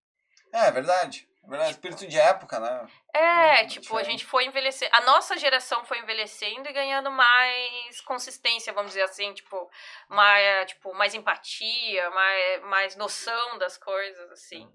É, 0.53 0.67
é 0.67 0.71
verdade. 0.71 1.27
É 1.51 1.57
verdade. 1.57 1.71
Espírito 1.73 2.07
de 2.07 2.17
época, 2.17 2.61
né? 2.61 2.89
É, 3.13 3.65
Hum, 3.65 3.67
tipo, 3.67 3.97
a 3.97 4.05
gente 4.05 4.25
foi 4.25 4.47
envelhecendo. 4.47 4.91
A 4.95 5.01
nossa 5.01 5.37
geração 5.37 5.85
foi 5.85 5.99
envelhecendo 5.99 6.69
e 6.69 6.73
ganhando 6.73 7.11
mais 7.11 8.01
consistência, 8.03 8.73
vamos 8.73 8.93
dizer 8.93 9.03
assim, 9.03 9.35
tipo, 9.35 9.69
mais, 10.09 10.69
tipo, 10.69 10.95
mais 10.95 11.13
empatia, 11.13 12.09
mais, 12.11 12.63
mais 12.63 12.97
noção 12.97 13.59
das 13.59 13.77
coisas, 13.77 14.31
assim. 14.31 14.71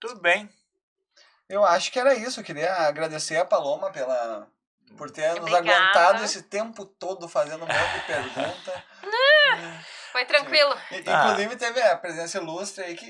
Tudo 0.00 0.18
bem. 0.20 0.48
Eu 1.46 1.62
acho 1.64 1.92
que 1.92 2.00
era 2.00 2.14
isso. 2.14 2.40
Eu 2.40 2.44
queria 2.44 2.72
agradecer 2.72 3.36
a 3.36 3.44
Paloma 3.44 3.90
pela, 3.90 4.50
por 4.96 5.10
ter 5.10 5.28
nos 5.34 5.40
Obrigada. 5.40 5.70
aguentado 5.70 6.24
esse 6.24 6.42
tempo 6.42 6.86
todo 6.86 7.28
fazendo 7.28 7.64
um 7.64 7.68
monte 7.68 8.00
de 8.00 8.06
pergunta. 8.06 8.84
Foi 10.18 10.24
tranquilo. 10.24 10.74
E- 10.90 11.04
Ah. 11.06 11.24
Inclusive 11.28 11.54
teve 11.56 11.80
a 11.80 11.96
presença 11.96 12.38
ilustre 12.38 12.82
aí 12.82 12.94
que 12.96 13.08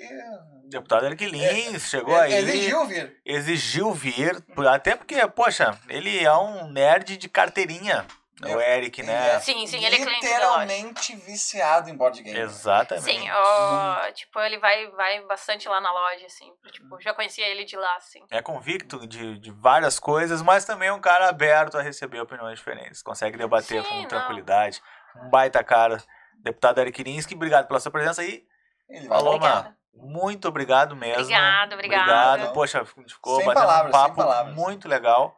Deputado 0.68 1.06
Erquilins 1.06 1.88
chegou 1.88 2.14
aí. 2.14 2.34
exigiu 2.34 2.84
vir. 2.86 3.16
exigiu 3.24 3.92
vir, 3.94 4.42
por- 4.54 4.66
até 4.66 4.94
porque, 4.94 5.26
poxa, 5.28 5.78
ele 5.88 6.22
é 6.22 6.32
um 6.36 6.70
nerd 6.70 7.16
de 7.16 7.26
carteirinha. 7.28 8.06
O 8.40 8.60
Eric, 8.60 9.02
né? 9.02 9.34
é 9.34 9.40
Sim, 9.40 9.66
sim, 9.66 9.82
ele 9.84 9.96
é 9.96 9.98
cliente. 9.98 10.24
Literalmente 10.24 11.16
viciado 11.16 11.90
em 11.90 11.96
board 11.96 12.22
game. 12.22 12.38
Exatamente. 12.38 13.04
Sim, 13.04 13.28
ó, 13.32 14.12
tipo, 14.12 14.38
ele 14.40 14.58
vai, 14.58 14.86
vai 14.92 15.20
bastante 15.22 15.68
lá 15.68 15.80
na 15.80 15.90
loja, 15.90 16.24
assim. 16.26 16.52
Tipo, 16.70 17.00
já 17.00 17.12
conhecia 17.14 17.48
ele 17.48 17.64
de 17.64 17.74
lá, 17.76 17.96
assim. 17.96 18.20
É 18.30 18.40
convicto 18.40 19.04
de, 19.08 19.40
de 19.40 19.50
várias 19.50 19.98
coisas, 19.98 20.40
mas 20.40 20.64
também 20.64 20.88
é 20.88 20.92
um 20.92 21.00
cara 21.00 21.28
aberto 21.28 21.76
a 21.78 21.82
receber 21.82 22.20
opiniões 22.20 22.58
diferentes. 22.58 23.02
Consegue 23.02 23.36
debater 23.36 23.82
Sim, 23.82 23.88
com 23.88 23.94
não. 24.02 24.06
tranquilidade. 24.08 24.80
Um 25.16 25.30
baita 25.30 25.64
cara. 25.64 26.00
Deputado 26.42 26.80
Eric 26.80 27.00
Irinsky, 27.00 27.34
obrigado 27.34 27.66
pela 27.66 27.80
sua 27.80 27.90
presença 27.92 28.22
aí. 28.22 28.44
Ele 28.88 29.08
mano. 29.08 29.74
Muito 29.94 30.48
obrigado 30.48 30.94
mesmo. 30.94 31.22
Obrigada, 31.22 31.74
obrigada. 31.74 32.32
Obrigado. 32.32 32.52
Poxa, 32.54 32.84
ficou 32.84 33.36
Sem 33.36 33.46
batendo 33.46 33.66
palavras, 33.66 33.88
um 33.88 33.92
papo 33.92 34.16
palavras. 34.16 34.54
muito 34.54 34.88
legal. 34.88 35.36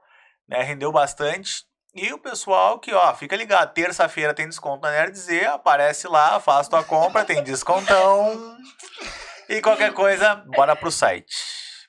Né? 0.48 0.62
Rendeu 0.62 0.93
bastante. 0.93 1.64
E 1.94 2.12
o 2.12 2.18
pessoal 2.18 2.78
que, 2.78 2.94
ó, 2.94 3.14
fica 3.14 3.35
ligado. 3.35 3.72
Terça-feira 3.72 4.32
tem 4.35 4.48
desconto 4.48 4.82
na 4.82 4.93
Nerd 4.93 5.16
Z. 5.18 5.47
Aparece 5.47 6.06
lá, 6.06 6.39
faz 6.39 6.68
tua 6.68 6.85
compra, 6.85 7.24
tem 7.24 7.43
descontão. 7.43 8.56
E 9.48 9.60
qualquer 9.60 9.93
coisa, 9.93 10.36
bora 10.47 10.77
pro 10.77 10.90
site. 10.90 11.35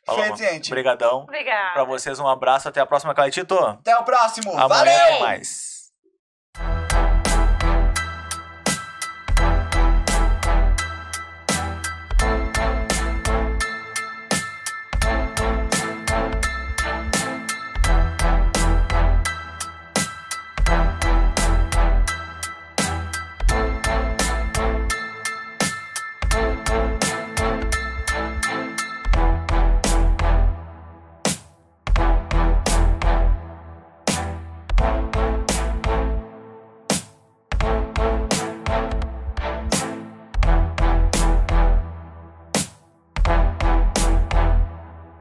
Falou, 0.03 0.23
Feito, 0.23 0.37
gente. 0.39 0.71
Obrigadão. 0.71 1.19
Obrigada. 1.21 1.73
Pra 1.73 1.83
vocês, 1.83 2.19
um 2.19 2.27
abraço. 2.27 2.67
Até 2.67 2.81
a 2.81 2.85
próxima, 2.85 3.13
Caetito. 3.13 3.55
Até 3.59 3.95
o 3.95 4.03
próximo. 4.03 4.51
Amanhã 4.57 4.67
Valeu! 4.67 5.19
mais. 5.19 5.70